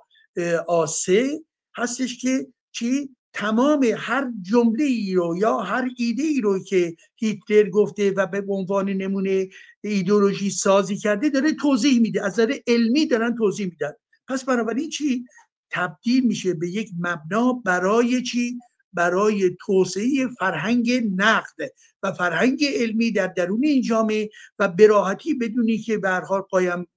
آسه 0.67 1.41
هستش 1.77 2.17
که 2.17 2.47
چی؟ 2.71 3.15
تمام 3.35 3.83
هر 3.97 4.31
جمله 4.41 4.83
ای 4.83 5.13
رو 5.13 5.37
یا 5.37 5.57
هر 5.57 5.89
ایده 5.97 6.23
ای 6.23 6.41
رو 6.41 6.63
که 6.63 6.95
هیتلر 7.15 7.69
گفته 7.69 8.11
و 8.11 8.27
به 8.27 8.43
عنوان 8.47 8.89
نمونه 8.89 9.47
ایدولوژی 9.81 10.49
سازی 10.49 10.97
کرده 10.97 11.29
داره 11.29 11.53
توضیح 11.53 12.01
میده 12.01 12.25
از 12.25 12.33
نظر 12.33 12.57
علمی 12.67 13.05
دارن 13.05 13.35
توضیح 13.35 13.65
میدن. 13.65 13.91
پس 14.27 14.43
بنابراین 14.43 14.89
چی؟ 14.89 15.25
تبدیل 15.69 16.25
میشه 16.25 16.53
به 16.53 16.69
یک 16.69 16.89
مبنا 16.99 17.53
برای 17.53 18.21
چی؟ 18.21 18.59
برای 18.95 19.57
توسعه 19.65 20.27
فرهنگ 20.39 20.91
نقد 21.15 21.71
و 22.03 22.11
فرهنگ 22.11 22.65
علمی 22.65 23.11
در 23.11 23.27
درون 23.27 23.63
این 23.63 23.81
جامعه 23.81 24.29
و 24.59 24.67
براحتی 24.67 25.33
بدونی 25.33 25.77
که 25.77 25.97
به 25.97 26.09
حال 26.09 26.41
قایم 26.41 26.87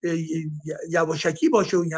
به 0.00 0.18
یواشکی 0.90 1.48
باشه 1.48 1.76
و 1.76 1.80
این 1.80 1.92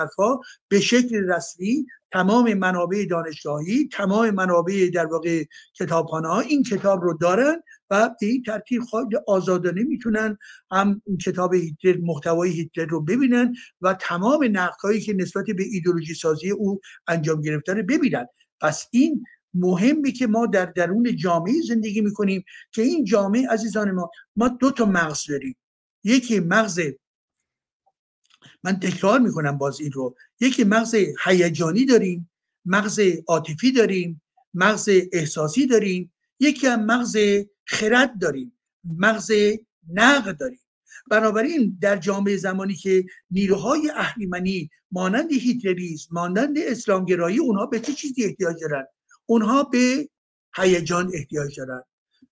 به 0.68 0.81
شکل 0.81 1.31
رسمی 1.31 1.86
تمام 2.12 2.55
منابع 2.55 3.06
دانشگاهی 3.10 3.89
تمام 3.93 4.31
منابع 4.31 4.90
در 4.94 5.06
واقع 5.06 5.44
کتابخانه 5.74 6.28
ها 6.28 6.40
این 6.40 6.62
کتاب 6.62 7.02
رو 7.02 7.18
دارن 7.20 7.62
و 7.90 8.10
به 8.20 8.27
این 8.27 8.43
ترتیب 8.43 8.82
خواهد 8.82 9.09
آزادانه 9.27 9.82
می‌تونن 9.82 10.39
هم 10.70 11.02
کتاب 11.24 11.55
هیتلر 11.55 11.97
محتوای 12.02 12.51
هیتلر 12.51 12.86
رو 12.86 13.01
ببینن 13.01 13.55
و 13.81 13.94
تمام 13.94 14.48
نقدهایی 14.52 15.01
که 15.01 15.12
نسبت 15.12 15.44
به 15.44 15.62
ایدولوژی 15.62 16.14
سازی 16.14 16.51
او 16.51 16.81
انجام 17.09 17.40
گرفتن 17.40 17.82
ببینن. 17.82 18.27
پس 18.61 18.87
این 18.91 19.24
مهمی 19.55 20.12
که 20.12 20.27
ما 20.27 20.47
در 20.47 20.66
درون 20.66 21.16
جامعه 21.16 21.55
زندگی 21.69 22.01
می‌کنیم 22.01 22.45
که 22.73 22.83
این 22.83 23.05
جامعه 23.05 23.49
عزیزان 23.49 23.91
ما 23.91 24.11
ما 24.37 24.49
دو 24.49 24.70
تا 24.70 24.85
مغز 24.85 25.27
داریم. 25.28 25.57
یکی 26.05 26.41
مغز 26.41 26.81
من 28.62 28.81
تکرار 28.81 29.20
می‌کنم 29.20 29.59
باز 29.59 29.81
این 29.81 29.93
رو. 29.93 30.16
یکی 30.41 30.65
مغز 30.65 30.95
هیجانی 31.24 31.85
داریم 31.85 32.31
مغز 32.65 33.01
عاطفی 33.27 33.73
داریم 33.73 34.23
مغز 34.55 34.89
احساسی 35.12 35.66
داریم. 35.66 36.12
یکی 36.41 36.66
هم 36.66 36.85
مغز 36.85 37.16
خرد 37.65 38.20
داریم 38.20 38.59
مغز 38.85 39.31
نقد 39.93 40.39
داریم. 40.39 40.61
بنابراین 41.11 41.78
در 41.81 41.97
جامعه 41.97 42.37
زمانی 42.37 42.74
که 42.74 43.05
نیروهای 43.31 43.91
اهریمنی 43.91 44.70
مانند 44.91 45.33
هیتلریسم 45.33 46.09
مانند 46.12 46.59
اسلامگرایی 46.59 47.39
اونها 47.39 47.66
به 47.66 47.81
چه 47.81 47.93
چیزی 47.93 48.24
احتیاج 48.24 48.57
دارن 48.61 48.85
اونها 49.27 49.62
به 49.62 50.09
هیجان 50.57 51.11
احتیاج 51.15 51.57
دارن 51.61 51.83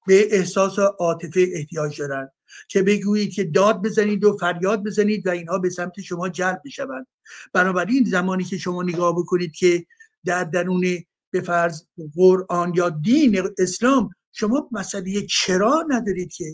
به 0.06 0.36
احساس 0.36 0.78
عاطفه 0.78 1.46
احتیاج 1.54 1.98
دارن 1.98 2.30
که 2.68 2.82
بگویید 2.82 3.32
که 3.32 3.44
داد 3.44 3.82
بزنید 3.82 4.24
و 4.24 4.36
فریاد 4.36 4.82
بزنید 4.82 5.26
و 5.26 5.30
اینها 5.30 5.58
به 5.58 5.70
سمت 5.70 6.00
شما 6.00 6.28
جلب 6.28 6.60
بشوند. 6.64 7.06
بنابراین 7.52 8.04
زمانی 8.04 8.44
که 8.44 8.58
شما 8.58 8.82
نگاه 8.82 9.16
بکنید 9.18 9.52
که 9.52 9.86
در 10.24 10.44
درون 10.44 10.84
به 11.30 11.40
فرض 11.40 11.82
قرآن 12.16 12.72
یا 12.74 12.90
دین 12.90 13.42
اسلام 13.58 14.10
شما 14.32 14.68
مسئله 14.72 15.26
چرا 15.26 15.84
ندارید 15.88 16.32
که 16.32 16.44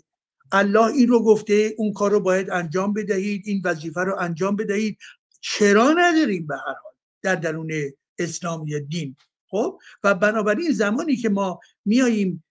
الله 0.53 0.87
این 0.87 1.09
رو 1.09 1.23
گفته 1.23 1.75
اون 1.79 1.93
کار 1.93 2.11
رو 2.11 2.21
باید 2.21 2.51
انجام 2.51 2.93
بدهید 2.93 3.43
این 3.45 3.63
وظیفه 3.65 4.01
رو 4.01 4.17
انجام 4.19 4.57
بدهید. 4.57 4.99
چرا 5.41 5.95
نداریم 5.99 6.47
به 6.47 6.55
هر 6.55 6.75
حال 6.83 6.93
در 7.23 7.35
درون 7.35 7.73
اسلام 8.19 8.67
یا 8.67 8.79
دین؟ 8.79 9.17
خب؟ 9.51 9.79
و 10.05 10.15
بنابراین 10.15 10.73
زمانی 10.73 11.17
که 11.17 11.29
ما 11.29 11.61
میاییم 11.85 12.45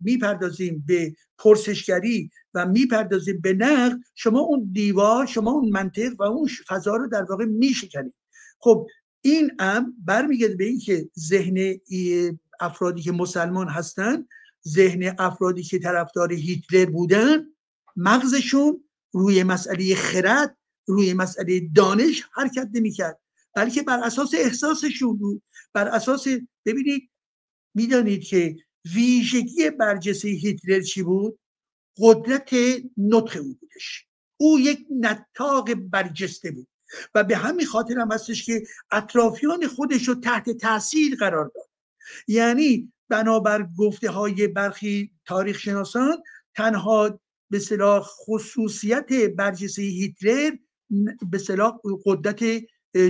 می‌پردازیم 0.00 0.84
به 0.86 1.14
پرسشگری 1.38 2.30
و 2.54 2.66
می‌پردازیم 2.66 3.40
به 3.40 3.52
نقد 3.52 3.98
شما 4.14 4.40
اون 4.40 4.70
دیوار 4.72 5.26
شما 5.26 5.50
اون 5.50 5.68
منطق 5.68 6.12
و 6.18 6.22
اون 6.22 6.48
فضا 6.68 6.96
رو 6.96 7.08
در 7.08 7.22
واقع 7.22 7.44
میشکنید. 7.44 8.14
خب 8.58 8.86
این 9.20 9.50
ام 9.58 9.94
برمیگرده 10.04 10.54
به 10.54 10.64
اینکه 10.64 11.08
ذهن 11.18 11.80
افرادی 12.60 13.02
که 13.02 13.12
مسلمان 13.12 13.68
هستن 13.68 14.26
ذهن 14.68 15.16
افرادی 15.18 15.62
که 15.62 15.78
طرفدار 15.78 16.32
هیتلر 16.32 16.84
بودن 16.84 17.46
مغزشون 17.96 18.84
روی 19.12 19.42
مسئله 19.42 19.94
خرد 19.94 20.56
روی 20.86 21.14
مسئله 21.14 21.60
دانش 21.74 22.22
حرکت 22.32 22.68
نمی‌کرد. 22.72 23.20
بلکه 23.54 23.82
بر 23.82 24.00
اساس 24.04 24.34
احساسشون 24.34 25.16
بود. 25.16 25.42
بر 25.72 25.88
اساس 25.88 26.26
ببینید 26.64 27.10
می‌دانید 27.74 28.24
که 28.24 28.56
ویژگی 28.94 29.70
برجسته 29.70 30.28
هیتلر 30.28 30.80
چی 30.80 31.02
بود؟ 31.02 31.38
قدرت 31.98 32.50
نطق 32.96 33.40
او 33.40 33.54
بودش. 33.60 34.06
او 34.36 34.60
یک 34.60 34.86
نتاق 34.90 35.74
برجسته 35.74 36.50
بود. 36.50 36.68
و 37.14 37.24
به 37.24 37.36
همین 37.36 37.66
خاطر 37.66 37.98
هم 37.98 38.12
هستش 38.12 38.44
که 38.44 38.62
اطرافیان 38.90 39.66
خودش 39.66 40.08
رو 40.08 40.14
تحت 40.14 40.50
تاثیر 40.50 41.16
قرار 41.16 41.44
داد. 41.44 41.68
یعنی 42.28 42.92
بنابر 43.12 43.68
گفته 43.78 44.10
های 44.10 44.48
برخی 44.48 45.12
تاریخ 45.26 45.58
شناسان 45.58 46.22
تنها 46.54 47.20
به 47.50 47.58
صلاح 47.58 48.02
خصوصیت 48.02 49.08
برجسته 49.36 49.82
هیتلر 49.82 50.50
به 51.30 51.38
صلاح 51.38 51.72
قدرت 52.04 52.44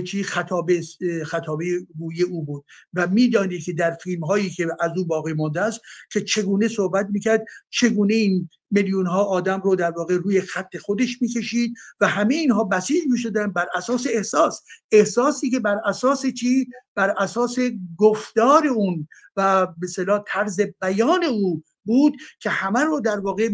چی 0.05 0.23
خطابه 0.23 0.81
خطابه 1.25 1.65
گوی 1.99 2.23
او 2.23 2.45
بود. 2.45 2.65
و 2.93 3.07
می‌دانید 3.07 3.63
که 3.63 3.73
در 3.73 3.91
فیلم 3.91 4.23
هایی 4.23 4.49
که 4.49 4.67
از 4.79 4.91
او 4.97 5.05
باقی 5.05 5.33
مانده 5.33 5.61
است 5.61 5.81
که 6.11 6.21
چگونه 6.21 6.67
صحبت 6.67 7.07
می‌کرد 7.11 7.45
چگونه 7.69 8.13
این 8.13 8.49
میلیون 8.71 9.05
ها 9.05 9.23
آدم 9.23 9.61
رو 9.61 9.75
در 9.75 9.91
واقع 9.91 10.15
روی 10.17 10.41
خط 10.41 10.77
خودش 10.77 11.21
می‌کشید 11.21 11.73
و 11.99 12.07
همه 12.07 12.35
اینها 12.35 12.63
بسیج 12.63 13.03
می‌شدن 13.09 13.51
بر 13.51 13.67
اساس 13.75 14.07
احساس. 14.09 14.61
احساسی 14.91 15.49
که 15.49 15.59
بر 15.59 15.79
اساس 15.85 16.25
چی؟ 16.25 16.67
بر 16.95 17.13
اساس 17.17 17.55
گفتار 17.97 18.67
اون 18.67 19.07
و 19.37 19.67
به 19.77 19.87
طرز 20.27 20.61
بیان 20.81 21.23
او 21.23 21.63
بود 21.85 22.13
که 22.39 22.49
همه 22.49 22.79
رو 22.79 22.99
در 22.99 23.19
واقع 23.19 23.49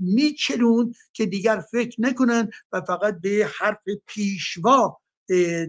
میچلون 0.00 0.94
که 1.12 1.26
دیگر 1.26 1.64
فکر 1.70 2.00
نکنن 2.00 2.50
و 2.72 2.80
فقط 2.80 3.20
به 3.20 3.48
حرف 3.58 3.78
پیشوا 4.06 5.00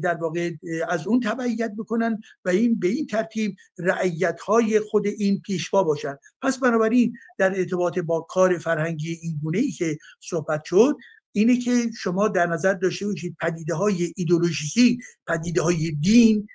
در 0.04 0.16
واقع 0.16 0.52
از 0.90 1.08
اون 1.08 1.20
تبعیت 1.20 1.72
بکنن 1.78 2.22
و 2.46 2.50
این 2.50 2.80
به 2.80 2.88
این 2.88 3.08
ترتیب 3.08 3.56
رعیت 3.78 4.40
های 4.40 4.80
خود 4.80 5.08
این 5.08 5.42
پیشوا 5.42 5.84
باشن. 5.84 6.18
پس 6.42 6.58
بنابراین 6.58 7.14
در 7.38 7.60
ارتباط 7.60 8.00
با 8.00 8.22
کار 8.22 8.58
فرهنگی 8.58 9.20
این 9.22 9.40
گونه 9.44 9.58
ای 9.58 9.72
که 9.72 9.98
صحبت 10.20 10.64
شد 10.66 10.98
اینه 11.32 11.58
که 11.58 11.92
شما 11.98 12.28
در 12.28 12.48
نظر 12.48 12.74
داشته 12.74 13.08
باشید 13.08 13.36
پدیده 13.42 13.76
های 13.76 14.14
ایدولوژیکی 14.16 15.00
پدیده 15.28 15.62
های 15.62 15.92
دین 15.92 16.48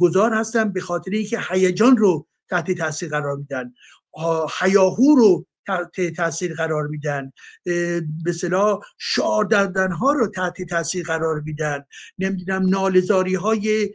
گذار 0.00 0.34
هستن 0.34 0.72
به 0.72 0.80
خاطر 0.80 1.10
اینکه 1.10 1.40
هیجان 1.50 1.96
رو 1.96 2.26
تحت 2.50 2.70
تاثیر 2.70 3.08
قرار 3.08 3.36
میدن. 3.36 3.72
حیاهو 4.60 5.14
رو 5.16 5.46
تحت 5.68 6.14
تاثیر 6.16 6.54
قرار 6.54 6.86
میدن. 6.86 7.32
به 8.24 8.32
صلاح 8.40 8.80
شعار 8.98 9.48
ها 10.00 10.12
رو 10.12 10.26
تحت 10.26 10.62
تاثیر 10.62 11.06
قرار 11.06 11.40
میدن. 11.40 11.84
نمی‌دونم 12.18 12.68
نالزاری 12.68 13.34
های 13.34 13.92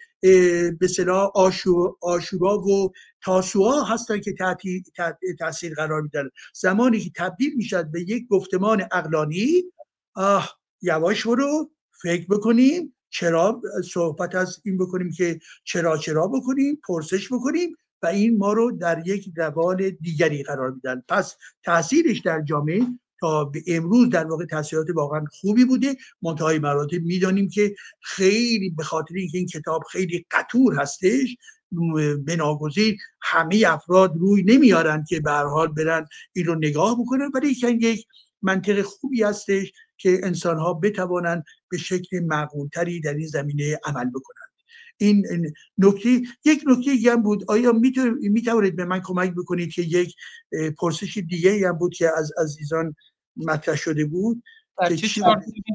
به 0.79 0.87
صلاح 0.95 1.31
آشورا 2.01 2.57
و 2.57 2.91
تاسوعا 3.23 3.83
هستن 3.83 4.19
که 4.19 4.33
تحت 4.33 4.61
تاثیر 5.39 5.73
قرار 5.73 6.01
میدن. 6.01 6.29
زمانی 6.55 6.99
که 6.99 7.11
تبدیل 7.15 7.53
می‌شد 7.55 7.91
به 7.91 8.01
یک 8.01 8.27
گفتمان 8.27 8.87
اقلانی 8.91 9.63
آه 10.15 10.57
یواش 10.81 11.27
برو 11.27 11.71
فکر 12.01 12.25
بکنیم 12.29 12.95
چرا 13.09 13.61
صحبت 13.93 14.35
از 14.35 14.61
این 14.65 14.77
بکنیم 14.77 15.11
که 15.11 15.39
چرا 15.63 15.97
چرا 15.97 16.27
بکنیم 16.27 16.81
پرسش 16.87 17.33
بکنیم. 17.33 17.75
و 18.03 18.05
این 18.05 18.37
ما 18.37 18.53
رو 18.53 18.71
در 18.71 19.03
یک 19.07 19.29
روال 19.35 19.89
دیگری 19.89 20.43
قرار 20.43 20.71
میدن. 20.71 21.03
پس 21.07 21.35
تاثیرش 21.63 22.19
در 22.19 22.41
جامعه 22.41 22.81
تا 23.19 23.45
به 23.45 23.63
امروز 23.67 24.09
در 24.09 24.25
واقع 24.25 24.45
تاثیرات 24.45 24.87
واقعا 24.95 25.25
خوبی 25.31 25.65
بوده. 25.65 25.95
منتهای 26.21 26.59
مراتب 26.59 27.01
می‌دانیم 27.01 27.49
که 27.49 27.75
خیلی 28.01 28.69
به 28.69 28.83
خاطر 28.83 29.15
اینکه 29.15 29.37
این 29.37 29.47
کتاب 29.47 29.83
خیلی 29.91 30.25
قطور 30.31 30.75
هستش 30.75 31.37
بناگزیر 32.27 32.97
همه 33.21 33.63
افراد 33.67 34.13
روی 34.17 34.43
نمیارن 34.43 35.05
که 35.09 35.19
به 35.19 35.31
حال 35.31 35.67
برن 35.67 36.05
این 36.33 36.45
رو 36.45 36.55
نگاه 36.55 37.01
بکنن. 37.01 37.31
ولی 37.33 37.55
یک 37.81 38.07
منطق 38.41 38.81
خوبی 38.81 39.23
هستش 39.23 39.71
که 39.97 40.19
انسان 40.23 40.57
ها 40.57 40.73
بتوانند 40.73 41.43
به 41.69 41.77
شکل 41.77 42.19
معقولتری 42.19 43.01
در 43.01 43.13
این 43.13 43.27
زمینه 43.27 43.79
عمل 43.85 44.09
بکنن. 44.09 44.42
این 44.97 45.53
نکته 45.77 46.21
یک 46.45 46.63
نکته 46.65 47.11
هم 47.11 47.21
بود. 47.21 47.43
آیا 47.47 47.71
می‌توانید 48.21 48.75
به 48.75 48.85
من 48.85 49.01
کمک 49.01 49.33
بکنید 49.35 49.71
که 49.71 49.81
یک 49.81 50.15
پرسش 50.77 51.17
دیگه 51.17 51.67
هم 51.67 51.77
بود 51.77 51.93
که 51.93 52.09
از 52.17 52.31
عزیزان 52.37 52.95
مطرح 53.35 53.75
شده 53.75 54.05
بود؟ 54.05 54.43
که 54.87 54.95
چه 54.95 55.21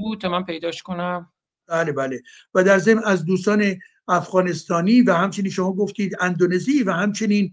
بود؟ 0.02 0.20
تا 0.20 0.28
من 0.28 0.44
پیداش 0.44 0.82
کنم. 0.82 1.32
بله 1.66 1.92
بله. 1.92 2.22
و 2.54 2.64
در 2.64 2.78
ضمن 2.78 3.02
از 3.04 3.24
دوستان 3.24 3.76
افغانستانی 4.08 5.02
و 5.02 5.12
همچنین 5.12 5.50
شما 5.50 5.72
گفتید 5.72 6.16
اندونزی 6.20 6.82
و 6.82 6.92
همچنین 6.92 7.52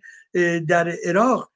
در 0.67 0.95
عراق 1.05 1.51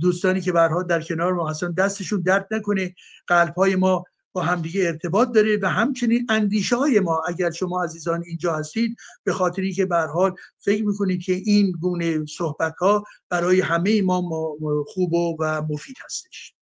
دوستانی 0.00 0.40
که 0.40 0.52
برها 0.52 0.82
در 0.82 1.02
کنار 1.02 1.32
ما 1.32 1.50
هستن 1.50 1.72
دستشون 1.72 2.20
درد 2.20 2.48
نکنه. 2.50 2.94
قلب 3.26 3.54
های 3.54 3.76
ما 3.76 4.04
با 4.32 4.42
همدیگه 4.42 4.86
ارتباط 4.86 5.28
داره 5.28 5.58
و 5.62 5.68
همچنین 5.68 6.26
اندیشه 6.28 6.76
های 6.76 7.00
ما. 7.00 7.22
اگر 7.28 7.50
شما 7.50 7.84
عزیزان 7.84 8.22
اینجا 8.26 8.54
هستید 8.54 8.96
به 9.24 9.32
خاطری 9.32 9.72
که 9.72 9.86
به 9.86 9.96
حال 9.96 10.34
فکر 10.58 10.84
می‌کنید 10.84 11.22
که 11.22 11.32
این 11.32 11.72
گونه 11.72 12.26
صحبت 12.26 12.74
ها 12.76 13.04
برای 13.28 13.60
همه 13.60 14.02
ما 14.02 14.56
خوب 14.86 15.12
و 15.12 15.62
مفید 15.70 15.96
هستش. 16.04 16.54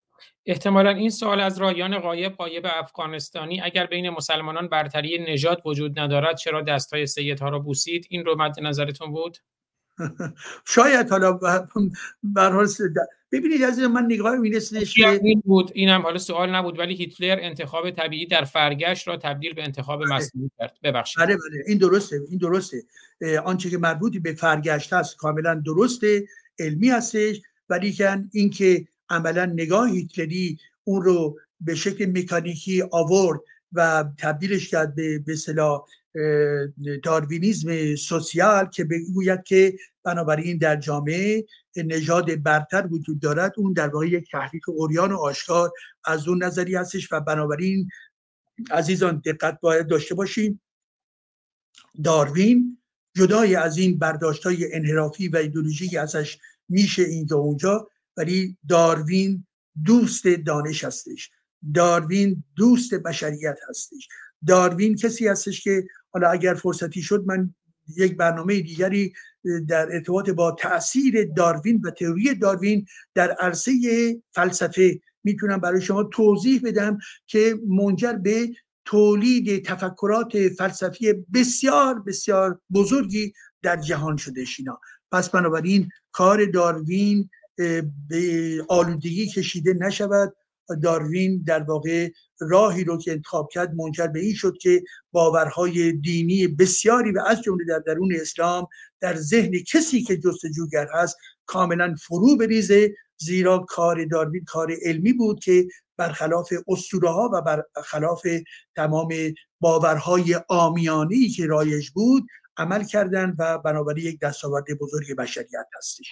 احتمالا 0.45 0.89
این 0.89 1.09
سوال 1.09 1.39
از 1.39 1.57
رایان 1.57 1.99
قایب 1.99 2.33
قایب 2.33 2.65
افغانستانی. 2.69 3.61
اگر 3.61 3.85
بین 3.85 4.09
مسلمانان 4.09 4.67
برتری 4.67 5.25
نژاد 5.33 5.61
وجود 5.65 5.99
ندارد 5.99 6.37
چرا 6.37 6.61
دستای 6.61 7.05
سیدها 7.05 7.49
را 7.49 7.59
بوسید؟ 7.59 8.07
این 8.09 8.25
رو 8.25 8.35
مد 8.37 8.59
نظرتون 8.59 9.11
بود؟ 9.11 9.37
شاید 10.75 11.09
حالا 11.09 11.39
حال 12.23 12.71
ببینید 13.31 13.63
از 13.63 13.79
من 13.79 14.05
نگاه 14.05 14.35
میرسنش 14.35 14.93
که 14.93 15.07
این 15.23 15.41
بود. 15.45 15.71
اینم 15.73 16.01
حالا 16.01 16.17
سوال 16.17 16.55
نبود 16.55 16.79
ولی 16.79 16.95
هیتلر 16.95 17.37
انتخاب 17.41 17.91
طبیعی 17.91 18.25
در 18.25 18.43
فرگشت 18.43 19.07
را 19.07 19.17
تبدیل 19.17 19.53
به 19.53 19.63
انتخاب 19.63 19.99
بله. 19.99 20.15
مصنوعی 20.15 20.51
کرد. 20.59 20.77
ببخشید. 20.83 21.23
بله 21.23 21.35
بله. 21.35 21.63
این 21.67 21.77
درسته 21.77 22.21
این 22.29 22.37
درسته. 22.37 22.83
آنچه 23.45 23.69
که 23.69 23.77
مربوطی 23.77 24.19
به 24.19 24.33
فرگشت 24.33 24.93
هست 24.93 25.17
کاملا 25.17 25.61
درسته 25.65 26.27
علمی 26.59 26.89
هستش 26.89 27.41
ولی 27.69 27.91
که 27.91 28.23
اینکه 28.31 28.87
عملا 29.09 29.45
نگاه 29.45 29.89
هیتلری 29.89 30.57
اون 30.83 31.01
رو 31.01 31.39
به 31.61 31.75
شکل 31.75 32.05
مکانیکی 32.05 32.83
آورد 32.91 33.39
و 33.73 34.05
تبدیلش 34.17 34.69
کرد 34.69 34.95
به 34.95 35.19
به 35.19 35.35
داروینیزم 37.03 37.95
سوسیال 37.95 38.65
که 38.65 38.83
بگوید 38.83 39.43
که 39.43 39.77
بنابراین 40.03 40.57
در 40.57 40.75
جامعه 40.75 41.45
نژاد 41.75 42.43
برتر 42.43 42.87
وجود 42.91 43.19
دارد 43.19 43.53
اون 43.57 43.73
در 43.73 43.87
واقع 43.87 44.07
یک 44.07 44.31
تحریک 44.31 44.69
اوریان 44.69 45.11
و 45.11 45.17
آشکار 45.17 45.71
از 46.05 46.27
اون 46.27 46.43
نظری 46.43 46.75
هستش 46.75 47.13
و 47.13 47.19
بنابراین 47.19 47.89
عزیزان 48.71 49.21
دقت 49.25 49.59
باید 49.61 49.87
داشته 49.87 50.15
باشیم 50.15 50.61
داروین 52.03 52.77
جدای 53.15 53.55
از 53.55 53.77
این 53.77 53.99
برداشت 53.99 54.43
های 54.45 54.73
انحرافی 54.73 55.27
و 55.27 55.37
ایدولوژی 55.37 55.97
ازش 55.97 56.37
میشه 56.69 57.03
اینجا 57.03 57.37
اونجا 57.37 57.87
ولی 58.17 58.57
داروین 58.69 59.47
دوست 59.85 60.27
دانش 60.27 60.83
هستش. 60.83 61.31
داروین 61.73 62.43
دوست 62.55 62.93
بشریت 62.93 63.57
هستش. 63.69 64.07
داروین 64.47 64.95
کسی 64.95 65.27
هستش 65.27 65.61
که 65.61 65.83
حالا 66.11 66.29
اگر 66.29 66.53
فرصتی 66.53 67.01
شد 67.01 67.23
من 67.25 67.55
یک 67.97 68.17
برنامه 68.17 68.59
دیگری 68.59 69.13
در 69.67 69.91
ارتباط 69.91 70.29
با 70.29 70.51
تاثیر 70.51 71.31
داروین 71.35 71.81
و 71.83 71.91
تئوری 71.91 72.35
داروین 72.35 72.85
در 73.15 73.31
عرصه 73.31 73.71
فلسفه 74.31 74.99
می‌تونم 75.23 75.57
برای 75.57 75.81
شما 75.81 76.03
توضیح 76.03 76.61
بدم 76.63 76.97
که 77.27 77.59
منجر 77.67 78.13
به 78.13 78.49
تولید 78.85 79.65
تفکرات 79.65 80.47
فلسفی 80.47 81.13
بسیار 81.13 81.99
بسیار 81.99 82.59
بزرگی 82.73 83.33
در 83.61 83.77
جهان 83.77 84.17
شده 84.17 84.45
شینا. 84.45 84.79
پس 85.11 85.29
بنابراین 85.29 85.89
کار 86.11 86.45
داروین 86.45 87.29
به 88.09 88.65
آلودگی 88.69 89.27
کشیده 89.27 89.73
نشود. 89.73 90.35
داروین 90.83 91.43
در 91.47 91.63
واقع 91.63 92.09
راهی 92.41 92.83
رو 92.83 92.97
که 92.97 93.11
انتخاب 93.11 93.49
کرد 93.51 93.73
منجر 93.73 94.07
به 94.07 94.19
این 94.19 94.33
شد 94.33 94.57
که 94.57 94.83
باورهای 95.11 95.91
دینی 95.91 96.47
بسیاری 96.47 97.11
و 97.11 97.19
از 97.27 97.41
جمله 97.41 97.65
در 97.65 97.79
درون 97.79 98.15
اسلام 98.15 98.67
در 98.99 99.15
ذهن 99.15 99.51
کسی 99.71 100.03
که 100.03 100.17
جستجوگر 100.17 100.87
هست 100.93 101.17
کاملا 101.45 101.95
فرو 102.07 102.37
بریزه 102.37 102.95
زیرا 103.17 103.59
کار 103.59 104.05
داروین 104.05 104.43
کار 104.45 104.75
علمی 104.81 105.13
بود 105.13 105.39
که 105.39 105.67
برخلاف 105.97 106.53
اسطوره 106.67 107.09
ها 107.09 107.29
و 107.33 107.41
برخلاف 107.41 108.27
تمام 108.75 109.09
باورهای 109.59 110.39
آمیانی 110.49 111.29
که 111.29 111.45
رایج 111.45 111.89
بود 111.89 112.23
عمل 112.57 112.83
کردن 112.83 113.35
و 113.39 113.57
بنابراین 113.57 114.05
یک 114.05 114.19
دستاورد 114.19 114.65
بزرگ 114.81 115.15
بشریت 115.15 115.67
هستش. 115.77 116.07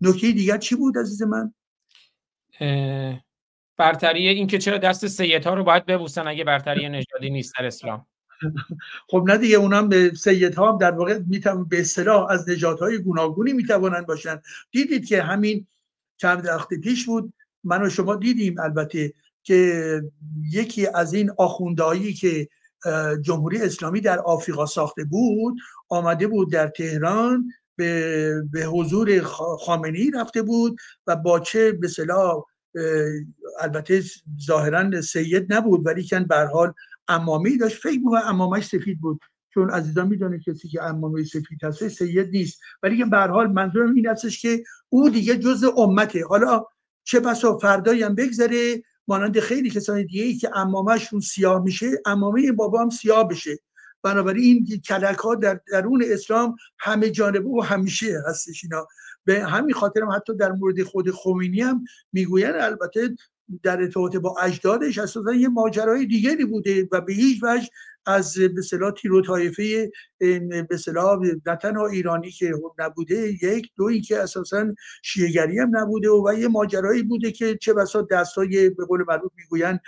نکته 0.00 0.32
دیگر 0.32 0.58
چی 0.58 0.74
بود 0.74 0.98
عزیز 0.98 1.22
من؟ 1.22 1.54
برتری 3.76 4.28
این 4.28 4.46
که 4.46 4.58
چرا 4.58 4.78
دست 4.78 5.06
سیدها 5.06 5.54
رو 5.54 5.64
باید 5.64 5.86
ببوسن 5.86 6.28
اگه 6.28 6.44
برتری 6.44 6.88
نژادی 6.88 7.30
نیست 7.30 7.54
در 7.58 7.66
اسلام. 7.66 8.06
خب 9.10 9.24
نه 9.26 9.38
دیگه 9.38 9.56
اونم 9.56 9.88
به 9.88 10.12
سیدها 10.14 10.72
هم 10.72 10.78
در 10.78 10.90
واقع 10.90 11.18
میتون 11.18 11.64
به 11.64 11.80
اصطلاح 11.80 12.30
از 12.30 12.48
نژادهای 12.48 12.98
گوناگونی 12.98 13.52
می‌توانند 13.52 14.06
باشن. 14.06 14.40
دیدید 14.70 15.06
که 15.06 15.22
همین 15.22 15.66
چند 16.16 16.46
وقت 16.46 16.68
پیش 16.74 17.06
بود 17.06 17.32
من 17.64 17.82
و 17.82 17.88
شما 17.88 18.16
دیدیم 18.16 18.60
البته 18.60 19.12
که 19.42 20.02
یکی 20.52 20.86
از 20.86 21.14
این 21.14 21.30
آخوندهایی 21.38 22.12
که 22.14 22.48
جمهوری 23.22 23.62
اسلامی 23.62 24.00
در 24.00 24.18
آفریقا 24.18 24.66
ساخته 24.66 25.04
بود 25.04 25.56
آمده 25.88 26.26
بود 26.26 26.52
در 26.52 26.68
تهران 26.68 27.48
به, 27.76 28.42
به 28.52 28.64
حضور 28.64 29.20
خامنی 29.60 30.10
رفته 30.10 30.42
بود 30.42 30.76
و 31.06 31.16
با 31.16 31.40
چه 31.40 31.72
به 31.72 31.88
صلاح 31.88 32.44
البته 33.60 34.02
ظاهرا 34.46 35.00
سید 35.00 35.52
نبود 35.52 35.86
ولی 35.86 36.08
کن 36.08 36.24
به 36.24 36.36
حال 36.36 36.72
امامی 37.08 37.58
داشت. 37.58 37.82
فکر 37.82 37.98
می‌کنم 37.98 38.22
امامش 38.24 38.66
سفید 38.66 39.00
بود. 39.00 39.20
چون 39.54 39.70
عزیزان 39.70 40.08
می‌دونه 40.08 40.40
کسی 40.46 40.68
که 40.68 40.82
امامه 40.82 41.24
سفید 41.24 41.64
هست 41.64 41.88
سید 41.88 42.30
نیست. 42.30 42.60
ولی 42.82 42.98
که 42.98 43.04
به 43.04 43.18
حال 43.18 43.46
منظورم 43.46 43.94
این 43.94 44.06
هستش 44.06 44.42
که 44.42 44.64
او 44.88 45.10
دیگه 45.10 45.36
جز 45.36 45.64
امته. 45.76 46.24
حالا 46.26 46.64
چه 47.04 47.20
بسا 47.20 47.58
فردایی 47.58 48.02
هم 48.02 48.14
بگذره 48.14 48.82
مانند 49.08 49.40
خیلی 49.40 49.70
کسان 49.70 50.02
دیگه 50.02 50.22
ای 50.22 50.34
که 50.34 50.56
امامشون 50.56 51.20
سیاه 51.20 51.62
میشه 51.62 51.86
امامه 52.06 52.52
بابا 52.52 52.82
هم 52.82 52.90
سیاه 52.90 53.28
بشه. 53.28 53.58
بنابراین 54.02 54.66
این 54.68 54.80
کلک 54.80 55.16
ها 55.16 55.34
در 55.34 55.60
درون 55.72 56.04
اسلام 56.06 56.56
همه 56.78 57.10
جانبه 57.10 57.48
و 57.48 57.60
همیشه 57.60 58.22
هستش 58.28 58.64
اینا. 58.64 58.86
به 59.24 59.44
همین 59.44 59.74
خاطر 59.74 60.02
هم 60.02 60.10
حتی 60.10 60.36
در 60.36 60.52
مورد 60.52 60.82
خود 60.82 61.10
خمینی 61.10 61.60
هم 61.60 61.84
می‌گوین 62.12 62.52
البته 62.54 63.16
در 63.62 63.80
ارتباط 63.80 64.16
با 64.16 64.36
اجدادش 64.42 64.98
اساسا 64.98 65.32
یه 65.32 65.48
ماجرای 65.48 66.06
دیگری 66.06 66.44
بوده 66.44 66.88
و 66.92 67.00
به 67.00 67.12
هیچ 67.12 67.42
وجه 67.42 67.68
از 68.06 68.38
به 68.38 68.62
صلاح 68.62 68.92
تیرو 68.92 69.22
طایفه 69.22 69.90
به 70.68 70.76
صلاح 70.76 71.18
نه 71.46 71.56
تنها 71.56 71.86
ایرانی 71.86 72.30
که 72.30 72.52
نبوده 72.78 73.32
یک 73.42 73.70
دو 73.76 73.84
این 73.84 74.02
که 74.02 74.18
اساسا 74.18 74.66
شیعگری 75.02 75.58
هم 75.58 75.76
نبوده 75.76 76.10
و, 76.10 76.28
و 76.28 76.34
یه 76.34 76.48
ماجرایی 76.48 77.02
بوده 77.02 77.32
که 77.32 77.56
چه 77.56 77.74
بسا 77.74 78.02
دستای 78.10 78.70
به 78.70 78.84
قول 78.84 79.04
معروف 79.08 79.32
می‌گوین 79.36 79.78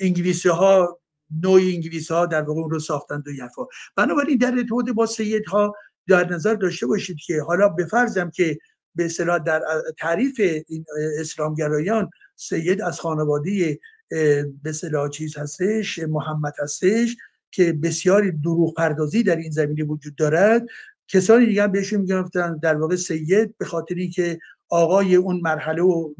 انگلیسی 0.00 0.48
ها 0.48 1.00
نوع 1.42 1.60
انگلیس 1.60 2.10
ها 2.10 2.26
در 2.26 2.42
واقع 2.42 2.60
اون 2.60 2.70
رو 2.70 2.78
ساختند 2.78 3.28
و 3.28 3.30
یفا 3.30 3.66
بنابراین 3.96 4.38
در 4.38 4.54
ارتباط 4.56 4.90
با 4.90 5.06
سید 5.06 5.46
ها 5.46 5.74
در 6.08 6.32
نظر 6.32 6.54
داشته 6.54 6.86
باشید 6.86 7.16
که 7.26 7.42
حالا 7.42 7.68
به 7.68 7.86
فرضم 7.86 8.30
که 8.30 8.58
به 8.94 9.04
اصطلاح 9.04 9.38
در 9.38 9.62
تعریف 9.98 10.40
این 10.68 10.84
اسلامگرایان 11.20 12.10
سید 12.36 12.82
از 12.82 13.00
خانواده 13.00 13.78
به 14.08 14.46
اصطلاح 14.64 15.08
چیز 15.08 15.36
هستش 15.36 15.98
محمد 15.98 16.54
هستش 16.58 17.16
که 17.50 17.72
بسیاری 17.72 18.32
دروغ 18.32 18.76
پردازی 18.76 19.22
در 19.22 19.36
این 19.36 19.50
زمینه 19.50 19.84
وجود 19.84 20.14
دارد. 20.14 20.66
کسانی 21.08 21.46
دیگه 21.46 21.68
بهشون 21.68 22.00
می‌گفتن 22.00 22.58
در 22.58 22.74
واقع 22.74 22.96
سید 22.96 23.58
به 23.58 23.64
خاطر 23.64 23.94
اینکه 23.94 24.38
آقای 24.68 25.16
اون 25.16 25.40
مرحله 25.40 25.82
و 25.82 26.14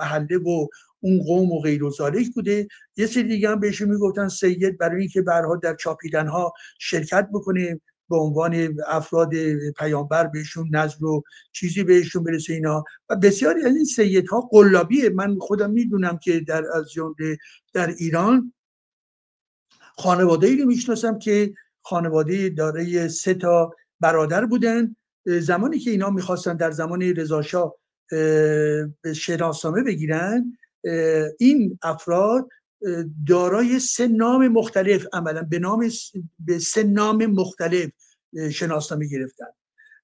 محله 0.00 0.38
و 0.38 0.66
اون 1.00 1.22
قوم 1.22 1.52
و 1.52 1.60
غیر 1.60 1.84
و 1.84 1.92
بوده. 2.34 2.68
یه 2.96 3.06
سری 3.06 3.22
دیگه 3.22 3.48
هم 3.48 3.60
بهشون 3.60 3.88
می‌گفتن 3.88 4.28
سید 4.28 4.78
برای 4.78 5.00
اینکه 5.00 5.22
برها 5.22 5.56
در 5.56 5.74
چاپیدن 5.74 6.26
ها 6.26 6.52
شرکت 6.78 7.28
بکنه. 7.32 7.80
به 8.10 8.16
عنوان 8.16 8.76
افراد 8.86 9.34
پیامبر 9.78 10.26
بهشون 10.26 10.68
نظر 10.72 11.04
و 11.04 11.22
چیزی 11.52 11.84
بهشون 11.84 12.24
برسه 12.24 12.52
اینا. 12.52 12.84
و 13.08 13.16
بسیاری 13.16 13.60
از 13.62 13.76
این 13.76 13.84
سیدها 13.84 14.40
قلابیه. 14.40 15.10
من 15.10 15.38
خودم 15.38 15.70
می‌دونم 15.70 16.18
که 16.18 16.40
در 16.40 16.64
از 16.74 16.90
جمله 16.90 17.38
در 17.72 17.88
ایران 17.88 18.52
خانواده 19.98 20.46
ای 20.46 20.56
رو 20.56 20.66
می‌شناسم 20.66 21.18
که 21.18 21.54
خانواده 21.82 22.48
دارای 22.48 23.08
سه 23.08 23.34
تا 23.34 23.74
برادر 24.00 24.46
بودن. 24.46 24.96
زمانی 25.24 25.78
که 25.78 25.90
اینا 25.90 26.10
می‌خواستن 26.10 26.56
در 26.56 26.70
زمان 26.70 27.02
رضاشاه 27.02 27.76
شناسنامه 29.14 29.82
بگیرن 29.82 30.58
این 31.38 31.78
افراد 31.82 32.48
دارای 33.26 33.80
سه 33.80 34.08
نام 34.08 34.48
مختلف 34.48 35.06
عملا 35.12 35.42
به 35.42 35.58
نام 35.58 35.90
به 36.38 36.58
سه 36.58 36.82
نام 36.82 37.26
مختلف 37.26 37.90
شناسنامه 38.52 39.06
گرفتن 39.08 39.46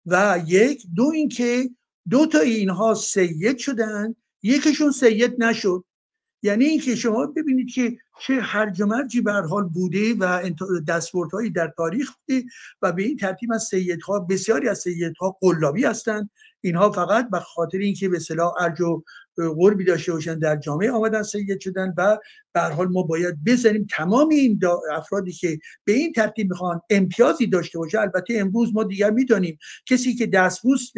و 0.06 0.42
یک 0.46 0.86
دو 0.94 1.10
اینکه 1.14 1.70
دو 2.10 2.26
تا 2.26 2.38
اینها 2.40 2.94
سید 2.94 3.58
شدن 3.58 4.14
یکیشون 4.42 4.90
سید 4.90 5.42
نشد. 5.42 5.84
یعنی 6.42 6.64
اینکه 6.64 6.96
شما 6.96 7.26
ببینید 7.26 7.70
که 7.70 7.98
چه 8.20 8.40
هرج 8.40 8.80
و 8.80 8.86
مرجی 8.86 9.22
حال 9.48 9.68
بوده 9.68 10.14
و 10.14 10.50
دستوردهایی 10.88 11.50
در 11.50 11.72
تاریخ 11.76 12.10
بوده 12.16 12.44
و 12.82 12.92
به 12.92 13.02
این 13.02 13.16
ترتیب 13.16 13.52
از 13.52 13.62
سیدها 13.62 14.20
بسیاری 14.20 14.68
از 14.68 14.78
سیدها 14.78 15.38
قلابی 15.40 15.84
هستند. 15.84 16.30
اینها 16.64 16.90
فقط 16.90 17.30
به 17.30 17.40
خاطر 17.40 17.78
اینکه 17.78 18.08
به 18.08 18.16
اصطلاح 18.16 18.52
ارج 18.60 18.80
و 18.80 19.02
قربی 19.36 19.84
داشته 19.84 20.12
باشن 20.12 20.38
در 20.38 20.56
جامعه 20.56 20.90
آمدن 20.90 21.22
سید 21.22 21.60
شدن 21.60 21.94
و 21.96 22.18
به 22.52 22.60
حال 22.60 22.88
ما 22.88 23.02
باید 23.02 23.44
بزنیم. 23.46 23.86
تمام 23.90 24.28
این 24.28 24.60
افرادی 24.92 25.32
که 25.32 25.58
به 25.84 25.92
این 25.92 26.12
ترتیب 26.12 26.50
می‌خوان 26.50 26.80
امتیازی 26.90 27.46
داشته 27.46 27.78
باشه 27.78 28.00
البته 28.00 28.34
امروز 28.38 28.74
ما 28.74 28.84
دیگر 28.84 29.10
می‌دانیم 29.10 29.58
کسی 29.86 30.14
که 30.14 30.26
دستبوست 30.26 30.92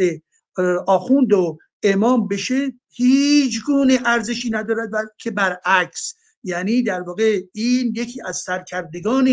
آخوند 0.86 1.32
و 1.32 1.59
امام 1.82 2.28
بشه 2.28 2.73
هیچ 2.91 3.65
گونه 3.65 3.99
ارزشی 4.05 4.51
ندارد 4.51 4.89
و 4.93 4.97
که 5.19 5.31
برعکس 5.31 6.15
یعنی 6.43 6.82
در 6.82 7.01
واقع 7.01 7.41
این 7.53 7.93
یکی 7.97 8.23
از 8.24 8.36
سرکردگان 8.36 9.28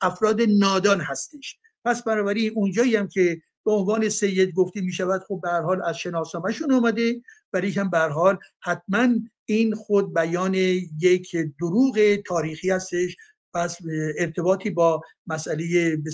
افراد 0.00 0.40
نادان 0.42 1.00
هستش. 1.00 1.56
پس 1.84 2.02
بنابراین 2.02 2.52
اونجایی 2.54 2.96
هم 2.96 3.08
که 3.08 3.40
به 3.64 3.72
عنوان 3.72 4.08
سید 4.08 4.54
گفته 4.54 4.80
می 4.80 4.92
شود 4.92 5.22
خب 5.28 5.40
به 5.42 5.50
حال 5.50 5.82
از 5.82 5.98
شناسنامهشون 5.98 6.72
اومده 6.72 7.22
برای 7.52 7.70
هم 7.70 7.90
به 7.90 7.98
حال 7.98 8.38
حتما 8.60 9.08
این 9.44 9.74
خود 9.74 10.14
بیان 10.14 10.54
یک 11.00 11.36
دروغ 11.60 12.16
تاریخی 12.26 12.70
هستش. 12.70 13.16
پس 13.54 13.78
ارتباطی 14.18 14.70
با 14.70 15.00
مسئله 15.26 15.96
به 15.96 16.10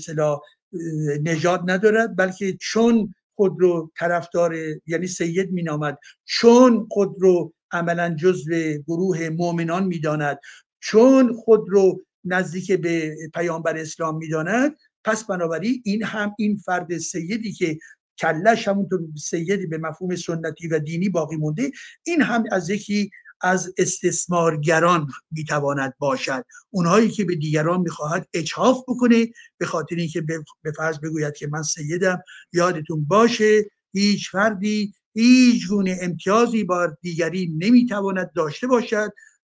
نجات 1.23 1.61
ندارد. 1.67 2.17
بلکه 2.17 2.57
چون 2.61 3.15
خود 3.35 3.57
رو 3.61 3.91
طرفدار 3.99 4.55
یعنی 4.87 5.07
سید 5.07 5.53
مینامد 5.53 5.99
چون 6.25 6.87
خود 6.91 7.17
رو 7.19 7.53
عملا 7.73 8.15
جزو 8.15 8.53
گروه 8.87 9.29
مؤمنان 9.29 9.85
می‌داند 9.87 10.39
چون 10.81 11.33
خود 11.33 11.65
رو 11.69 12.03
نزدیک 12.25 12.73
به 12.73 13.17
پیامبر 13.35 13.77
اسلام 13.77 14.17
می‌داند 14.17 14.77
پس 15.05 15.25
بنابراین 15.25 15.83
این 15.85 16.05
هم 16.05 16.35
این 16.39 16.57
فرد 16.57 16.99
سیدی 16.99 17.53
که 17.53 17.79
کلش 18.19 18.69
همونطور 18.69 19.01
سیدی 19.17 19.67
به 19.67 19.79
مفهوم 19.79 20.17
سنتی 20.17 20.69
و 20.69 20.79
دینی 20.79 21.09
باقی 21.09 21.37
مونده 21.37 21.71
این 22.07 22.23
هم 22.23 22.45
از 22.53 22.71
یکی 22.71 23.11
از 23.43 23.75
استثمارگران 23.79 25.07
می‌تواند 25.31 25.95
باشد. 25.99 26.45
اونهایی 26.71 27.11
که 27.11 27.25
به 27.25 27.37
دیگران 27.37 27.81
می‌خواهد 27.81 28.29
اچاف 28.35 28.83
بکنه 28.89 29.29
به 29.59 29.67
خاطر 29.67 29.97
اینکه 29.97 30.21
به 30.63 30.73
فرض 30.77 30.99
بگوید 30.99 31.35
که 31.35 31.47
من 31.47 31.63
سیدم 31.63 32.23
یادتون 32.53 33.05
باشه 33.05 33.71
هیچ 33.93 34.31
فردی 34.31 34.95
هیچ 35.15 35.69
گونه 35.69 35.99
امتیازی 36.01 36.65
با 36.65 36.97
دیگری 37.03 37.55
نمی‌تواند 37.59 38.31
داشته 38.35 38.67
باشد. 38.67 39.13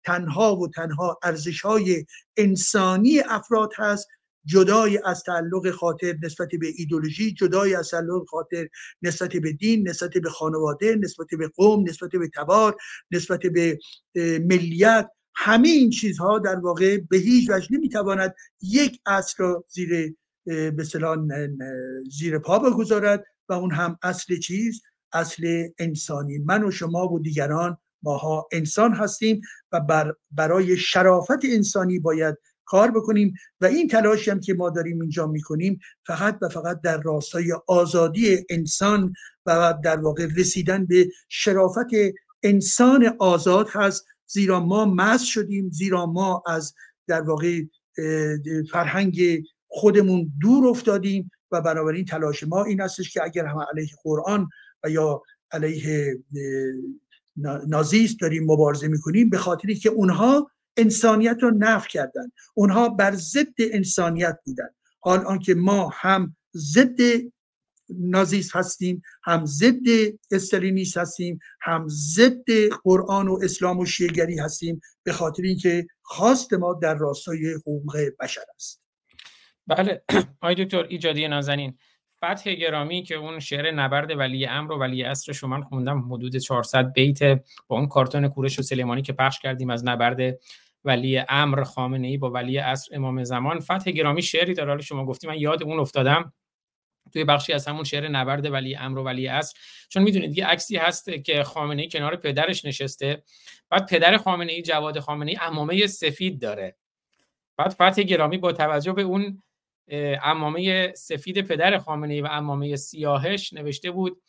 تنها 0.05 0.56
و 0.56 0.69
تنها 0.69 1.19
ارزش 1.23 1.60
های 1.60 2.06
انسانی 2.36 3.19
افراد 3.19 3.70
هست 3.77 4.09
جدای 4.44 5.01
از 5.05 5.23
تعلق 5.23 5.70
خاطر 5.70 6.16
نسبت 6.23 6.48
به 6.60 6.66
ایدولوژی 6.77 7.35
جدای 7.35 7.74
از 7.74 7.90
تعلق 7.90 8.24
خاطر 8.28 8.69
نسبت 9.02 9.36
به 9.36 9.52
دین 9.52 9.89
نسبت 9.89 10.10
به 10.10 10.31
خانواده 10.31 10.97
نسبت 10.97 11.27
به 11.39 11.48
قوم 11.48 11.89
نسبت 11.89 12.10
به 12.10 12.31
تبار 12.35 12.77
نسبت 13.10 13.40
به 13.40 13.78
ملیت 14.39 15.10
همه 15.35 15.69
این 15.69 15.90
چیزها 15.90 16.39
در 16.39 16.56
واقع 16.56 16.98
به 17.10 17.16
هیچ 17.16 17.51
وجه 17.51 17.69
نمی‌تواند 17.70 18.35
یک 18.62 19.01
اصل 19.06 19.35
را 19.39 19.64
زیر 19.69 20.14
به 20.44 20.85
زیر 22.10 22.39
پا 22.39 22.59
بگذارد 22.59 23.24
و 23.48 23.52
اون 23.52 23.73
هم 23.73 23.98
اصل 24.02 24.39
چیز 24.39 24.82
اصل 25.12 25.69
انسانی. 25.78 26.39
من 26.39 26.64
و 26.64 26.70
شما 26.70 27.12
و 27.12 27.20
دیگران 27.20 27.78
ماها 28.02 28.48
انسان 28.52 28.93
هستیم 28.93 29.40
و 29.73 29.81
بر 29.81 30.14
برای 30.31 30.77
شرافت 30.77 31.44
انسانی 31.44 31.98
باید 31.98 32.36
کار 32.73 32.90
بکنیم 32.90 33.35
و 33.61 33.66
این 33.66 33.89
تلاشی 33.89 34.31
هم 34.31 34.40
که 34.40 34.55
ما 34.55 34.70
داریم 34.70 35.01
اینجا 35.01 35.27
می‌کنیم 35.27 35.78
فقط 36.07 36.39
و 36.43 36.49
فقط 36.49 36.81
در 36.81 37.01
راستای 37.03 37.53
آزادی 37.66 38.47
انسان 38.51 39.12
و 39.47 39.74
در 39.85 40.01
واقع 40.01 40.27
رسیدن 40.36 40.86
به 40.86 41.09
شرافت 41.28 41.90
انسان 42.43 43.16
آزاد 43.19 43.69
هست. 43.70 44.07
زیرا 44.27 44.61
ما 44.61 44.85
مست 44.85 45.24
شدیم 45.24 45.70
زیرا 45.70 46.07
ما 46.07 46.43
از 46.47 46.74
در 47.07 47.20
واقع 47.20 47.61
فرهنگ 48.70 49.43
خودمون 49.69 50.32
دور 50.40 50.69
افتادیم 50.69 51.31
و 51.51 51.61
بنابراین 51.61 52.05
تلاش 52.05 52.43
ما 52.43 52.65
این 52.65 52.81
هستش 52.81 53.12
که 53.12 53.24
اگر 53.24 53.47
هم 53.47 53.59
علیه 53.73 53.90
قرآن 54.03 54.49
و 54.85 54.90
یا 54.90 55.23
علیه 55.51 56.19
نازیست 57.66 58.20
داریم 58.20 58.44
مبارزه 58.44 58.89
می‌کنیم 58.89 59.31
به 59.31 59.39
خاطری 59.39 59.74
که 59.74 59.89
اونها 59.89 60.51
انسانیت 60.77 61.36
رو 61.40 61.51
نف 61.59 61.89
کردن. 61.89 62.32
اونها 62.55 62.89
بر 62.89 63.15
ضد 63.15 63.55
انسانیت 63.59 64.39
بودن. 64.44 64.69
حال 65.01 65.19
آنکه 65.19 65.55
ما 65.55 65.90
هم 65.94 66.36
ضد 66.57 67.01
نازیست 67.99 68.57
هستیم 68.57 69.03
هم 69.24 69.44
ضد 69.47 69.86
استالینیست 70.31 70.99
هستیم 70.99 71.39
هم 71.61 71.86
ضد 71.89 72.69
قرآن 72.85 73.28
و 73.28 73.39
اسلام 73.43 73.78
و 73.78 73.86
شیعگری 73.86 74.39
هستیم 74.39 74.81
به 75.03 75.12
خاطر 75.12 75.43
اینکه 75.43 75.86
خواست 76.03 76.53
ما 76.53 76.78
در 76.82 76.94
راستای 76.94 77.55
حقوق 77.55 77.97
بشر 78.20 78.44
است. 78.55 78.82
بله. 79.66 80.03
آی 80.40 80.65
دکتر 80.65 80.85
ایجادی 80.85 81.28
نازنین 81.28 81.78
فتح 82.24 82.55
گرامی 82.55 83.03
که 83.03 83.15
اون 83.15 83.39
شعر 83.39 83.70
نبرد 83.70 84.11
ولی 84.11 84.47
امر 84.47 84.73
و 84.73 84.78
ولی 84.78 85.05
اصر 85.05 85.32
رو 85.43 85.49
من 85.49 85.62
خوندم 85.62 86.12
حدود 86.12 86.36
400 86.36 86.93
بیت 86.93 87.23
با 87.69 87.77
اون 87.77 87.89
کارتون 87.89 88.28
کورش 88.28 88.59
و 88.59 88.62
سلیمانی 88.62 89.03
که 89.03 89.12
پخش 89.12 89.39
کردیم 89.39 89.70
از 89.70 89.85
نبرد 89.85 90.39
ولی 90.85 91.23
امر 91.29 91.63
خامنه 91.63 92.07
ای 92.09 92.17
با 92.17 92.31
ولی 92.31 92.59
اصر 92.59 92.97
امام 92.97 93.25
زمان. 93.25 93.61
فتح 93.61 93.91
گرامی 93.91 94.23
شعری 94.23 94.55
داره. 94.55 94.69
حالا 94.69 94.83
شما 94.83 95.07
گفتی 95.07 95.27
من 95.27 95.39
یاد 95.39 95.63
اون 95.63 95.81
افتادم. 95.81 96.33
توی 97.13 97.25
بخشی 97.25 97.53
از 97.53 97.69
همون 97.69 97.85
شعر 97.85 98.09
نبرد 98.09 98.53
ولی 98.53 98.77
امر 98.77 98.99
و 98.99 99.03
ولی 99.03 99.29
اصر 99.29 99.59
چون 99.89 100.03
می‌دونید 100.03 100.39
یه 100.39 100.47
عکسی 100.47 100.77
هست 100.77 101.11
که 101.25 101.43
خامنه 101.43 101.83
ای 101.83 101.89
کنار 101.89 102.17
پدرش 102.17 102.65
نشسته. 102.65 103.23
بعد 103.71 103.89
پدر 103.89 104.17
خامنه 104.17 104.53
ای 104.53 104.63
جواد 104.63 104.99
خامنه 105.01 105.31
ای 105.31 105.39
امامه 105.41 105.87
سفید 105.87 106.43
داره. 106.43 106.77
بعد 107.59 107.71
فتح 107.71 108.03
گرامی 108.03 108.39
با 108.39 108.53
توجه 108.53 108.93
به 108.93 109.03
اون 109.03 109.43
امامه 110.23 110.93
سفید 110.95 111.41
پدر 111.41 111.79
خامنه 111.79 112.15
ای 112.15 112.21
و 112.21 112.29
امامه 112.31 112.77
سیاهش 112.77 113.53
نوشته 113.53 113.91
بود 113.91 114.23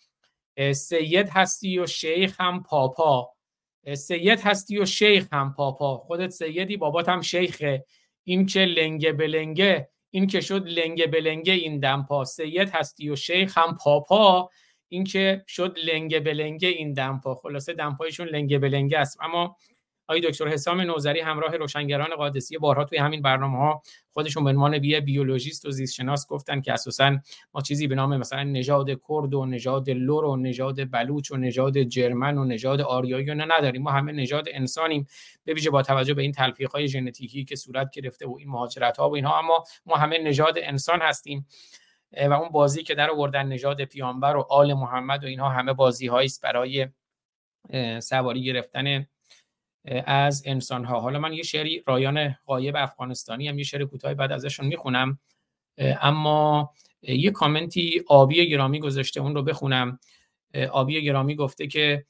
سید 0.74 1.30
هستی 1.30 1.80
و 1.80 1.88
شیخ 1.88 2.42
هم 2.42 2.64
پاپا. 2.64 3.33
سید 3.94 4.42
هستی 4.42 4.80
و 4.80 4.86
شیخ 4.86 5.28
هم 5.32 5.54
پاپا. 5.54 5.98
خودت 5.98 6.30
سیدی 6.30 6.78
بابات 6.78 7.10
هم 7.10 7.22
شیخه. 7.22 7.86
این 8.24 8.46
که 8.46 8.60
لنگه 8.60 9.14
بلنگه 9.14 9.90
این 10.10 10.28
که 10.28 10.42
شد 10.42 10.68
لنگه 10.68 11.08
بلنگه 11.08 11.54
این 11.54 11.80
دمپا 11.80 12.26
سید 12.26 12.70
هستی 12.70 13.10
و 13.10 13.16
شیخ 13.16 13.58
هم 13.58 13.78
پاپا 13.84 14.50
این 14.90 15.04
که 15.04 15.44
شد 15.48 15.78
لنگه 15.84 16.20
بلنگه 16.20 16.68
این 16.68 16.94
دمپا 16.94 17.36
خلاصه 17.36 17.74
دمپایشون 17.74 18.28
لنگه 18.28 18.60
بلنگه 18.60 19.00
است. 19.00 19.18
اما 19.22 19.56
آقای 20.14 20.32
دکتر 20.32 20.48
حسام 20.48 20.82
نوزری 20.82 21.20
همراه 21.20 21.58
روشنگران 21.58 22.16
قادسی 22.16 22.58
بارها 22.58 22.84
توی 22.84 22.98
همین 22.98 23.22
برنامه 23.22 23.58
ها 23.58 23.82
خودشون 24.10 24.44
به 24.44 24.50
عنوان 24.50 24.78
بی 24.78 25.00
بیولوژیست 25.00 25.66
و 25.66 25.72
زیست 25.72 25.94
شناس 25.94 26.28
گفتن 26.28 26.62
که 26.62 26.74
اساسا 26.74 27.18
ما 27.54 27.62
چیزی 27.62 27.88
به 27.88 27.96
نام 27.96 28.18
مثلا 28.18 28.44
نژاد 28.44 28.88
کرد 29.10 29.34
و 29.34 29.46
نژاد 29.46 29.90
لور 29.90 30.26
و 30.26 30.38
نژاد 30.38 30.92
بلوچ 30.92 31.32
و 31.32 31.38
نژاد 31.38 31.84
جرمن 31.84 32.38
و 32.38 32.46
نژاد 32.46 32.82
آریایی 32.82 33.30
و 33.30 33.34
نداریم. 33.34 33.82
ما 33.82 33.92
همه 33.92 34.12
نژاد 34.12 34.48
انسانیم. 34.52 35.08
به 35.46 35.54
ویژه 35.54 35.70
با 35.70 35.82
توجه 35.82 36.14
به 36.14 36.22
این 36.22 36.32
تلفیق 36.32 36.72
های 36.72 36.88
ژنتیکی 36.88 37.46
که 37.46 37.56
صورت 37.56 37.92
گرفته 37.94 38.28
و 38.28 38.36
این 38.40 38.50
مهاجرت 38.50 38.98
ها 38.98 39.10
و 39.10 39.16
اینها 39.16 39.40
اما 39.40 39.64
ما 39.86 39.96
همه 39.96 40.18
نژاد 40.18 40.58
انسان 40.62 41.02
هستیم. 41.02 41.48
و 42.30 42.34
اون 42.34 42.50
بازی 42.50 42.84
که 42.84 42.96
در 42.96 43.12
آوردن 43.12 43.48
نژاد 43.48 43.84
پیامبر 43.84 44.36
و 44.36 44.46
آل 44.50 44.74
محمد 44.74 45.24
و 45.24 45.28
اینها 45.28 45.50
همه 45.50 45.74
بازی 45.74 46.10
است 46.10 46.42
برای 46.42 46.88
سواری 48.00 48.44
گرفتن 48.44 49.06
از 50.06 50.44
انسان 50.46 50.86
ها 50.86 51.00
حالا 51.00 51.20
من 51.20 51.34
یه 51.34 51.44
شعری 51.44 51.84
رایان 51.88 52.36
غایب 52.46 52.76
افغانستانی 52.76 53.48
هم 53.48 53.58
یه 53.58 53.64
شعر 53.64 53.86
کوتاه 53.86 54.14
بعد 54.14 54.32
ازشون 54.32 54.66
می‌خونم. 54.66 55.20
اما 55.78 56.72
یه 57.02 57.32
کامنتی 57.32 58.04
آبی 58.08 58.50
گرامی 58.50 58.80
گذاشته 58.80 59.22
اون 59.22 59.36
رو 59.36 59.44
بخونم. 59.44 60.00
آبی 60.72 61.04
گرامی 61.04 61.36
گفته 61.36 61.68
که 61.68 62.06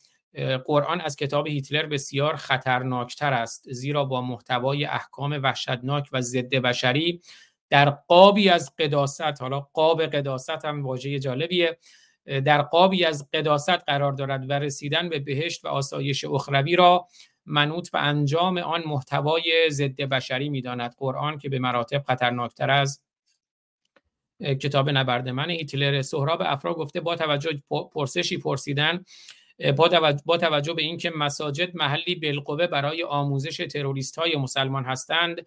قرآن 0.65 1.01
از 1.01 1.15
کتاب 1.15 1.47
هیتلر 1.47 1.85
بسیار 1.85 2.35
خطرناکتر 2.35 3.33
است 3.33 3.71
زیرا 3.71 4.05
با 4.05 4.21
محتوای 4.21 4.85
احکام 4.85 5.39
وحشتناک 5.43 6.09
و 6.11 6.21
ضد 6.21 6.55
بشری 6.55 7.21
در 7.69 7.89
قابی 7.89 8.49
از 8.49 8.75
قداست. 8.79 9.41
حالا 9.41 9.59
قاب 9.59 10.05
قداست 10.05 10.65
هم 10.65 10.85
واژه 10.85 11.19
جالبیه. 11.19 11.77
در 12.25 12.61
قابی 12.61 13.05
از 13.05 13.29
قداست 13.33 13.69
قرار 13.69 14.11
دارد 14.11 14.49
و 14.49 14.53
رسیدن 14.53 15.09
به 15.09 15.19
بهشت 15.19 15.65
و 15.65 15.67
آسایش 15.67 16.25
اخروی 16.25 16.75
را 16.75 17.07
منوط 17.45 17.91
به 17.91 17.99
انجام 17.99 18.57
آن 18.57 18.84
محتوای 18.86 19.70
ضد 19.70 20.02
بشری 20.02 20.49
می‌داند. 20.49 20.95
قرآن 20.98 21.38
که 21.38 21.49
به 21.49 21.60
مراتب 21.60 22.03
خطرناکتر 22.07 22.72
از 22.72 23.02
کتاب 24.44 24.90
نبرد 24.90 25.30
من 25.30 25.49
هیتلر 25.49 26.02
سهراب 26.02 26.41
افرا 26.45 26.74
گفته 26.74 27.02
با 27.02 27.15
توجه 27.15 27.61
پرسشی 27.94 28.38
پرسیدن 28.38 29.06
با 30.26 30.38
توجه 30.38 30.74
به 30.74 30.82
اینکه 30.82 31.11
مساجد 31.15 31.76
محلی 31.76 32.15
بالقوه 32.15 32.68
برای 32.68 33.03
آموزش 33.03 33.57
تروریست 33.57 34.20
های 34.20 34.36
مسلمان 34.36 34.86
هستند 34.86 35.45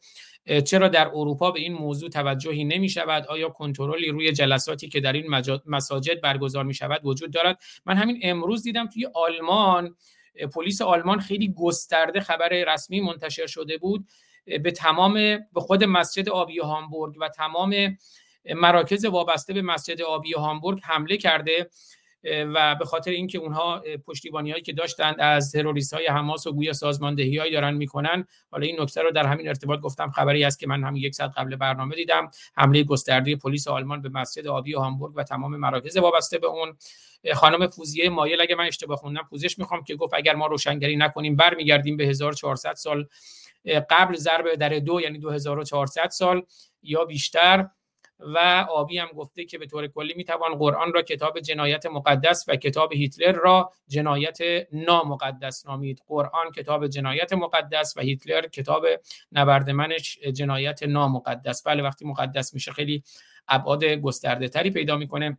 چرا 0.64 0.88
در 0.88 1.08
اروپا 1.08 1.50
به 1.50 1.60
این 1.60 1.72
موضوع 1.72 2.10
توجهی 2.10 2.64
نمی 2.64 2.88
شود 2.88 3.26
آیا 3.26 3.48
کنترلی 3.48 4.08
روی 4.08 4.32
جلساتی 4.32 4.88
که 4.88 5.00
در 5.00 5.12
این 5.12 5.26
مساجد 5.66 6.20
برگزار 6.20 6.64
می 6.64 6.74
شود 6.74 7.00
وجود 7.04 7.30
دارد؟ 7.30 7.58
من 7.86 7.96
همین 7.96 8.20
امروز 8.22 8.62
دیدم 8.62 8.86
توی 8.86 9.08
آلمان 9.14 9.96
پلیس 10.54 10.82
آلمان 10.82 11.20
خیلی 11.20 11.54
گسترده 11.56 12.20
خبر 12.20 12.48
رسمی 12.48 13.00
منتشر 13.00 13.46
شده 13.46 13.78
بود 13.78 14.08
به 14.44 14.70
تمام 14.70 15.14
به 15.52 15.60
خود 15.60 15.84
مسجد 15.84 16.28
آبی 16.28 16.58
هامبورگ 16.58 17.14
و 17.20 17.28
تمام 17.28 17.98
مراکز 18.54 19.04
وابسته 19.04 19.52
به 19.52 19.62
مسجد 19.62 20.02
آبی 20.02 20.32
هامبورگ 20.32 20.80
حمله 20.82 21.16
کرده. 21.16 21.70
و 22.26 22.74
به 22.74 22.84
خاطر 22.84 23.10
اینکه 23.10 23.38
اونها 23.38 23.82
پشتیبانی 24.06 24.50
هایی 24.50 24.62
که 24.62 24.72
داشتند 24.72 25.16
از 25.18 25.52
تروریست 25.52 25.94
های 25.94 26.06
حماس 26.06 26.46
و 26.46 26.52
گویا 26.52 26.72
سازماندهی 26.72 27.38
هایی 27.38 27.52
دارن 27.52 27.74
می‌کنن. 27.74 28.26
حالا 28.50 28.66
این 28.66 28.80
نکته 28.80 29.02
رو 29.02 29.10
در 29.10 29.26
همین 29.26 29.48
ارتباط 29.48 29.80
گفتم. 29.80 30.10
خبری 30.10 30.44
است 30.44 30.58
که 30.58 30.66
من 30.66 30.84
هم 30.84 30.96
یک 30.96 31.14
ساعت 31.14 31.30
قبل 31.36 31.56
برنامه 31.56 31.94
دیدم. 31.94 32.28
حمله 32.56 32.82
گسترده 32.82 33.36
پلیس 33.36 33.68
آلمان 33.68 34.02
به 34.02 34.08
مسجد 34.08 34.46
آبی 34.46 34.72
هامبورگ 34.72 35.12
و 35.16 35.22
تمام 35.22 35.56
مراکز 35.56 35.96
وابسته 35.96 36.38
به 36.38 36.46
اون. 36.46 36.76
خانم 37.34 37.66
فوزیه 37.66 38.10
مایل 38.10 38.40
اگه 38.40 38.54
من 38.54 38.66
اشتباه 38.66 38.96
خوندم 38.96 39.26
پوزش 39.30 39.58
می‌خوام 39.58 39.84
که 39.84 39.96
گفت 39.96 40.14
اگر 40.14 40.34
ما 40.34 40.46
روشنگری 40.46 40.96
نکنیم 40.96 41.36
برمیگردیم 41.36 41.96
به 41.96 42.06
1400 42.06 42.74
سال 42.74 43.06
قبل 43.90 44.14
ضرب 44.16 44.54
در 44.54 44.68
دو 44.68 45.00
یعنی 45.00 45.18
2400 45.18 46.08
سال 46.08 46.42
یا 46.82 47.04
بیشتر. 47.04 47.68
و 48.18 48.66
آبی 48.70 48.98
هم 48.98 49.08
گفته 49.08 49.44
که 49.44 49.58
به 49.58 49.66
طور 49.66 49.86
کلی 49.86 50.14
می‌توان 50.16 50.54
قرآن 50.54 50.92
را 50.92 51.02
کتاب 51.02 51.40
جنایت 51.40 51.86
مقدس 51.86 52.44
و 52.48 52.56
کتاب 52.56 52.92
هیتلر 52.92 53.32
را 53.32 53.72
جنایت 53.88 54.38
نامقدس 54.72 55.66
نامید. 55.66 56.02
قرآن 56.08 56.50
کتاب 56.56 56.86
جنایت 56.86 57.32
مقدس 57.32 57.96
و 57.96 58.00
هیتلر 58.00 58.46
کتاب 58.46 58.86
نبردمنش 59.32 60.18
جنایت 60.18 60.82
نامقدس. 60.82 61.66
بله 61.66 61.82
وقتی 61.82 62.04
مقدس 62.04 62.54
میشه 62.54 62.72
خیلی 62.72 63.02
ابعاد 63.48 63.84
گسترده 63.84 64.48
تری 64.48 64.70
پیدا 64.70 64.96
می‌کنه. 64.96 65.38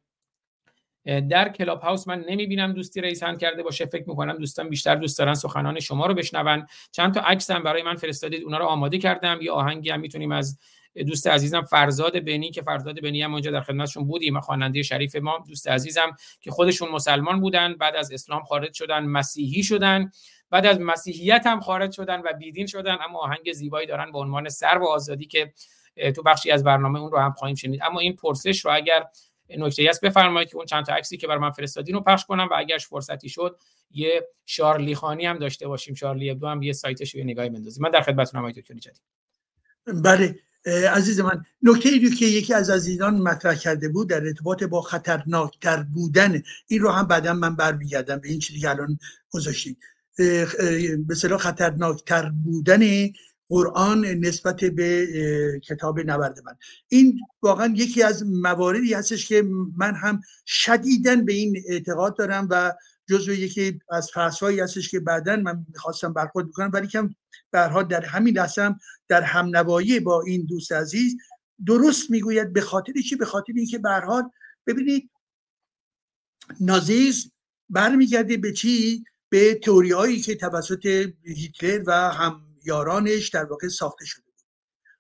در 1.30 1.49
کلاب 1.49 1.82
هاوس 1.82 2.08
من 2.08 2.26
نمی‌بینم 2.30 2.74
دوستی 2.74 3.02
رئیس 3.02 3.24
هند 3.24 3.40
کرده 3.40 3.64
باشه. 3.64 3.86
فکر 3.86 4.10
می‌کنم 4.10 4.38
دوستان 4.38 4.70
بیشتر 4.70 4.95
دوست 4.95 5.20
دارن 5.20 5.34
سخنان 5.34 5.80
شما 5.80 6.06
رو 6.06 6.14
بشنون. 6.14 6.68
چند 6.91 7.14
تا 7.14 7.22
عکس 7.22 7.52
هم 7.52 7.64
برای 7.64 7.84
من 7.84 7.95
فرستادید. 7.95 8.44
اونا 8.44 8.58
رو 8.58 8.66
آماده 8.66 8.98
کردم. 8.98 9.40
یه 9.41 9.52
آهنگی 9.52 9.90
هم 9.90 9.99
می‌تونیم 9.99 10.32
از 10.32 10.60
دوست 11.03 11.28
عزیزم 11.28 11.61
فرزاد 11.61 12.19
بنی 12.19 12.52
که 12.52 12.61
فرزاد 12.61 13.02
بنی 13.02 13.22
هم 13.22 13.34
اونجا 13.34 13.52
در 13.52 13.61
خدمتشون 13.61 14.07
بودیم 14.07 14.40
خواننده 14.40 14.84
شریف 14.84 15.15
ما. 15.15 15.44
دوست 15.48 15.68
عزیزم 15.68 16.15
که 16.41 16.52
خودشون 16.52 16.90
مسلمان 16.90 17.41
بودن 17.41 17.74
بعد 17.74 17.95
از 17.95 18.11
اسلام 18.11 18.44
خارج 18.44 18.74
شدن 18.74 19.06
مسیحی 19.06 19.64
شدن. 19.64 20.11
بعد 20.49 20.65
از 20.65 20.80
مسیحیت 20.80 21.48
هم 21.48 21.60
خارج 21.60 21.91
شدن 21.91 22.19
و 22.19 22.34
بیدین 22.40 22.65
شدن 22.65 22.98
اما 23.02 23.19
آهنگ 23.19 23.52
زیبایی 23.53 23.88
دارن 23.88 24.11
به 24.11 24.18
عنوان 24.18 24.49
سر 24.49 24.78
و 24.78 24.86
آزادی 24.86 25.26
که 25.26 25.53
تو 26.15 26.24
بخشی 26.24 26.52
از 26.52 26.64
برنامه 26.64 26.99
اون 26.99 27.11
رو 27.11 27.18
هم 27.19 27.32
خواهیم 27.32 27.56
شنید. 27.56 27.82
اما 27.84 27.99
این 27.99 28.15
پرسش 28.15 28.65
رو 28.65 28.72
اگر 28.74 29.06
نکته 29.49 29.88
است 29.90 30.02
بفرمایید 30.02 30.49
که 30.49 30.56
اون 30.56 30.65
چند 30.65 30.86
تا 30.86 30.94
عکسی 30.94 31.18
که 31.18 31.28
بر 31.28 31.38
من 31.38 31.52
فرستادین 31.52 31.95
رو 31.95 32.02
پخش 32.02 32.26
کنم 32.26 32.48
و 32.52 32.53
اگرش 32.57 32.88
فرصتی 32.88 33.30
شد 33.30 33.60
یه 33.91 34.28
شارلی 34.45 34.95
خانی 34.95 35.26
هم 35.26 35.38
داشته 35.38 35.68
باشیم. 35.68 35.95
شارلی 35.95 36.30
ابدو 36.30 36.48
هم 36.48 36.64
یه 36.64 36.74
سایتش 36.74 37.15
رو 37.15 37.24
نگاهی 37.24 37.49
بندازیم. 37.49 37.84
من 37.84 37.90
در 37.90 38.02
خدمتتونم 38.02 38.44
آقای 38.44 38.53
دکتر 38.53 38.76
بله. 40.03 40.40
عزیز 40.68 41.19
من 41.19 41.44
نکته 41.61 41.89
ای 41.89 42.10
که 42.10 42.26
یکی 42.26 42.53
از 42.53 42.69
عزیزان 42.69 43.22
مطرح 43.22 43.56
کرده 43.56 43.89
بود 43.89 44.10
در 44.10 44.26
ارتباط 44.26 44.64
با 44.64 44.81
خطرناکتر 44.81 45.84
بودن. 45.84 46.44
این 46.68 46.81
رو 46.81 46.89
هم 46.89 47.07
بعدا 47.07 47.34
من 47.34 47.56
برمیگردم 47.56 48.18
به 48.18 48.30
این 48.30 48.39
چیزی 48.39 48.60
که 48.60 48.69
الان 48.69 48.99
گذاشتید 49.30 49.77
به 51.07 51.38
خطرناکتر 51.39 52.30
بودن 52.30 53.10
قرآن 53.49 54.06
نسبت 54.06 54.65
به 54.65 55.07
کتاب 55.64 55.99
نبرد 55.99 56.39
من. 56.45 56.56
این 56.88 57.19
واقعا 57.41 57.73
یکی 57.76 58.03
از 58.03 58.23
مواردی 58.26 58.94
هستش 58.94 59.27
که 59.27 59.44
من 59.77 59.95
هم 59.95 60.22
شدیدن 60.45 61.26
به 61.26 61.34
این 61.34 61.64
اعتقاد 61.68 62.18
دارم 62.18 62.48
و 62.52 62.73
جزو 63.10 63.34
یکی 63.34 63.80
از 63.89 64.11
فصلهایی 64.14 64.60
هستش 64.60 64.89
که 64.89 64.99
بعدا 64.99 65.35
من 65.35 65.65
می‌خواستم 65.73 66.14
برخورد 66.14 66.48
بکنم 66.48 66.69
ولی 66.73 66.88
کم 66.88 67.10
برها 67.51 67.84
در 67.84 68.05
همین 68.05 68.38
لحظه 68.38 68.76
در 69.07 69.22
همنوایی 69.22 69.99
با 69.99 70.22
این 70.22 70.45
دوست 70.45 70.72
عزیز 70.72 71.18
درست 71.65 72.11
می‌گوید 72.11 72.53
به 72.53 72.61
خاطر 72.61 72.93
چی؟ 73.09 73.15
به 73.15 73.26
خاطر 73.26 73.53
اینکه 73.55 73.80
حال 74.05 74.23
ببینید 74.68 75.09
نازیز 76.59 77.31
برمیگرده 77.69 78.38
به 78.38 78.53
چی؟ 78.53 79.03
به 79.30 79.55
تئوری 79.55 79.91
هایی 79.91 80.22
که 80.22 80.35
توسط 80.35 81.11
هیتلر 81.23 81.84
و 81.88 81.91
هم 81.91 82.41
یارانش 82.65 83.30
در 83.30 83.45
واقع 83.45 83.68
ساخته 83.68 84.05
شده 84.05 84.23
بود. 84.26 84.45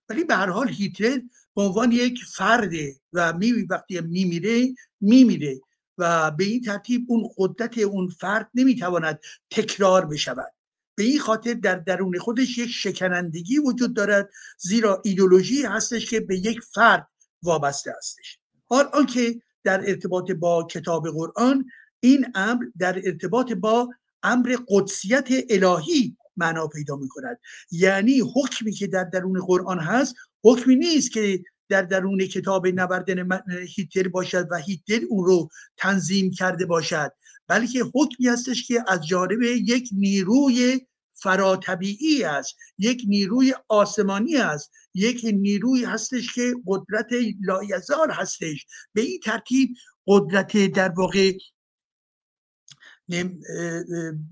ولی 0.09 0.23
به 0.23 0.35
هر 0.35 0.49
حال 0.49 0.69
هیتلر 0.69 1.19
به 1.55 1.61
عنوان 1.61 1.91
یک 1.91 2.19
فرده 2.23 2.95
و 3.13 3.33
می 3.33 3.51
وقتی 3.51 4.01
میمیره 4.01 4.75
میمیره 5.01 5.59
و 5.97 6.31
به 6.31 6.43
این 6.43 6.61
ترتیب 6.61 7.05
اون 7.07 7.29
قدرت 7.37 7.77
اون 7.77 8.07
فرد 8.07 8.49
نمی‌تواند 8.53 9.19
تکرار 9.51 10.05
بشود. 10.05 10.53
به 10.97 11.03
این 11.03 11.19
خاطر 11.19 11.53
در 11.53 11.75
درون 11.75 12.19
خودش 12.19 12.57
یک 12.57 12.69
شکنندگی 12.69 13.57
وجود 13.59 13.95
دارد 13.95 14.29
زیرا 14.57 15.01
ایدولوژی 15.05 15.63
هستش 15.63 16.09
که 16.09 16.19
به 16.19 16.37
یک 16.37 16.59
فرد 16.73 17.07
وابسته 17.43 17.93
هستش. 17.97 18.39
حال 18.65 18.89
آنکه 18.93 19.41
در 19.63 19.89
ارتباط 19.89 20.31
با 20.31 20.67
کتاب 20.71 21.09
قرآن 21.09 21.65
این 21.99 22.25
امر 22.35 22.65
در 22.79 23.01
ارتباط 23.05 23.53
با 23.53 23.89
امر 24.23 24.55
قدسیت 24.69 25.27
الهی 25.49 26.17
معنا 26.37 26.67
پیدا 26.67 26.95
می 26.95 27.07
کند 27.07 27.39
یعنی 27.71 28.21
حکمی 28.35 28.71
که 28.71 28.87
در 28.87 29.03
درون 29.03 29.45
قرآن 29.45 29.79
هست 29.79 30.15
حکمی 30.43 30.75
نیست 30.75 31.11
که 31.11 31.43
در 31.69 31.81
درون 31.81 32.25
کتاب 32.25 32.67
نبردن 32.67 33.41
هیتلر 33.75 34.07
باشد 34.07 34.47
و 34.51 34.57
هیتلر 34.57 35.05
اون 35.09 35.25
رو 35.25 35.49
تنظیم 35.77 36.31
کرده 36.31 36.65
باشد 36.65 37.11
بلکه 37.47 37.85
حکمی 37.93 38.27
هستش 38.27 38.67
که 38.67 38.83
از 38.87 39.07
جانب 39.07 39.41
یک 39.41 39.89
نیروی 39.91 40.86
فراتبیعی 41.21 42.23
است. 42.23 42.55
یک 42.77 43.03
نیروی 43.07 43.53
آسمانی 43.67 44.37
است. 44.37 44.71
یک 44.93 45.25
نیروی 45.33 45.85
هستش 45.85 46.33
که 46.33 46.55
قدرت 46.67 47.09
لایزار 47.41 48.11
هستش. 48.11 48.65
به 48.93 49.01
این 49.01 49.19
ترتیب 49.19 49.69
قدرت 50.07 50.57
در 50.57 50.89
واقع 50.89 51.33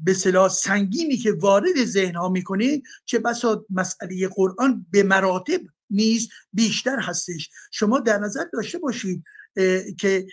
به 0.04 0.14
صلاح 0.14 0.50
سنگینی 0.50 1.18
که 1.18 1.32
وارد 1.32 1.84
ذهن 1.86 2.16
ها 2.16 2.30
می‌کنه 2.30 2.82
چه 3.06 3.20
بسا 3.20 3.66
مسئله 3.70 4.28
قرآن 4.28 4.86
به 4.92 5.04
مراتب 5.04 5.62
نیز 5.90 6.30
بیشتر 6.54 7.00
هستش. 7.00 7.50
شما 7.72 8.00
در 8.00 8.18
نظر 8.18 8.46
داشته 8.54 8.78
باشید 8.78 9.24
که 10.00 10.28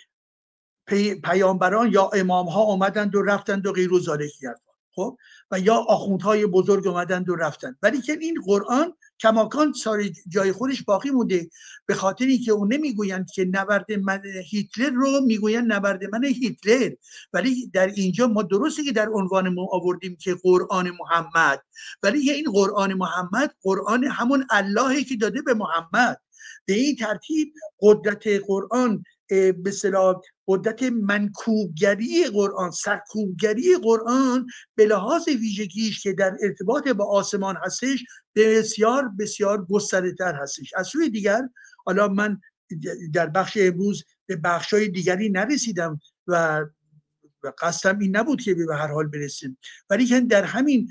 پیامبران 1.23 1.91
یا 1.91 2.09
امام 2.13 2.47
ها 2.47 2.63
آمدند 2.63 3.15
و 3.15 3.21
رفتند 3.21 3.67
و 3.67 3.71
غیر 3.71 3.93
و 3.93 3.99
خب؟ 4.95 5.17
و 5.53 5.59
یا 5.59 5.75
آخوندهای 5.75 6.45
بزرگ 6.45 6.87
آمدند 6.87 7.29
و 7.29 7.35
رفتند. 7.35 7.77
ولی 7.83 8.01
که 8.01 8.17
این 8.21 8.41
قرآن 8.45 8.93
کماکان 9.19 9.73
سار 9.73 10.03
جای 10.27 10.51
خودش 10.51 10.83
باقی 10.83 11.09
مونده. 11.09 11.49
به 11.85 11.93
خاطر 11.93 12.25
اینکه 12.25 12.51
اون 12.51 12.73
نمی‌گویند 12.73 13.31
که 13.31 13.45
نبرد 13.45 13.91
من 13.91 14.21
هیتلر 14.49 14.89
رو 14.89 15.21
می‌گویند 15.25 15.73
نبرد 15.73 16.03
من 16.03 16.23
هیتلر. 16.25 16.91
ولی 17.33 17.67
در 17.73 17.87
اینجا 17.87 18.27
ما 18.27 18.41
درسته 18.41 18.83
که 18.83 18.91
در 18.91 19.09
عنوان 19.09 19.49
ما 19.49 19.67
آوردیم 19.71 20.15
که 20.15 20.35
قرآن 20.43 20.91
محمد. 20.99 21.61
ولی 22.03 22.31
این 22.31 22.51
قرآن 22.51 22.93
محمد 22.93 23.55
قرآن 23.63 24.03
همون 24.03 24.45
اللهی 24.49 25.03
که 25.03 25.15
داده 25.15 25.41
به 25.41 25.53
محمد. 25.53 26.21
به 26.65 26.73
این 26.73 26.95
ترتیب 26.95 27.53
قدرت 27.81 28.23
قرآن 28.47 29.03
به 29.63 29.71
صلاح 29.71 30.21
قدرت 30.47 30.83
منکوبگری 30.83 32.25
قرآن 32.25 32.71
سرکوبگری 32.71 33.75
قرآن 33.83 34.47
به 34.75 34.85
لحاظ 34.85 35.27
ویژگیش 35.27 36.03
که 36.03 36.13
در 36.13 36.37
ارتباط 36.41 36.87
با 36.87 37.05
آسمان 37.05 37.55
هستش 37.65 38.03
بسیار 38.35 39.09
بسیار 39.19 39.65
گسترده 39.65 40.13
تر 40.13 40.35
هستش. 40.35 40.73
از 40.75 40.87
سوی 40.87 41.09
دیگر 41.09 41.41
حالا 41.85 42.07
من 42.07 42.41
در 43.13 43.27
بخش 43.27 43.57
امروز 43.61 44.03
به 44.25 44.35
بخش 44.35 44.73
های 44.73 44.87
دیگری 44.87 45.29
نرسیدم 45.29 45.99
و 46.27 46.65
قصدم 47.61 47.99
این 47.99 48.15
نبود 48.15 48.41
که 48.41 48.55
به 48.55 48.75
هر 48.75 48.87
حال 48.87 49.07
برسیم. 49.07 49.57
ولی 49.89 50.05
که 50.05 50.21
در 50.21 50.43
همین 50.43 50.89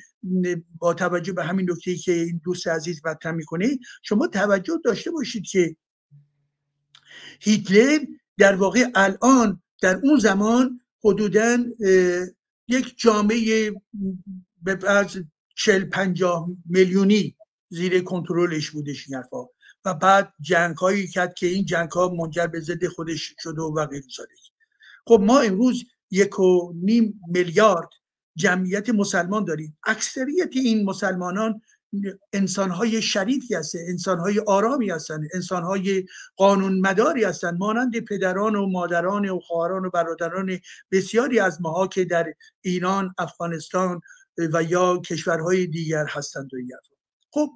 با 0.78 0.94
توجه 0.94 1.32
به 1.32 1.44
همین 1.44 1.70
نکته 1.70 1.94
که 1.94 2.12
این 2.12 2.40
دوست 2.44 2.68
عزیز 2.68 3.00
مطرح 3.06 3.32
می‌کنه 3.32 3.78
شما 4.02 4.26
توجه 4.26 4.80
داشته 4.84 5.10
باشید 5.10 5.46
که 5.46 5.76
هیتلر 7.40 7.98
در 8.38 8.54
واقع 8.54 8.90
الان 8.94 9.62
در 9.82 10.00
اون 10.04 10.18
زمان 10.18 10.80
حدودا 11.04 11.58
یک 12.68 12.94
جامعه 12.96 13.72
به 14.62 14.76
فرض 14.76 15.18
چل 15.56 15.84
پنجاه 15.84 16.48
میلیونی 16.66 17.36
زیر 17.68 18.02
کنترلش 18.02 18.70
بودش 18.70 19.08
این 19.08 19.16
حرفا. 19.16 19.44
و 19.84 19.94
بعد 19.94 20.32
جنگ 20.40 20.76
هایی 20.76 21.08
کرد 21.08 21.34
که 21.34 21.46
این 21.46 21.64
جنگ 21.64 21.90
ها 21.90 22.08
منجر 22.08 22.46
به 22.46 22.60
ضد 22.60 22.86
خودش 22.86 23.34
شد 23.38 23.58
و 23.58 23.86
غیر 23.86 24.04
خب 25.06 25.20
ما 25.26 25.40
امروز 25.40 25.84
یک 26.10 26.40
و 26.40 26.72
نیم 26.76 27.20
میلیارد 27.28 27.88
جمعیت 28.36 28.90
مسلمان 28.90 29.44
داریم. 29.44 29.78
اکثریت 29.86 30.50
این 30.52 30.84
مسلمانان 30.84 31.60
انسانهای 32.32 33.02
شریفی 33.02 33.54
هستن 33.54 33.78
انسانهای 33.88 34.40
آرامی 34.46 34.90
هستن 34.90 35.28
انسانهای 35.34 36.04
قانون 36.36 36.80
مداری 36.80 37.24
هستن. 37.24 37.56
مانند 37.56 38.00
پدران 38.00 38.56
و 38.56 38.66
مادران 38.66 39.28
و 39.28 39.40
خواهران 39.40 39.84
و 39.84 39.90
برادران 39.90 40.58
بسیاری 40.90 41.40
از 41.40 41.60
ماها 41.60 41.86
که 41.86 42.04
در 42.04 42.34
ایران 42.60 43.14
افغانستان 43.18 44.00
و 44.52 44.62
یا 44.62 44.98
کشورهای 44.98 45.66
دیگر 45.66 46.06
هستند 46.08 46.50
و 46.54 46.56
خب 47.30 47.50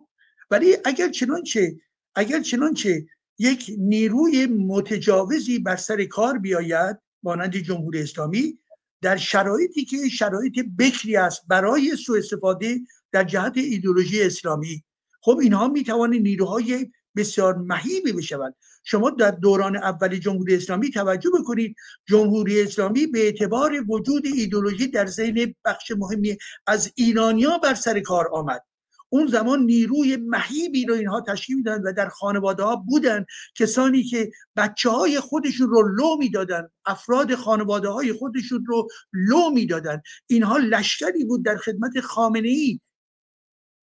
ولی 0.51 0.77
اگر 0.85 1.09
چنانچه 1.09 1.77
اگر 2.15 2.41
چنانچه 2.41 3.07
یک 3.39 3.71
نیروی 3.79 4.47
متجاوزی 4.47 5.59
بر 5.59 5.77
سر 5.77 6.05
کار 6.05 6.39
بیاید 6.39 6.97
مانند 7.23 7.57
جمهوری 7.57 8.03
اسلامی 8.03 8.59
در 9.03 9.17
شرایطی 9.17 9.85
که 9.85 10.09
شرایط 10.09 10.55
بکری 10.79 11.17
است 11.17 11.43
برای 11.49 11.97
سوء 11.97 12.19
استفاده 12.19 12.81
در 13.13 13.25
جهت 13.25 13.57
ایدولوژی 13.57 14.23
اسلامی. 14.23 14.85
خب 15.21 15.39
اینها 15.43 15.69
می 15.69 15.85
توانند 15.85 16.23
نیروهای 16.23 16.91
بسیار 17.17 17.57
مهیبی 17.57 18.13
بشوند. 18.13 18.55
شما 18.85 19.11
در 19.11 19.31
دوران 19.31 19.77
اول 19.77 20.17
جمهوری 20.17 20.55
اسلامی 20.55 20.91
توجه 20.91 21.31
بکنید. 21.41 21.77
جمهوری 22.09 22.63
اسلامی 22.63 23.07
به 23.07 23.19
اعتبار 23.19 23.85
وجود 23.89 24.27
ایدولوژی 24.27 24.87
در 24.87 25.07
ذهن 25.07 25.55
بخش 25.65 25.91
مهمی 25.91 26.37
از 26.67 26.93
ایرانیا 26.95 27.59
بر 27.59 27.75
سر 27.75 28.01
کار 28.01 28.29
آمد. 28.33 28.63
اون 29.09 29.27
زمان 29.27 29.61
نیروی 29.61 30.17
مهیبی 30.17 30.87
رو 30.87 30.95
اینها 30.95 31.21
تشکیل 31.21 31.57
می‌دادن 31.57 31.83
و 31.83 31.93
در 31.93 32.09
خانواده 32.09 32.63
ها 32.63 32.77
بودن 32.77 33.25
کسانی 33.55 34.03
که 34.03 34.31
بچه 34.57 34.91
های 34.91 35.21
خودشون 35.21 35.69
رو 35.69 35.83
لو 35.83 36.17
می‌دادن 36.17 36.69
افراد 36.87 37.35
خانواده 37.35 37.89
های 37.89 38.13
خودشون 38.13 38.65
رو 38.67 38.89
لو 39.13 39.51
می‌دادن 39.51 40.03
اینها 40.27 40.57
لشکری 40.57 41.25
بود 41.25 41.45
در 41.45 41.57
خدمت 41.57 42.01
خامنه 42.01 42.49
ای 42.49 42.81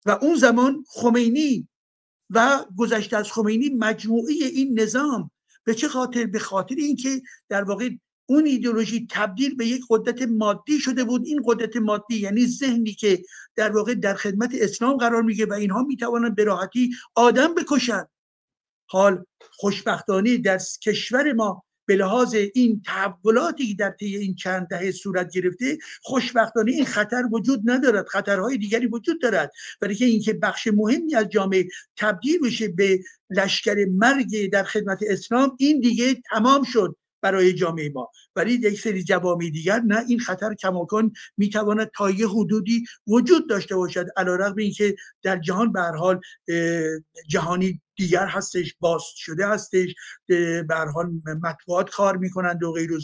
و 0.07 0.11
اون 0.11 0.35
زمان 0.35 0.85
خمینی 0.89 1.69
و 2.31 2.65
گذشته 2.77 3.17
از 3.17 3.33
خمینی 3.33 3.69
مجموعی 3.69 4.45
این 4.45 4.81
نظام 4.81 5.31
به 5.65 5.75
چه 5.75 5.89
خاطر؟ 5.89 6.27
به 6.27 6.39
خاطر 6.39 6.75
اینکه 6.75 7.23
در 7.49 7.65
واقع 7.65 7.91
اون 8.27 8.47
ایدئولوژی 8.47 9.07
تبدیل 9.11 9.55
به 9.55 9.67
یک 9.67 9.83
قدرت 9.91 10.23
مادی 10.23 10.79
شده 10.79 11.05
بود. 11.05 11.27
این 11.27 11.43
قدرت 11.45 11.77
مادی 11.77 12.17
یعنی 12.17 12.47
ذهنی 12.47 12.93
که 12.93 13.23
در 13.57 13.73
واقع 13.73 13.95
در 13.95 14.15
خدمت 14.15 14.51
اسلام 14.55 14.97
قرار 14.97 15.23
میگه 15.23 15.47
و 15.47 15.53
اینها 15.53 15.83
می‌توانند 15.83 16.35
به 16.35 16.45
راحتی 16.45 16.91
آدم 17.15 17.55
بکشند. 17.55 18.09
حال 18.87 19.25
خوشبختانه 19.51 20.39
در 20.39 20.59
کشور 20.83 21.33
ما 21.33 21.65
به 21.93 21.99
لحاظ 21.99 22.37
این 22.55 22.83
تحولاتی 22.87 23.67
که 23.67 23.75
در 23.75 23.91
طی 23.91 24.17
این 24.17 24.35
چند 24.35 24.67
دهه 24.69 24.91
صورت 24.91 25.33
گرفته 25.33 25.79
خوشبختانه 26.03 26.73
این 26.73 26.85
خطر 26.85 27.23
وجود 27.33 27.63
ندارد. 27.65 28.07
خطرهای 28.07 28.59
دیگری 28.59 28.87
وجود 28.87 29.21
دارد. 29.21 29.53
ولی 29.83 29.95
که 29.95 30.05
اینکه 30.05 30.33
بخش 30.33 30.69
مهمی 30.75 31.15
از 31.15 31.29
جامعه 31.29 31.69
تبدیل 31.97 32.41
بشه 32.41 32.69
به 32.69 33.01
لشکر 33.31 33.87
مرگ 33.91 34.51
در 34.51 34.63
خدمت 34.63 34.99
اسلام 35.09 35.57
این 35.59 35.81
دیگه 35.81 36.23
تمام 36.31 36.63
شد. 36.63 36.97
برای 37.23 37.53
جامعه 37.53 37.91
ما. 37.95 38.11
ولی 38.37 38.53
یک 38.53 38.81
سری 38.81 39.05
جوامع 39.05 39.51
دیگر 39.51 39.81
نه 39.81 40.05
این 40.09 40.19
خطر 40.19 40.55
کماکان 40.55 41.13
می‌تواند 41.37 41.91
تا 41.97 42.11
یه 42.11 42.29
حدودی 42.29 42.85
وجود 43.07 43.49
داشته 43.49 43.77
باشد 43.77 44.07
علیرغم 44.17 44.57
اینکه 44.57 44.97
در 45.23 45.39
جهان 45.39 45.73
به 45.73 45.81
حال 45.81 46.21
جهانی 47.29 47.81
دیگر 47.97 48.27
هستش 48.27 48.75
باز 48.81 49.03
شده 49.17 49.47
هستش 49.47 49.95
به 50.27 50.65
حال 50.95 51.11
مطبوعات 51.43 51.91
کار 51.91 52.17
می‌کنند 52.17 52.63
و 52.63 52.73
غیر 52.73 52.93
و 52.93 53.01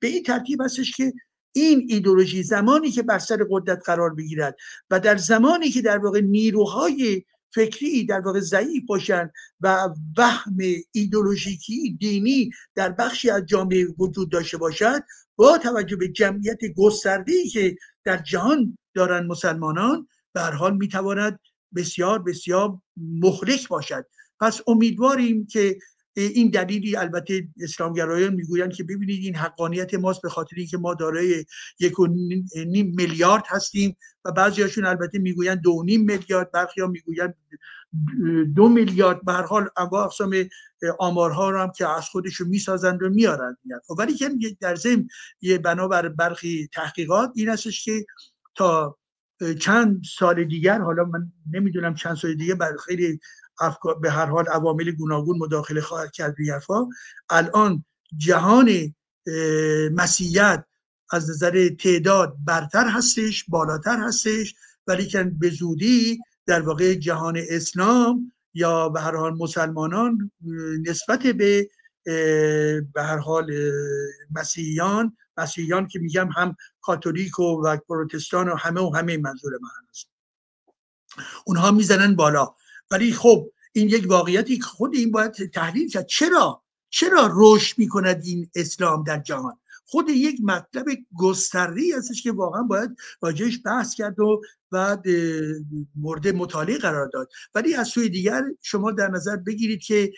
به 0.00 0.08
این 0.08 0.22
ترتیب 0.22 0.60
هستش 0.62 0.96
که 0.96 1.12
این 1.52 1.86
ایدولوژی 1.88 2.42
زمانی 2.42 2.90
که 2.90 3.02
بر 3.02 3.18
سر 3.18 3.46
قدرت 3.50 3.82
قرار 3.86 4.14
بگیرد 4.14 4.56
و 4.90 5.00
در 5.00 5.16
زمانی 5.16 5.70
که 5.70 5.82
در 5.82 5.98
واقع 5.98 6.20
نیروهای 6.20 7.24
فکری 7.54 8.04
در 8.04 8.20
واقع 8.20 8.40
ضعیف 8.40 8.82
باشن 8.86 9.30
و 9.60 9.88
وهم 10.16 10.58
ایدولوژیکی 10.92 11.96
دینی 12.00 12.50
در 12.74 12.92
بخشی 12.92 13.30
از 13.30 13.46
جامعه 13.46 13.86
وجود 13.98 14.30
داشته 14.30 14.56
باشد 14.56 15.02
با 15.36 15.58
توجه 15.58 15.96
به 15.96 16.08
جمعیت 16.08 16.58
گسترده 16.76 17.48
که 17.52 17.76
در 18.04 18.16
جهان 18.16 18.78
دارن 18.94 19.26
مسلمانان 19.26 20.08
به 20.32 20.40
هر 20.40 20.52
حال 20.52 20.76
می‌تواند 20.76 21.40
بسیار 21.76 22.22
بسیار 22.22 22.78
مخلک 22.96 23.68
باشد. 23.68 24.06
پس 24.40 24.60
امیدواریم 24.66 25.46
که 25.46 25.78
این 26.16 26.50
دلیلی 26.50 26.96
البته 26.96 27.48
اسلامگرایان 27.60 28.34
می‌گویند 28.34 28.72
که 28.72 28.84
ببینید 28.84 29.24
این 29.24 29.36
حقانیت 29.36 29.94
ماست 29.94 30.22
به 30.22 30.28
خاطر 30.28 30.56
اینکه 30.56 30.78
ما 30.78 30.94
دارای 30.94 31.44
یک 31.80 31.98
و 31.98 32.06
نیم 32.66 32.94
میلیارد 32.96 33.44
هستیم 33.46 33.96
و 34.24 34.32
بعضی 34.32 34.62
هاشون 34.62 34.86
البته 34.86 35.18
می‌گویند 35.18 35.60
دو 35.60 35.82
نیم 35.84 36.04
میلیارد 36.04 36.52
برخی 36.52 36.80
ها 36.80 36.86
می‌گویند 36.86 37.34
دو 38.54 38.68
میلیارد. 38.68 39.24
به 39.24 39.32
هر 39.32 39.42
حال 39.42 39.68
انواع 39.76 40.04
اقسام 40.04 40.34
آمارها 40.98 41.50
رو 41.50 41.60
هم 41.60 41.72
که 41.76 41.88
از 41.88 42.08
خودشون 42.08 42.48
می‌سازند 42.48 43.02
و 43.02 43.08
میارند 43.08 43.56
ولی 43.98 44.14
که 44.14 44.30
در 44.60 44.74
ضمن 44.74 45.08
یه 45.40 45.58
بنابر 45.58 46.08
برخی 46.08 46.68
تحقیقات 46.72 47.32
این 47.34 47.48
هستش 47.48 47.84
که 47.84 48.04
تا 48.54 48.98
چند 49.60 50.02
سال 50.18 50.44
دیگر 50.44 50.80
حالا 50.80 51.04
من 51.04 51.32
نمی‌دونم 51.52 51.94
چند 51.94 52.16
سال 52.16 52.34
دیگه 52.34 52.54
بر 52.54 52.76
خیلی 52.86 53.20
به 54.00 54.10
هر 54.10 54.26
حال 54.26 54.48
عوامل 54.48 54.90
گوناگون 54.90 55.38
مداخله 55.38 55.80
خواهد 55.80 56.12
کرد 56.12 56.34
بیرفا 56.34 56.88
الان 57.30 57.84
جهان 58.16 58.94
مسیحیت 59.92 60.64
از 61.10 61.30
نظر 61.30 61.68
تعداد 61.68 62.36
برتر 62.44 62.88
هستش 62.88 63.44
بالاتر 63.48 63.98
هستش 64.00 64.54
ولی 64.86 65.06
که 65.06 65.22
به 65.24 65.50
زودی 65.50 66.18
در 66.46 66.60
واقع 66.60 66.94
جهان 66.94 67.40
اسلام 67.48 68.32
یا 68.54 68.88
به 68.88 69.00
هر 69.00 69.16
حال 69.16 69.34
مسلمانان 69.34 70.30
نسبت 70.86 71.22
به 71.22 71.70
به 72.94 73.02
هر 73.02 73.18
حال 73.18 73.52
مسیحیان 74.30 75.16
مسیحیان 75.36 75.88
که 75.88 75.98
میگم 75.98 76.28
هم 76.28 76.56
کاتولیک 76.80 77.38
و, 77.38 77.42
و 77.42 77.76
پروتستان 77.88 78.48
و 78.48 78.56
همه 78.56 78.80
و 78.80 78.96
همه 78.96 79.16
منظور 79.16 79.52
من 79.52 79.88
هست 79.90 80.10
اونها 81.46 81.70
می‌زنن 81.70 82.16
بالا. 82.16 82.54
ولی 82.90 83.12
خب 83.12 83.50
این 83.72 83.88
یک 83.88 84.04
واقعیتی 84.08 84.60
خود 84.60 84.94
این 84.94 85.10
باید 85.10 85.32
تحلیل 85.32 85.88
کرد. 85.90 86.06
چرا؟ 86.06 86.62
چرا 86.90 87.30
رشد 87.34 87.78
می‌کند 87.78 88.22
این 88.24 88.50
اسلام 88.54 89.04
در 89.04 89.18
جهان؟ 89.18 89.58
خود 89.84 90.08
یک 90.08 90.40
مطلب 90.42 90.84
گستری 91.18 91.92
هستش 91.92 92.22
که 92.22 92.32
واقعا 92.32 92.62
باید 92.62 92.90
راجعش 93.22 93.60
بحث 93.64 93.94
کرد 93.94 94.20
و 94.20 94.40
بعد 94.70 95.04
مورد 95.96 96.28
مطالعه 96.28 96.78
قرار 96.78 97.10
داد. 97.12 97.28
ولی 97.54 97.74
از 97.74 97.88
سوی 97.88 98.08
دیگر 98.08 98.42
شما 98.62 98.90
در 98.90 99.08
نظر 99.08 99.36
بگیرید 99.36 99.82
که 99.82 100.12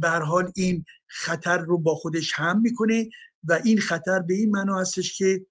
به 0.00 0.10
حال 0.10 0.52
این 0.56 0.84
خطر 1.06 1.58
رو 1.58 1.78
با 1.78 1.94
خودش 1.94 2.32
هم 2.34 2.60
می‌کنه 2.60 3.08
و 3.44 3.60
این 3.64 3.80
خطر 3.80 4.20
به 4.20 4.34
این 4.34 4.50
معنا 4.50 4.80
هستش 4.80 5.18
که 5.18 5.46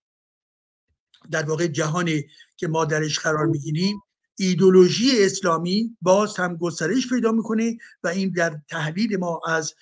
در 1.32 1.44
واقع 1.44 1.68
جهانی 1.68 2.26
که 2.58 2.68
ما 2.68 2.86
درش 2.86 3.20
قرار 3.20 3.46
می‌گیریم 3.46 4.02
ایدولوژی 4.38 5.26
اسلامی 5.26 5.98
باز 6.02 6.38
هم 6.38 6.58
گسترش 6.58 7.10
پیدا 7.10 7.32
می‌کنه 7.32 7.78
و 8.04 8.08
این 8.08 8.32
در 8.32 8.62
تحلیل 8.70 9.18
ما 9.18 9.42
از 9.48 9.74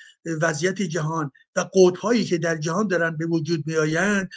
وضعیت 0.42 0.82
جهان 0.82 1.32
و 1.56 1.60
قوتهایی 1.60 2.26
که 2.26 2.38
در 2.38 2.58
جهان 2.58 2.88
دارن 2.88 3.18
به 3.18 3.26
وجود 3.26 3.64
میآیند 3.68 4.30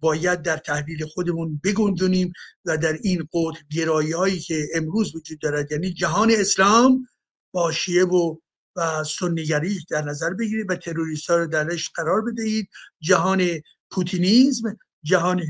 باید 0.00 0.42
در 0.42 0.56
تحلیل 0.56 1.06
خودمون 1.06 1.60
بگنجونیم 1.64 2.32
و 2.64 2.76
در 2.78 2.98
این 3.02 3.28
قوت 3.30 3.56
گرایی 3.70 4.12
هایی 4.12 4.40
که 4.40 4.66
امروز 4.74 5.14
وجود 5.14 5.38
دارد 5.38 5.72
یعنی 5.72 5.92
جهان 5.92 6.30
اسلام 6.30 7.06
با 7.52 7.72
شیعه 7.72 8.04
و 8.04 8.36
و 8.76 9.04
سنیگری 9.04 9.78
در 9.90 10.02
نظر 10.02 10.34
بگیرید 10.34 10.70
و 10.70 10.76
تروریست 10.76 11.30
ها 11.30 11.36
رو 11.36 11.46
درش 11.46 11.90
قرار 11.94 12.22
بدهید. 12.22 12.68
جهان 13.00 13.48
پوتینیزم 13.90 14.78
جهان 15.02 15.42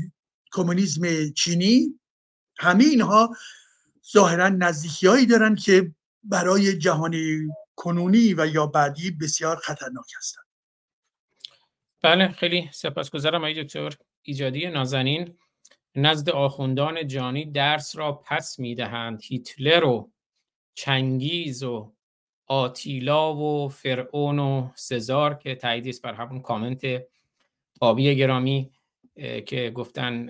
کمونیسم 0.51 1.29
چینی 1.29 1.99
همه 2.57 2.83
اینها 2.83 3.35
ظاهرا 4.11 4.49
نزدیکی 4.49 5.07
هایی 5.07 5.25
دارن 5.25 5.55
که 5.55 5.91
برای 6.23 6.77
جهانی 6.77 7.37
کنونی 7.75 8.33
و 8.33 8.47
یا 8.47 8.67
بعدی 8.67 9.11
بسیار 9.11 9.55
خطرناک 9.55 10.05
هستند 10.17 10.45
بله 12.01 12.27
خیلی 12.27 12.69
سپاسگزارم 12.73 13.35
آقای 13.35 13.63
دکتر 13.63 13.95
ایجادی 14.21 14.67
نازنین. 14.67 15.37
نزد 15.95 16.29
آخوندان 16.29 17.07
جانی 17.07 17.45
درس 17.45 17.95
را 17.95 18.11
پس 18.11 18.59
می‌دهند. 18.59 19.21
هیتلر 19.23 19.83
و 19.83 20.11
چنگیز 20.75 21.63
و 21.63 21.93
آتیلا 22.47 23.35
و 23.35 23.69
فرعون 23.69 24.39
و 24.39 24.69
سزار 24.75 25.33
که 25.33 25.55
تاییدی 25.55 25.93
بر 26.03 26.13
همون 26.13 26.41
کامنت 26.41 26.81
آبی 27.81 28.15
گرامی. 28.15 28.71
که 29.45 29.71
گفتن 29.75 30.27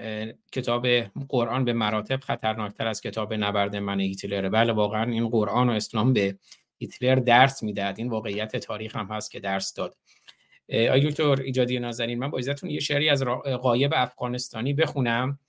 کتاب 0.52 0.88
قرآن 1.30 1.66
به 1.66 1.74
مراتب 1.74 2.20
خطرناکتر 2.20 2.88
از 2.88 3.02
کتاب 3.02 3.34
نبرد 3.34 3.76
من 3.76 3.99
هیتلره 3.99 4.49
بله 4.49 4.74
واقعا 4.74 5.12
این 5.12 5.30
قرآن 5.30 5.70
و 5.70 5.72
اسلام 5.72 6.14
به 6.14 6.38
هیتلر 6.78 7.16
درس 7.16 7.64
می‌داد 7.64 7.95
این 7.98 8.10
واقعیت 8.10 8.56
تاریخ 8.56 8.95
هم 8.95 9.06
هست 9.06 9.32
که 9.32 9.40
درس 9.40 9.74
داد. 9.74 9.98
آی 10.70 11.10
دکتر 11.10 11.41
ایجادی 11.41 11.80
نازنین 11.80 12.20
من 12.20 12.30
با 12.30 12.38
عزتون 12.38 12.70
یه 12.70 12.80
شعری 12.80 13.10
از 13.10 13.24
قایب 13.62 13.91
افغانستانی 13.95 14.74
بخونم. 14.74 15.40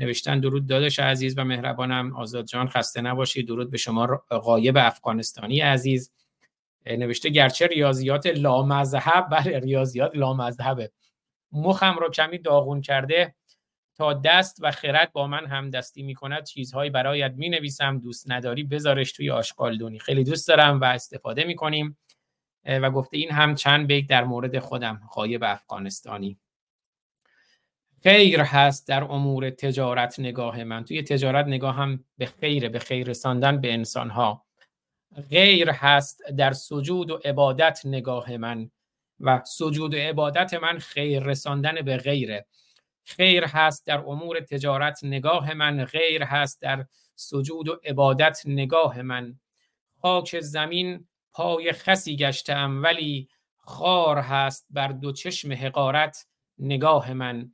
نوشتن 0.00 0.40
درود 0.40 0.66
داداش 0.66 0.98
عزیز 0.98 1.38
و 1.38 1.44
مهربانم. 1.44 2.16
آزاد 2.16 2.46
جان 2.46 2.68
خسته 2.68 3.00
نباشید 3.00 3.46
درود 3.48 3.70
به 3.70 3.76
شما 3.76 4.06
قایب 4.28 4.76
افغانستانی 4.76 5.60
عزیز. 5.60 6.12
نوشته 6.86 7.28
گرچه 7.28 7.66
ریاضیات 7.66 8.26
لامذهب 8.26 9.28
بله 9.32 9.58
ریاضیات 9.58 10.16
لامذهبه. 10.16 10.90
مخم 11.54 11.96
رو 11.98 12.10
کمی 12.10 12.38
داغون 12.38 12.80
کرده 12.80 13.34
تا 13.96 14.12
دست 14.12 14.58
و 14.60 14.70
خرد 14.70 15.12
با 15.12 15.26
من 15.26 15.46
هم 15.46 15.70
دستی 15.70 16.02
می 16.02 16.14
کند 16.14 16.44
چیزهایی 16.44 16.90
برایت 16.90 17.34
می 17.36 17.48
نویسم 17.48 17.98
دوست 17.98 18.30
نداری 18.30 18.64
بذارش 18.64 19.12
توی 19.12 19.30
آشقالدونی 19.30 19.98
خیلی 19.98 20.24
دوست 20.24 20.48
دارم 20.48 20.80
و 20.80 20.84
استفاده 20.84 21.44
می 21.44 21.54
کنیم 21.54 21.98
و 22.66 22.90
گفته 22.90 23.16
این 23.16 23.30
هم 23.30 23.54
چند 23.54 23.86
بیت 23.86 24.06
در 24.06 24.24
مورد 24.24 24.58
خودم. 24.58 25.00
قایب 25.12 25.44
افغانستانی. 25.44 26.38
خیر 28.02 28.40
هست 28.40 28.88
در 28.88 29.04
امور 29.04 29.50
تجارت 29.50 30.20
نگاه 30.20 30.64
من. 30.64 30.84
توی 30.84 31.02
تجارت 31.02 31.46
نگاه 31.46 31.74
هم 31.74 32.04
به 32.18 32.26
خیر 32.26 32.68
به 32.68 32.78
خیر 32.78 33.08
رساندن 33.08 33.60
به 33.60 33.72
انسان 33.72 34.10
ها 34.10 34.44
غیر 35.30 35.70
هست 35.70 36.22
در 36.36 36.52
سجود 36.52 37.10
و 37.10 37.20
عبادت 37.24 37.80
نگاه 37.84 38.36
من. 38.36 38.70
و 39.20 39.42
سجود 39.44 39.94
و 39.94 39.96
عبادت 39.96 40.54
من 40.54 40.78
خیر 40.78 41.22
رساندن 41.22 41.82
به 41.82 41.96
غیره. 41.96 42.46
خیر 43.04 43.44
هست 43.44 43.86
در 43.86 43.98
امور 43.98 44.40
تجارت 44.40 45.00
نگاه 45.02 45.54
من 45.54 45.84
غیر 45.84 46.22
هست 46.22 46.62
در 46.62 46.86
سجود 47.14 47.68
و 47.68 47.80
عبادت 47.84 48.42
نگاه 48.46 49.02
من. 49.02 49.38
خاک 50.02 50.40
زمین 50.40 51.08
پای 51.32 51.72
خسی 51.72 52.16
گشتم 52.16 52.82
ولی 52.82 53.28
خار 53.56 54.18
هست 54.18 54.66
بر 54.70 54.88
دو 54.88 55.12
چشم 55.12 55.52
حقارت 55.52 56.26
نگاه 56.58 57.12
من. 57.12 57.52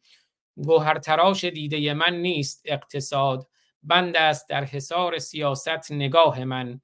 گوهر 0.57 0.99
تراش 0.99 1.45
دیده 1.45 1.95
من 1.95 2.15
نیست 2.15 2.63
اقتصاد 2.65 3.49
بند 3.83 4.17
است 4.17 4.49
در 4.49 4.65
حصار 4.65 5.19
سیاست 5.19 5.93
نگاه 5.93 6.45
من. 6.45 6.81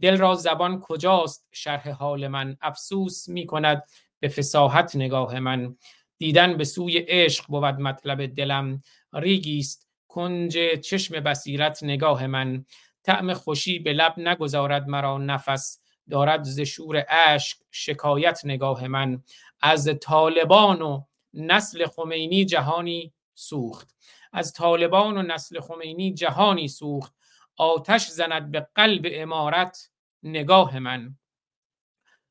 دل 0.00 0.16
را 0.16 0.34
زبان 0.34 0.80
کجاست 0.80 1.48
شرح 1.52 1.90
حال 1.90 2.28
من؟ 2.28 2.56
افسوس 2.62 3.28
می 3.28 3.46
کند 3.46 3.82
به 4.24 4.30
فساحت 4.30 4.96
نگاه 4.96 5.40
من. 5.40 5.76
دیدن 6.18 6.56
به 6.56 6.64
سوی 6.64 6.98
عشق 6.98 7.46
بود 7.46 7.64
مطلب 7.64 8.26
دلم. 8.26 8.82
ریگیست 9.12 9.88
کنج 10.08 10.58
چشم 10.80 11.20
بصیرت 11.20 11.82
نگاه 11.82 12.26
من. 12.26 12.64
طعم 13.02 13.34
خوشی 13.34 13.78
به 13.78 13.92
لب 13.92 14.14
نگذارد 14.18 14.88
مرا 14.88 15.18
نفس. 15.18 15.80
دارد 16.10 16.42
ز 16.42 16.60
شور 16.60 17.04
اشک 17.08 17.58
شکایت 17.70 18.40
نگاه 18.44 18.88
من. 18.88 19.22
از 19.62 19.98
طالبان 20.02 20.82
و 20.82 21.02
نسل 21.34 21.86
خمینی 21.86 22.44
جهانی 22.44 23.12
سوخت. 23.34 23.94
از 24.32 24.52
طالبان 24.52 25.16
و 25.16 25.22
نسل 25.22 25.60
خمینی 25.60 26.14
جهانی 26.14 26.68
سوخت. 26.68 27.14
آتش 27.56 28.08
زند 28.08 28.50
به 28.50 28.68
قلب 28.74 29.06
امارت 29.10 29.90
نگاه 30.22 30.78
من. 30.78 31.16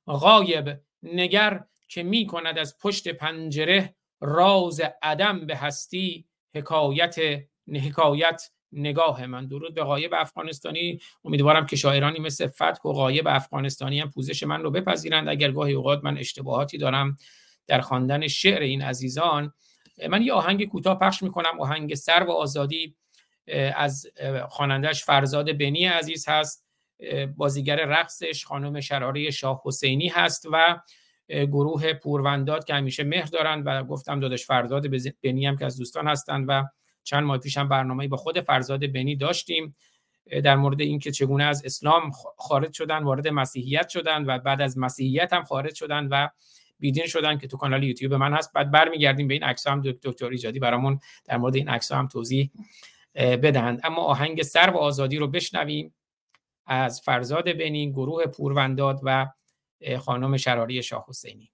غایب 0.07 0.79
نگر 1.03 1.63
که 1.87 2.03
می 2.03 2.27
کند 2.27 2.57
از 2.57 2.77
پشت 2.77 3.07
پنجره 3.07 3.95
راز 4.21 4.81
عدم 5.01 5.45
به 5.45 5.57
هستی 5.57 6.25
حکایت 6.55 7.15
حکایت 7.67 8.49
نگاه 8.71 9.25
من. 9.25 9.47
درود 9.47 9.75
به 9.75 9.83
غایب 9.83 10.13
افغانستانی. 10.13 10.99
امیدوارم 11.25 11.65
که 11.65 11.75
شاعرانی 11.75 12.19
مثل 12.19 12.47
فتح 12.47 12.89
و 12.89 12.93
غایب 12.93 13.27
افغانستانی 13.27 13.99
هم 13.99 14.11
پوزش 14.11 14.43
من 14.43 14.63
رو 14.63 14.71
بپذیرند. 14.71 15.29
اگر 15.29 15.51
گاهی 15.51 15.73
اوقات 15.73 16.03
من 16.03 16.17
اشتباهاتی 16.17 16.77
دارم 16.77 17.17
در 17.67 17.81
خواندن 17.81 18.27
شعر 18.27 18.61
این 18.61 18.81
عزیزان 18.81 19.53
من 20.09 20.21
یه 20.21 20.33
آهنگ 20.33 20.69
کوتاه 20.69 20.99
پخش 20.99 21.23
می‌کنم. 21.23 21.59
آهنگ 21.59 21.95
سر 21.95 22.23
و 22.23 22.31
آزادی 22.31 22.95
از 23.75 24.07
خوانندهش 24.49 25.03
فرزاد 25.03 25.57
بنی 25.57 25.85
عزیز 25.85 26.29
هست. 26.29 26.65
بازیگر 27.37 27.75
رقصش 27.75 28.45
خانم 28.45 28.79
شراره 28.79 29.31
شاه 29.31 29.61
حسینی 29.65 30.07
هست 30.07 30.47
و 30.51 30.79
گروه 31.33 31.93
پورونداد 31.93 32.63
که 32.63 32.73
همیشه 32.73 33.03
مهر 33.03 33.25
دارند 33.25 33.63
و 33.65 33.83
گفتم 33.83 34.19
دادش 34.19 34.45
فرزاد 34.45 34.83
بنی 35.23 35.45
هم 35.45 35.57
که 35.57 35.65
از 35.65 35.77
دوستان 35.77 36.07
هستند 36.07 36.45
و 36.47 36.63
چند 37.03 37.23
ماه 37.23 37.37
پیش 37.37 37.57
هم 37.57 37.69
برنامه 37.69 38.07
با 38.07 38.17
خود 38.17 38.39
فرزاد 38.39 38.91
بنی 38.91 39.15
داشتیم. 39.15 39.75
در 40.43 40.55
مورد 40.55 40.81
اینکه 40.81 41.11
چگونه 41.11 41.43
از 41.43 41.65
اسلام 41.65 42.11
خارج 42.37 42.73
شدن 42.73 43.03
وارد 43.03 43.27
مسیحیت 43.27 43.89
شدن 43.89 44.25
و 44.25 44.39
بعد 44.39 44.61
از 44.61 44.77
مسیحیت 44.77 45.33
هم 45.33 45.43
خارج 45.43 45.75
شدن 45.75 46.07
و 46.11 46.27
بیدین 46.79 47.07
شدن 47.07 47.37
که 47.37 47.47
تو 47.47 47.57
کانال 47.57 47.83
یوتیوب 47.83 48.13
من 48.13 48.33
هست. 48.33 48.53
بعد 48.53 48.71
برمیگردیم 48.71 49.27
به 49.27 49.33
این 49.33 49.43
عکس 49.43 49.67
هم 49.67 49.81
دکتر 49.81 50.27
ایجادی 50.27 50.59
برامون 50.59 50.99
در 51.25 51.37
مورد 51.37 51.55
این 51.55 51.69
عکس 51.69 51.91
هم 51.91 52.07
توضیح 52.07 52.51
بدهند. 53.15 53.81
اما 53.83 54.01
آهنگ 54.01 54.41
سر 54.41 54.69
و 54.69 54.77
آزادی 54.77 55.17
رو 55.17 55.27
بشنویم 55.27 55.93
از 56.65 57.01
فرزاد 57.01 57.57
بنی 57.57 57.91
گروه 57.91 58.25
پورونداد 58.25 58.99
و 59.03 59.27
خانم 60.05 60.37
شراری 60.37 60.83
شاه 60.83 61.05
حسینی. 61.09 61.51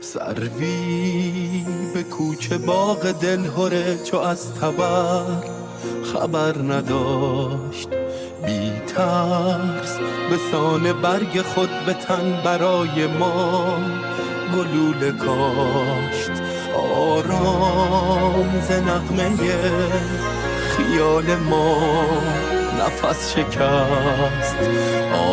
سروی 0.00 1.64
به 1.94 2.02
کوچه 2.02 2.58
باغ 2.58 3.12
دلهوره 3.12 4.04
چو 4.04 4.16
از 4.16 4.54
تبر 4.54 5.44
خبر 6.04 6.58
نداشت. 6.58 7.88
بی 8.46 8.72
ترس 8.86 10.19
به 10.30 10.36
سان 10.52 10.92
برگ 10.92 11.42
خود 11.42 11.70
به 11.86 11.92
تن 11.92 12.42
برای 12.44 13.06
ما. 13.06 13.78
گلوله 14.56 15.12
کاشت 15.12 16.30
آرام 16.96 18.60
ز 18.68 18.70
نغمه 18.72 19.36
خیال 20.70 21.36
ما. 21.36 21.76
نفس 22.80 23.32
شکست 23.32 24.56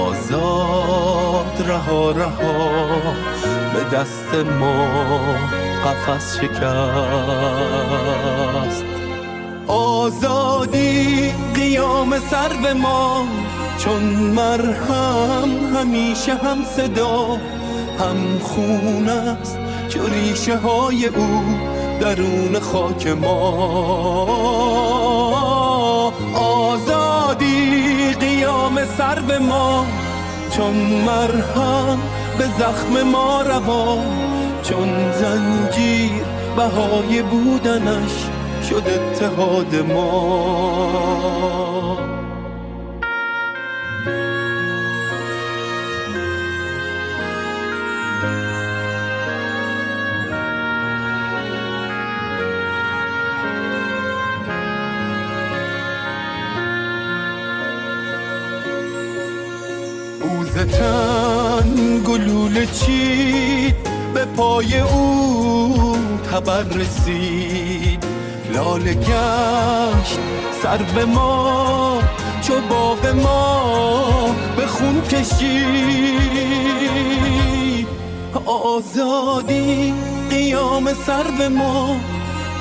آزاد 0.06 1.66
رها 1.68 2.12
رها. 2.12 2.70
به 3.74 3.84
دست 3.98 4.36
ما 4.60 4.88
قفس 5.86 6.38
شکست. 6.38 6.58
آزادی 9.68 11.34
قیام 11.56 12.20
سر 12.20 12.54
به 12.64 12.74
ما. 12.74 13.28
چون 13.78 14.04
مرهم 14.36 15.76
همیشه 15.76 16.36
هم 16.36 16.58
صدا 16.76 17.38
هم 18.00 18.40
خون 18.40 19.10
است 19.10 19.58
چو 19.90 20.08
ریشه 20.08 20.58
های 20.58 21.06
او 21.06 21.44
درون 22.02 22.60
خاک 22.60 23.08
ما. 23.08 23.34
آزادی 26.34 28.14
قیام 28.20 28.86
سر 28.98 29.20
به 29.20 29.40
ما 29.40 29.86
چون 30.52 30.74
مرهم 31.06 32.00
به 32.38 32.46
زخم 32.60 33.04
ما 33.04 33.42
روا. 33.42 33.98
چون 34.64 35.12
زنجیر 35.12 36.24
بهای 36.58 37.22
بودنش 37.22 38.12
شد 38.70 38.84
اتحاد 38.88 39.76
ما. 39.76 41.28
گلوله 62.58 62.66
چید 62.66 63.76
به 64.14 64.26
پای 64.26 64.80
او 64.80 65.98
تبر 66.32 66.64
رسید. 66.64 68.04
لاله 68.54 68.94
گشت 68.94 70.20
سر 70.64 70.78
به 70.78 71.06
ما 71.06 72.00
چو 72.42 72.54
باغ 72.70 73.08
ما 73.08 74.36
به 74.58 74.68
خون 74.68 75.02
کشید. 75.02 75.48
آزادی 78.46 79.94
قیام 80.30 80.94
سر 80.94 81.24
به 81.38 81.50
ما 81.50 81.96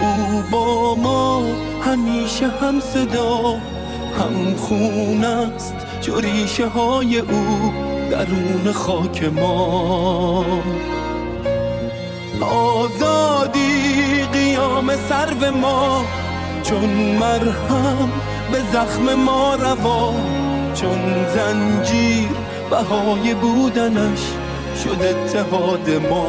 او 0.01 0.43
با 0.51 0.95
ما 0.95 1.43
همیشه 1.83 2.49
هم 2.61 2.81
صدا 2.81 3.57
هم 4.19 4.57
خون 4.57 5.25
است 5.25 5.75
چو 6.01 6.21
ریشه 6.21 6.67
های 6.69 7.19
او. 7.19 7.86
درون 8.11 8.73
خاک 8.73 9.25
ما. 9.25 10.45
آزادی 12.41 14.23
قیام 14.33 14.97
سرو 14.97 15.57
ما 15.57 16.05
چون 16.63 16.91
مرهم 17.21 18.13
به 18.53 18.59
زخم 18.73 19.15
ما 19.15 19.55
روا. 19.55 20.15
چون 20.75 21.29
زنجیر 21.29 22.29
بهای 22.71 23.35
بودنش 23.35 24.21
شد 24.85 25.03
اتحاد 25.03 25.91
ما. 25.91 26.27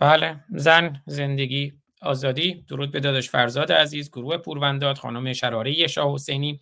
بله 0.00 0.36
زن 0.50 1.02
زندگی 1.06 1.72
آزادی 2.02 2.64
درود 2.68 2.92
به 2.92 3.00
داداش 3.00 3.30
فرزاد 3.30 3.72
عزیز 3.72 4.10
گروه 4.10 4.36
پورونداد 4.36 4.98
خانم 4.98 5.32
شراره 5.32 5.86
شاه 5.86 6.14
حسینی 6.14 6.60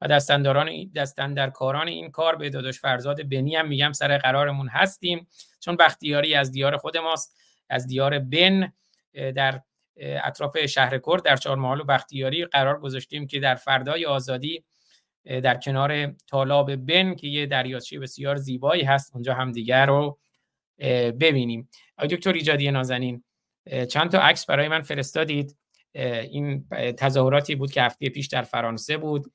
و 0.00 0.08
دستنداران 0.08 0.90
دستندرکاران 0.94 1.88
این 1.88 2.10
کار 2.10 2.36
به 2.36 2.50
داداش 2.50 2.80
فرزاد 2.80 3.28
بنی 3.28 3.56
هم 3.56 3.68
میگم 3.68 3.92
سر 3.92 4.18
قرارمون 4.18 4.68
هستیم. 4.68 5.26
چون 5.60 5.76
بختیاری 5.76 6.34
از 6.34 6.50
دیار 6.50 6.76
خود 6.76 6.96
ماست 6.96 7.36
از 7.68 7.86
دیار 7.86 8.18
بن 8.18 8.72
در 9.14 9.60
اطراف 9.96 10.66
شهر 10.66 10.98
کرد 10.98 11.22
در 11.22 11.36
چهارمحال 11.36 11.80
و 11.80 11.84
بختیاری 11.84 12.44
قرار 12.44 12.80
گذاشتیم 12.80 13.26
که 13.26 13.40
در 13.40 13.54
فردای 13.54 14.06
آزادی 14.06 14.64
در 15.24 15.54
کنار 15.54 16.06
تالاب 16.26 16.76
بن 16.76 17.14
که 17.14 17.26
یه 17.26 17.46
دریاچه 17.46 17.98
بسیار 17.98 18.36
زیبایی 18.36 18.82
هست 18.82 19.10
اونجا 19.14 19.34
هم 19.34 19.52
دیگر 19.52 19.86
رو 19.86 20.18
ببینیم. 21.20 21.68
آقای 21.98 22.16
دکتر 22.16 22.32
ایجادی 22.32 22.70
نازنین 22.70 23.24
چند 23.88 24.10
تا 24.10 24.18
عکس 24.18 24.46
برای 24.46 24.68
من 24.68 24.80
فرستادید. 24.80 25.56
این 25.94 26.68
تظاهراتی 26.98 27.54
بود 27.54 27.72
که 27.72 27.82
هفته 27.82 28.08
پیش 28.08 28.26
در 28.26 28.42
فرانسه 28.42 28.96
بود 28.96 29.32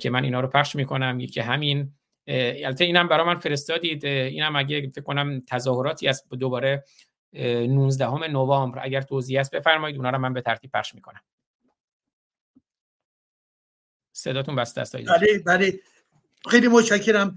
که 0.00 0.10
من 0.10 0.24
اینا 0.24 0.40
رو 0.40 0.48
پخش 0.48 0.76
می‌کنم 0.76 1.20
یکی 1.20 1.40
همین. 1.40 1.92
البته 2.28 2.84
اینم 2.84 3.08
برای 3.08 3.26
من 3.26 3.34
فرستادید. 3.34 4.06
اینم 4.06 4.56
اگه 4.56 4.90
فکر 4.94 5.00
کنم 5.00 5.42
تظاهراتی 5.48 6.08
است 6.08 6.28
دوباره 6.30 6.84
19 7.32 8.28
نوامبر 8.28 8.84
اگر 8.84 9.02
توضیح 9.02 9.40
است 9.40 9.50
بفرمایید 9.50 9.96
اونا 9.96 10.10
رو 10.10 10.18
من 10.18 10.32
به 10.32 10.40
ترتیب 10.40 10.70
پخش 10.74 10.94
می‌کنم. 10.94 11.20
صداتون 14.12 14.56
بسته 14.56 14.80
است 14.80 14.96
بله 14.96 15.38
بله. 15.46 15.80
خیلی 16.48 16.68
متشکرم. 16.68 17.36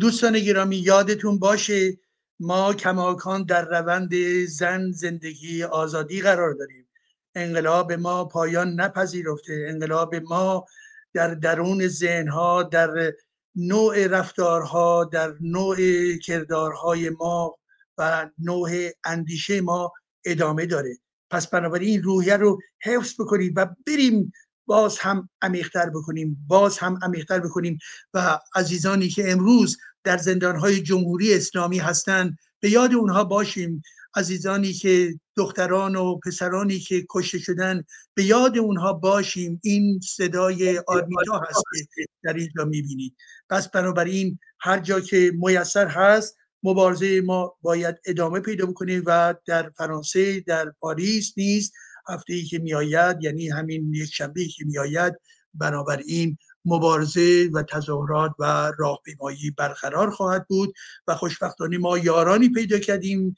دوستان 0.00 0.38
گرامی 0.38 0.76
یادتون 0.76 1.38
باشه 1.38 1.98
ما 2.40 2.74
کماکان 2.74 3.42
در 3.42 3.64
روند 3.64 4.14
زن 4.46 4.90
زندگی 4.90 5.62
آزادی 5.62 6.22
قرار 6.22 6.54
داریم. 6.54 6.88
انقلاب 7.34 7.92
ما 7.92 8.24
پایان 8.24 8.80
نپذیرفته. 8.80 9.66
انقلاب 9.68 10.14
ما 10.14 10.66
در 11.14 11.34
درون 11.34 11.88
ذهنها 11.88 12.62
در 12.62 13.12
نوع 13.56 14.06
رفتارها 14.06 15.04
در 15.04 15.34
نوع 15.40 15.76
کردارهای 16.16 17.10
ما 17.10 17.56
و 17.98 18.30
نوع 18.38 18.70
اندیشه 19.04 19.60
ما 19.60 19.92
ادامه 20.24 20.66
داره. 20.66 20.98
پس 21.30 21.46
بنابراین 21.46 21.88
این 21.88 22.02
روحیه 22.02 22.36
رو 22.36 22.58
حفظ 22.82 23.20
بکنید 23.20 23.52
و 23.56 23.66
بریم 23.86 24.32
باز 24.66 24.98
هم 24.98 25.28
عمیقتر 25.42 25.90
بکنیم. 25.90 26.44
باز 26.48 26.78
هم 26.78 26.98
عمیقتر 27.02 27.40
بکنیم. 27.40 27.78
و 28.14 28.38
عزیزانی 28.54 29.08
که 29.08 29.32
امروز 29.32 29.78
در 30.04 30.16
زندانهای 30.16 30.82
جمهوری 30.82 31.34
اسلامی 31.34 31.78
هستند 31.78 32.38
به 32.60 32.70
یاد 32.70 32.94
اونها 32.94 33.24
باشیم 33.24 33.82
عزیزانی 34.14 34.72
که 34.72 35.14
دختران 35.36 35.96
و 35.96 36.18
پسرانی 36.18 36.78
که 36.78 37.06
کشته 37.10 37.38
شدن. 37.38 37.84
به 38.14 38.24
یاد 38.24 38.58
اونها 38.58 38.92
باشیم. 38.92 39.60
این 39.64 40.00
صدای 40.00 40.78
آرمیتا 40.78 41.38
هست 41.48 41.62
که 41.94 42.04
در 42.22 42.34
اینجا 42.34 42.64
می‌بینید. 42.64 43.16
پس 43.50 43.68
بنابراین 43.68 44.38
هر 44.60 44.78
جا 44.78 45.00
که 45.00 45.32
میسر 45.34 45.86
هست 45.86 46.36
مبارزه 46.62 47.20
ما 47.20 47.56
باید 47.62 47.96
ادامه 48.04 48.40
پیدا 48.40 48.66
بکنه 48.66 49.02
و 49.06 49.34
در 49.46 49.70
فرانسه 49.70 50.40
در 50.40 50.70
پاریس 50.80 51.32
نیز 51.36 51.72
هفته 52.08 52.32
ای 52.32 52.44
که 52.44 52.58
میآید 52.58 53.16
یعنی 53.22 53.48
همین 53.48 53.94
یک 53.94 54.14
شنبه 54.14 54.44
که 54.44 54.64
میآید 54.64 55.14
بنابراین 55.54 56.38
مبارزه 56.64 57.50
و 57.52 57.62
تظاهرات 57.62 58.32
و 58.38 58.72
راهپیمایی 58.78 59.50
برقرار 59.50 60.10
خواهد 60.10 60.46
بود 60.48 60.74
و 61.06 61.14
خوشبختانه 61.14 61.78
ما 61.78 61.98
یارانی 61.98 62.48
پیدا 62.48 62.78
کردیم 62.78 63.36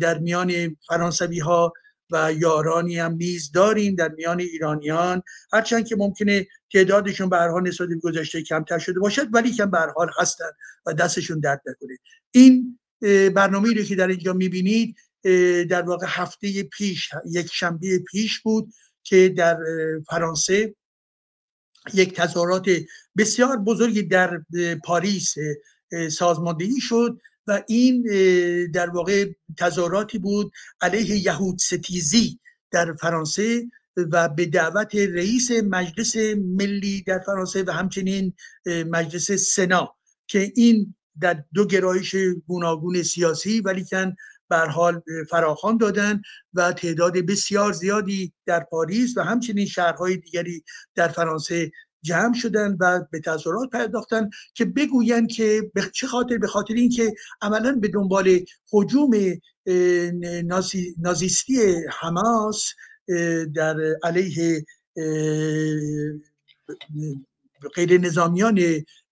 در 0.00 0.18
میان 0.18 0.76
فرانسوی 0.88 1.38
ها 1.38 1.72
و 2.10 2.32
یارانی 2.32 2.98
هم 2.98 3.12
نیز 3.12 3.52
داریم 3.52 3.94
در 3.94 4.08
میان 4.08 4.40
ایرانیان. 4.40 5.22
هرچند 5.52 5.86
که 5.86 5.96
ممکنه 5.96 6.46
تعدادشون 6.72 7.28
به 7.28 7.36
هر 7.36 7.60
نسبت 7.60 7.88
گذشته 8.02 8.42
کمتر 8.42 8.78
شده 8.78 9.00
باشد 9.00 9.26
ولی 9.34 9.52
کم 9.52 9.70
به 9.70 9.78
حال 9.96 10.10
هستن 10.18 10.50
و 10.86 10.94
دستشون 10.94 11.40
درد 11.40 11.62
نکنه. 11.66 11.98
این 12.30 12.78
برنامه 13.34 13.72
رو 13.72 13.82
که 13.82 13.94
در 13.94 14.08
اینجا 14.08 14.32
می‌بینید 14.32 14.96
در 15.70 15.82
واقع 15.82 16.06
هفته 16.08 16.62
پیش 16.62 17.10
یک 17.30 17.46
شنبه 17.52 17.98
پیش 17.98 18.40
بود 18.40 18.72
که 19.02 19.28
در 19.28 19.58
فرانسه 20.06 20.74
یک 21.94 22.14
تظاهرات 22.14 22.66
بسیار 23.16 23.56
بزرگی 23.56 24.02
در 24.02 24.42
پاریس 24.84 25.34
سازماندهی 26.10 26.80
شد 26.80 27.18
و 27.46 27.62
این 27.68 28.02
در 28.70 28.90
واقع 28.90 29.32
تظاهراتی 29.58 30.18
بود 30.18 30.52
علیه 30.80 31.16
یهود 31.16 31.58
ستیزی 31.58 32.40
در 32.70 32.92
فرانسه 32.92 33.64
و 34.12 34.28
به 34.28 34.46
دعوت 34.46 34.94
رئیس 34.94 35.50
مجلس 35.50 36.16
ملی 36.36 37.02
در 37.02 37.18
فرانسه 37.18 37.62
و 37.62 37.70
همچنین 37.70 38.34
مجلس 38.66 39.32
سنا 39.32 39.96
که 40.26 40.52
این 40.56 40.94
در 41.20 41.44
دو 41.54 41.66
گرایش 41.66 42.16
گوناگون 42.46 43.02
سیاسی 43.02 43.60
ولی 43.60 43.84
کن 43.84 44.16
بر 44.48 44.66
حال 44.66 45.02
فراخان 45.30 45.76
دادن 45.76 46.22
و 46.54 46.72
تعداد 46.72 47.18
بسیار 47.18 47.72
زیادی 47.72 48.32
در 48.46 48.60
پاریس 48.60 49.16
و 49.16 49.20
همچنین 49.20 49.66
شهرهای 49.66 50.16
دیگری 50.16 50.64
در 50.94 51.08
فرانسه 51.08 51.70
جمع 52.02 52.34
شدن 52.34 52.76
و 52.80 53.04
به 53.10 53.20
تظاهرات 53.20 53.70
پرداختن 53.70 54.30
که 54.54 54.64
بگویند 54.64 55.30
که 55.30 55.70
به 55.74 55.82
چه 55.94 56.06
خاطر؟ 56.06 56.38
به 56.38 56.46
خاطر 56.46 56.74
اینکه 56.74 57.14
عملا 57.42 57.72
به 57.72 57.88
دنبال 57.88 58.38
حجوم 58.72 59.10
نازیستی 60.98 61.74
حماس 62.00 62.64
در 63.54 63.76
علیه 64.02 64.64
غیر 67.74 68.00
نظامیان 68.00 68.60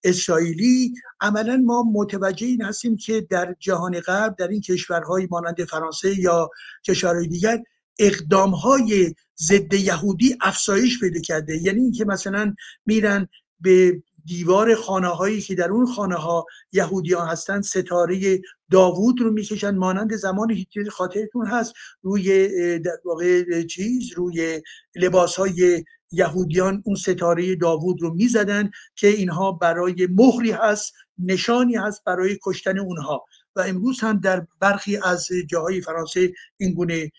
اسرائیلی 0.03 0.93
عملا 1.21 1.57
ما 1.57 1.83
متوجه 1.93 2.47
این 2.47 2.61
هستیم 2.61 2.97
که 2.97 3.27
در 3.29 3.55
جهان 3.59 3.99
غرب 3.99 4.35
در 4.35 4.47
این 4.47 4.61
کشورهای 4.61 5.27
مانند 5.31 5.63
فرانسه 5.63 6.19
یا 6.19 6.49
کشورهای 6.85 7.27
دیگر 7.27 7.63
اقدام 7.99 8.49
های 8.49 9.13
ضد 9.39 9.73
یهودی 9.73 10.37
افزایش 10.41 10.99
پیدا 10.99 11.19
کرده. 11.19 11.57
یعنی 11.61 11.81
اینکه 11.81 12.05
مثلا 12.05 12.55
میرن 12.85 13.27
به 13.59 14.01
دیوار 14.25 14.75
خانه 14.75 15.07
هایی 15.07 15.41
که 15.41 15.55
در 15.55 15.69
اون 15.71 15.85
خانه 15.85 16.15
ها 16.15 16.45
یهودیان 16.71 17.27
هستن 17.27 17.61
ستاره 17.61 18.41
داوود 18.71 19.21
رو 19.21 19.31
می‌کشن. 19.31 19.75
مانند 19.75 20.15
زمان 20.15 20.51
هیتلر 20.51 20.89
خاطرتون 20.89 21.45
هست 21.47 21.73
روی 22.01 22.79
در 22.79 22.97
واقع 23.05 23.63
چیز 23.63 24.13
روی 24.13 24.61
لباس 24.95 25.35
های 25.35 25.83
یهودیان 26.11 26.83
اون 26.85 26.95
ستاره 26.95 27.55
داوود 27.55 28.01
رو 28.01 28.13
می‌زدن 28.13 28.71
که 28.95 29.07
اینها 29.07 29.51
برای 29.51 30.07
مهری 30.11 30.51
هست 30.51 30.93
نشانی 31.19 31.75
هست 31.75 32.03
برای 32.03 32.39
کشتن 32.43 32.79
اونها. 32.79 33.25
و 33.55 33.61
امروز 33.61 33.99
هم 33.99 34.19
در 34.19 34.47
برخی 34.59 34.97
از 34.97 35.27
جاهای 35.49 35.81
فرانسه 35.81 36.33
این 36.57 36.73
گونه 36.73 37.11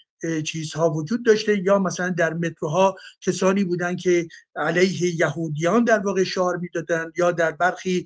چیزها 0.47 0.91
وجود 0.91 1.25
داشته 1.25 1.63
یا 1.65 1.79
مثلا 1.79 2.09
در 2.09 2.35
متروها 2.35 2.97
کسانی 3.21 3.65
بودن 3.65 3.97
که 3.97 4.29
علیه 4.57 5.21
یهودیان 5.21 5.85
در 5.85 5.99
واقع 5.99 6.25
شعار 6.25 6.57
می‌دادن 6.57 7.13
یا 7.17 7.33
در 7.33 7.53
برخی 7.53 8.05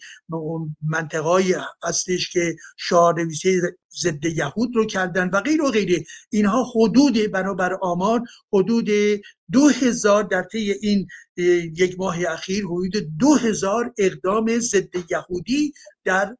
منطقه 0.82 1.56
هستش 1.84 2.30
که 2.30 2.56
شعار 2.76 3.22
نویسی 3.22 3.60
ضد 4.02 4.24
یهود 4.24 4.76
رو 4.76 4.86
کردن 4.86 5.30
و 5.32 5.40
غیر 5.40 5.62
و 5.62 5.70
غیره 5.70 6.04
اینها 6.30 6.72
حدود 6.74 7.30
برابر 7.32 7.78
آمار 7.82 8.20
حدود 8.52 8.88
دو 9.52 9.68
هزار 9.68 10.22
در 10.22 10.42
طی 10.42 10.72
این 10.82 11.06
یک 11.76 11.98
ماه 11.98 12.16
اخیر 12.28 12.64
حدود 12.64 13.18
دو 13.18 13.34
هزار 13.34 13.94
اقدام 13.98 14.58
ضد 14.58 15.10
یهودی 15.10 15.72
در 16.04 16.36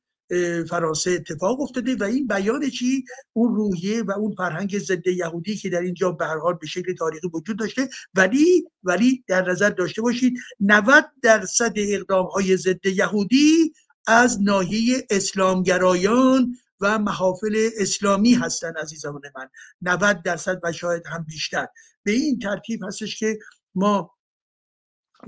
فرانسه 0.68 1.10
اتفاق 1.10 1.60
افتاده 1.60 1.96
و 1.96 2.02
این 2.02 2.26
بیان 2.26 2.70
چی؟ 2.70 3.04
اون 3.32 3.54
روحیه 3.54 4.02
و 4.02 4.10
اون 4.10 4.34
فرهنگ 4.34 4.78
ضد 4.78 5.06
یهودی 5.06 5.56
که 5.56 5.70
در 5.70 5.80
اینجا 5.80 6.10
به 6.10 6.26
هر 6.26 6.38
حال 6.38 6.54
به 6.54 6.66
شکل 6.66 6.94
تاریخی 6.94 7.28
وجود 7.34 7.58
داشته. 7.58 7.88
ولی 8.14 8.64
ولی 8.82 9.24
در 9.26 9.50
نظر 9.50 9.70
داشته 9.70 10.02
باشید 10.02 10.34
90 10.60 11.04
درصد 11.22 11.72
اقدام 11.76 12.26
های 12.26 12.56
ضد 12.56 12.86
یهودی 12.86 13.72
از 14.06 14.42
ناحیه 14.42 15.06
اسلامگرایان 15.10 16.54
و 16.80 16.98
محافل 16.98 17.68
اسلامی 17.78 18.34
هستند 18.34 18.78
عزیزان 18.78 19.20
من. 19.36 19.48
90 19.82 20.22
درصد 20.22 20.60
و 20.62 20.72
شاید 20.72 21.02
هم 21.06 21.24
بیشتر. 21.24 21.66
به 22.02 22.12
این 22.12 22.38
ترتیب 22.38 22.84
هستش 22.84 23.18
که 23.18 23.38
ما 23.74 24.10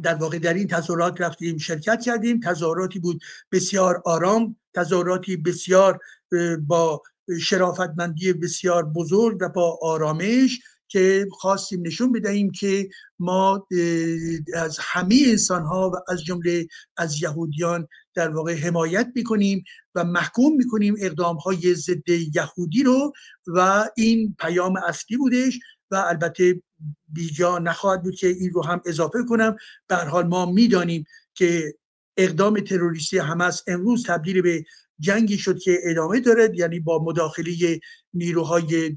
در 0.02 0.14
واقع 0.14 0.38
در 0.38 0.54
این 0.54 0.66
تظاهرات 0.66 1.20
رفتیم 1.20 1.58
شرکت 1.58 2.00
کردیم. 2.00 2.40
تظاهراتی 2.40 2.98
بود 2.98 3.22
بسیار 3.52 4.02
آرام 4.04 4.56
تظاهراتی 4.74 5.36
بسیار 5.36 5.98
با 6.66 7.02
شرافتمندی 7.40 8.32
بسیار 8.32 8.84
بزرگ 8.84 9.38
و 9.40 9.48
با 9.48 9.78
آرامش 9.82 10.60
که 10.88 11.26
خواستیم 11.30 11.86
نشون 11.86 12.12
بدهیم 12.12 12.50
که 12.50 12.88
ما 13.18 13.66
از 14.54 14.78
همه 14.80 15.16
انسان 15.26 15.62
ها 15.62 15.90
و 15.90 16.12
از 16.12 16.24
جمله 16.24 16.66
از 16.96 17.22
یهودیان 17.22 17.88
در 18.14 18.28
واقع 18.28 18.54
حمایت 18.54 19.12
می‌کنیم 19.14 19.64
و 19.94 20.04
محکوم 20.04 20.56
می‌کنیم 20.56 20.94
اقدام 21.00 21.36
های 21.36 21.74
ضد 21.74 22.08
یهودی 22.08 22.82
رو 22.82 23.12
و 23.46 23.88
این 23.96 24.36
پیام 24.38 24.76
اصلی 24.76 25.16
بودش 25.16 25.58
و 25.90 25.96
البته 25.96 26.62
بیجا 27.08 27.58
نخواهد 27.58 28.02
بود 28.02 28.14
که 28.14 28.26
این 28.26 28.50
رو 28.50 28.64
هم 28.64 28.80
اضافه 28.86 29.18
کنم. 29.28 29.56
به 29.88 29.96
حال 29.96 30.26
ما 30.26 30.52
می‌دانیم 30.52 31.04
که 31.34 31.74
اقدام 32.16 32.60
تروریستی 32.60 33.18
حماس 33.18 33.62
امروز 33.66 34.06
تبدیل 34.06 34.42
به 34.42 34.64
جنگی 34.98 35.38
شد 35.38 35.58
که 35.58 35.78
ادامه 35.84 36.20
دارد 36.20 36.54
یعنی 36.54 36.80
با 36.80 37.04
مداخله 37.04 37.80
نیروهای 38.14 38.96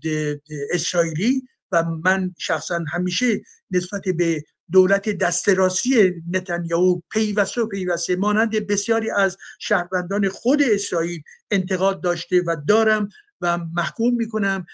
اسرائیلی. 0.71 1.43
و 1.71 1.83
من 1.83 2.35
شخصا 2.37 2.85
همیشه 2.93 3.41
نسبت 3.71 4.01
به 4.01 4.43
دولت 4.71 5.09
دستراسی 5.09 6.13
نتانیاهو 6.31 7.01
پیوسته 7.11 7.61
و 7.61 7.67
پیوسته 7.67 8.15
مانند 8.15 8.67
بسیاری 8.67 9.11
از 9.11 9.37
شهروندان 9.59 10.29
خود 10.29 10.61
اسرائیل 10.61 11.21
انتقاد 11.51 12.01
داشته 12.01 12.41
و 12.47 12.55
دارم 12.67 13.09
و 13.41 13.57
محکوم 13.57 14.13
می‌کنم 14.13 14.65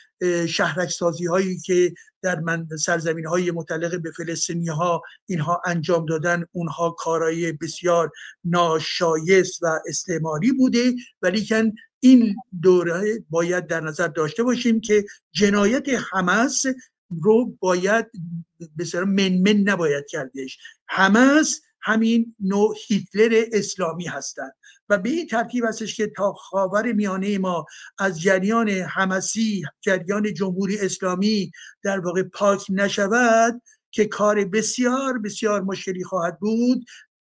شهرک 0.48 0.90
سازی 0.90 1.26
هایی 1.26 1.60
که 1.60 1.94
در 2.22 2.40
من 2.40 2.68
سرزمین 2.80 3.26
های 3.26 3.52
متعلق 3.52 4.02
به 4.02 4.12
فلسطینی 4.12 4.68
ها 4.68 5.02
اینها 5.26 5.62
انجام 5.66 6.06
دادن. 6.06 6.46
اونها 6.52 6.92
کارایی 6.92 7.52
بسیار 7.52 8.12
ناشایست 8.44 9.64
و 9.64 9.80
استعماری 9.88 10.52
بوده. 10.52 10.94
ولیکن 11.22 11.72
این 12.00 12.36
دوره 12.62 13.24
باید 13.30 13.68
در 13.68 13.82
نظر 13.82 14.08
داشته 14.08 14.44
باشیم 14.44 14.82
که 14.82 15.06
جنایت 15.32 15.88
حماس 16.12 16.66
رو 17.22 17.58
باید 17.60 18.06
بسیار 18.78 19.04
منمن 19.04 19.58
نباید 19.58 20.06
کردش. 20.10 20.58
حماس 20.86 21.62
همین 21.84 22.36
نوع 22.40 22.76
هیتلر 22.88 23.46
اسلامی 23.54 24.06
هستند. 24.06 24.54
و 24.90 24.98
به 24.98 25.10
این 25.10 25.28
ترتیب 25.28 25.66
هستش 25.66 25.96
که 25.96 26.08
تا 26.08 26.34
خاور 26.34 26.92
میانه 26.92 27.38
ما 27.38 27.66
از 28.00 28.22
جریان 28.22 28.70
حمسی 28.70 29.64
جریان 29.82 30.34
جمهوری 30.34 30.80
اسلامی 30.80 31.52
در 31.84 32.00
واقع 32.00 32.24
پاک 32.24 32.66
نشود 32.70 33.62
که 33.92 34.06
کار 34.06 34.46
بسیار 34.46 35.20
بسیار 35.20 35.62
مشکلی 35.62 36.04
خواهد 36.04 36.40
بود. 36.40 36.86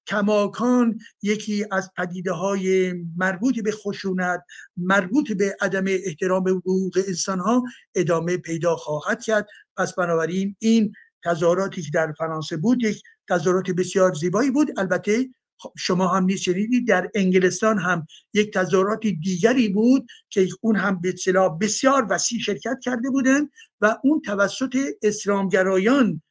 کماکان 0.07 0.99
یکی 1.23 1.67
از 1.71 1.91
پدیده 1.97 2.33
های 2.33 2.95
مربوط 3.17 3.61
به 3.61 3.73
خشونت 3.73 4.43
مربوط 4.77 5.33
به 5.33 5.57
عدم 5.61 5.85
احترام 5.89 6.49
حقوق 6.49 6.99
انسان 7.09 7.39
ها 7.39 7.63
ادامه 7.95 8.37
پیدا 8.37 8.77
خواهد 8.77 9.23
کرد. 9.23 9.47
پس 9.77 9.95
بنابراین 9.95 10.57
این 10.59 10.93
تظاهراتی 11.25 11.83
که 11.83 11.91
در 11.95 12.13
فرانسه 12.13 12.57
بود 12.57 12.83
یک 12.83 13.03
تظاهرات 13.29 13.71
بسیار 13.71 14.15
زیبایی 14.15 14.51
بود. 14.51 14.81
البته 14.81 15.29
خب، 15.63 15.73
شما 15.79 16.09
هم 16.09 16.25
نیست 16.25 16.43
شنیدید 16.43 16.89
در 16.89 17.11
انگلستان 17.15 17.79
هم 17.79 18.07
یک 18.35 18.53
تظاهرات 18.53 19.01
دیگری 19.01 19.69
بود 19.69 20.07
که 20.31 20.49
اون 20.61 20.77
هم 20.77 21.01
به 21.01 21.15
بسیار 21.61 22.07
وسیع 22.11 22.41
شرکت 22.41 22.79
کرده 22.83 23.11
بودند 23.11 23.51
و 23.81 23.99
اون 24.05 24.21
توسط 24.21 24.77
اسلامگرایان 25.03 26.23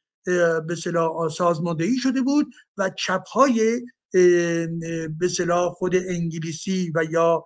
به 0.66 0.76
صلاح 0.82 1.28
سازماندهی 1.28 1.96
شده 1.96 2.22
بود 2.22 2.54
و 2.76 2.90
چپهای 2.98 3.82
به 5.18 5.28
صلاح 5.36 5.72
خود 5.72 5.96
انگلیسی 5.96 6.92
و 6.94 7.04
یا 7.10 7.44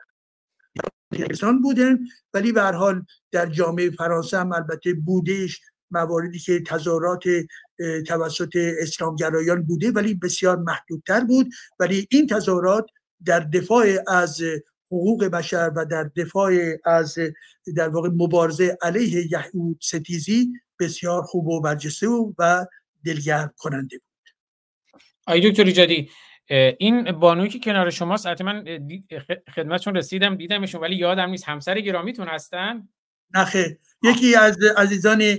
انگلستان 1.12 1.62
بودن 1.62 1.98
ولی 2.34 2.52
به 2.52 2.62
حال 2.62 3.04
در 3.32 3.46
جامعه 3.46 3.90
فرانسه 3.90 4.38
هم 4.38 4.52
البته 4.52 4.94
بودش 4.94 5.60
مواردی 5.90 6.38
که 6.38 6.60
تظاهرات 6.60 7.24
توسط 8.06 8.56
اسلامگرایان 8.80 9.62
بوده 9.62 9.90
ولی 9.90 10.14
بسیار 10.14 10.56
محدودتر 10.56 11.20
بود. 11.20 11.48
ولی 11.80 12.06
این 12.10 12.26
تظاهرات 12.26 12.86
در 13.24 13.40
دفاع 13.40 13.86
از 14.08 14.42
حقوق 14.86 15.24
بشر 15.24 15.72
و 15.76 15.84
در 15.84 16.04
دفاع 16.16 16.52
از 16.84 17.18
در 17.76 17.88
واقع 17.88 18.08
مبارزه 18.08 18.78
علیه 18.82 19.32
یهود 19.32 19.78
ستیزی 19.82 20.52
بسیار 20.80 21.22
خوب 21.22 21.46
و 21.46 21.60
برجسته 21.60 22.08
و 22.38 22.66
دلگرم 23.04 23.54
کننده 23.58 23.98
بود. 23.98 24.30
آی 25.26 25.50
دکتر 25.50 25.64
ایجادی 25.64 26.10
این 26.78 27.12
بانوی 27.12 27.48
که 27.48 27.58
کنار 27.58 27.90
شماست 27.90 28.26
حتما 28.26 28.62
خدمتشون 29.54 29.96
رسیدم 29.96 30.36
دیدمشون 30.36 30.80
ولی 30.80 30.96
یادم 30.96 31.30
نیست 31.30 31.44
همسر 31.44 31.80
گرامیتون 31.80 32.28
هستن؟ 32.28 32.88
نخه 33.34 33.78
یکی 34.02 34.34
از 34.34 34.58
عزیزان 34.76 35.38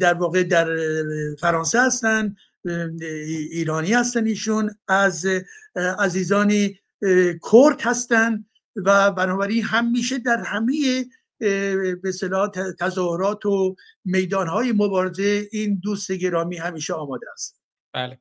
در 0.00 0.14
واقع 0.14 0.42
در 0.42 0.68
فرانسه 1.40 1.80
هستن 1.80 2.36
ایرانی 3.50 3.92
هستن 3.92 4.26
ایشون 4.26 4.74
از 4.88 5.26
عزیزان 5.98 6.52
کرد 7.52 7.80
هستن 7.80 8.44
و 8.76 9.12
بنابراین 9.12 9.64
همیشه 9.64 10.18
در 10.18 10.42
همه 10.46 11.04
به 12.02 12.12
صلاح 12.14 12.50
تظاهرات 12.80 13.46
و 13.46 13.74
میدانهای 14.04 14.72
مبارزه 14.72 15.48
این 15.52 15.80
دوست 15.82 16.12
گرامی 16.12 16.56
همیشه 16.56 16.94
آماده 16.94 17.26
است. 17.32 17.60
بله. 17.94 18.18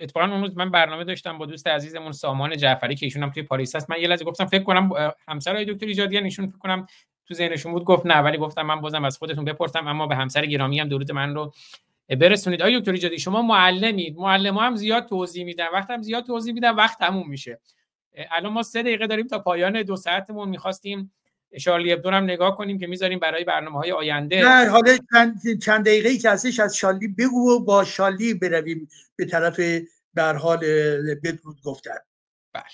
اتفاقا 0.00 0.26
اون 0.26 0.40
روز 0.40 0.56
من 0.56 0.70
برنامه 0.70 1.04
داشتم 1.04 1.38
با 1.38 1.46
دوست 1.46 1.66
عزیزمون 1.66 2.12
سامان 2.12 2.56
جعفری 2.56 2.94
که 2.94 3.06
ایشون 3.06 3.22
هم 3.22 3.30
توی 3.30 3.42
پاریس 3.42 3.76
هست. 3.76 3.90
من 3.90 4.00
یه 4.00 4.08
لحظه 4.08 4.24
گفتم 4.24 4.46
فکر 4.46 4.62
کنم 4.62 4.90
همسر 5.28 5.64
دکتر 5.64 5.86
ایجادیان 5.86 6.24
ایشون 6.24 6.46
فکر 6.46 6.58
کنم 6.58 6.86
تو 7.28 7.34
ذهنشون 7.34 7.72
بود 7.72 7.84
گفت 7.84 8.06
نه 8.06 8.18
ولی 8.18 8.38
گفتم 8.38 8.62
من 8.62 8.80
بازم 8.80 9.04
از 9.04 9.18
خودتون 9.18 9.44
بپرسم 9.44 9.86
اما 9.86 10.06
به 10.06 10.16
همسر 10.16 10.46
گرامی 10.46 10.80
هم 10.80 10.88
درود 10.88 11.12
من 11.12 11.34
رو 11.34 11.52
برسونید. 12.20 12.62
آیا 12.62 12.78
دکتر 12.78 12.92
ایجادی 12.92 13.18
شما 13.18 13.42
معلمید. 13.42 14.16
معلم 14.16 14.58
هم 14.58 14.76
زیاد 14.76 15.06
توضیح 15.06 15.44
میدن. 15.44 15.66
وقتم 15.72 16.02
زیاد 16.02 16.24
توضیح 16.24 16.54
میدن 16.54 16.70
وقت 16.70 16.98
تموم 16.98 17.28
میشه. 17.28 17.60
الان 18.30 18.52
ما 18.52 18.62
سه 18.62 18.82
دقیقه 18.82 19.06
داریم 19.06 19.26
تا 19.26 19.38
پایان 19.38 19.82
دو 19.82 19.96
ساعتمون 19.96 20.48
می‌خواستیم. 20.48 21.12
شارلی 21.58 21.92
ابدو 21.92 22.10
هم 22.10 22.24
نگاه 22.24 22.56
کنیم 22.56 22.78
که 22.78 22.86
می‌ذاریم 22.86 23.18
برای 23.18 23.44
برنامه 23.44 23.78
های 23.78 23.92
آینده. 23.92 24.42
نه 24.42 24.70
حالا 24.70 24.96
چند, 25.12 25.40
چند 25.62 25.84
دقیقه 25.84 26.08
ای 26.08 26.18
که 26.18 26.30
هستش 26.30 26.60
از 26.60 26.76
شارلی 26.76 27.08
بگو 27.08 27.50
و 27.50 27.64
با 27.64 27.84
شارلی 27.84 28.34
برویم 28.34 28.88
به 29.16 29.24
طرف 29.24 29.60
در 30.14 30.36
حال 30.36 30.58
بدرود 31.24 31.60
گفتن. 31.64 31.98
بله. 32.52 32.64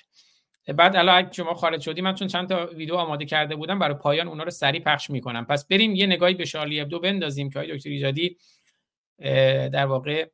بعد 0.77 0.97
الان 0.97 1.33
شما 1.33 1.55
خارج 1.55 1.81
شدی 1.81 2.01
من 2.01 2.15
چون 2.15 2.29
چند 2.29 2.49
تا 2.49 2.67
ویدیو 2.67 2.95
آماده 2.95 3.25
کرده 3.25 3.57
بودم 3.57 3.79
برای 3.79 3.95
پایان 3.95 4.29
اونا 4.29 4.43
رو 4.43 4.51
سریع 4.51 4.81
پخش 4.81 5.11
می‌کنم. 5.11 5.45
پس 5.45 5.67
بریم 5.67 5.95
یه 5.95 6.07
نگاهی 6.07 6.35
به 6.35 6.45
شارلی 6.45 6.81
ابدو 6.81 7.01
بندازیم 7.01 7.51
که 7.51 7.59
های 7.59 7.77
دکتر 7.77 7.91
ایجادی 7.91 8.37
در 9.73 9.87
واقع 9.87 10.29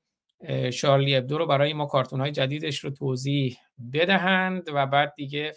شارلی 0.72 1.16
ابدو 1.16 1.38
رو 1.38 1.46
برای 1.46 1.72
ما 1.72 1.86
کارتون 1.86 2.20
های 2.20 2.30
جدیدش 2.30 2.78
رو 2.78 2.90
توضیح 2.90 3.56
بدهند 3.92 4.68
و 4.74 4.86
بعد 4.86 5.14
دیگه 5.16 5.52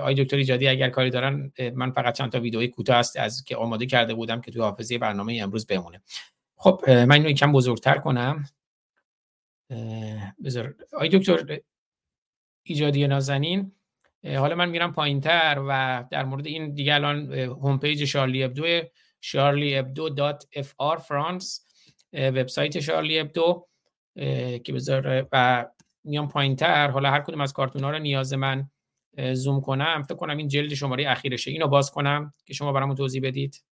آقای 0.00 0.14
دکتر 0.14 0.36
ایجادی 0.36 0.68
اگر 0.68 0.90
کاری 0.90 1.10
دارن 1.10 1.52
من 1.74 1.90
فقط 1.90 2.14
چند 2.14 2.32
تا 2.32 2.40
ویدئوی 2.40 2.68
کوتاه 2.68 2.96
است 2.96 3.16
از 3.16 3.44
که 3.44 3.56
آماده 3.56 3.86
کرده 3.86 4.14
بودم 4.14 4.40
که 4.40 4.50
توی 4.50 4.62
حافظه 4.62 4.98
برنامه 4.98 5.40
امروز 5.42 5.66
بمونه. 5.66 6.02
خب 6.56 6.90
من 6.90 7.12
اینو 7.12 7.30
یکم 7.30 7.52
بزرگتر 7.52 7.98
کنم. 7.98 8.44
بذار 10.44 10.74
آقای 10.92 11.08
دکتر 11.08 11.58
ایجادی 12.64 13.06
نازنین 13.06 13.72
حالا 14.24 14.54
من 14.54 14.68
میرم 14.68 14.92
پایینتر 14.92 15.64
و 15.68 16.04
در 16.10 16.24
مورد 16.24 16.46
این 16.46 16.74
دیگه 16.74 16.94
الان 16.94 17.32
home 17.32 17.78
page 17.78 18.04
شارلی 18.04 18.44
ابدو 18.44 18.80
شارلی 19.20 19.76
ابدو 19.76 20.08
dot 20.08 20.46
fr 20.52 20.96
فرانس 20.96 21.66
وبسایت 22.12 22.80
شارلی 22.80 23.18
ابدو 23.18 23.68
که 24.64 24.72
بذار 24.74 25.28
و 25.32 25.66
میام 26.04 26.28
پایینتر. 26.28 26.90
حالا 26.90 27.10
هر 27.10 27.20
کدوم 27.20 27.40
از 27.40 27.52
کارتون 27.52 27.84
ها 27.84 27.90
رو 27.90 27.98
نیاز 27.98 28.34
من 28.34 28.70
زوم 29.32 29.60
کنم. 29.60 30.02
فکر 30.02 30.14
کنم 30.14 30.36
این 30.36 30.48
جلد 30.48 30.74
شماره 30.74 31.10
اخیرشه. 31.10 31.50
اینو 31.50 31.68
باز 31.68 31.90
کنم 31.90 32.32
که 32.44 32.54
شما 32.54 32.72
برامون 32.72 32.96
توضیح 32.96 33.22
بدید. 33.22 33.64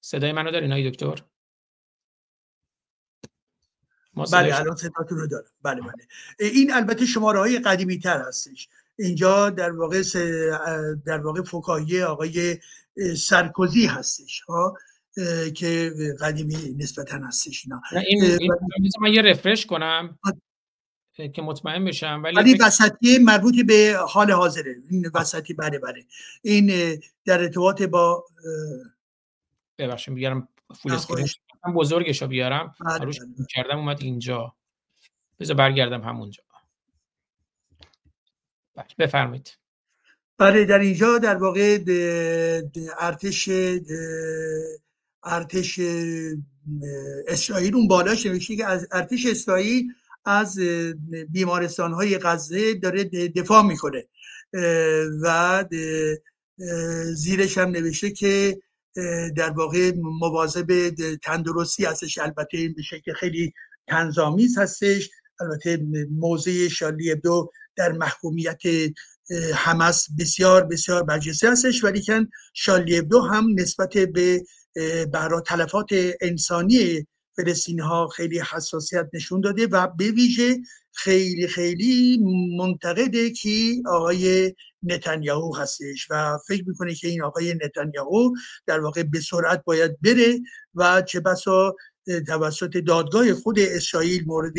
صدای 0.00 0.32
منو 0.32 0.50
دارین 0.50 0.72
آقای 0.72 0.90
دکتر؟ 0.90 1.22
بله 4.16 4.60
الان 4.60 4.76
صداتون 4.76 5.18
رو 5.18 5.26
دارم. 5.26 5.50
بله 5.62 5.80
بله. 5.80 6.06
این 6.38 6.74
البته 6.74 7.06
شماره 7.06 7.38
های 7.38 7.58
قدیمی 7.58 7.98
تر 7.98 8.22
هستش. 8.22 8.68
اینجا 8.98 9.50
در 9.50 9.72
واقع 9.72 10.02
در 11.06 11.18
واقع 11.18 11.42
فکاهی 11.42 12.02
آقای 12.02 12.58
سرکوزی 13.16 13.86
هستش 13.86 14.40
ها 14.40 14.76
که 15.54 15.92
قدیمی 16.20 16.74
نسبتا 16.78 17.16
هستش 17.16 17.64
اینا. 17.64 17.82
این, 18.06 18.24
این 18.78 18.90
من 19.00 19.12
یه 19.12 19.22
رفرش 19.22 19.66
کنم 19.66 20.18
که 21.34 21.42
مطمئن 21.42 21.84
بشم 21.84 22.20
ولی 22.24 22.36
ولی 22.36 22.54
وسطی 22.54 23.18
مربوط 23.18 23.54
به 23.66 23.96
حال 24.08 24.30
حاضره. 24.30 24.76
این 24.90 25.10
وسطی 25.14 25.54
بله 25.54 25.78
بله. 25.78 26.04
این 26.42 26.98
در 27.24 27.40
ارتباط 27.40 27.82
با 27.82 28.24
ببخشید 29.78 30.14
بیارم 30.14 30.48
فول 30.82 30.92
اسکرین 30.92 31.26
بزرگش 31.74 32.22
رو 32.22 32.28
بیارم. 32.28 32.74
بله 32.86 33.04
روش 33.04 33.20
بله. 33.20 33.46
کردم 33.50 33.78
اومد 33.78 34.02
اینجا. 34.02 34.54
بذار 35.40 35.56
برگردم 35.56 36.00
همونجا. 36.00 36.42
بله 38.74 38.86
بفرمایید. 38.98 39.58
بله 40.38 40.64
در 40.64 40.78
اینجا 40.78 41.18
در 41.18 41.36
واقع 41.36 41.78
ارتش 42.98 43.48
ارتش 45.24 45.80
اسرائیل 47.28 47.74
اون 47.74 47.88
بالاش 47.88 48.26
نوشته 48.26 48.56
که 48.56 48.66
از 48.66 48.88
ارتش 48.92 49.26
اسرائیل 49.26 49.92
از 50.24 50.58
بیمارستان 51.30 51.92
های 51.92 52.18
غزه 52.18 52.74
داره 52.74 53.04
دفاع 53.28 53.62
می‌کنه. 53.62 54.04
و 55.22 55.64
زیرش 57.14 57.58
هم 57.58 57.68
نوشته 57.68 58.10
که 58.10 58.58
در 59.36 59.50
واقع 59.50 59.92
مواظب 59.96 60.94
تندرستی 61.22 61.84
هستش. 61.84 62.18
البته 62.18 62.68
به 62.76 62.82
شکل 62.82 63.12
خیلی 63.12 63.52
تنظامیز 63.88 64.58
هستش. 64.58 65.10
البته 65.40 65.86
موضع 66.10 66.68
شالی 66.68 67.12
ابدو 67.12 67.50
در 67.76 67.92
محکومیت 67.92 68.62
حمس 69.54 70.06
بسیار 70.18 70.64
بسیار 70.64 71.02
برجسته 71.02 71.50
هستش. 71.50 71.84
ولی 71.84 72.02
کن 72.02 72.28
شالی 72.54 72.98
ابدو 72.98 73.20
هم 73.20 73.46
نسبت 73.54 73.98
به 73.98 74.44
برای 75.12 75.42
تلفات 75.46 75.88
انسانی 76.20 77.06
فلسطینی 77.36 77.80
ها 77.80 78.08
خیلی 78.08 78.40
حساسیت 78.40 79.08
نشون 79.12 79.40
داده 79.40 79.66
و 79.66 79.86
به 79.86 80.10
ویژه 80.10 80.58
خیلی 80.96 81.48
خیلی 81.48 82.18
منتقده 82.58 83.30
که 83.30 83.82
آقای 83.86 84.54
نتانیاهو 84.82 85.56
هستش 85.56 86.06
و 86.10 86.38
فکر 86.48 86.64
می‌کنه 86.66 86.94
که 86.94 87.08
این 87.08 87.22
آقای 87.22 87.54
نتانیاهو 87.64 88.30
در 88.66 88.80
واقع 88.80 89.02
به 89.02 89.20
سرعت 89.20 89.62
باید 89.64 90.00
بره 90.00 90.40
و 90.74 91.02
چه 91.02 91.20
بسا 91.20 91.76
توسط 92.26 92.76
دادگاه 92.76 93.34
خود 93.34 93.58
اسرائیل 93.58 94.24
مورد 94.26 94.54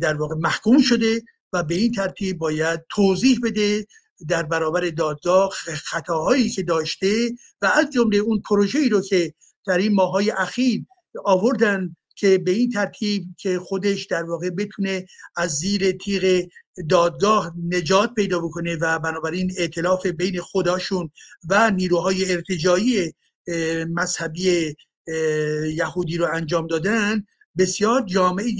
در 0.00 0.14
واقع 0.14 0.34
محکوم 0.34 0.82
شده 0.82 1.22
و 1.52 1.62
به 1.62 1.74
این 1.74 1.92
ترتیب 1.92 2.38
باید 2.38 2.80
توضیح 2.90 3.38
بده 3.42 3.86
در 4.28 4.42
برابر 4.42 4.90
دادگاه 4.90 5.50
خطاهایی 5.84 6.50
که 6.50 6.62
داشته 6.62 7.30
و 7.62 7.66
از 7.66 7.90
جمله 7.90 8.16
اون 8.16 8.42
پروژه 8.48 8.78
ای 8.78 8.88
رو 8.88 9.00
که 9.00 9.34
در 9.66 9.78
این 9.78 9.94
ماهای 9.94 10.30
اخیر 10.30 10.84
آوردن 11.24 11.96
که 12.16 12.38
به 12.38 12.50
این 12.50 12.70
ترتیب 12.70 13.24
که 13.38 13.58
خودش 13.58 14.06
در 14.06 14.22
واقع 14.22 14.50
بتونه 14.50 15.06
از 15.36 15.50
زیر 15.50 15.92
تیغ 15.92 16.48
دادگاه 16.88 17.54
نجات 17.68 18.14
پیدا 18.14 18.40
بکنه 18.40 18.76
و 18.76 18.98
بنابراین 18.98 19.52
اعتلاف 19.56 20.06
بین 20.06 20.40
خداشون 20.40 21.10
و 21.48 21.70
نیروهای 21.70 22.32
ارتجایی 22.32 23.12
مذهبی 23.88 24.76
یهودی 25.76 26.16
رو 26.16 26.28
انجام 26.32 26.66
دادن 26.66 27.26
بسیار 27.58 28.02
جامعه 28.02 28.54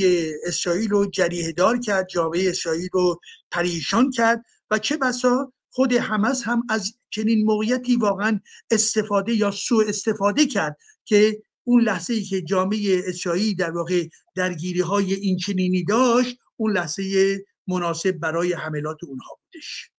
اسرائیل 0.47 0.91
رو 0.91 1.11
جریه 1.11 1.53
دار 1.53 1.79
کرد 1.79 2.09
جامعه 2.09 2.51
اسرائیل 2.51 2.89
رو 2.93 3.21
پریشان 3.51 4.11
کرد 4.11 4.45
و 4.71 4.79
چه 4.79 4.97
بسا 4.97 5.53
خود 5.71 5.93
حماس 5.93 6.43
هم 6.45 6.63
از 6.69 6.95
چنین 7.11 7.45
موقعیتی 7.45 7.97
واقعا 7.97 8.41
استفاده 8.71 9.35
یا 9.35 9.51
سوء 9.51 9.85
استفاده 9.89 10.47
کرد 10.47 10.77
که 11.05 11.43
اون 11.65 11.83
لحظه 11.83 12.15
ای 12.15 12.23
که 12.23 12.43
جامعه 12.43 13.03
اسرائیل 13.07 13.57
در 13.57 13.71
واقع 13.71 14.09
درگیری 14.35 14.81
های 14.81 15.15
این 15.15 15.37
چنینی 15.37 15.85
داشت 15.85 16.39
اون 16.57 16.73
لحظه 16.73 17.05
مناسب 17.67 18.13
برای 18.13 18.53
حملات 18.53 19.05
اونها 19.05 19.39
بودش. 19.43 19.91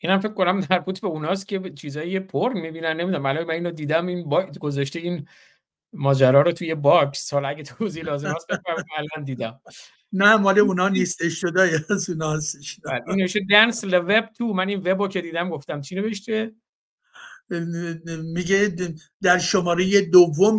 این 0.00 0.12
هم 0.12 0.20
فکر 0.20 0.32
کنم 0.32 0.66
مربوط 0.70 1.00
به 1.00 1.08
اوناست 1.08 1.48
که 1.48 1.70
چیزایی 1.70 2.20
پر 2.20 2.52
می‌بینن 2.52 2.96
نمی‌دونم. 2.96 3.22
من 3.22 3.50
اینو 3.50 3.70
دیدم 3.70 4.06
این 4.06 4.28
با... 4.28 4.46
گذاشته 4.60 4.98
این 4.98 5.28
ماجرا 5.92 6.42
رو 6.42 6.52
توی 6.52 6.74
باکس. 6.74 7.32
حالا 7.32 7.48
اگه 7.48 7.62
توضیح 7.62 8.04
لازم 8.04 8.28
هست 8.28 8.46
الان 8.98 9.24
دیدم. 9.24 9.60
نه 10.12 10.36
مال 10.36 10.58
اونا 10.58 10.88
نیستش. 10.88 11.40
شده 11.40 11.84
از 11.90 12.10
اونا 12.10 12.32
هستش. 12.32 12.80
بله، 12.84 13.02
این 13.08 13.16
نوشته 13.20 13.40
دنس 13.50 13.84
وب 13.84 14.26
تو 14.26 14.46
من 14.46 14.68
این 14.68 14.82
وب 14.84 15.08
که 15.08 15.20
دیدم 15.20 15.50
گفتم. 15.50 15.80
چی 15.80 15.94
نوشته؟ 15.94 16.52
میگه 18.34 18.74
در 19.22 19.38
شماره 19.38 20.00
دوم 20.00 20.58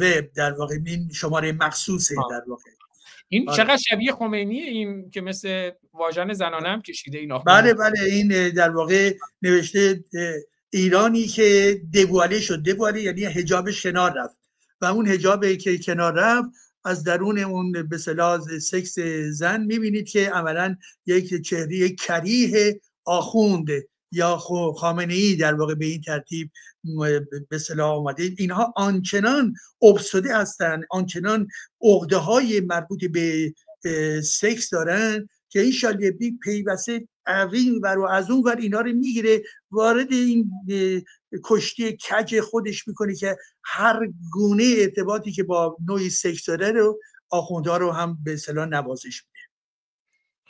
وب 0.00 0.32
در 0.34 0.52
واقع 0.52 0.76
این 0.86 1.08
شماره 1.12 1.52
مخصوصه 1.52 2.14
در 2.30 2.42
واقع. 2.48 2.70
این 3.28 3.48
آره. 3.48 3.56
چقدر 3.56 3.76
شبیه 3.76 4.12
خمینی 4.12 4.60
این 4.60 5.10
که 5.10 5.20
مثل 5.20 5.70
واژن 5.92 6.32
زنانه 6.32 6.68
هم 6.68 6.82
کشیده 6.82 7.18
این 7.18 7.38
بله 7.46 7.74
بله 7.74 8.00
این 8.00 8.48
در 8.48 8.70
واقع 8.70 9.14
نوشته 9.42 10.04
ایرانی 10.70 11.26
که 11.26 11.80
دبواله 11.94 12.40
شد. 12.40 12.62
دبواله 12.62 13.02
یعنی 13.02 13.24
هجابش 13.24 13.82
کنار 13.82 14.14
رفت. 14.16 14.36
و 14.80 14.84
اون 14.84 15.08
هجابی 15.08 15.56
که 15.56 15.78
کنار 15.78 16.12
رفت 16.12 16.48
از 16.84 17.04
درون 17.04 17.38
اون 17.38 17.72
به 17.72 17.98
سکس 18.60 18.98
زن 19.30 19.60
می‌بینید 19.60 20.08
که 20.08 20.30
عملا 20.30 20.76
یک 21.06 21.42
چهره 21.42 21.88
کریه 21.88 22.80
آخوند 23.04 23.68
یا 24.12 24.36
خامنه 24.76 25.14
ای 25.14 25.36
در 25.36 25.54
واقع 25.54 25.74
به 25.74 25.84
این 25.84 26.00
ترتیب 26.00 26.50
به 27.48 27.58
صلاح 27.58 27.90
آمده. 27.90 28.30
اینها 28.38 28.72
آنچنان 28.76 29.54
ابسوده 29.82 30.36
هستند 30.36 30.84
آنچنان 30.90 31.48
عقده 31.82 32.16
های 32.16 32.60
مربوط 32.60 33.04
به 33.04 33.52
سکس 34.24 34.70
دارن 34.70 35.28
که 35.48 35.60
این 35.60 35.72
شالیبی 35.72 36.38
پیوسته 36.42 37.08
اوین 37.26 37.80
ور 37.82 37.98
و 37.98 38.06
از 38.06 38.30
اون 38.30 38.42
ور 38.42 38.56
اینا 38.56 38.80
رو 38.80 38.92
می‌گیره 38.92 39.42
وارد 39.70 40.12
این 40.12 40.50
کشتی 41.44 41.96
کج 41.96 42.40
خودش 42.40 42.88
می‌کنه 42.88 43.14
که 43.14 43.36
هر 43.64 44.08
گونه 44.32 44.74
ارتباطی 44.78 45.32
که 45.32 45.42
با 45.42 45.76
نوعی 45.88 46.10
سکس 46.10 46.46
داره 46.46 46.72
رو 46.72 47.00
آخوندها 47.30 47.76
رو 47.76 47.92
هم 47.92 48.18
به 48.24 48.36
صلاح 48.36 48.66
نوازش 48.66 49.22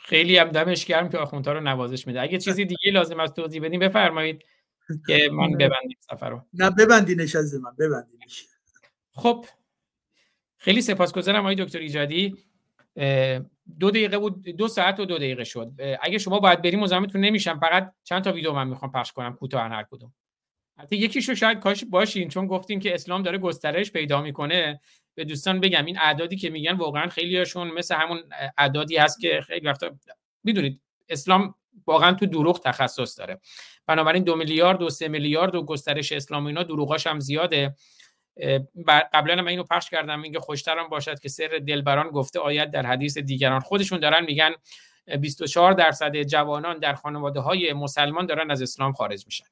خیلی 0.03 0.37
هم 0.37 0.49
دمش 0.49 0.85
گرم 0.85 1.09
که 1.09 1.17
آخوندها 1.17 1.53
رو 1.53 1.59
نوازش 1.59 2.07
میده. 2.07 2.21
اگه 2.21 2.37
چیزی 2.37 2.65
دیگه 2.65 2.91
لازم 2.91 3.19
است 3.19 3.35
توضیح 3.35 3.61
بدیم 3.61 3.79
بفرمایید 3.79 4.45
که 5.07 5.29
من 5.33 5.51
ببندیم 5.51 5.97
سفر 5.99 6.29
رو 6.29 6.45
نه 6.53 6.69
ببندینش 6.69 7.35
از 7.35 7.53
من 7.53 7.71
ببندینش. 7.79 8.45
خب 9.11 9.45
خیلی 10.57 10.81
سپاسگزارم 10.81 11.39
آقای 11.39 11.55
دکتر 11.55 11.79
ایجادی. 11.79 12.35
دو 13.79 13.91
دقیقه 13.91 14.17
بود 14.17 14.43
دو 14.43 14.67
ساعت 14.67 14.99
و 14.99 15.05
دو 15.05 15.17
دقیقه 15.17 15.43
شد. 15.43 15.71
اگه 16.01 16.17
شما 16.17 16.39
باید 16.39 16.61
بریم 16.61 16.79
مزاحمتون 16.79 17.21
نمیشم 17.21 17.59
فقط 17.59 17.93
چند 18.03 18.23
تا 18.23 18.31
ویدیو 18.31 18.53
من 18.53 18.67
می‌خوام 18.67 18.91
پخش 18.91 19.11
کنم 19.11 19.35
کوتاه 19.35 19.61
هر 19.61 19.83
کدوم. 19.91 20.13
حتی 20.81 20.95
یکیشو 20.95 21.35
شاید 21.35 21.59
کاش 21.59 21.83
باشین 21.89 22.29
چون 22.29 22.47
گفتیم 22.47 22.79
که 22.79 22.93
اسلام 22.93 23.23
داره 23.23 23.37
گسترش 23.37 23.91
پیدا 23.91 24.21
می‌کنه. 24.21 24.81
به 25.15 25.25
دوستان 25.25 25.59
بگم 25.59 25.85
این 25.85 25.97
اعدادی 25.99 26.35
که 26.35 26.49
میگن 26.49 26.71
واقعا 26.71 27.07
خیلیاشون 27.07 27.67
مثل 27.67 27.95
همون 27.95 28.23
اعدادی 28.57 28.97
هست 28.97 29.19
که 29.19 29.41
خیلی 29.47 29.67
وقتا 29.67 29.91
می‌دونید 30.43 30.81
اسلام 31.09 31.55
واقعا 31.87 32.13
تو 32.13 32.25
دروغ 32.25 32.59
تخصص 32.63 33.19
داره. 33.19 33.39
بنابراین 33.87 34.23
دو 34.23 34.35
میلیارد 34.35 34.81
و 34.81 34.89
سه 34.89 35.07
میلیارد 35.07 35.55
و 35.55 35.63
گسترش 35.63 36.11
اسلام 36.11 36.45
اینا 36.45 36.63
دروغاش 36.63 37.07
هم 37.07 37.19
زیاده. 37.19 37.75
قبلا 39.13 39.35
من 39.35 39.47
اینو 39.47 39.63
پخش 39.63 39.89
کردم 39.89 40.21
اینکه 40.21 40.39
خوشترم 40.39 40.87
باشد 40.87 41.19
که 41.19 41.29
سر 41.29 41.61
دلبران 41.67 42.09
گفته 42.09 42.39
آید 42.39 42.71
در 42.71 42.85
حدیث 42.85 43.17
دیگران. 43.17 43.59
خودشون 43.59 43.99
دارن 43.99 44.25
میگن 44.25 44.51
24 45.19 45.73
درصد 45.73 46.23
جوانان 46.23 46.79
در 46.79 46.93
خانواده 46.93 47.39
های 47.39 47.73
مسلمان 47.73 48.25
دارن 48.25 48.51
از 48.51 48.61
اسلام 48.61 48.93
خارج 48.93 49.25
میشن. 49.25 49.45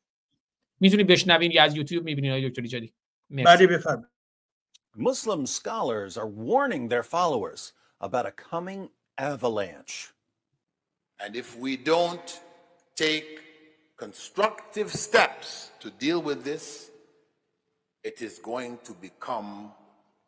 میتونی 0.80 1.04
بشنوین 1.04 1.50
یا 1.50 1.62
از 1.62 1.76
یوتیوب 1.76 2.04
میبینین 2.04 2.30
آقای 2.30 2.50
دکتر 2.50 2.62
ایجادی 2.62 2.94
بله 3.30 3.66
بفرمایید 3.66 4.14
Muslim 4.96 5.44
scholars 5.46 6.16
are 6.16 6.28
warning 6.28 6.88
their 6.88 7.02
followers 7.02 7.72
about 8.00 8.26
a 8.26 8.30
coming 8.30 8.90
avalanche. 9.18 10.12
And 11.18 11.34
if 11.34 11.58
we 11.58 11.76
don't 11.76 12.40
take 12.94 13.40
constructive 13.96 14.92
steps 14.92 15.72
to 15.80 15.90
deal 15.90 16.22
with 16.22 16.44
this, 16.44 16.90
it 18.04 18.22
is 18.22 18.38
going 18.38 18.78
to 18.84 18.92
become 18.92 19.72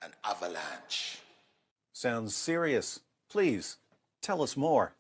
an 0.03 0.13
avalanche. 0.25 1.19
Sounds 1.93 2.35
serious. 2.35 3.01
Please 3.31 3.77
tell 4.23 4.43
us 4.43 4.57
more. 4.57 4.95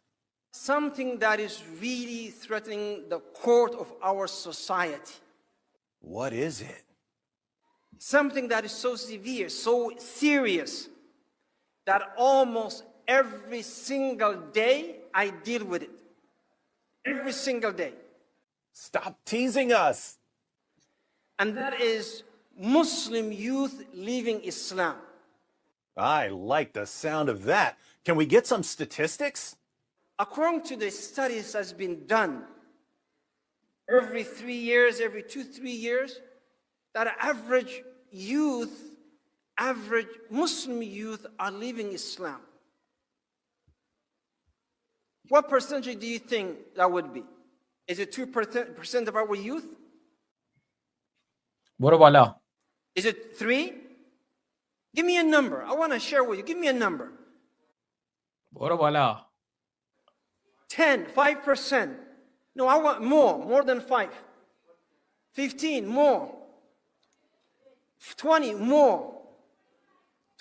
Something 0.52 1.18
that 1.18 1.40
is 1.40 1.62
really 1.80 2.28
threatening 2.28 3.08
the 3.08 3.20
core 3.34 3.70
of 3.76 3.92
our 4.02 4.26
society. 4.26 5.14
What 6.01 6.33
is 6.33 6.61
it? 6.61 6.83
Something 7.97 8.47
that 8.49 8.65
is 8.65 8.71
so 8.71 8.95
severe, 8.95 9.49
so 9.49 9.93
serious, 9.97 10.89
that 11.85 12.13
almost 12.17 12.83
every 13.07 13.61
single 13.61 14.35
day 14.35 14.95
I 15.13 15.29
deal 15.29 15.63
with 15.65 15.83
it. 15.83 15.91
Every 17.05 17.31
single 17.31 17.71
day. 17.71 17.93
Stop 18.73 19.19
teasing 19.25 19.71
us. 19.71 20.17
And 21.39 21.57
that 21.57 21.79
is 21.79 22.23
Muslim 22.57 23.31
youth 23.31 23.85
leaving 23.93 24.41
Islam. 24.41 24.97
I 25.97 26.27
like 26.27 26.73
the 26.73 26.85
sound 26.85 27.29
of 27.29 27.43
that. 27.43 27.77
Can 28.05 28.15
we 28.15 28.25
get 28.25 28.47
some 28.47 28.63
statistics? 28.63 29.55
According 30.17 30.61
to 30.63 30.75
the 30.75 30.89
studies 30.91 31.53
that's 31.53 31.73
been 31.73 32.05
done, 32.05 32.43
every 33.89 34.23
three 34.23 34.57
years, 34.57 34.99
every 34.99 35.23
two, 35.23 35.43
three 35.43 35.71
years, 35.71 36.19
that 36.93 37.15
average 37.19 37.83
youth, 38.11 38.91
average 39.57 40.07
Muslim 40.29 40.81
youth 40.81 41.25
are 41.39 41.51
leaving 41.51 41.93
Islam. 41.93 42.41
What 45.29 45.49
percentage 45.49 45.99
do 45.99 46.07
you 46.07 46.19
think 46.19 46.75
that 46.75 46.91
would 46.91 47.13
be? 47.13 47.23
Is 47.87 47.99
it 47.99 48.11
2% 48.11 49.07
of 49.07 49.15
our 49.15 49.35
youth? 49.35 49.65
What 51.77 51.93
about 51.93 52.13
now? 52.13 52.41
Is 52.95 53.05
it 53.05 53.37
three? 53.37 53.73
Give 54.93 55.05
me 55.05 55.17
a 55.17 55.23
number. 55.23 55.63
I 55.63 55.73
want 55.73 55.93
to 55.93 55.99
share 55.99 56.23
with 56.23 56.37
you. 56.37 56.43
Give 56.43 56.57
me 56.57 56.67
a 56.67 56.73
number. 56.73 57.11
What 58.51 58.71
about 58.71 58.93
now? 58.93 59.25
10, 60.69 61.05
percent. 61.43 61.97
No, 62.55 62.67
I 62.67 62.77
want 62.77 63.01
more, 63.01 63.37
more 63.39 63.63
than 63.63 63.79
5. 63.81 64.09
15, 65.33 65.87
more. 65.87 66.35
20, 68.17 68.55
more. 68.55 69.21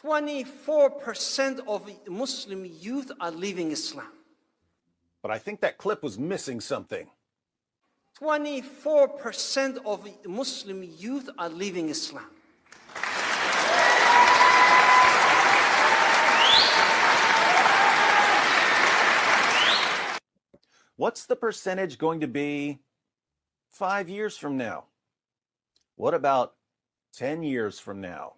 24% 0.02 1.60
of 1.66 1.90
Muslim 2.08 2.64
youth 2.64 3.12
are 3.20 3.30
leaving 3.30 3.70
Islam. 3.70 4.08
But 5.22 5.30
I 5.30 5.38
think 5.38 5.60
that 5.60 5.76
clip 5.76 6.02
was 6.02 6.18
missing 6.18 6.60
something. 6.60 7.08
24% 8.20 9.78
of 9.84 10.08
Muslim 10.26 10.82
youth 10.82 11.28
are 11.38 11.48
leaving 11.48 11.90
Islam. 11.90 12.26
What's 21.02 21.24
the 21.24 21.36
percentage 21.46 21.96
going 21.96 22.20
to 22.20 22.30
be 22.42 22.78
five 23.70 24.06
years 24.10 24.36
from 24.36 24.58
now? 24.58 24.78
What 25.96 26.12
about 26.12 26.48
10 27.14 27.42
years 27.42 27.80
from 27.80 28.02
now? 28.02 28.34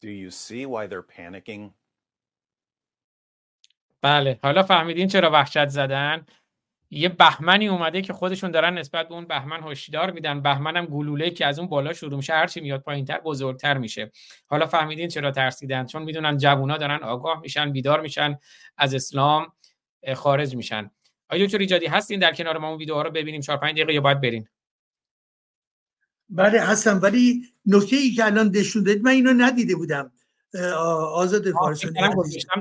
Do 0.00 0.10
you 0.10 0.30
see 0.32 0.66
why 0.66 0.88
they're 0.88 1.02
panicking? 1.02 1.70
بله. 4.02 4.38
حالا 4.42 4.62
فهمیدین 4.62 5.08
چرا 5.08 5.30
وحشت 5.30 5.68
زدن. 5.68 6.26
یه 6.90 7.08
بهمنی 7.08 7.68
اومده 7.68 8.02
که 8.02 8.12
خودشون 8.12 8.50
دارن 8.50 8.78
نسبت 8.78 9.08
به 9.08 9.14
اون 9.14 9.24
بهمن 9.24 9.62
هشدار 9.62 10.10
میدن. 10.10 10.42
بهمنم 10.42 10.86
گلوله 10.86 11.30
که 11.30 11.46
از 11.46 11.58
اون 11.58 11.68
بالا 11.68 11.92
شروع 11.92 12.16
میشه. 12.16 12.32
هرچی 12.32 12.60
میاد 12.60 12.80
پایینتر 12.80 13.20
بزرگتر 13.20 13.78
میشه. 13.78 14.12
حالا 14.46 14.66
فهمیدین 14.66 15.08
چرا 15.08 15.30
ترسیدن؟ 15.30 15.86
چون 15.86 16.02
می‌دونن 16.02 16.36
جوونا 16.36 16.76
دارن 16.76 17.02
آگاه 17.02 17.40
میشن 17.40 17.72
بیدار 17.72 18.00
میشن 18.00 18.38
از 18.76 18.94
اسلام. 18.94 19.52
خارج 20.16 20.56
میشن. 20.56 20.90
آیا 21.28 21.46
دکتر 21.46 21.58
ایجادی 21.58 21.86
هستین 21.86 22.20
در 22.20 22.34
کنار 22.34 22.58
ما 22.58 22.68
اون 22.68 22.78
ویدیوها 22.78 23.02
رو 23.02 23.10
ببینیم 23.10 23.40
4 23.40 23.56
5 23.56 23.74
دقیقه 23.74 23.94
یا 23.94 24.00
باید 24.00 24.20
برین؟ 24.20 24.48
بله 26.28 26.60
هستم 26.60 27.00
ولی 27.02 27.42
نکته 27.66 27.96
ای 27.96 28.10
که 28.10 28.24
الان 28.24 28.50
نشون 28.54 28.82
دادید 28.82 29.04
من 29.04 29.10
اینو 29.10 29.32
ندیده 29.32 29.76
بودم. 29.76 30.12
آزاد 31.12 31.50
فارسانی 31.50 31.94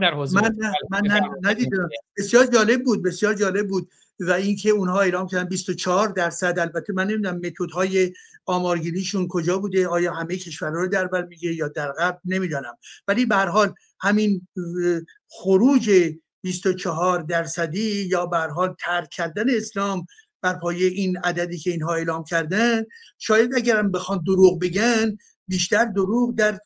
در 0.02 0.14
حضور 0.14 0.42
من 0.42 0.56
من 0.90 1.02
بفرمایید. 1.02 1.48
ندیدم. 1.48 1.90
بسیار 2.18 2.46
جالب 2.46 2.84
بود 2.84 3.04
بسیار 3.04 3.34
جالب 3.34 3.68
بود. 3.68 3.90
و 4.20 4.32
اینکه 4.32 4.70
اونها 4.70 5.02
اعلام 5.02 5.28
کردن 5.28 5.50
24 5.50 6.08
درصد 6.08 6.60
البته 6.60 6.94
من 6.94 7.08
نمی‌دونم 7.08 7.36
متدهای 7.36 8.14
آمارگیریشون 8.46 9.28
کجا 9.28 9.58
بوده 9.58 9.88
آیا 9.88 10.14
همه 10.14 10.38
کشورها 10.38 10.82
رو 10.82 10.88
در 10.88 11.08
بر 11.08 11.26
میگه 11.26 11.54
یا 11.54 11.68
در 11.68 11.92
قبل 11.92 12.20
نمی‌دانم. 12.26 12.78
ولی 13.08 13.26
به 13.26 13.36
هر 13.36 13.48
حال 13.48 13.74
همین 14.00 14.48
خروج 15.28 16.14
24 16.42 17.22
درصدی 17.22 18.08
یا 18.12 18.26
به 18.26 18.38
حال 18.38 18.76
ترک 18.80 19.10
کردن 19.10 19.46
اسلام 19.50 20.06
بر 20.42 20.54
پایه 20.54 20.88
این 20.88 21.18
عددی 21.18 21.58
که 21.58 21.72
اینها 21.72 21.94
اعلام 21.94 22.24
کردن 22.24 22.84
شاید 23.18 23.56
اگرم 23.56 23.92
بخوان 23.92 24.24
دروغ 24.28 24.60
بگن 24.60 25.18
بیشتر 25.48 25.86
دروغ 25.86 26.36
در 26.36 26.60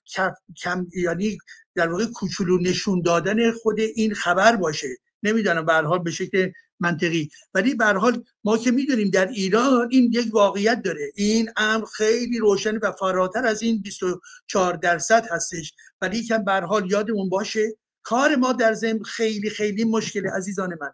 کم 0.57 0.87
یعنی 0.95 1.37
در 1.75 1.91
واقع 1.91 2.05
کوچولو 2.05 2.57
نشون 2.57 3.01
دادن 3.01 3.51
خود 3.51 3.79
این 3.79 4.13
خبر 4.13 4.55
باشه. 4.55 4.87
نمی‌دانم 5.23 5.65
به 5.65 5.73
حال 5.73 5.99
به 5.99 6.11
شکل 6.11 6.51
منطقی. 6.79 7.29
ولی 7.53 7.75
به 7.75 7.85
حال 7.85 8.23
ما 8.43 8.57
که 8.57 8.71
می‌دونیم 8.71 9.09
در 9.09 9.27
ایران 9.27 9.87
این 9.91 10.09
یک 10.13 10.35
واقعیت 10.35 10.81
داره. 10.81 11.11
این 11.15 11.49
امر 11.57 11.85
خیلی 11.85 12.39
روشن 12.39 12.77
و 12.77 12.91
فراتر 12.91 13.45
از 13.45 13.61
این 13.61 13.81
24 13.81 14.73
درصد 14.73 15.25
هستش. 15.31 15.73
ولی 16.01 16.23
که 16.23 16.37
به 16.37 16.53
حال 16.53 16.91
یادمون 16.91 17.29
باشه 17.29 17.77
کار 18.03 18.35
ما 18.35 18.53
در 18.53 18.73
ضمن 18.73 19.03
خیلی 19.03 19.49
خیلی 19.49 19.83
مشکل 19.83 20.27
عزیزان 20.27 20.77
من. 20.81 20.91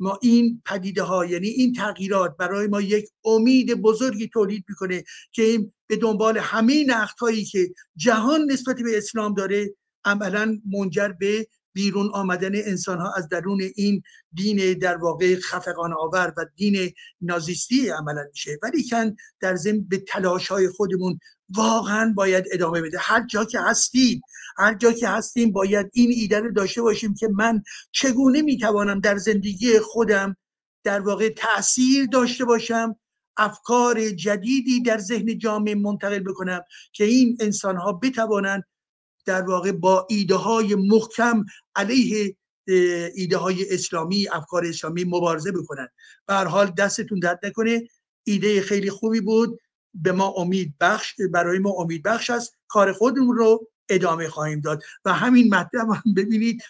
ما 0.00 0.18
این 0.22 0.62
پدیده 0.66 1.02
ها 1.02 1.24
یعنی 1.24 1.48
این 1.48 1.72
تغییرات 1.72 2.36
برای 2.36 2.66
ما 2.66 2.80
یک 2.80 3.08
امید 3.24 3.74
بزرگی 3.74 4.28
تولید 4.28 4.64
می‌کنه 4.68 5.04
که 5.32 5.42
این 5.42 5.72
به 5.86 5.96
دنبال 5.96 6.38
همه 6.38 6.84
نقد 6.84 7.18
هایی 7.18 7.44
که 7.44 7.72
جهان 7.96 8.50
نسبت 8.50 8.76
به 8.76 8.98
اسلام 8.98 9.34
داره 9.34 9.74
عملا 10.04 10.60
منجر 10.72 11.08
به 11.08 11.46
بیرون 11.72 12.10
آمدن 12.14 12.54
انسان 12.54 12.98
ها 12.98 13.12
از 13.16 13.28
درون 13.28 13.60
این 13.76 14.02
دین 14.32 14.78
در 14.78 14.96
واقع 14.96 15.36
خفقان 15.36 15.92
آور 15.92 16.32
و 16.36 16.46
دین 16.56 16.92
نازیستی 17.20 17.88
عملا 17.88 18.24
میشه. 18.30 18.58
ولی 18.62 18.88
کن 18.88 19.16
در 19.40 19.56
ضمن 19.56 19.80
به 19.80 19.98
تلاش 19.98 20.48
های 20.48 20.68
خودمون 20.68 21.18
واقعا 21.56 22.12
باید 22.16 22.44
ادامه 22.52 22.82
بده. 22.82 22.98
هر 23.00 23.26
جا 23.26 23.44
که 23.44 23.60
هستیم 23.60 24.20
هر 24.56 24.74
جا 24.74 24.92
که 24.92 25.08
هستیم 25.08 25.52
باید 25.52 25.90
این 25.92 26.10
ایده 26.14 26.40
رو 26.40 26.52
داشته 26.52 26.82
باشیم 26.82 27.14
که 27.14 27.28
من 27.28 27.62
چگونه 27.92 28.42
می‌توانم 28.42 29.00
در 29.00 29.16
زندگی 29.16 29.78
خودم 29.78 30.36
در 30.84 31.00
واقع 31.00 31.28
تاثیر 31.28 32.06
داشته 32.06 32.44
باشم 32.44 32.96
افکار 33.36 34.10
جدیدی 34.10 34.82
در 34.82 34.98
ذهن 34.98 35.38
جامعه 35.38 35.74
منتقل 35.74 36.18
بکنم 36.18 36.60
که 36.92 37.04
این 37.04 37.36
انسان 37.40 37.76
ها 37.76 37.92
بتوانند 37.92 38.64
در 39.26 39.42
واقع 39.42 39.72
با 39.72 40.06
ایده 40.10 40.34
های 40.34 40.74
محکم 40.74 41.44
علیه 41.76 42.36
ایده 43.14 43.36
های 43.36 43.74
اسلامی 43.74 44.28
افکار 44.28 44.66
اسلامی 44.66 45.04
مبارزه 45.04 45.52
بکنن 45.52 45.88
به 46.26 46.34
حال 46.34 46.70
دستتون 46.78 47.18
درد 47.18 47.40
نکنه. 47.42 47.88
ایده 48.24 48.60
خیلی 48.60 48.90
خوبی 48.90 49.20
بود. 49.20 49.58
به 50.02 50.12
ما 50.12 50.28
امید 50.28 50.74
بخش 50.80 51.14
برای 51.32 51.58
ما 51.58 51.70
امید 51.70 52.02
بخش 52.02 52.30
است 52.30 52.56
کار 52.68 52.92
خودمون 52.92 53.36
رو 53.36 53.68
ادامه 53.88 54.28
خواهیم 54.28 54.60
داد. 54.60 54.82
و 55.04 55.12
همین 55.12 55.54
مطلب 55.54 55.88
هم 55.90 56.14
ببینید. 56.16 56.62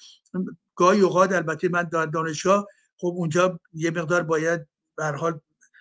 گاهی 0.74 1.00
اوقات 1.00 1.32
البته 1.32 1.68
من 1.68 1.82
در 1.82 2.06
دانشگاه 2.06 2.66
خب 2.96 3.14
اونجا 3.16 3.60
یه 3.72 3.90
مقدار 3.90 4.22
باید 4.22 4.66
به 4.96 5.04
حال 5.04 5.40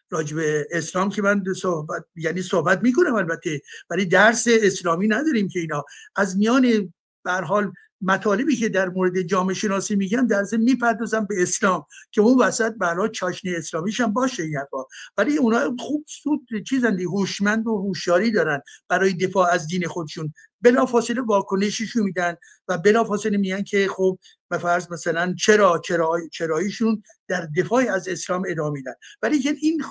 راجع 0.09 0.35
به 0.35 0.67
اسلام 0.71 1.09
که 1.09 1.21
من 1.21 1.43
صحبت 1.61 2.05
یعنی 2.15 2.41
صحبت 2.41 2.83
می‌کنم 2.83 3.15
البته. 3.15 3.61
ولی 3.89 4.05
درس 4.05 4.47
اسلامی 4.47 5.07
نداریم 5.07 5.47
که 5.47 5.59
اینا. 5.59 5.85
از 6.15 6.37
میان 6.37 6.93
به 7.23 7.31
حال 7.31 7.71
مطالبی 8.01 8.55
که 8.55 8.69
در 8.69 8.89
مورد 8.89 9.21
جامعه 9.21 9.53
شناسی 9.53 9.95
میگن 9.95 10.25
در 10.25 10.43
ضمن 10.43 10.61
می‌پردازم 10.61 11.25
به 11.25 11.41
اسلام 11.41 11.85
که 12.11 12.21
اون 12.21 12.39
وسط 12.39 12.73
حال 12.81 13.11
چاشنی 13.11 13.55
اسلامیش 13.55 13.99
هم 13.99 14.13
باشه 14.13 14.43
این 14.43 14.57
حرفا. 14.57 14.83
ولی 15.17 15.37
اونا 15.37 15.75
خوب 15.79 16.05
سود 16.07 16.47
چیزن 16.67 16.95
دیگه، 16.95 17.09
هوشمند 17.09 17.67
و 17.67 17.77
هوشیاری 17.77 18.31
دارن 18.31 18.61
برای 18.89 19.13
دفاع 19.13 19.49
از 19.51 19.67
دین 19.67 19.87
خودشون. 19.87 20.33
بلافاصله 20.61 21.21
واکنششون 21.21 22.03
میدن 22.03 22.35
و 22.67 22.77
بلافاصله 22.77 23.37
میگن 23.37 23.63
که 23.63 23.87
خب 23.87 24.19
به 24.49 24.57
فرض 24.57 24.91
مثلا 24.91 25.35
چرا 25.39 25.81
چرا 25.85 26.19
چراییشون 26.31 27.03
در 27.27 27.47
دفاع 27.57 27.83
از 27.89 28.07
اسلام 28.07 28.43
ادامه 28.47 28.71
میدن. 28.71 28.93
ولی 29.21 29.39
که 29.39 29.55
این 29.61 29.83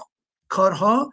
کارها 0.49 1.12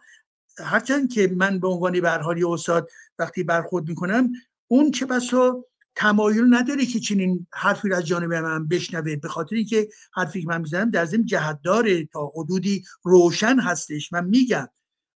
هرچند 0.58 1.12
که 1.12 1.32
من 1.36 1.60
به 1.60 1.68
عنوان 1.68 2.00
به 2.00 2.48
استاد 2.48 2.88
وقتی 3.18 3.42
برخورد 3.42 3.88
می‌کنم 3.88 4.32
اون 4.68 4.90
چه 4.90 5.06
بسا 5.06 5.64
تمایل 5.96 6.54
نداره 6.54 6.86
که 6.86 7.00
چنین 7.00 7.46
حرفی 7.52 7.88
رو 7.88 7.96
از 7.96 8.06
جانب 8.06 8.34
من 8.34 8.68
بشنوه 8.68 9.16
به 9.16 9.28
خاطر 9.28 9.56
اینکه 9.56 9.88
حرفی 10.14 10.42
که 10.42 10.48
من 10.48 10.60
می‌زنم 10.60 10.90
در 10.90 11.04
ضمن 11.04 11.24
جهت 11.26 11.58
داره 11.62 12.04
تا 12.04 12.32
حدودی 12.36 12.84
روشن 13.02 13.60
هستش. 13.60 14.12
من 14.12 14.24
میگم 14.24 14.68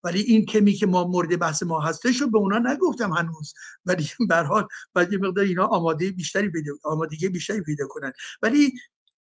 ولی 0.04 0.20
این 0.20 0.44
کمی 0.44 0.72
که 0.72 0.86
ما 0.86 1.04
مورد 1.04 1.38
بحث 1.38 1.62
ما 1.62 1.80
هستش 1.80 2.20
رو 2.20 2.30
به 2.30 2.38
اونا 2.38 2.58
نگفتم 2.58 3.12
هنوز. 3.12 3.54
ولی 3.84 4.08
به 4.28 4.36
حال 4.36 4.66
یه 5.12 5.18
مقدار 5.18 5.44
اینا 5.44 5.66
آماده 5.66 6.10
بیشتری 6.10 6.50
پیدا 6.50 6.72
آمادگی 6.84 7.28
بیشتری 7.28 7.60
پیدا 7.60 7.86
کنن. 7.86 8.12
ولی 8.42 8.72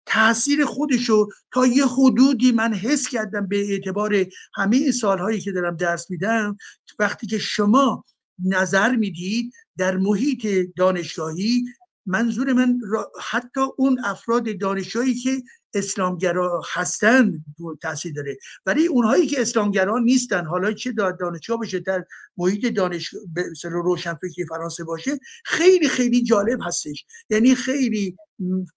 تاثیر 0.05 0.65
خودشو 0.65 1.27
تا 1.53 1.65
یه 1.67 1.85
حدودی 1.85 2.51
من 2.51 2.73
حس 2.73 3.07
کردم 3.07 3.47
به 3.47 3.71
اعتبار 3.71 4.25
همه 4.55 4.91
سالهایی 4.91 5.41
که 5.41 5.51
دارم 5.51 5.75
درس 5.75 6.11
میدم 6.11 6.57
وقتی 6.99 7.27
که 7.27 7.37
شما 7.37 8.05
نظر 8.45 8.95
می‌دید 8.95 9.53
در 9.77 9.97
محیط 9.97 10.47
دانشگاهی 10.75 11.65
منظور 12.05 12.53
من 12.53 12.79
حتی 13.21 13.61
اون 13.77 13.99
افراد 14.05 14.59
دانشگاهی 14.59 15.13
که 15.13 15.43
اسلامگرا 15.73 16.61
هستند 16.73 17.45
تاثیر 17.81 18.13
داره. 18.13 18.37
ولی 18.65 18.87
اونهایی 18.87 19.27
که 19.27 19.41
اسلامگرا 19.41 19.99
نیستن 19.99 20.45
حالا 20.45 20.73
چه 20.73 20.91
در 20.91 21.11
دانشگاه 21.11 21.57
باشه 21.57 21.79
در 21.79 22.05
محیط 22.37 22.65
دانش 22.65 23.15
اصطلاح 23.51 23.83
روشنفکری 23.83 24.45
فرانسه 24.49 24.83
باشه 24.83 25.19
خیلی 25.45 25.89
خیلی 25.89 26.23
جالب 26.23 26.59
هستش. 26.63 27.05
یعنی 27.29 27.55
خیلی 27.55 28.17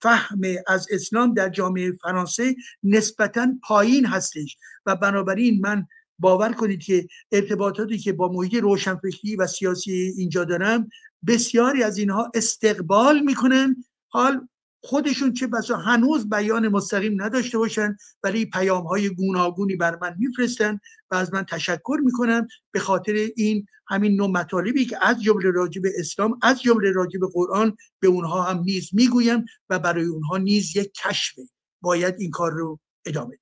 فهم 0.02 0.40
از 0.66 0.86
اسلام 0.90 1.34
در 1.34 1.48
جامعه 1.48 1.92
فرانسه 1.92 2.56
نسبتا 2.82 3.48
پایین 3.62 4.06
هستش. 4.06 4.56
و 4.86 4.96
بنابراین 4.96 5.60
من 5.60 5.86
باور 6.18 6.52
کنید 6.52 6.82
که 6.82 7.08
ارتباطاتی 7.32 7.98
که 7.98 8.12
با 8.12 8.28
محیط 8.28 8.54
روشنفکری 8.54 9.36
و 9.36 9.46
سیاسی 9.46 10.14
اینجا 10.16 10.44
دارم 10.44 10.88
بسیاری 11.26 11.82
از 11.82 11.98
اینها 11.98 12.30
استقبال 12.34 13.20
می‌کنن. 13.20 13.84
حال 14.08 14.48
خودشون 14.80 15.32
چه 15.32 15.46
بسا 15.46 15.76
هنوز 15.76 16.28
بیان 16.28 16.68
مستقیم 16.68 17.22
نداشته 17.22 17.58
باشن 17.58 17.96
ولی 18.22 18.46
پیام 18.46 18.86
های 18.86 19.08
گوناگونی 19.08 19.76
بر 19.76 19.98
من 20.02 20.14
میفرستن 20.18 20.80
و 21.10 21.14
از 21.14 21.34
من 21.34 21.44
تشکر 21.44 21.98
می‌کنم 22.04 22.48
به 22.70 22.80
خاطر 22.80 23.28
این 23.36 23.66
همین 23.86 24.16
نوع 24.16 24.30
مطالبی 24.30 24.84
که 24.84 24.98
از 25.02 25.22
جمله 25.22 25.50
راجع 25.50 25.80
به 25.80 25.92
اسلام 25.98 26.38
از 26.42 26.62
جمله 26.62 26.92
راجع 26.92 27.18
به 27.20 27.26
قرآن 27.32 27.76
به 28.00 28.08
اونها 28.08 28.42
هم 28.42 28.60
نیز 28.60 28.90
می‌گویم 28.92 29.44
و 29.70 29.78
برای 29.78 30.04
اونها 30.04 30.36
نیز 30.36 30.76
یک 30.76 30.92
کشفه 30.92 31.42
باید 31.80 32.14
این 32.18 32.30
کار 32.30 32.52
رو 32.52 32.78
ادامه 33.06 33.38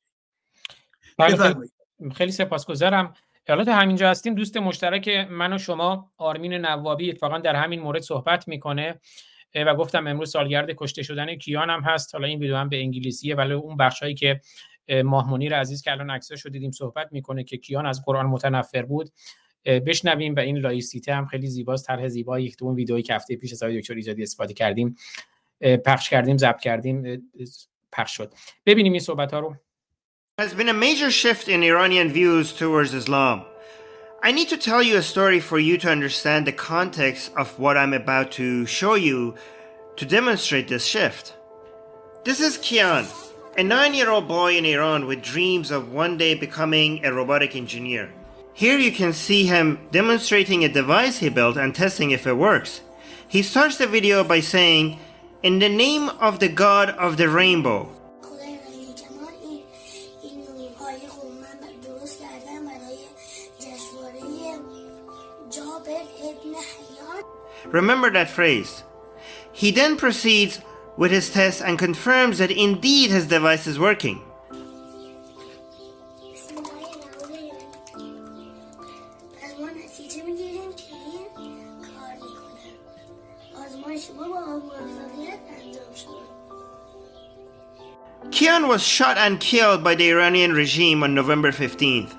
بله، 1.18 1.34
بفرمایید. 1.34 1.75
خیلی 2.14 2.32
سپاسگزارم. 2.32 3.14
حالا 3.48 3.64
تا 3.64 3.74
همینجا 3.74 4.10
هستیم 4.10 4.34
دوست 4.34 4.56
مشترک 4.56 5.08
من 5.08 5.52
و 5.52 5.58
شما 5.58 6.12
آرمین 6.16 6.52
نوابی 6.52 7.10
اتفاقا 7.10 7.38
در 7.38 7.56
همین 7.56 7.80
مورد 7.80 8.02
صحبت 8.02 8.48
می‌کنه 8.48 9.00
و 9.54 9.74
گفتم 9.74 10.06
امروز 10.06 10.30
سالگرد 10.30 10.70
کشته 10.76 11.02
شدن 11.02 11.34
کیان 11.34 11.70
هم 11.70 11.80
هست. 11.80 12.14
حالا 12.14 12.26
این 12.26 12.38
ویدیو 12.38 12.56
هم 12.56 12.68
به 12.68 12.76
انگلیسیه 12.76 13.34
ولی 13.34 13.52
اون 13.52 13.76
بخشایی 13.76 14.14
که 14.14 14.40
اه، 14.88 15.02
ماه 15.02 15.30
منیر 15.30 15.56
عزیز 15.56 15.82
که 15.82 15.92
الان 15.92 16.10
عکسش 16.10 16.40
رو 16.40 16.50
دیدیم 16.50 16.70
صحبت 16.70 17.08
می‌کنه 17.12 17.44
که 17.44 17.56
کیان 17.56 17.86
از 17.86 18.02
قرآن 18.04 18.26
متنفر 18.26 18.82
بود. 18.82 19.10
بشنویم 19.64 20.34
و 20.34 20.38
این 20.38 20.58
لایسیته 20.58 21.14
هم 21.14 21.26
خیلی 21.26 21.46
زیباست 21.46 21.86
طرح 21.86 22.08
زیبایی. 22.08 22.48
که 22.48 22.56
تو 22.56 22.64
اون 22.64 22.74
ویدئویی 22.74 23.02
که 23.02 23.14
هفته 23.14 23.36
پیش 23.36 23.52
از 23.52 23.62
دکتر 23.62 23.94
ایجادی 23.94 24.22
استفاده 24.22 24.54
کردیم 24.54 24.96
پخش 25.60 26.10
کردیم 26.10 26.36
ضبط 26.36 26.60
کردیم 26.60 27.30
پخش 27.92 28.16
شد. 28.16 28.32
ببینیم 28.66 28.92
این 28.92 29.00
صحبت 29.00 29.34
ها 29.34 29.40
رو. 29.40 29.56
Has 30.38 30.52
been 30.52 30.68
a 30.68 30.74
major 30.74 31.10
shift 31.10 31.48
in 31.48 31.62
Iranian 31.62 32.10
views 32.10 32.52
towards 32.52 32.92
Islam. 32.92 33.42
I 34.22 34.32
need 34.32 34.50
to 34.50 34.58
tell 34.58 34.82
you 34.82 34.98
a 34.98 35.02
story 35.02 35.40
for 35.40 35.58
you 35.58 35.78
to 35.78 35.90
understand 35.90 36.46
the 36.46 36.52
context 36.52 37.32
of 37.38 37.58
what 37.58 37.78
I'm 37.78 37.94
about 37.94 38.32
to 38.32 38.66
show 38.66 38.96
you 38.96 39.34
to 39.96 40.04
demonstrate 40.04 40.68
this 40.68 40.84
shift. 40.84 41.32
This 42.26 42.38
is 42.38 42.58
Kian, 42.58 43.08
a 43.56 43.62
nine 43.64 43.94
year 43.94 44.10
old 44.10 44.28
boy 44.28 44.58
in 44.58 44.66
Iran 44.66 45.06
with 45.06 45.22
dreams 45.22 45.70
of 45.70 45.90
one 45.90 46.18
day 46.18 46.34
becoming 46.34 47.02
a 47.02 47.14
robotic 47.14 47.56
engineer. 47.56 48.12
Here 48.52 48.76
you 48.76 48.92
can 48.92 49.14
see 49.14 49.46
him 49.46 49.88
demonstrating 49.90 50.64
a 50.64 50.68
device 50.68 51.16
he 51.16 51.30
built 51.30 51.56
and 51.56 51.74
testing 51.74 52.10
if 52.10 52.26
it 52.26 52.36
works. 52.36 52.82
He 53.26 53.40
starts 53.40 53.78
the 53.78 53.86
video 53.86 54.22
by 54.22 54.40
saying, 54.40 54.98
In 55.42 55.60
the 55.60 55.70
name 55.70 56.10
of 56.20 56.40
the 56.40 56.50
God 56.50 56.90
of 56.90 57.16
the 57.16 57.30
rainbow, 57.30 57.95
Remember 67.72 68.10
that 68.10 68.30
phrase. 68.30 68.84
He 69.52 69.70
then 69.70 69.96
proceeds 69.96 70.60
with 70.96 71.10
his 71.10 71.30
test 71.30 71.62
and 71.62 71.78
confirms 71.78 72.38
that 72.38 72.50
indeed 72.50 73.10
his 73.10 73.26
device 73.26 73.66
is 73.66 73.78
working. 73.78 74.22
Kian 88.30 88.68
was 88.68 88.82
shot 88.82 89.16
and 89.16 89.40
killed 89.40 89.82
by 89.82 89.94
the 89.94 90.10
Iranian 90.10 90.52
regime 90.52 91.02
on 91.02 91.14
November 91.14 91.52
15th. 91.52 92.14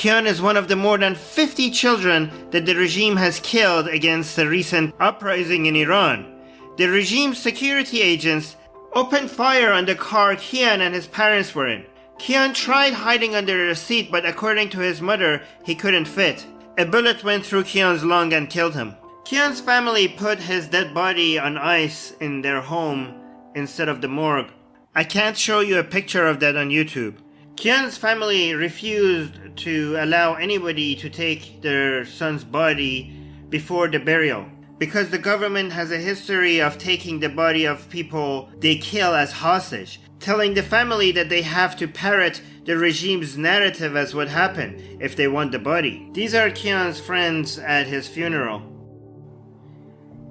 Kian 0.00 0.24
is 0.24 0.40
one 0.40 0.56
of 0.56 0.68
the 0.68 0.76
more 0.76 0.96
than 0.96 1.14
50 1.14 1.70
children 1.72 2.30
that 2.52 2.64
the 2.64 2.74
regime 2.74 3.16
has 3.18 3.38
killed 3.38 3.86
against 3.86 4.34
the 4.34 4.48
recent 4.48 4.94
uprising 4.98 5.66
in 5.66 5.76
Iran. 5.76 6.40
The 6.78 6.86
regime's 6.88 7.36
security 7.36 8.00
agents 8.00 8.56
opened 8.94 9.30
fire 9.30 9.70
on 9.70 9.84
the 9.84 9.94
car 9.94 10.36
Kian 10.36 10.80
and 10.80 10.94
his 10.94 11.06
parents 11.06 11.54
were 11.54 11.68
in. 11.68 11.84
Kian 12.18 12.54
tried 12.54 12.94
hiding 12.94 13.34
under 13.34 13.68
a 13.68 13.76
seat, 13.76 14.10
but 14.10 14.24
according 14.24 14.70
to 14.70 14.78
his 14.78 15.02
mother, 15.02 15.42
he 15.66 15.74
couldn't 15.74 16.06
fit. 16.06 16.46
A 16.78 16.86
bullet 16.86 17.22
went 17.22 17.44
through 17.44 17.64
Kian's 17.64 18.02
lung 18.02 18.32
and 18.32 18.48
killed 18.48 18.72
him. 18.72 18.96
Kian's 19.24 19.60
family 19.60 20.08
put 20.08 20.38
his 20.38 20.66
dead 20.66 20.94
body 20.94 21.38
on 21.38 21.58
ice 21.58 22.14
in 22.20 22.40
their 22.40 22.62
home 22.62 23.20
instead 23.54 23.90
of 23.90 24.00
the 24.00 24.08
morgue. 24.08 24.50
I 24.94 25.04
can't 25.04 25.36
show 25.36 25.60
you 25.60 25.78
a 25.78 25.84
picture 25.84 26.26
of 26.26 26.40
that 26.40 26.56
on 26.56 26.70
YouTube. 26.70 27.16
Kian's 27.60 27.98
family 27.98 28.54
refused 28.54 29.34
to 29.56 29.94
allow 29.98 30.32
anybody 30.32 30.94
to 30.94 31.10
take 31.10 31.60
their 31.60 32.06
son's 32.06 32.42
body 32.42 33.14
before 33.50 33.86
the 33.86 33.98
burial 33.98 34.46
because 34.78 35.10
the 35.10 35.18
government 35.18 35.70
has 35.70 35.90
a 35.90 35.98
history 35.98 36.58
of 36.58 36.78
taking 36.78 37.20
the 37.20 37.28
body 37.28 37.66
of 37.66 37.90
people 37.90 38.48
they 38.60 38.76
kill 38.76 39.14
as 39.14 39.30
hostage, 39.32 40.00
telling 40.20 40.54
the 40.54 40.62
family 40.62 41.12
that 41.12 41.28
they 41.28 41.42
have 41.42 41.76
to 41.76 41.86
parrot 41.86 42.40
the 42.64 42.78
regime's 42.78 43.36
narrative 43.36 43.94
as 43.94 44.14
what 44.14 44.28
happened 44.28 44.80
if 44.98 45.14
they 45.14 45.28
want 45.28 45.52
the 45.52 45.58
body. 45.58 46.08
These 46.14 46.34
are 46.34 46.48
Kian's 46.48 46.98
friends 46.98 47.58
at 47.58 47.86
his 47.86 48.08
funeral. 48.08 48.62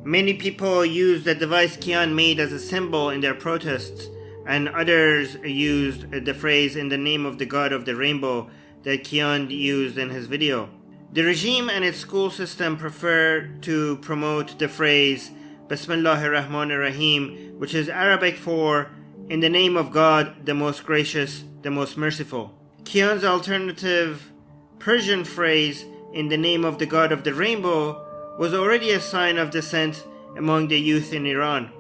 Many 0.04 0.34
people 0.34 0.84
use 0.84 1.26
the 1.26 1.36
device 1.36 1.78
Kian 1.78 2.16
made 2.16 2.40
as 2.40 2.52
a 2.52 2.60
symbol 2.60 3.12
in 3.12 3.22
their 3.22 3.36
protests, 3.36 4.08
and 4.46 4.70
others 4.70 5.36
used 5.44 6.12
the 6.12 6.34
phrase 6.34 6.76
in 6.76 6.90
the 6.90 6.98
name 6.98 7.26
of 7.26 7.38
the 7.38 7.46
god 7.46 7.72
of 7.72 7.86
the 7.86 7.96
rainbow 7.96 8.50
that 8.84 9.04
Kian 9.04 9.50
used 9.50 9.98
in 9.98 10.10
his 10.10 10.28
video. 10.28 10.70
The 11.12 11.24
regime 11.24 11.70
and 11.70 11.84
its 11.84 11.98
school 11.98 12.30
system 12.30 12.78
prefer 12.78 13.48
to 13.62 13.98
promote 13.98 14.60
the 14.60 14.68
phrase 14.68 15.32
Bismillahir 15.68 16.32
Rahmanir 16.32 16.80
Rahim, 16.80 17.56
which 17.60 17.74
is 17.74 17.90
Arabic 17.90 18.36
for 18.36 18.92
in 19.28 19.40
the 19.40 19.50
name 19.50 19.78
of 19.78 19.92
God, 19.92 20.46
the 20.46 20.54
most 20.56 20.86
gracious, 20.86 21.44
the 21.62 21.72
most 21.72 21.98
merciful. 21.98 22.54
Kian's 22.84 23.24
alternative 23.24 24.32
Persian 24.80 25.24
phrase 25.24 25.86
in 26.14 26.30
the 26.30 26.38
name 26.38 26.64
of 26.64 26.80
the 26.80 26.86
god 26.86 27.12
of 27.12 27.24
the 27.24 27.34
rainbow 27.34 28.06
was 28.40 28.54
already 28.54 28.92
a 28.92 29.00
sign 29.00 29.38
of 29.38 29.52
dissent 29.52 30.06
among 30.38 30.68
the 30.68 30.80
youth 30.80 31.14
in 31.14 31.26
Iran. 31.26 31.72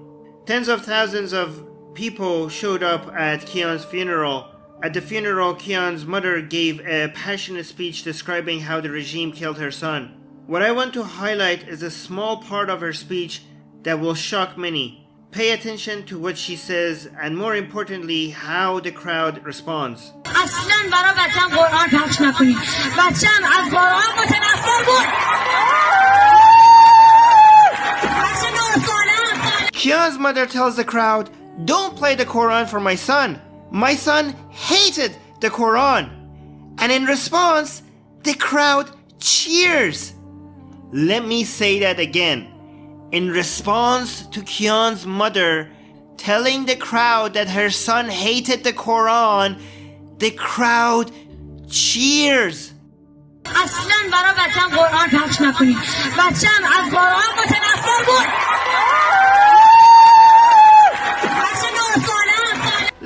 Tens 0.45 0.67
of 0.67 0.83
thousands 0.83 1.33
of 1.33 1.65
people 1.98 2.48
showed 2.48 2.82
up 2.82 3.06
at 3.14 3.46
Kian's 3.46 3.84
funeral. 3.84 4.48
At 4.82 4.94
the 4.94 5.00
funeral, 5.00 5.54
Kian's 5.54 6.04
mother 6.04 6.40
gave 6.42 6.80
a 6.80 7.08
passionate 7.08 7.66
speech 7.66 8.02
describing 8.02 8.60
how 8.60 8.80
the 8.80 8.90
regime 8.90 9.32
killed 9.32 9.58
her 9.58 9.70
son. 9.70 10.14
What 10.46 10.62
I 10.62 10.72
want 10.72 10.92
to 10.94 11.02
highlight 11.02 11.68
is 11.68 11.82
a 11.82 11.90
small 11.90 12.36
part 12.38 12.68
of 12.68 12.80
her 12.80 12.92
speech 12.92 13.42
that 13.84 14.00
will 14.00 14.14
shock 14.14 14.58
many. 14.58 15.06
Pay 15.30 15.52
attention 15.52 16.04
to 16.06 16.18
what 16.18 16.36
she 16.36 16.54
says 16.54 17.08
and 17.20 17.36
more 17.36 17.56
importantly, 17.56 18.30
how 18.30 18.80
the 18.80 18.92
crowd 18.92 19.44
responds. 19.44 20.12
اصلا 20.26 20.76
برای 20.92 21.12
وطن 21.12 21.56
قرآن 21.56 21.88
پخش 21.88 22.20
نکنید 22.20 22.56
بچم 22.98 23.44
از 23.58 23.70
قرآن 23.70 24.10
متنفر 24.18 24.84
بود 24.86 25.06
بچه 28.18 28.50
نه 28.54 28.86
ساله 28.86 29.14
Kian's 29.72 30.18
mother 30.18 30.46
tells 30.46 30.76
the 30.76 30.84
crowd, 30.84 31.30
Don't 31.64 31.96
play 31.96 32.14
the 32.14 32.26
Quran 32.26 32.68
for 32.68 32.80
my 32.80 32.94
son. 32.94 33.40
My 33.70 33.94
son 33.94 34.34
hated 34.50 35.16
the 35.40 35.50
Quran. 35.50 36.10
And 36.78 36.90
in 36.90 37.04
response, 37.04 37.82
the 38.22 38.34
crowd 38.34 38.90
cheers. 39.20 40.14
Let 40.92 41.24
me 41.24 41.44
say 41.44 41.80
that 41.80 41.98
again. 42.00 42.48
In 43.12 43.30
response 43.30 44.26
to 44.28 44.40
Kian's 44.40 45.06
mother 45.06 45.70
telling 46.16 46.66
the 46.66 46.76
crowd 46.76 47.34
that 47.34 47.48
her 47.50 47.70
son 47.70 48.08
hated 48.08 48.64
the 48.64 48.72
Quran, 48.72 49.60
the 50.18 50.30
crowd 50.30 51.10
cheers. 51.68 52.72
اصلا 53.46 53.94
برای 54.12 54.32
وطن 54.32 54.76
قرآن 54.76 55.08
پخش 55.10 55.40
نکنید 55.40 55.76
بچم 56.18 56.64
از 56.78 56.90
قرآن 56.90 57.30
متنفر 57.44 58.04
بود 58.06 58.26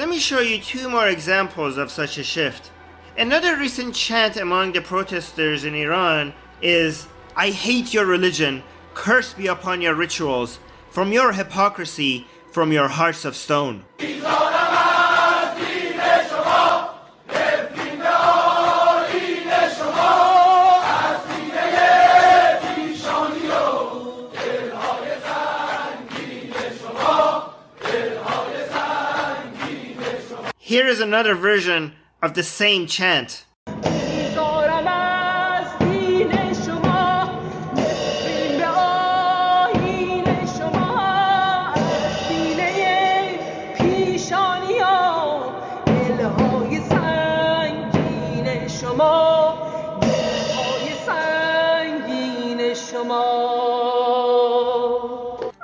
Let 0.04 0.10
me 0.10 0.20
show 0.20 0.42
you 0.42 0.60
two 0.60 0.90
more 0.90 1.08
examples 1.08 1.78
of 1.78 1.90
such 1.90 2.18
a 2.18 2.26
shift. 2.26 2.72
Another 3.18 3.56
recent 3.56 3.96
chant 3.96 4.36
among 4.36 4.74
the 4.74 4.82
protesters 4.82 5.64
in 5.64 5.76
Iran 5.76 6.34
is 6.62 7.08
I 7.38 7.52
hate 7.52 7.94
your 7.94 8.06
religion, 8.06 8.64
curse 8.96 9.34
be 9.34 9.48
upon 9.48 9.80
your 9.82 9.96
rituals, 9.96 10.60
from 10.90 11.14
your 11.14 11.32
hypocrisy, 11.32 12.28
from 12.52 12.74
your 12.74 12.90
hearts 12.90 13.24
of 13.24 13.38
stone. 13.38 13.86
Here 30.74 30.88
is 30.88 31.02
another 31.02 31.36
version 31.36 31.94
of 32.24 32.34
the 32.34 32.42
same 32.42 32.88
chant. 32.88 33.46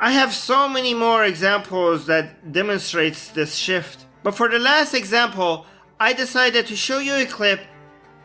I 0.02 0.12
have 0.12 0.34
so 0.36 0.70
many 0.70 0.94
more 0.94 1.26
examples 1.26 2.06
that 2.06 2.52
demonstrates 2.52 3.30
this 3.30 3.56
shift. 3.56 4.06
But 4.30 4.38
for 4.38 4.48
the 4.48 4.60
last 4.60 4.94
example, 4.94 5.66
I 6.00 6.14
decided 6.14 6.68
to 6.68 6.76
show 6.76 7.00
you 7.00 7.16
a 7.16 7.26
clip 7.26 7.62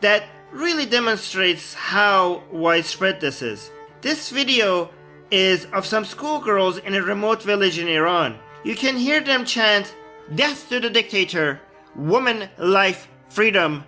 that 0.01 0.25
really 0.51 0.85
demonstrates 0.85 1.73
how 1.73 2.43
widespread 2.51 3.19
this 3.19 3.41
is. 3.41 3.71
This 4.01 4.29
video 4.29 4.91
is 5.31 5.65
of 5.73 5.83
some 5.83 6.05
schoolgirls 6.05 6.77
in 6.77 6.93
a 6.93 7.01
remote 7.01 7.41
village 7.41 7.79
in 7.79 7.87
Iran. 7.87 8.37
You 8.63 8.75
can 8.75 8.97
hear 8.97 9.19
them 9.19 9.45
chant, 9.45 9.95
Death 10.35 10.69
to 10.69 10.79
the 10.79 10.91
dictator, 10.91 11.59
woman, 11.95 12.49
life, 12.59 13.07
freedom, 13.29 13.83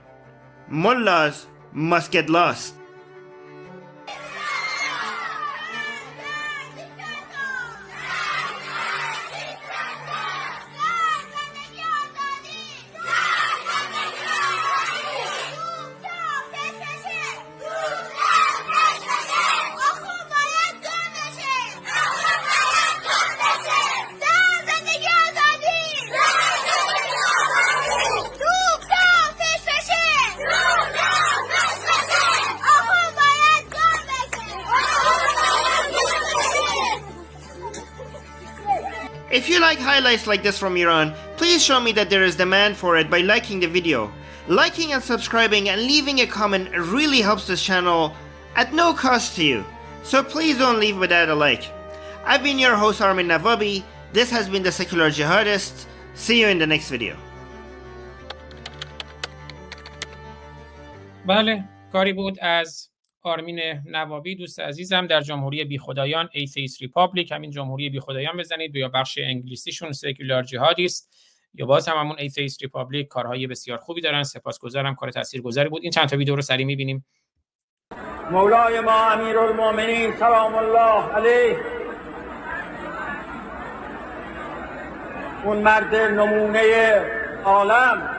mullahs 0.67 1.45
must 1.71 2.09
get 2.09 2.31
lost. 2.31 2.73
highlights 40.06 40.26
like 40.26 40.42
this 40.42 40.58
from 40.58 40.76
Iran, 40.76 41.14
please 41.36 41.62
show 41.62 41.80
me 41.80 41.92
that 41.92 42.08
there 42.08 42.24
is 42.24 42.36
demand 42.36 42.76
for 42.76 42.96
it 42.96 43.10
by 43.10 43.20
liking 43.20 43.60
the 43.60 43.66
video. 43.66 44.10
Liking 44.48 44.92
and 44.92 45.02
subscribing 45.02 45.68
and 45.68 45.82
leaving 45.82 46.20
a 46.20 46.26
comment 46.26 46.70
really 46.76 47.20
helps 47.20 47.46
this 47.46 47.62
channel 47.62 48.16
at 48.56 48.72
no 48.72 48.94
cost 48.94 49.36
to 49.36 49.44
you. 49.44 49.64
So 50.02 50.22
please 50.22 50.58
don't 50.58 50.80
leave 50.80 50.98
without 50.98 51.28
a 51.28 51.34
like. 51.34 51.64
I've 52.24 52.42
been 52.42 52.58
your 52.58 52.76
host 52.76 53.00
Armin 53.00 53.28
Navabi. 53.28 53.84
This 54.12 54.30
has 54.30 54.48
been 54.48 54.62
the 54.62 54.72
Secular 54.72 55.10
Jihadist. 55.10 55.86
See 56.14 56.40
you 56.40 56.48
in 56.48 56.58
the 56.58 56.66
next 56.66 56.88
video. 56.90 57.16
بله 61.26 61.64
کاری 61.92 62.12
بود 62.12 62.38
از 62.42 62.90
آرمین 63.27 63.59
نوابی 63.85 64.35
دوست 64.35 64.59
عزیزم 64.59 65.07
در 65.07 65.21
جمهوری 65.21 65.63
بیخدایان 65.63 66.29
ایتیس 66.31 66.81
ریپابلیک. 66.81 67.31
همین 67.31 67.51
جمهوری 67.51 67.89
بیخدایان 67.89 68.37
بزنید. 68.37 68.75
یا 68.75 68.89
بخش 68.89 69.19
انگلیسیشون 69.21 69.91
سکولار 69.91 70.43
جهادیست 70.43 71.13
یا 71.53 71.65
باز 71.65 71.87
هم 71.87 71.97
همون 71.97 72.15
Atheist 72.19 72.57
Republic. 72.61 73.07
کارهای 73.07 73.47
بسیار 73.47 73.77
خوبی 73.77 74.01
دارن. 74.01 74.23
سپاسگزارم. 74.23 74.95
کار 74.95 75.11
تاثیرگذاری 75.11 75.69
بود. 75.69 75.81
این 75.81 75.91
چند 75.91 76.09
تا 76.09 76.17
ویدیو 76.17 76.35
رو 76.35 76.41
سری 76.41 76.65
می‌بینیم. 76.65 77.05
مولای 78.31 78.79
ما 78.79 79.11
امیر 79.11 79.39
المؤمنین 79.39 80.11
سلام 80.11 80.55
الله 80.55 81.03
علیه. 81.15 81.57
اون 85.43 85.57
مرد 85.57 85.95
نمونه 85.95 86.61
عالم. 87.45 88.13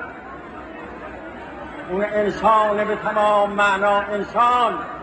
اون 1.91 2.05
انسان 2.05 2.89
به 2.89 2.97
تمام 2.97 3.53
معنا 3.53 4.01
انسان. 4.01 4.98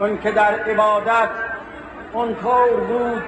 اون 0.00 0.18
که 0.18 0.30
در 0.30 0.54
عبادت 0.54 1.28
اونطور 2.12 2.70
بود 2.88 3.22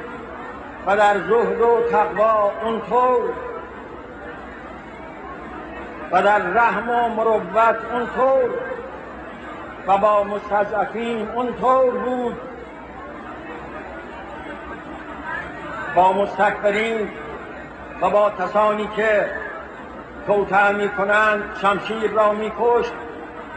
و 0.86 0.96
در 0.96 1.14
زهد 1.18 1.60
و 1.60 1.80
تقوا 1.90 2.52
اونطور. 2.62 3.32
و 6.12 6.22
در 6.22 6.38
رحم 6.38 6.90
و 6.90 7.08
مروت 7.08 7.76
اونطور. 7.92 8.50
و 9.86 9.98
با 9.98 10.24
مستضعفین 10.24 11.28
اونطور 11.28 11.90
بود. 11.90 12.36
با 15.94 16.12
مستکبرین 16.12 17.10
و 18.00 18.10
با 18.10 18.30
کسانی 18.30 18.88
که 18.96 19.30
توتر 20.26 20.72
می 20.72 20.88
کنند 20.88 21.42
شمشیر 21.62 22.10
را 22.10 22.32
می 22.32 22.52
کشت 22.60 22.92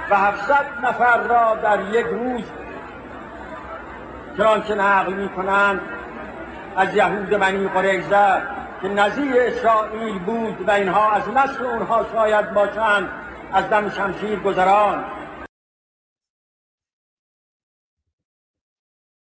و 0.09 0.15
هفتصد 0.15 0.65
نفر 0.83 1.17
را 1.17 1.55
در 1.55 1.79
یک 1.91 2.05
روز 2.05 2.43
چنانچه 4.37 4.75
نقل 4.75 5.13
می 5.13 5.29
کنند 5.29 5.81
از 6.75 6.95
یهود 6.95 7.29
بنی 7.29 7.67
قریظه 7.67 8.41
که 8.81 8.87
نظیر 8.87 9.33
اسرائیل 9.37 10.19
بود 10.19 10.67
و 10.67 10.71
اینها 10.71 11.11
از 11.11 11.29
نسل 11.29 11.65
اونها 11.65 12.05
شاید 12.13 12.53
باشند 12.53 13.09
از 13.53 13.69
دم 13.69 13.89
شمشیر 13.89 14.39
گذران. 14.39 15.05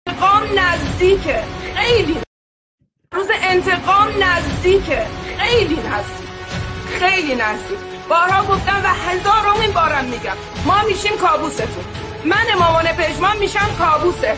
انتقام 0.07 0.43
نزدیکه. 0.59 1.43
خیلی. 1.75 2.21
روز 3.11 3.27
انتقام 3.41 4.07
نزدیکه. 4.23 5.05
خیلی 5.37 5.75
نزدیک. 5.75 6.29
خیلی 6.87 7.35
نزدیک. 7.35 7.79
بارها 8.09 8.43
گفتم 8.53 8.81
و 8.83 8.87
هزارمین 8.87 9.71
بارم 9.71 10.05
میگم. 10.05 10.35
ما 10.65 10.83
میشیم 10.87 11.17
کابوستون. 11.17 11.85
من 12.25 12.45
مامان 12.59 12.83
پژمان 12.83 13.37
میشم 13.37 13.75
کابوسه 13.79 14.37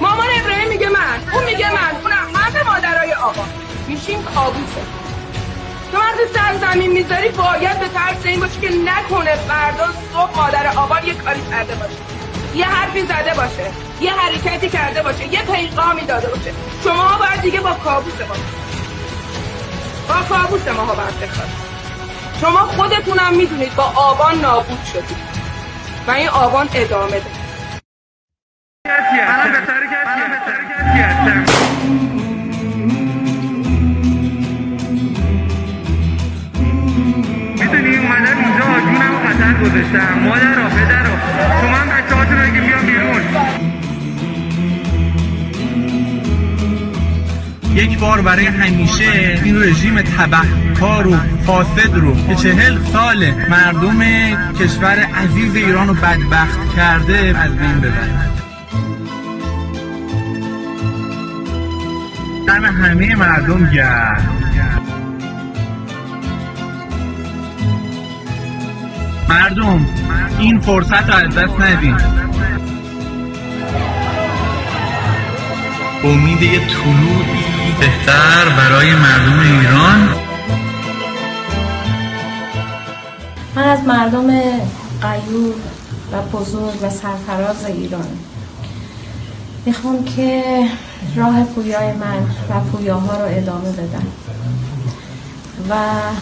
مامان 0.00 0.26
ابراهیم 0.40 0.68
میگه 0.68 0.88
من 0.88 1.32
اون 1.32 1.44
میگه 1.44 1.72
من 1.72 2.00
اونم 2.02 2.34
همه 2.34 2.62
مادرای 2.62 3.12
آقا. 3.12 3.44
میشیم 3.88 4.22
کابوسه. 4.22 4.82
تو 5.92 5.98
وقتی 5.98 6.22
سر 6.34 6.72
زمین 6.72 6.92
می‌ذاری 6.92 7.28
باید 7.28 7.80
به 7.80 7.88
ترس 7.88 8.26
این 8.26 8.40
باشی 8.40 8.60
که 8.60 8.68
نکنه 8.68 9.36
فردا 9.36 9.84
صبح 10.12 10.36
مادر 10.36 10.66
آبان 10.76 11.06
یه 11.06 11.14
کاری 11.14 11.40
کرده 11.50 11.74
باشه. 11.74 11.94
یه 12.54 12.64
حرفی 12.64 13.02
زده 13.02 13.34
باشه. 13.34 13.70
یه 14.00 14.12
حرکتی 14.12 14.68
کرده 14.68 15.02
باشه. 15.02 15.26
یه 15.32 15.42
پیغامی 15.42 16.02
داده 16.02 16.28
باشه. 16.28 16.52
شما 16.84 17.18
باید 17.18 17.40
دیگه 17.40 17.60
با 17.60 17.72
کابوس 17.72 18.14
باشید 18.14 18.58
با 20.08 20.36
کابوس 20.36 20.68
ما 20.68 20.84
ها 20.84 20.94
باید 20.94 21.58
شما 22.40 22.58
خودتونم 22.58 23.34
می‌دونید 23.34 23.74
با 23.74 23.84
آبان 23.84 24.40
نابود 24.40 24.84
شدید. 24.92 25.28
و 26.06 26.10
این 26.10 26.28
آبان 26.28 26.68
ادامه 26.74 27.10
ده 27.20 27.47
می‌دونی 37.58 37.96
اومدن 37.96 38.36
اینجا 38.38 38.80
جونم 38.80 39.12
رو 39.12 39.18
خطر 39.28 39.52
گذاشتم. 39.52 40.18
مادر 40.18 40.68
پدر 40.68 41.02
را 41.02 41.10
شما 41.60 41.76
هم 41.76 41.88
بچه 41.88 42.14
هاتون 42.14 42.38
رو 42.38 42.46
که 42.46 42.60
بیان 42.60 42.86
بیرون. 42.86 43.22
یک 47.74 47.98
بار 47.98 48.20
برای 48.20 48.46
همیشه 48.46 49.40
این 49.44 49.62
رژیم 49.62 50.02
تبهکار 50.02 51.06
و 51.06 51.16
فاسد 51.46 51.94
رو 51.94 52.26
که 52.26 52.34
چهل 52.34 52.78
سال 52.92 53.30
مردم 53.50 54.00
کشور 54.52 54.98
عزیز 55.24 55.56
ایران 55.56 55.88
رو 55.88 55.94
بدبخت 55.94 56.76
کرده 56.76 57.34
از 57.38 57.56
بین 57.56 57.80
ببرد 57.80 58.37
دم 62.48 62.64
همه 62.64 63.14
مردم 63.14 63.70
گرد 63.70 64.22
مردم 69.28 69.86
این 70.38 70.60
فرصت 70.60 71.10
رو 71.10 71.14
از 71.14 71.34
دست 71.34 71.60
ندین. 71.60 71.96
امید 76.04 76.42
یه 76.42 76.58
طلوعی 76.58 77.72
بهتر 77.80 78.48
برای 78.56 78.94
مردم 78.94 79.38
ایران. 79.38 80.08
من 83.56 83.64
از 83.64 83.84
مردم 83.84 84.26
قیور 85.02 85.54
و 86.12 86.22
بزرگ 86.22 86.82
و 86.82 86.90
سرفراز 86.90 87.64
ایران. 87.64 88.27
می‌خوام 89.66 90.04
که 90.04 90.42
راه 91.16 91.44
پویای 91.44 91.92
من 91.92 92.22
و 92.50 92.60
پویاها 92.60 93.16
رو 93.16 93.24
ادامه 93.24 93.72
بدم. 93.72 94.06
و 95.70 95.74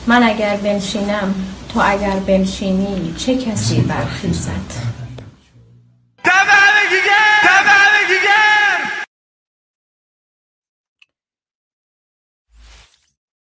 من 0.06 0.22
اگر 0.22 0.56
بنشینم 0.56 1.34
تو 1.74 1.80
اگر 1.84 2.16
بنشینی 2.26 3.14
چه 3.16 3.36
کسی 3.36 3.80
برخیزد؟ 3.80 4.95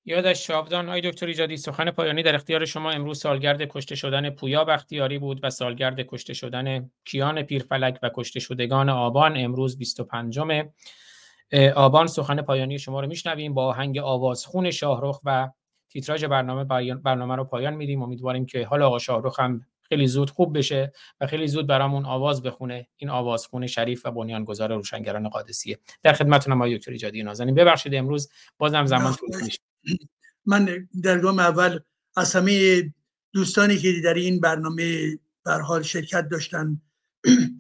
یادش 0.08 0.46
شاودان 0.46 0.88
آی 0.88 1.00
دکتر 1.00 1.26
ایجادی 1.26 1.56
سخن 1.56 1.90
پایانی 1.90 2.22
در 2.22 2.34
اختیار 2.34 2.64
شما 2.64 2.90
امروز 2.90 3.20
سالگرد 3.20 3.62
کشته 3.62 3.94
شدن 3.94 4.30
پویا 4.30 4.64
بختیاری 4.64 5.18
بود 5.18 5.40
و 5.42 5.50
سالگرد 5.50 6.00
کشته 6.00 6.34
شدن 6.34 6.90
کیان 7.04 7.42
پیرفلک 7.42 7.98
و 8.02 8.10
کشته 8.14 8.40
شدگان 8.40 8.88
آبان 8.88 9.36
امروز 9.36 9.78
25 9.78 10.40
آبان 11.74 12.06
سخن 12.06 12.42
پایانی 12.42 12.78
شما 12.78 13.00
رو 13.00 13.06
میشنویم 13.06 13.54
با 13.54 13.66
آهنگ 13.66 13.98
آوازخون 13.98 14.70
شاهرخ 14.70 15.20
و 15.24 15.48
تیتراژ 15.88 16.24
برنامه 16.24 16.94
برنامه 16.94 17.36
رو 17.36 17.44
پایان 17.44 17.74
میدیم. 17.74 18.02
امیدواریم 18.02 18.46
که 18.46 18.66
حال 18.66 18.82
آقا 18.82 18.98
شاهرخ 18.98 19.40
هم 19.40 19.66
خیلی 19.82 20.06
زود 20.06 20.30
خوب 20.30 20.58
بشه 20.58 20.92
و 21.20 21.26
خیلی 21.26 21.48
زود 21.48 21.66
برامون 21.66 22.04
آواز 22.04 22.42
بخونه. 22.42 22.88
این 22.96 23.10
آوازخون 23.10 23.66
شریف 23.66 24.06
و 24.06 24.10
بنیانگذار 24.10 24.74
روشنگران 24.74 25.28
قادسیه. 25.28 25.78
در 26.02 26.12
خدمتتونم 26.12 26.56
آقای 26.56 26.78
دکتر 26.78 26.92
ایجادی 26.92 27.22
نازنین. 27.22 27.54
ببخشید 27.54 27.94
امروز 27.94 28.30
بازم 28.58 28.86
زمان 28.86 29.14
طول 29.14 29.30
من 30.46 30.88
در 31.02 31.18
گام 31.18 31.38
اول 31.38 31.78
از 32.16 32.36
همه 32.36 32.82
دوستانی 33.32 33.78
که 33.78 34.00
در 34.04 34.14
این 34.14 34.40
برنامه 34.40 35.18
بر 35.44 35.60
حال 35.60 35.82
شرکت 35.82 36.28
داشتن 36.28 36.80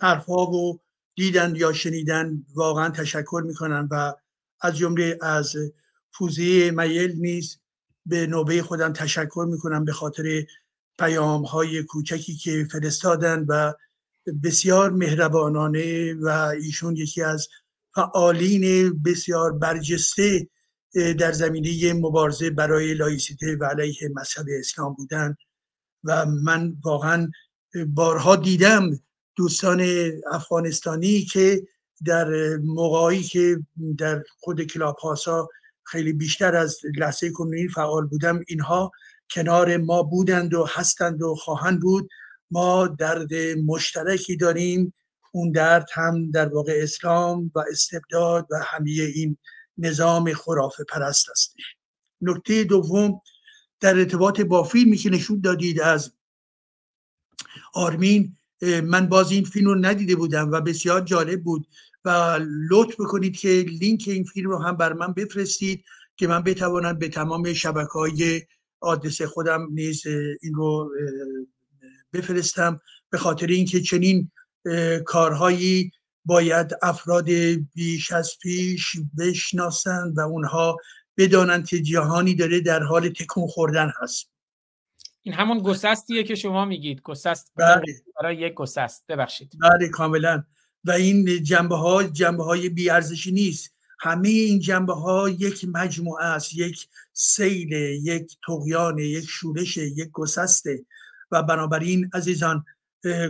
حرفها 0.02 0.50
و 0.50 0.80
دیدن 1.14 1.56
یا 1.56 1.72
شنیدن 1.72 2.44
واقعا 2.54 2.90
تشکر 2.90 3.42
می‌کنن 3.46 3.88
و 3.90 4.12
از 4.60 4.76
جمله 4.76 5.18
از 5.22 5.56
فوزی 6.12 6.70
میل 6.70 7.12
نیز 7.16 7.58
به 8.06 8.26
نوبه 8.26 8.62
خودم 8.62 8.92
تشکر 8.92 9.46
می‌کنم 9.50 9.84
به 9.84 9.92
خاطر 9.92 10.46
پیام 10.98 11.42
های 11.42 11.82
کوچکی 11.82 12.36
که 12.36 12.66
فرستادن 12.70 13.44
و 13.48 13.72
بسیار 14.42 14.90
مهربانانه 14.90 16.14
و 16.14 16.28
ایشون 16.62 16.96
یکی 16.96 17.22
از 17.22 17.48
فعالین 17.94 18.92
بسیار 19.02 19.52
برجسته 19.52 20.48
در 20.96 21.32
زمینه 21.32 21.92
مبارزه 21.92 22.50
برای 22.50 22.94
لایسیته 22.94 23.56
و 23.60 23.64
علیه 23.64 24.08
مذهب 24.14 24.46
اسلام 24.58 24.94
بودن 24.94 25.36
و 26.04 26.26
من 26.26 26.76
واقعا 26.84 27.30
بارها 27.86 28.36
دیدم 28.36 28.90
دوستان 29.36 30.10
افغانستانی 30.32 31.22
که 31.22 31.66
در 32.06 32.56
موقعی 32.56 33.22
که 33.22 33.58
در 33.98 34.22
خود 34.40 34.62
کلاب 34.62 34.96
هاسا 34.96 35.48
خیلی 35.84 36.12
بیشتر 36.12 36.56
از 36.56 36.80
لحظه 36.96 37.30
کنونی 37.30 37.68
فعال 37.68 38.06
بودم 38.06 38.40
اینها 38.48 38.92
کنار 39.30 39.76
ما 39.76 40.02
بودند 40.02 40.54
و 40.54 40.66
هستند 40.68 41.22
و 41.22 41.34
خواهند 41.34 41.80
بود. 41.80 42.08
ما 42.50 42.86
درد 42.86 43.34
مشترکی 43.66 44.36
داریم. 44.36 44.94
اون 45.32 45.52
درد 45.52 45.86
هم 45.92 46.30
در 46.30 46.48
واقع 46.48 46.80
اسلام 46.82 47.52
و 47.54 47.64
استبداد 47.70 48.46
و 48.50 48.56
همه 48.64 48.90
این 48.90 49.36
نظام 49.78 50.32
خرافه 50.32 50.84
پرست 50.84 51.30
هستش 51.30 51.64
نکته 52.20 52.64
دوم 52.64 53.20
در 53.80 53.98
ارتباط 53.98 54.40
با 54.40 54.62
فیلمی 54.62 54.96
که 54.96 55.10
نشون 55.10 55.40
دادید 55.40 55.80
از 55.80 56.12
آرمین 57.74 58.36
من 58.62 59.06
باز 59.06 59.30
این 59.30 59.44
فیلم 59.44 59.66
رو 59.66 59.74
ندیده 59.74 60.16
بودم 60.16 60.50
و 60.52 60.60
بسیار 60.60 61.00
جالب 61.00 61.42
بود 61.42 61.66
و 62.04 62.40
لطف 62.70 63.00
بکنید 63.00 63.36
که 63.36 63.48
لینک 63.48 64.04
این 64.06 64.24
فیلم 64.24 64.50
رو 64.50 64.58
هم 64.58 64.76
بر 64.76 64.92
من 64.92 65.12
بفرستید 65.12 65.84
که 66.16 66.26
من 66.26 66.42
بتوانم 66.42 66.98
به 66.98 67.08
تمام 67.08 67.52
شبکه 67.52 67.92
های 67.92 68.42
آدرس 68.80 69.22
خودم 69.22 69.68
نیز 69.70 70.06
این 70.42 70.54
رو 70.54 70.90
بفرستم. 72.12 72.80
به 73.10 73.18
خاطر 73.18 73.46
اینکه 73.46 73.80
چنین 73.80 74.30
کارهایی 75.04 75.90
باید 76.26 76.72
افراد 76.82 77.28
بیش 77.74 78.12
از 78.12 78.32
پیش 78.42 78.96
بشناسند 79.18 80.18
و 80.18 80.20
اونها 80.20 80.76
بدانند 81.16 81.68
که 81.68 81.82
جهانی 81.82 82.34
داره 82.34 82.60
در 82.60 82.82
حال 82.82 83.08
تکون 83.08 83.46
خوردن 83.46 83.92
هست. 84.02 84.30
این 85.22 85.34
همون 85.34 85.58
گسستیه 85.58 86.22
که 86.22 86.34
شما 86.34 86.64
میگید. 86.64 87.02
گسست 87.02 87.52
بله. 87.56 88.02
برای 88.20 88.36
یک 88.36 88.54
گسست. 88.54 89.04
ببخشید. 89.08 89.52
بله 89.60 89.88
کاملا. 89.88 90.44
و 90.84 90.90
این 90.90 91.42
جنبه 91.42 91.76
ها 91.76 92.02
جنبه 92.02 92.44
های 92.44 92.68
بیارزشی 92.68 93.32
نیست. 93.32 93.74
همه 94.00 94.28
این 94.28 94.60
جنبه 94.60 94.94
ها 94.94 95.28
یک 95.28 95.66
مجموعه 95.72 96.24
است. 96.24 96.54
یک 96.54 96.88
سیل 97.12 97.72
یک 98.02 98.36
تقیان 98.46 98.98
یک 98.98 99.24
شورش 99.28 99.76
یک 99.76 100.08
گسسته. 100.12 100.84
و 101.30 101.42
بنابراین 101.42 102.10
عزیزان 102.12 102.64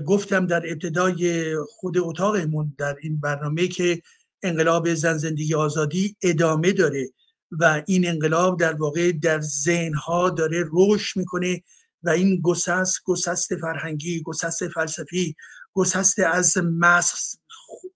گفتم 0.07 0.47
در 0.47 0.63
ابتدای 0.73 1.55
خود 1.69 1.99
اتاقمون 1.99 2.75
در 2.79 2.97
این 3.03 3.21
برنامه 3.21 3.69
که 3.69 4.03
انقلاب 4.43 4.95
زن 4.95 5.17
زندگی 5.17 5.55
آزادی 5.55 6.17
ادامه 6.23 6.73
داره 6.73 7.09
و 7.51 7.83
این 7.87 8.09
انقلاب 8.09 8.61
در 8.61 8.73
واقع 8.73 9.13
در 9.13 9.41
ذهنها 9.41 10.31
داره 10.31 10.65
رشد 10.73 11.19
می‌کنه 11.19 11.63
و 12.03 12.11
این 12.11 12.41
گسست 12.43 13.01
گسست 13.05 13.57
فرهنگی 13.57 14.23
گسست 14.23 14.69
فلسفی 14.69 15.37
گسست 15.75 16.19
از 16.19 16.57
مسخ 16.59 17.19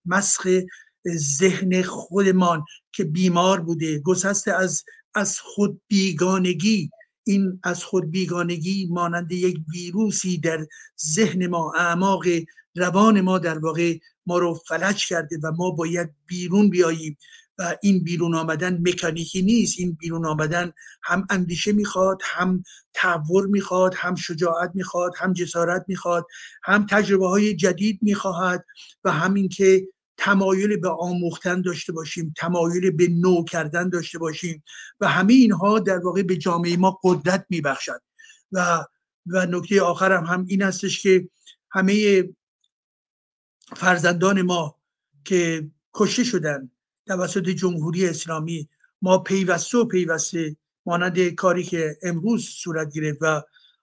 مسخ 0.07 0.47
ذهن 1.17 1.83
خودمان 1.83 2.65
که 2.93 3.05
بیمار 3.05 3.61
بوده 3.61 3.99
گسسته 3.99 4.53
از 4.53 4.85
از 5.15 5.41
خود 5.41 5.81
بیگانگی 5.89 6.91
این 7.31 7.61
از 7.63 7.85
خود 7.85 8.11
بیگانگی 8.11 8.87
مانند 8.91 9.33
یک 9.33 9.59
ویروسی 9.75 10.39
در 10.39 10.67
ذهن 11.15 11.47
ما 11.47 11.73
اعماق 11.77 12.25
روان 12.77 13.21
ما 13.21 13.39
در 13.39 13.59
واقع 13.59 13.99
ما 14.27 14.39
رو 14.39 14.55
فلج 14.55 15.07
کرده 15.07 15.39
و 15.43 15.53
ما 15.53 15.71
باید 15.71 16.11
بیرون 16.27 16.71
بیاییم 16.71 17.19
و 17.59 17.77
این 17.83 18.05
بیرون 18.05 18.35
آمدن 18.35 18.79
مکانیکی 18.89 19.43
نیست. 19.43 19.81
این 19.81 19.93
بیرون 19.93 20.27
آمدن 20.27 20.73
هم 21.03 21.27
اندیشه 21.31 21.73
می‌خواد 21.73 22.19
هم 22.25 22.63
تحور 22.95 23.47
می‌خواد 23.47 23.95
هم 23.97 24.15
شجاعت 24.15 24.71
می‌خواد 24.75 25.13
هم 25.19 25.33
جسارت 25.33 25.85
می‌خواد 25.89 26.27
هم 26.65 26.87
تجربه 26.91 27.29
های 27.29 27.55
جدید 27.55 27.99
می‌خواهد 28.03 28.65
و 29.05 29.13
همین 29.13 29.49
که 29.49 29.89
تمایل 30.21 30.77
به 30.77 30.89
آموختن 30.89 31.63
داشته 31.63 31.93
باشیم 31.93 32.35
تمایل 32.37 32.91
به 32.91 33.09
نو 33.09 33.45
کردن 33.45 33.89
داشته 33.89 34.19
باشیم 34.19 34.63
و 35.01 35.09
همه 35.09 35.33
اینها 35.33 35.79
در 35.79 35.99
واقع 35.99 36.23
به 36.23 36.37
جامعه 36.37 36.77
ما 36.77 37.01
قدرت 37.05 37.47
میبخشد. 37.49 38.03
و 38.53 38.85
و 39.27 39.47
نکته 39.47 39.83
آخرم 39.83 40.25
هم 40.25 40.45
این 40.49 40.63
هستش 40.63 41.03
که 41.03 41.29
همه 41.71 42.25
فرزندان 43.77 44.43
ما 44.43 44.77
که 45.25 45.71
کشته 45.95 46.25
شدن 46.25 46.71
توسط 47.07 47.49
جمهوری 47.49 48.09
اسلامی 48.09 48.69
ما 49.03 49.19
پیوسته 49.19 49.79
و 49.79 49.85
پیوسته 49.85 50.57
مانند 50.87 51.29
کاری 51.29 51.65
که 51.65 51.99
امروز 52.03 52.45
صورت 52.45 52.93
گرفت 52.93 53.19
و 53.21 53.43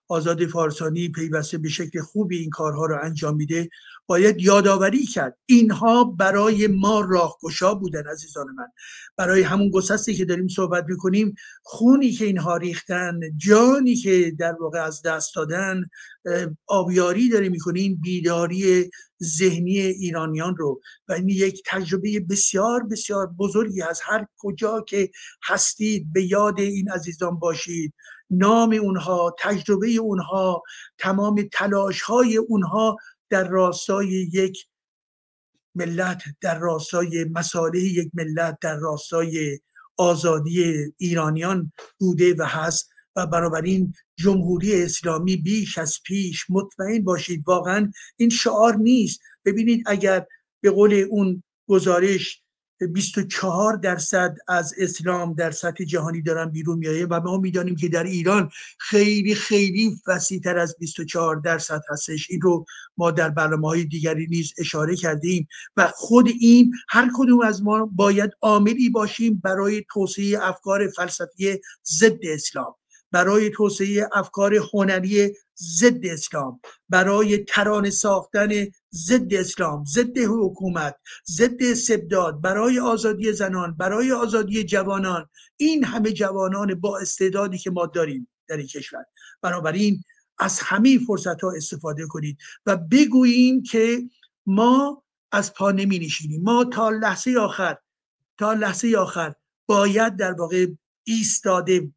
آزاد 0.09 0.45
فارسانی 0.45 1.09
پیوسته 1.09 1.57
به 1.57 1.69
شکل 1.69 2.01
خوبی 2.01 2.37
این 2.37 2.49
کارها 2.49 2.85
رو 2.85 2.97
انجام 3.03 3.35
میده 3.35 3.69
باید 4.07 4.41
یادآوری 4.41 5.05
کرد. 5.05 5.37
اینها 5.45 6.03
برای 6.03 6.67
ما 6.67 7.01
راهگشا 7.01 7.73
بودن 7.73 8.03
عزیزان 8.07 8.47
من. 8.47 8.67
برای 9.17 9.41
همون 9.41 9.69
گسستی 9.69 10.13
که 10.13 10.25
داریم 10.25 10.47
صحبت 10.47 10.85
می‌کنیم 10.87 11.35
خونی 11.63 12.11
که 12.11 12.25
اینها 12.25 12.57
ریختن 12.57 13.19
جانی 13.37 13.95
که 13.95 14.31
در 14.39 14.53
واقع 14.59 14.83
از 14.83 15.01
دست 15.01 15.35
دادن 15.35 15.83
آبیاری 16.67 17.29
داره 17.29 17.49
می‌کنیم 17.49 17.99
بیداری 18.03 18.89
ذهنی 19.23 19.79
ایرانیان 19.79 20.55
رو. 20.57 20.81
و 21.07 21.13
این 21.13 21.29
یک 21.29 21.63
تجربه 21.65 22.19
بسیار 22.19 22.83
بسیار 22.83 23.27
بزرگی 23.27 23.81
از 23.81 24.01
هر 24.03 24.27
کجا 24.37 24.81
که 24.81 25.11
هستید 25.43 26.13
به 26.13 26.23
یاد 26.23 26.59
این 26.59 26.89
عزیزان 26.89 27.39
باشید. 27.39 27.93
نام 28.31 28.73
اونها 28.73 29.35
تجربه 29.39 29.89
اونها 29.89 30.63
تمام 30.97 31.49
تلاش 31.53 32.01
های 32.01 32.37
اونها 32.37 32.97
در 33.29 33.47
راستای 33.47 34.29
یک 34.33 34.65
ملت 35.75 36.23
در 36.41 36.59
راستای 36.59 37.23
مساله 37.23 37.79
یک 37.79 38.11
ملت 38.13 38.57
در 38.61 38.75
راستای 38.75 39.59
آزادی 39.97 40.75
ایرانیان 40.97 41.71
بوده 41.99 42.35
و 42.39 42.43
هست. 42.43 42.89
و 43.17 43.27
بنابراین 43.27 43.93
جمهوری 44.15 44.83
اسلامی 44.83 45.37
بیش 45.37 45.77
از 45.77 45.97
پیش 46.05 46.45
مطمئن 46.49 47.03
باشید 47.03 47.43
واقعا 47.47 47.91
این 48.17 48.29
شعار 48.29 48.75
نیست. 48.75 49.19
ببینید 49.45 49.83
اگر 49.87 50.25
به 50.61 50.71
قول 50.71 51.05
اون 51.09 51.43
گزارش 51.67 52.43
24 52.83 53.75
درصد 53.75 54.37
از 54.47 54.73
اسلام 54.77 55.33
در 55.33 55.51
سطح 55.51 55.83
جهانی 55.83 56.21
دارن 56.21 56.49
بیرون 56.49 56.77
میایه 56.77 57.05
و 57.05 57.21
ما 57.21 57.37
می‌دانیم 57.37 57.75
که 57.75 57.87
در 57.87 58.03
ایران 58.03 58.49
خیلی 58.79 59.35
خیلی 59.35 60.01
تر 60.43 60.57
از 60.57 60.75
24 60.79 61.35
درصد 61.35 61.81
هستش. 61.89 62.27
این 62.29 62.41
رو 62.41 62.65
ما 62.97 63.11
در 63.11 63.29
برنامه 63.29 63.67
های 63.67 63.85
دیگری 63.85 64.27
نیز 64.27 64.53
اشاره 64.57 64.95
کردیم 64.95 65.47
و 65.77 65.87
خود 65.95 66.27
این 66.39 66.73
هر 66.89 67.09
کدوم 67.15 67.41
از 67.41 67.63
ما 67.63 67.85
باید 67.85 68.31
عاملی 68.41 68.89
باشیم 68.89 69.41
برای 69.43 69.83
توسعه 69.93 70.37
افکار 70.41 70.87
فلسفی 70.87 71.59
ضد 71.85 72.19
اسلام 72.23 72.75
برای 73.11 73.49
توسعه 73.49 74.09
افکار 74.13 74.55
هنری 74.73 75.33
ضد 75.61 76.05
اسلام 76.05 76.59
برای 76.89 77.37
ترانه 77.37 77.89
ساختن 77.89 78.49
ضد 78.93 79.33
اسلام 79.33 79.85
ضد 79.85 80.17
حکومت 80.17 80.95
ضد 81.29 81.63
استبداد 81.63 82.41
برای 82.41 82.79
آزادی 82.79 83.33
زنان 83.33 83.75
برای 83.77 84.11
آزادی 84.11 84.63
جوانان. 84.63 85.29
این 85.57 85.83
همه 85.83 86.11
جوانان 86.11 86.75
با 86.75 86.99
استعدادی 86.99 87.57
که 87.57 87.71
ما 87.71 87.85
داریم 87.85 88.27
در 88.47 88.57
این 88.57 88.67
کشور. 88.67 89.05
بنابراین 89.41 90.03
از 90.39 90.59
همه 90.59 90.99
فرصت 91.07 91.41
ها 91.41 91.51
استفاده 91.51 92.07
کنید 92.07 92.37
و 92.65 92.77
بگوییم 92.77 93.63
که 93.63 94.01
ما 94.45 95.03
از 95.31 95.53
پا 95.53 95.71
نمی 95.71 95.99
نشینیم 95.99 96.43
ما 96.43 96.63
تا 96.63 96.89
لحظه 96.89 97.37
آخر 97.39 97.77
تا 98.37 98.53
لحظه 98.53 98.97
آخر 98.97 99.33
باید 99.67 100.15
در 100.15 100.31
واقع 100.33 100.67
ایستاده 101.03 101.91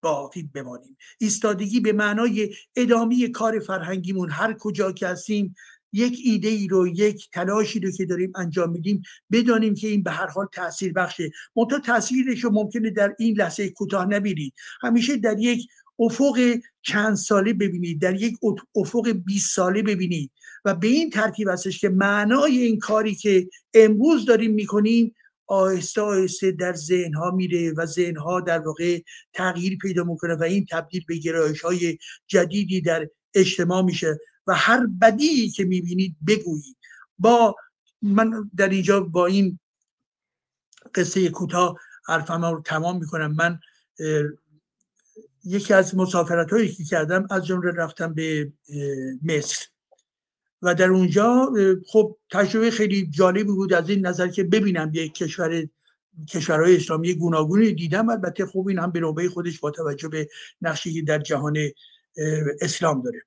باقی 0.00 0.42
بمانیم. 0.54 0.96
ایستادگی 1.18 1.80
به 1.80 1.92
معنای 1.92 2.54
ادامه 2.76 3.28
کار 3.28 3.58
فرهنگیمون 3.58 4.30
هر 4.30 4.52
کجا 4.52 4.92
که 4.92 5.06
هستیم 5.06 5.54
یک 5.92 6.18
ایده 6.24 6.48
ای 6.48 6.68
رو 6.68 6.88
یک 6.88 7.30
تلاشی 7.32 7.80
رو 7.80 7.90
که 7.90 8.06
داریم 8.06 8.32
انجام 8.36 8.70
میدیم 8.70 9.02
بدانیم 9.32 9.74
که 9.74 9.88
این 9.88 10.02
به 10.02 10.10
هر 10.10 10.26
حال 10.26 10.46
تاثیر 10.52 10.92
بخشه. 10.92 11.30
منتها 11.56 11.78
تاثیرش 11.78 12.44
رو 12.44 12.50
ممکنه 12.50 12.90
در 12.90 13.14
این 13.18 13.36
لحظه 13.36 13.68
کوتاه 13.68 14.06
نبینید 14.06 14.54
همیشه 14.80 15.16
در 15.16 15.38
یک 15.38 15.68
افق 15.98 16.58
چند 16.82 17.14
ساله 17.14 17.52
ببینید 17.52 18.00
در 18.02 18.22
یک 18.22 18.36
افق 18.76 19.08
20 19.08 19.54
ساله 19.54 19.82
ببینید 19.82 20.30
و 20.64 20.74
به 20.74 20.86
این 20.86 21.10
ترتیب 21.10 21.48
هستش 21.48 21.80
که 21.80 21.88
معنای 21.88 22.58
این 22.58 22.78
کاری 22.78 23.14
که 23.14 23.48
امروز 23.74 24.24
داریم 24.24 24.50
می‌کنیم 24.50 25.14
آهسته 25.48 26.00
آهسته 26.00 26.50
در 26.52 26.74
ذهن 26.74 27.14
ها 27.14 27.30
میره 27.30 27.72
و 27.72 27.86
ذهن 27.86 28.16
ها 28.16 28.40
در 28.40 28.58
واقع 28.58 29.00
تغییر 29.32 29.78
پیدا 29.78 30.04
می‌کنه 30.04 30.34
و 30.34 30.42
این 30.42 30.66
تبدیل 30.70 31.04
به 31.08 31.16
گرایش 31.16 31.60
های 31.60 31.98
جدیدی 32.26 32.80
در 32.80 33.08
اجتماع 33.34 33.82
میشه 33.82 34.18
و 34.46 34.54
هر 34.54 34.86
بدی 34.86 35.50
که 35.50 35.64
می‌بینید 35.64 36.16
بگویید. 36.26 36.76
با 37.18 37.56
من 38.02 38.50
در 38.56 38.68
اینجا 38.68 39.00
با 39.00 39.26
این 39.26 39.58
قصه 40.94 41.28
کوتاه 41.28 41.78
حرفم 42.04 42.44
رو 42.44 42.62
تمام 42.64 42.98
می‌کنم. 42.98 43.34
من 43.34 43.58
یکی 45.44 45.74
از 45.74 45.96
مسافرت 45.96 46.50
هایی 46.50 46.72
که 46.72 46.84
کردم 46.84 47.26
از 47.30 47.46
جمله 47.46 47.70
رفتم 47.70 48.14
به 48.14 48.52
مصر. 49.22 49.66
و 50.62 50.74
در 50.74 50.90
اونجا 50.90 51.52
خب 51.86 52.16
تجربه 52.30 52.70
خیلی 52.70 53.06
جالبی 53.06 53.44
بود 53.44 53.72
از 53.72 53.88
این 53.88 54.06
نظر 54.06 54.28
که 54.28 54.44
ببینم 54.44 54.90
یک 54.94 55.14
کشور 55.14 55.68
کشورهای 56.28 56.76
اسلامی 56.76 57.14
گوناگونی 57.14 57.72
دیدم 57.72 58.08
البته 58.08 58.46
خوب 58.46 58.68
این 58.68 58.78
هم 58.78 58.90
به 58.90 59.00
نوبه 59.00 59.28
خودش 59.28 59.60
با 59.60 59.70
توجه 59.70 60.08
به 60.08 60.28
نقشی 60.62 60.92
که 60.92 61.02
در 61.02 61.18
جهان 61.18 61.56
اسلام 62.60 63.02
داره. 63.02 63.22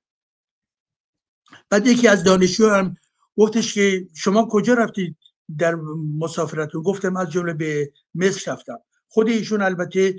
بعد 1.70 1.86
یکی 1.86 2.08
از 2.08 2.24
دانشجو 2.24 2.68
هم 2.68 2.96
گفتش 3.36 3.74
که 3.74 4.08
شما 4.14 4.48
کجا 4.50 4.74
رفتید 4.74 5.16
در 5.58 5.74
مسافرتون؟ 6.18 6.82
گفتم 6.82 7.16
از 7.16 7.30
جمله 7.30 7.52
به 7.52 7.92
مصر 8.14 8.52
رفتم. 8.52 8.78
خود 9.08 9.28
ایشون 9.28 9.62
البته 9.62 10.16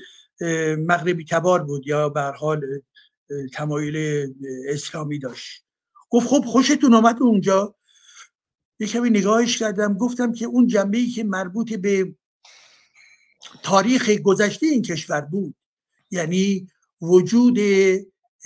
مغربی 0.77 1.25
تبار 1.25 1.63
بود 1.63 1.87
یا 1.87 2.09
به 2.09 2.21
حال 2.21 2.61
تمایل 3.53 4.27
اسلامی 4.67 5.19
داشت. 5.19 5.62
گفت 6.13 6.27
خب 6.27 6.45
خوشتون 6.45 6.93
آمد 6.93 7.21
اونجا؟ 7.21 7.75
یه 8.79 8.87
کمی 8.87 9.09
نگاهش 9.09 9.57
کردم 9.57 9.97
گفتم 9.97 10.33
که 10.33 10.45
اون 10.45 10.67
جنبه 10.67 11.05
که 11.05 11.23
مربوط 11.23 11.73
به 11.73 12.15
تاریخ 13.63 14.09
گذشته 14.09 14.67
این 14.67 14.81
کشور 14.81 15.21
بود 15.21 15.55
یعنی 16.11 16.67
وجود 17.01 17.59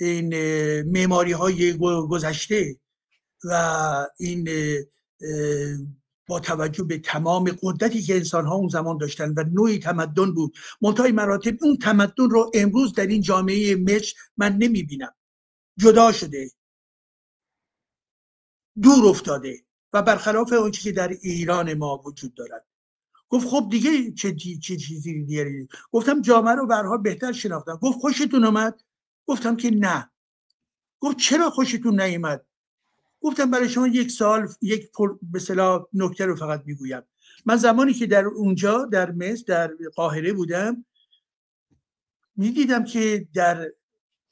این 0.00 0.34
معماری 0.82 1.32
های 1.32 1.72
گذشته 2.08 2.76
و 3.44 4.06
این 4.18 4.48
با 6.26 6.40
توجه 6.40 6.84
به 6.84 6.98
تمام 6.98 7.56
قدرتی 7.62 8.02
که 8.02 8.16
انسان 8.16 8.46
ها 8.46 8.54
اون 8.54 8.68
زمان 8.68 8.98
داشتن 8.98 9.34
و 9.36 9.44
نوعی 9.52 9.78
تمدن 9.78 10.34
بود. 10.34 10.56
منتهای 10.80 11.12
مراتب 11.12 11.56
اون 11.62 11.76
تمدن 11.76 12.30
رو 12.30 12.50
امروز 12.54 12.92
در 12.92 13.06
این 13.06 13.20
جامعه 13.20 13.76
مصر 13.76 14.12
من 14.36 14.56
نمی 14.56 14.82
بینم 14.82 15.14
جدا 15.78 16.12
شده. 16.12 16.50
دور 18.82 19.06
افتاده 19.06 19.64
و 19.92 20.02
برخلاف 20.02 20.52
اون 20.52 20.70
که 20.70 20.92
در 20.92 21.08
ایران 21.08 21.74
ما 21.74 22.02
وجود 22.06 22.34
دارد. 22.34 22.66
گفت 23.28 23.48
خب 23.48 23.68
دیگه 23.70 24.12
چه, 24.12 24.34
چه 24.34 24.76
چیزی 24.76 25.24
دیگری؟ 25.24 25.68
گفتم 25.92 26.22
جامعه 26.22 26.54
رو 26.54 26.66
برها 26.66 26.96
بهتر 26.96 27.32
شناختم. 27.32 27.76
گفت 27.82 27.98
خوشتون 27.98 28.44
اومد؟ 28.44 28.82
گفتم 29.26 29.56
که 29.56 29.70
نه. 29.70 30.10
گفت 31.00 31.16
چرا 31.16 31.50
خوشتون 31.50 32.00
نیومد؟ 32.00 32.46
گفتم 33.20 33.50
برای 33.50 33.68
شما 33.68 33.86
یک 33.86 34.10
سال 34.10 34.48
یک 34.60 34.90
به 35.22 35.40
نکته 35.94 36.26
رو 36.26 36.36
فقط 36.36 36.62
می‌گویم. 36.66 37.02
من 37.46 37.56
زمانی 37.56 37.94
که 37.94 38.06
در 38.06 38.24
اونجا 38.24 38.84
در 38.84 39.10
مصر 39.10 39.44
در 39.46 39.70
قاهره 39.94 40.32
بودم 40.32 40.84
می‌دیدم 42.36 42.84
که 42.84 43.28
در 43.34 43.72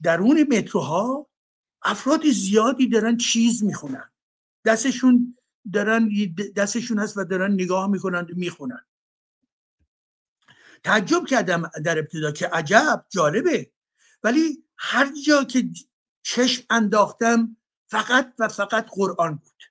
درون 0.03 0.43
متروها 0.43 1.27
افراد 1.83 2.27
زیادی 2.31 2.89
دارن 2.89 3.17
چیز 3.17 3.65
می‌خونن. 3.65 4.11
دستشون 4.67 5.37
دارن 5.73 6.11
دستشون 6.57 6.99
هست 6.99 7.17
و 7.17 7.25
دارن 7.25 7.53
نگاه 7.53 7.87
می‌کنن 7.91 8.21
و 8.21 8.29
می‌خونن. 8.37 8.85
تعجب 10.85 11.27
کردم 11.27 11.71
در 11.85 11.99
ابتدا 11.99 12.33
که 12.33 12.49
عجب 12.49 13.07
جالبه. 13.11 13.71
ولی 14.23 14.65
هر 14.77 15.13
جا 15.27 15.45
که 15.45 15.71
چشم 16.23 16.65
انداختم 16.71 17.57
فقط 17.87 18.35
و 18.39 18.49
فقط 18.49 18.87
قرآن 18.91 19.35
بود. 19.35 19.63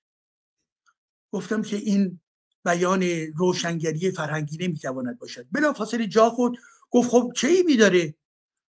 گفتم 1.31 1.61
که 1.61 1.75
این 1.75 2.19
بیان 2.65 3.03
روشنگری 3.35 4.11
فرهنگی 4.11 4.57
نمی‌تواند 4.57 5.19
باشد. 5.19 5.47
بلا 5.51 5.73
فاصله 5.73 6.07
جا 6.07 6.29
خود 6.29 6.57
گفت 6.89 7.09
خب 7.09 7.31
چه 7.35 7.47
ایبی 7.47 7.77
داره؟ 7.77 8.15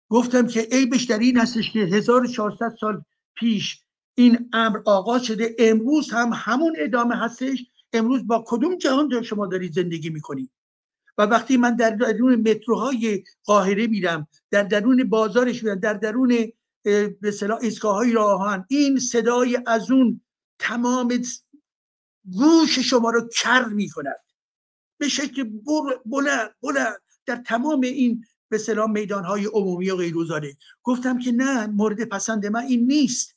گفتم 0.08 0.46
که 0.46 0.68
عیبش 0.72 1.05
در 1.05 1.18
این 1.18 1.38
هستش 1.38 1.72
که 1.72 1.78
1400 1.78 2.76
سال 2.80 3.05
پیش 3.34 3.85
این 4.18 4.50
امر 4.52 4.78
آغاز 4.84 5.22
شده. 5.22 5.56
امروز 5.58 6.12
هم 6.12 6.30
همون 6.34 6.76
ادامه 6.78 7.16
هستش. 7.16 7.64
امروز 7.92 8.26
با 8.26 8.44
کدوم 8.46 8.76
جهان 8.76 9.22
شما 9.22 9.46
دارید 9.46 9.72
زندگی 9.72 10.10
می‌کنید؟ 10.10 10.50
و 11.18 11.22
وقتی 11.22 11.56
من 11.56 11.76
در 11.76 11.90
درون 11.90 12.50
متروهای 12.50 13.24
قاهره 13.44 13.86
میرم 13.86 14.28
در 14.50 14.62
درون 14.62 15.04
بازارش 15.04 15.62
میرم 15.62 15.80
در 15.80 15.94
درون 15.94 16.52
به 17.20 17.30
صلاح 17.30 17.58
ایستگاه 17.62 18.12
راهان 18.12 18.64
این 18.68 18.98
صدای 18.98 19.58
از 19.66 19.90
اون 19.90 20.20
تمام 20.58 21.22
گوش 22.32 22.78
شما 22.78 23.10
رو 23.10 23.28
کر 23.42 23.64
می‌کند. 23.64 24.16
به 24.98 25.08
شکل 25.08 25.44
بلند 26.06 26.50
بلند 26.62 26.96
در 27.26 27.36
تمام 27.36 27.80
این 27.80 28.24
به 28.48 28.58
صلاح 28.58 28.90
میدان 28.90 29.24
های 29.24 29.44
عمومی 29.44 29.90
و 29.90 29.96
غیروزاره 29.96 30.56
گفتم 30.82 31.18
که 31.18 31.32
نه 31.32 31.66
مورد 31.66 32.04
پسند 32.04 32.46
من 32.46 32.62
این 32.62 32.86
نیست. 32.86 33.35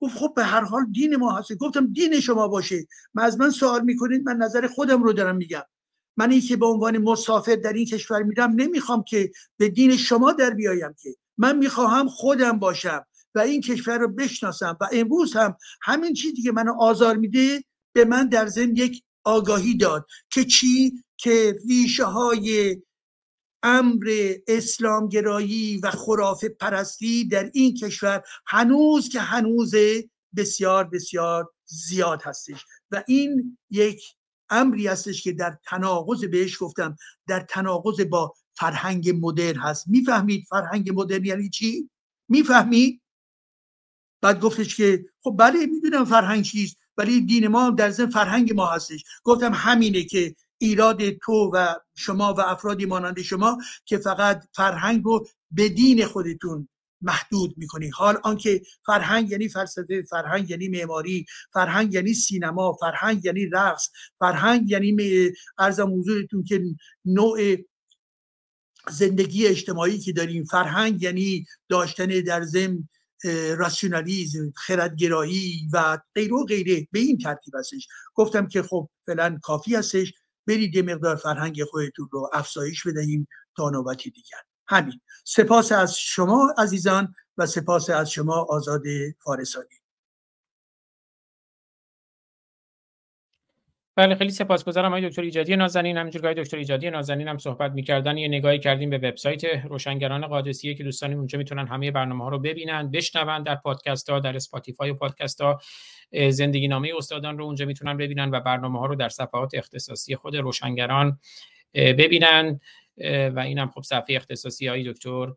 گفت 0.00 0.16
خب 0.18 0.32
به 0.36 0.44
هر 0.44 0.60
حال 0.60 0.86
دین 0.92 1.16
ما 1.16 1.32
هست. 1.32 1.54
گفتم 1.54 1.92
دین 1.92 2.20
شما 2.20 2.48
باشه. 2.48 2.86
من 3.14 3.22
از 3.22 3.40
من 3.40 3.50
سوال 3.50 3.84
می‌کنید 3.84 4.22
من 4.22 4.36
نظر 4.36 4.66
خودم 4.66 5.02
رو 5.02 5.12
دارم 5.12 5.36
میگم. 5.36 5.62
من 6.16 6.30
این 6.30 6.40
که 6.40 6.56
به 6.56 6.66
عنوان 6.66 6.98
مسافر 6.98 7.56
در 7.56 7.72
این 7.72 7.86
کشور 7.86 8.22
میرم 8.22 8.52
نمی‌خوام 8.56 9.02
که 9.02 9.30
به 9.56 9.68
دین 9.68 9.96
شما 9.96 10.32
در 10.32 10.50
بیایم 10.50 10.94
که. 11.02 11.14
من 11.38 11.56
می‌خواهم 11.56 12.08
خودم 12.08 12.58
باشم 12.58 13.04
و 13.34 13.38
این 13.40 13.60
کشور 13.60 13.98
رو 13.98 14.08
بشناسم 14.08 14.76
و 14.80 14.88
امروز 14.92 15.36
هم 15.36 15.56
همین 15.82 16.14
چیزی 16.14 16.42
که 16.42 16.52
منو 16.52 16.74
آزار 16.80 17.16
میده 17.16 17.64
به 17.92 18.04
من 18.04 18.28
در 18.28 18.46
ضمن 18.46 18.76
یک 18.76 19.02
آگاهی 19.24 19.76
داد 19.76 20.06
که 20.30 20.44
چی؟ 20.44 21.04
که 21.16 21.58
ریشه 21.68 22.04
های 22.04 22.76
امر 23.62 24.32
اسلامگرایی 24.46 25.76
و 25.76 25.90
خرافه 25.90 26.48
پرستی 26.48 27.28
در 27.28 27.50
این 27.54 27.74
کشور 27.74 28.22
هنوز 28.46 29.08
که 29.08 29.20
هنوز 29.20 29.74
بسیار 30.36 30.84
بسیار 30.84 31.50
زیاد 31.64 32.22
هستش. 32.24 32.64
و 32.90 33.04
این 33.06 33.58
یک 33.70 34.02
امری 34.50 34.86
هستش 34.86 35.22
که 35.22 35.32
در 35.32 35.58
تناقض 35.64 36.24
بهش 36.24 36.62
گفتم 36.62 36.96
در 37.26 37.40
تناقض 37.40 38.00
با 38.00 38.34
فرهنگ 38.54 39.18
مدرن 39.20 39.56
هست. 39.56 39.88
می‌فهمید 39.88 40.44
فرهنگ 40.50 40.90
مدرن 40.94 41.24
یعنی 41.24 41.48
چی؟ 41.48 41.90
می‌فهمید؟ 42.28 43.02
بعد 44.22 44.40
گفتش 44.40 44.76
که 44.76 45.04
خب 45.22 45.36
بله 45.38 45.66
می‌دونم 45.66 46.04
فرهنگ 46.04 46.44
چیست 46.44 46.76
ولی 46.96 47.20
دین 47.20 47.48
ما 47.48 47.70
در 47.70 47.90
ضمن 47.90 48.10
فرهنگ 48.10 48.52
ما 48.52 48.66
هستش. 48.66 49.04
گفتم 49.24 49.52
همینه 49.54 50.04
که 50.04 50.36
ایراد 50.58 51.10
تو 51.10 51.50
و 51.54 51.74
شما 51.96 52.34
و 52.34 52.40
افرادی 52.40 52.86
مانند 52.86 53.22
شما 53.22 53.58
که 53.84 53.98
فقط 53.98 54.44
فرهنگ 54.54 55.04
رو 55.04 55.26
به 55.50 55.68
دین 55.68 56.06
خودتون 56.06 56.68
محدود 57.02 57.54
می‌کنی. 57.58 57.88
حال 57.88 58.18
آنکه 58.24 58.62
فرهنگ 58.86 59.30
یعنی 59.30 59.48
فلسفه 59.48 60.02
فرهنگ 60.02 60.50
یعنی 60.50 60.68
معماری 60.68 61.26
فرهنگ 61.52 61.94
یعنی 61.94 62.14
سینما 62.14 62.72
فرهنگ 62.72 63.24
یعنی 63.24 63.46
رقص 63.46 63.88
فرهنگ 64.18 64.70
یعنی 64.70 64.96
ارزم 65.58 65.98
حضورتون 65.98 66.44
که 66.44 66.64
نوع 67.04 67.56
زندگی 68.90 69.46
اجتماعی 69.46 69.98
که 69.98 70.12
داریم. 70.12 70.44
فرهنگ 70.44 71.02
یعنی 71.02 71.46
داشتن 71.68 72.06
در 72.06 72.42
ضمن 72.42 72.88
راسیونالیزم 73.56 74.52
خردگرایی 74.56 75.68
و 75.72 75.98
غیره 76.14 76.34
و 76.34 76.44
غیره. 76.44 76.88
به 76.92 76.98
این 76.98 77.18
ترتیب 77.18 77.54
هستش. 77.56 77.88
گفتم 78.14 78.48
که 78.48 78.62
خب 78.62 78.88
فعلا 79.06 79.38
کافی 79.42 79.74
هستش. 79.74 80.12
برید 80.48 80.74
یه 80.74 80.82
مقدار 80.82 81.16
فرهنگ 81.16 81.64
خودتون 81.64 82.08
رو 82.12 82.30
افزایش 82.32 82.86
بدهیم 82.86 83.28
تا 83.56 83.70
نوبتی 83.70 84.10
دیگر. 84.10 84.38
همین. 84.68 85.00
سپاس 85.24 85.72
از 85.72 85.98
شما 85.98 86.54
عزیزان 86.58 87.14
و 87.38 87.46
سپاس 87.46 87.90
از 87.90 88.10
شما 88.10 88.46
آزاد 88.48 88.82
فارسانی. 89.24 89.80
بله 93.98 94.14
خیلی 94.14 94.30
سپاسگزارم 94.30 94.86
آقای 94.86 95.08
دکتر 95.08 95.22
ایجادی 95.22 95.56
نازنین. 95.56 95.96
همینجور 95.96 96.34
که 96.34 96.42
دکتر 96.42 96.56
ایجادی 96.56 96.90
نازنین 96.90 97.28
هم 97.28 97.38
صحبت 97.38 97.72
می‌کردن 97.72 98.16
یه 98.16 98.28
نگاهی 98.28 98.58
کردیم 98.58 98.90
به 98.90 98.98
وبسایت 98.98 99.44
روشنگران 99.44 100.26
قادسیه 100.26 100.74
که 100.74 100.84
دوستانی 100.84 101.14
اونجا 101.14 101.38
می‌تونن 101.38 101.66
همه 101.66 101.90
برنامه 101.90 102.24
ها 102.24 102.30
رو 102.30 102.38
ببینن 102.38 102.90
بشنون 102.90 103.42
در 103.42 103.54
پادکست 103.54 104.10
ها 104.10 104.20
در 104.20 104.36
اسپاتیفای 104.36 104.90
و 104.90 104.94
پادکست 104.94 105.40
ها 105.40 105.60
زندگی 106.28 106.68
نامه 106.68 106.92
استادان 106.96 107.38
رو 107.38 107.44
اونجا 107.44 107.64
می‌تونن 107.64 107.96
ببینن 107.96 108.30
و 108.30 108.40
برنامه 108.40 108.78
ها 108.78 108.86
رو 108.86 108.94
در 108.94 109.08
صفحات 109.08 109.54
اختصاصی 109.54 110.16
خود 110.16 110.36
روشنگران 110.36 111.18
ببینن. 111.74 112.60
و 113.34 113.40
این 113.40 113.58
هم 113.58 113.68
خب 113.68 113.82
صفحه 113.82 114.16
اختصاصی 114.16 114.66
های 114.66 114.92
دکتر 114.92 115.32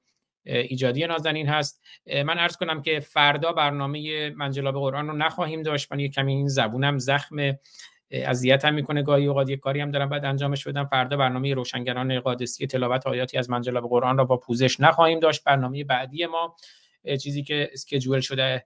ایجادی 0.45 1.07
نازنین 1.07 1.47
هست. 1.47 1.81
من 2.07 2.39
عرض 2.39 2.57
کنم 2.57 2.81
که 2.81 2.99
فردا 2.99 3.51
برنامه 3.51 4.29
منجلاب 4.29 4.75
قرآن 4.75 5.07
رو 5.07 5.17
نخواهیم 5.17 5.61
داشت. 5.61 5.91
من 5.91 5.99
یه 5.99 6.09
کمی 6.09 6.33
این 6.33 6.47
زبونم 6.47 6.97
زخم 6.97 7.35
اذیت 8.11 8.65
هم 8.65 8.73
می‌کنه. 8.73 9.01
گاهی 9.03 9.25
اوقات 9.25 9.49
یه 9.49 9.57
کاری 9.57 9.81
هم 9.81 9.91
دارم 9.91 10.09
بعد 10.09 10.25
انجامش 10.25 10.67
بدم. 10.67 10.85
فردا 10.85 11.17
برنامه 11.17 11.53
روشنگران 11.53 12.19
قادسی 12.19 12.67
تلاوت 12.67 13.07
آیاتی 13.07 13.37
از 13.37 13.49
منجلاب 13.49 13.89
قرآن 13.89 14.17
را 14.17 14.25
با 14.25 14.37
پوزش 14.37 14.79
نخواهیم 14.79 15.19
داشت. 15.19 15.43
برنامه 15.43 15.83
بعدی 15.83 16.25
ما 16.25 16.55
چیزی 17.23 17.43
که 17.43 17.69
اسکیجول 17.73 18.19
شده 18.19 18.65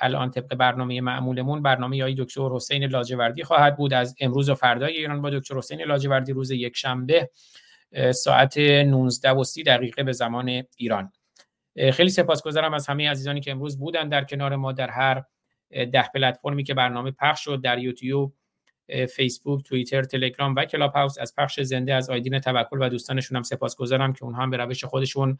الان 0.00 0.30
طبق 0.30 0.54
برنامه 0.54 1.00
معمولمون 1.00 1.62
برنامه 1.62 2.02
های 2.02 2.14
دکتر 2.14 2.48
حسین 2.48 2.84
لاجوردی 2.84 3.44
خواهد 3.44 3.76
بود. 3.76 3.94
از 3.94 4.16
امروز 4.20 4.48
و 4.48 4.54
فردای 4.54 4.96
ایران 4.96 5.22
با 5.22 5.30
دکتر 5.30 5.54
حسین 5.54 5.82
لاجوردی 5.82 6.32
روز 6.32 6.50
یک 6.50 6.76
شنبه 6.76 7.30
ساعت 8.14 8.58
19 8.58 9.30
و 9.30 9.44
30 9.44 9.62
دقیقه 9.62 10.02
به 10.02 10.12
زمان 10.12 10.62
ایران. 10.76 11.12
خیلی 11.92 12.10
سپاسگزارم 12.10 12.74
از 12.74 12.86
همه 12.86 13.10
عزیزانی 13.10 13.40
که 13.40 13.50
امروز 13.50 13.78
بودن 13.78 14.08
در 14.08 14.24
کنار 14.24 14.56
ما 14.56 14.72
در 14.72 14.90
هر 14.90 15.22
ده 15.70 16.08
پلتفرمی 16.14 16.64
که 16.64 16.74
برنامه 16.74 17.10
پخش 17.10 17.44
شد 17.44 17.60
در 17.60 17.78
یوتیوب. 17.78 18.34
فیسبوک، 19.16 19.64
توییتر، 19.64 20.02
تلگرام 20.02 20.54
و 20.56 20.64
کلاب 20.64 20.92
هاوس 20.92 21.18
از 21.18 21.34
پخش 21.38 21.60
زنده 21.60 21.94
از 21.94 22.10
آیدین 22.10 22.38
توکل 22.38 22.78
و 22.80 22.88
دوستانشون 22.88 23.36
هم 23.36 23.42
سپاسگزارم 23.42 24.12
که 24.12 24.24
اونها 24.24 24.42
هم 24.42 24.50
به 24.50 24.56
روش 24.56 24.84
خودشون 24.84 25.38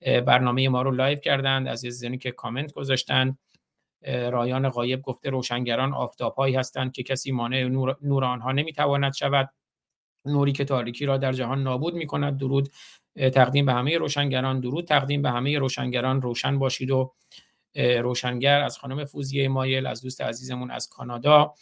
برنامه 0.00 0.68
ما 0.68 0.82
رو 0.82 0.90
live 0.90 1.18
کردند. 1.18 1.68
از 1.68 1.84
عزیزانی 1.84 2.18
که 2.18 2.30
کامنت 2.30 2.72
گذاشتن. 2.72 3.38
رایان 4.06 4.68
غایب 4.68 5.02
گفته 5.02 5.30
روشنگران 5.30 5.94
آفتابهایی 5.94 6.56
هستند 6.56 6.92
که 6.92 7.02
کسی 7.02 7.32
مانع 7.32 7.64
نور, 7.64 7.96
نور 8.02 8.24
آنها 8.24 8.52
نمی‌تواند 8.52 9.14
شود. 9.14 9.50
نوری 10.24 10.52
که 10.52 10.64
تاریکی 10.64 11.06
را 11.06 11.16
در 11.16 11.32
جهان 11.32 11.62
نابود 11.62 11.94
می 11.94 12.06
کند 12.06 12.38
درود 12.38 12.68
تقدیم 13.16 13.66
به 13.66 13.72
همه 13.72 13.98
روشنگران. 13.98 14.60
درود 14.60 14.84
تقدیم 14.84 15.22
به 15.22 15.30
همه 15.30 15.58
روشنگران. 15.58 16.22
روشن 16.22 16.58
باشید 16.58 16.90
و 16.90 17.12
روشنگر 17.74 18.60
از 18.60 18.78
خانم 18.78 19.04
فوزیه 19.04 19.48
مایل 19.48 19.86
از 19.86 20.02
دوست 20.02 20.20
عزیزمون 20.20 20.70
از 20.70 20.88
کانادا. 20.88 21.54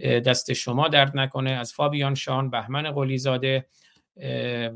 دست 0.00 0.52
شما 0.52 0.88
درد 0.88 1.16
نکنه. 1.16 1.50
از 1.50 1.72
فابیان 1.72 2.14
شان 2.14 2.50
بهمن 2.50 2.90
قلیزاده 2.90 3.66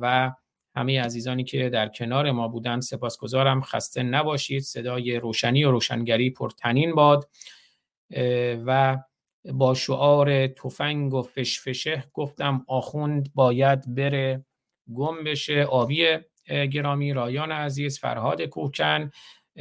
و 0.00 0.32
همه 0.76 1.00
عزیزانی 1.00 1.44
که 1.44 1.68
در 1.68 1.88
کنار 1.88 2.30
ما 2.30 2.48
بودند 2.48 2.82
سپاسگزارم. 2.82 3.60
خسته 3.60 4.02
نباشید. 4.02 4.62
صدای 4.62 5.16
روشنی 5.16 5.64
و 5.64 5.70
روشنگری 5.70 6.30
پرتنین 6.30 6.94
باد 6.94 7.28
و 8.66 8.98
با 9.52 9.74
شعار 9.74 10.46
تفنگ 10.46 11.14
و 11.14 11.22
فشفشه 11.22 12.04
گفتم 12.12 12.64
آخوند 12.68 13.30
باید 13.34 13.94
بره. 13.94 14.44
گم 14.94 15.24
بشه. 15.24 15.62
آبی 15.62 16.06
گرامی 16.70 17.12
رایان 17.12 17.52
عزیز 17.52 17.98
فرهاد 17.98 18.42
کوکن 18.42 19.10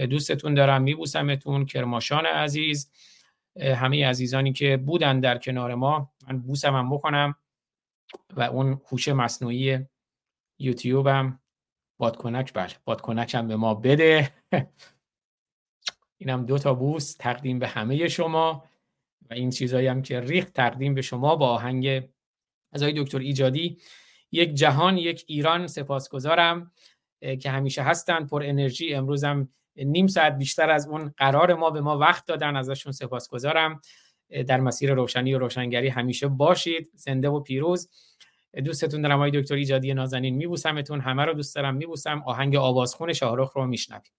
دوستتون 0.09 0.53
دارم. 0.53 0.81
میبوسمتون. 0.81 1.65
کرماشان 1.65 2.25
عزیز. 2.25 2.91
همه 3.61 4.07
عزیزانی 4.07 4.53
که 4.53 4.77
بودن 4.77 5.19
در 5.19 5.37
کنار 5.37 5.75
ما 5.75 6.11
من 6.27 6.39
بوسم 6.39 6.75
هم 6.75 6.89
بکنم 6.89 7.35
و 8.35 8.41
اون 8.41 8.81
هوش 8.91 9.07
مصنوعی 9.07 9.79
یوتیوبم. 10.59 11.39
بادکنک 11.99 12.53
بله 12.53 12.73
بادکنک 12.85 13.35
هم 13.35 13.47
به 13.47 13.55
ما 13.55 13.73
بده. 13.73 14.33
اینم 16.19 16.45
دو 16.45 16.57
تا 16.57 16.73
بوس 16.73 17.15
تقدیم 17.15 17.59
به 17.59 17.67
همه 17.67 18.07
شما 18.07 18.63
و 19.29 19.33
این 19.33 19.49
چیزایی 19.49 19.87
هم 19.87 20.01
که 20.01 20.19
ریخت 20.19 20.53
تقدیم 20.53 20.93
به 20.93 21.01
شما 21.01 21.35
با 21.35 21.49
آهنگ 21.49 22.09
از 22.73 22.83
دکتر 22.83 23.19
ایجادی. 23.19 23.77
یک 24.31 24.53
جهان 24.53 24.97
یک 24.97 25.23
ایران 25.27 25.67
سپاسگزارم 25.67 26.71
که 27.41 27.49
همیشه 27.49 27.81
هستند 27.81 28.29
پر 28.29 28.43
انرژی 28.43 28.93
امروز 28.93 29.23
هم 29.23 29.49
نیم 29.77 30.07
ساعت 30.07 30.37
بیشتر 30.37 30.69
از 30.69 30.87
اون 30.87 31.13
قرار 31.17 31.53
ما 31.53 31.69
به 31.69 31.81
ما 31.81 31.97
وقت 31.97 32.25
دادن 32.25 32.55
ازشون 32.55 32.91
سپاسگزارم. 32.91 33.81
در 34.47 34.59
مسیر 34.59 34.93
روشنی 34.93 35.33
و 35.33 35.39
روشنگری 35.39 35.87
همیشه 35.87 36.27
باشید. 36.27 36.91
زنده 36.95 37.29
و 37.29 37.39
پیروز. 37.39 37.89
دوستتون 38.65 39.01
دارم. 39.01 39.15
آقای 39.15 39.41
دکتر 39.41 39.55
ایجادی 39.55 39.93
نازنین 39.93 40.35
میبوسمتون. 40.35 40.99
همه 40.99 41.25
رو 41.25 41.33
دوست 41.33 41.55
دارم 41.55 41.75
میبوسم. 41.75 42.23
آهنگ 42.25 42.55
آوازخون 42.55 43.13
شاهرخ 43.13 43.51
رو 43.55 43.67
میشنویم. 43.67 44.11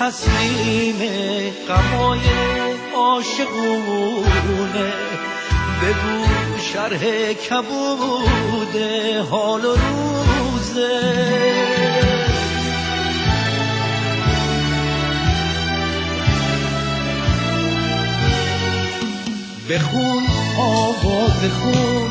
تسلیم 0.00 0.98
غمای 1.68 2.20
عاشقونه. 2.96 4.92
بگو 5.82 6.24
شرح 6.72 7.32
کبود 7.32 8.76
حال 9.30 9.64
و 9.64 9.76
روزه. 10.38 11.00
بخون 19.70 20.22
آواز 20.58 21.40
خون 21.60 22.10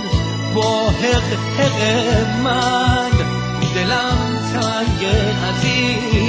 با 0.56 0.90
حق 0.90 1.60
حق 1.60 1.82
من. 2.44 3.12
دلم 3.76 4.40
تنگ 4.54 5.02
این 5.64 6.29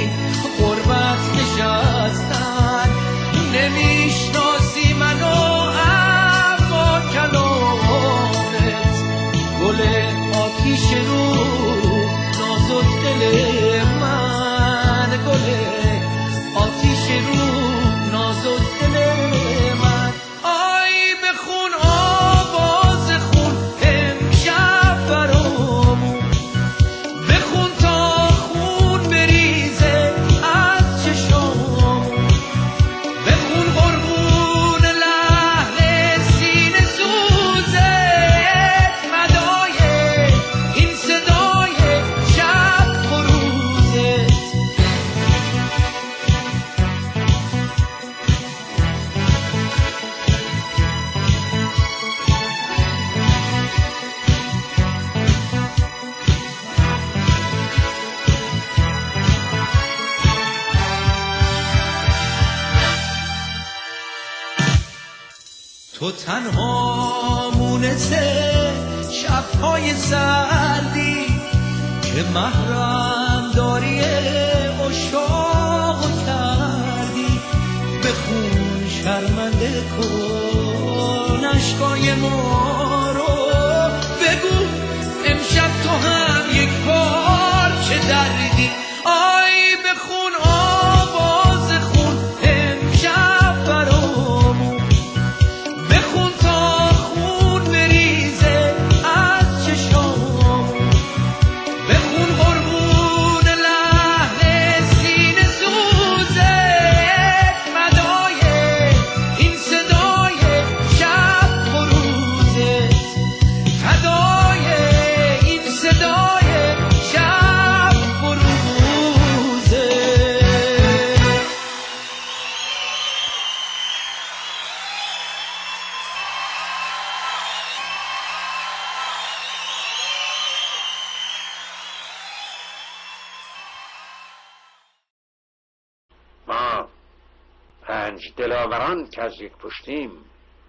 از 139.21 139.41
یک 139.41 139.51
پشتیم 139.51 140.11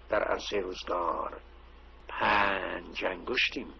در 0.09 0.23
عرصه 0.23 0.59
روزگار 0.59 1.41
پنج 2.07 3.05
انگشتیم. 3.05 3.73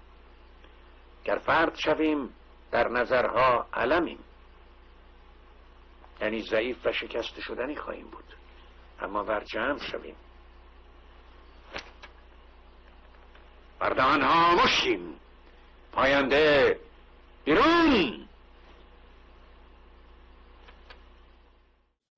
گر 1.25 1.37
فرد 1.37 1.75
شویم 1.75 2.29
در 2.71 2.87
نظرها 2.87 3.67
علمیم. 3.73 4.19
یعنی 6.21 6.41
ضعیف 6.41 6.85
و 6.85 6.91
شکست 6.91 7.39
شدنی 7.39 7.75
خواهیم 7.75 8.07
بود. 8.07 8.23
اما 9.01 9.23
بر 9.23 9.43
جمع 9.43 9.79
شویم. 9.79 10.15
بر 13.79 13.89
دهانها 13.89 14.55
مشتیم. 14.63 15.19
پاینده 15.91 16.79
بیرون. 17.45 18.22